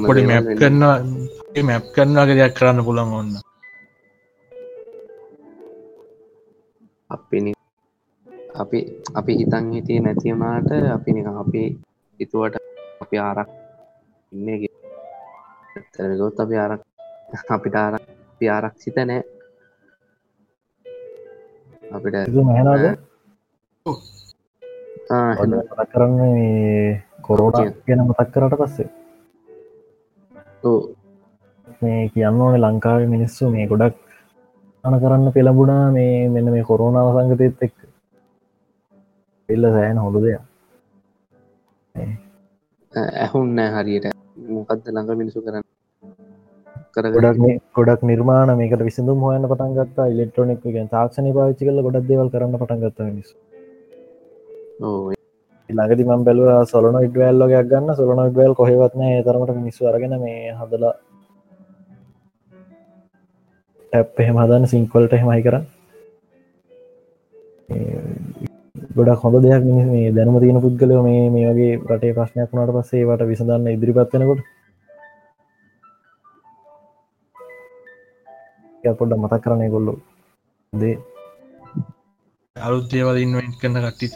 පොඩි 0.02 0.24
මැප් 0.24 0.46
කරනවා 0.54 0.96
මැප් 1.64 1.86
කරනවාගේ 1.92 2.38
දෙයක් 2.38 2.56
කරන්න 2.56 2.86
පුළන් 2.86 3.14
ඔන්න 3.14 3.32
අපි 7.10 7.38
අපි 8.56 8.80
අපි 9.16 9.32
හිතන් 9.40 9.66
හිටිය 9.74 10.00
නැතිවුණට 10.00 10.72
අපි 10.90 11.10
නික 11.12 11.28
අපි 11.36 11.62
හිතුවට 12.20 12.56
අපි 13.02 13.16
ආරක් 13.20 13.50
ඉන්න 14.32 14.48
තරගොත් 15.92 16.38
අපි 16.40 16.56
ආරක් 16.58 16.82
අපිට 17.50 17.76
ආරක් 17.78 18.04
ආරක්ෂිත 18.50 18.98
නෑ 19.02 19.37
අපිට 21.96 22.36
මහනාද 22.46 22.84
කරන්න 25.92 26.20
කොරෝට 27.26 27.58
ගැන 27.86 28.02
මතක් 28.04 28.28
කරට 28.34 28.56
පස්සේ. 28.62 28.90
මේ 31.82 32.02
කියන්න 32.14 32.42
ඕන 32.42 32.56
ලංකාව 32.58 33.02
මිනිස්සු 33.14 33.44
මේ 33.50 33.70
ගොඩක් 33.72 33.96
අන 34.84 35.00
කරන්න 35.02 35.36
පෙළඹුණා 35.36 35.86
මේ 35.92 36.30
මෙන්න 36.30 36.52
මේ 36.54 36.68
කොරෝනාව 36.70 37.08
සංගතයත් 37.16 37.64
එක් 37.66 37.76
එල්ල 39.50 39.64
සෑන 39.76 40.04
හොඳ 40.04 40.18
දෙයක්. 40.24 40.42
ඇහුන්න 43.16 43.60
හරියට. 43.76 44.06
මොකක්ද 44.50 44.86
ළඟ 44.88 45.20
මිනිසු 45.22 45.40
කරන්න 45.42 45.64
ගොඩක් 46.96 47.60
ගොඩක් 47.76 48.02
නිර්මාණ 48.04 48.52
මේකට 48.58 48.84
විසිඳුම් 48.88 49.20
හොයන්න 49.22 49.50
පටන් 49.52 49.76
ගත්තා. 49.78 50.08
ඉලෙක්ට්‍රොනික් 50.14 50.64
ගෙන් 50.76 50.90
තාක්ෂණ 50.90 51.30
පාච්චි 51.38 51.68
කල 51.68 51.82
ගොඩක් 51.82 52.08
දෙවල් 52.10 52.32
කරන්න 52.34 52.60
පටන් 52.62 52.82
ගත්ත 52.84 53.00
මිනිස් 53.10 53.30
ළඟති 55.70 56.04
මම් 56.06 56.22
බැලව 56.24 56.50
සොලන 56.66 56.98
ඉඩවල්ලෝගයක් 57.02 57.70
ගන්න. 57.72 57.96
සොලන 57.96 58.24
ඉඩවල් 58.26 58.58
කොහෙවත්න 58.60 59.06
තරමට 59.26 59.60
මිනිස්සු 59.60 59.90
අරගෙන 59.90 60.18
මේ 60.22 60.56
හදලා 60.60 60.96
ටැප් 63.94 64.20
එහෙම 64.20 64.38
හදන්න 64.38 64.72
සිංකොල්ට 64.72 65.14
එහෙමයි 65.16 65.44
කර 65.44 65.56
ගොඩක් 68.98 69.24
හොඳ 69.24 69.38
දෙයක් 69.44 69.64
මේ 69.88 70.12
දැනම 70.12 70.38
තියෙන 70.42 70.62
පුද්ගලව 70.64 71.00
මේ 71.04 71.24
මේ 71.30 71.50
වගේ 71.50 71.74
රටේ 71.90 72.16
ප්‍රශ්නයක් 72.18 72.50
වුණට 72.52 72.76
පස්සේ 72.76 73.08
වට 73.10 73.30
විසඳන්න 73.32 73.74
ඉදිරිපත්වෙනකොට 73.74 74.42
පොඩ්ඩ 78.84 79.20
මතක් 79.20 79.44
කරනය 79.44 79.68
කොල්ලු 79.70 79.94
දේ 80.74 80.98
අලුත් 82.56 82.86
දේවල් 82.92 83.18
ඉන්වෙන්ට් 83.18 83.56
කරන 83.60 83.78
කට්ටි 83.84 84.08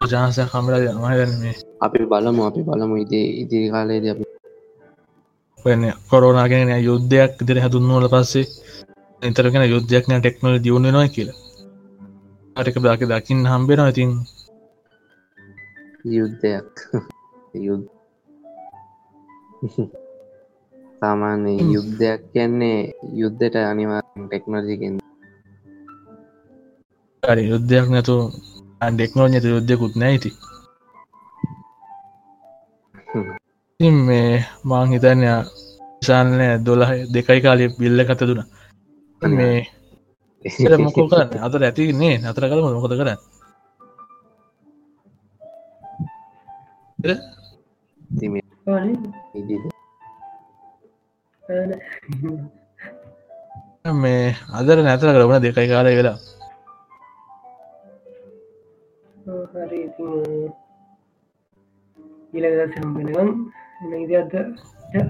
ජාස 0.00 0.38
කමල 0.50 0.74
මගන්න 0.94 1.32
මේ 1.40 1.56
අපි 1.80 1.98
බලමු 2.04 2.42
අපි 2.48 2.60
බලමු. 2.62 2.94
ඉදේ 2.96 3.26
ඉදිරි 3.42 3.68
කාලයේද 3.74 4.06
අපි 4.12 4.24
වෙන්න 5.64 5.84
කොරෝනාගෙන 6.10 6.70
යුද්ධයක් 6.80 7.32
දිර 7.46 7.58
හැදුන්නවල 7.60 8.06
පස්සේ 8.08 8.46
එතරගෙන 9.22 9.64
යුද්ධයක්න 9.64 10.12
ටෙක්නොල 10.16 10.56
දියුණ 10.58 10.86
නොයි 10.90 11.08
කියලා. 11.08 11.38
අටක 12.56 12.76
දාක 12.80 13.02
දකින්න 13.10 13.50
හම්බෙන 13.52 13.80
ඉතින්. 13.86 14.10
යුද්ධයක්. 16.16 16.72
යුද්ධ 17.66 17.88
සාමාන්‍ය 21.02 21.54
යුද්ධයක් 21.74 22.20
කියන්නේ 22.32 22.80
යුද්ධට 23.20 23.56
අනිවා 23.62 24.02
ටෙක්නෝජිකෙන් 24.18 24.94
හරි 27.22 27.42
යුද්ධයක් 27.48 27.86
නැතු 27.90 28.16
ඩෙක්නෝජ 28.90 29.32
ඇත 29.32 29.46
යුද්ධයකුත් 29.46 29.94
නැයිති 29.96 30.30
ඉතින්. 33.80 33.94
මේ 34.00 34.44
මාං 34.64 34.88
හිතන්න 34.88 35.22
විශාලනය 35.98 36.46
දොලහ 36.66 36.90
දෙකයි 37.14 37.40
කාලය 37.40 37.64
බිල්ල 37.78 38.00
කත 38.04 38.20
දුන. 38.22 38.40
මේ 39.22 39.58
මොකෝ 40.78 41.06
කරන්න? 41.08 41.30
අතර 41.40 41.62
ඇතින්නේ 41.66 42.16
අතර 42.30 42.44
කළ 42.44 42.62
මොකද? 42.76 42.94
කරන්න. 42.98 43.20
ආ, 48.66 49.71
මේ 54.02 54.34
අදර 54.54 54.78
නැතර 54.82 55.08
කරවන 55.14 55.42
දෙකයි 55.42 55.68
කාලය 55.70 55.92
වෙලා. 55.98 56.18
හරි. 59.52 59.78
ඉතින් 59.86 60.14
අද 64.14 64.32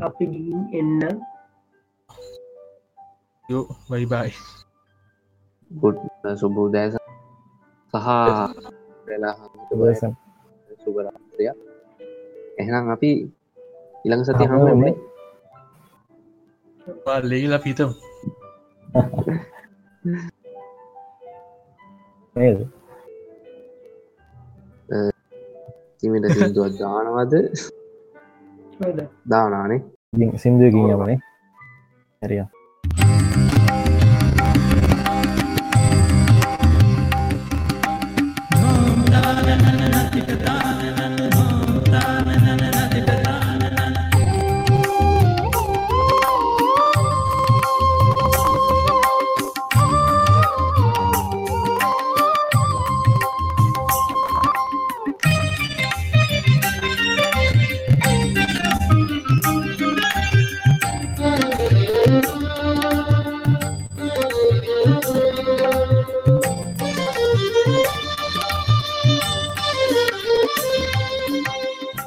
අපි 0.07 0.25
ගිහින් 0.33 0.63
එන්න. 0.73 1.03
යෝ 3.45 3.65
බයි 3.91 4.05
බයි 4.07 4.31
ගුඩ් 5.71 5.99
සුබූදෑස 6.41 6.95
සහ. 7.95 8.09
සුබරාත්‍රය 10.83 11.45
එහෙනම් 12.59 12.87
අපි 12.95 13.11
ඉළඟ 14.05 14.25
සති 14.27 14.45
හම්බෙන්නේ 14.51 15.12
ලේගලා 17.23 17.59
පිතම් 17.59 17.91
නේද 22.37 22.59
තිමට 26.01 26.27
සිින්දුවත් 26.35 26.75
දානවද 26.81 27.35
දානානේ 29.31 29.81
ඉතින් 30.13 30.39
සින්දුවකින් 30.39 30.91
යමනේ 30.95 31.19
හැරිය 32.23 32.45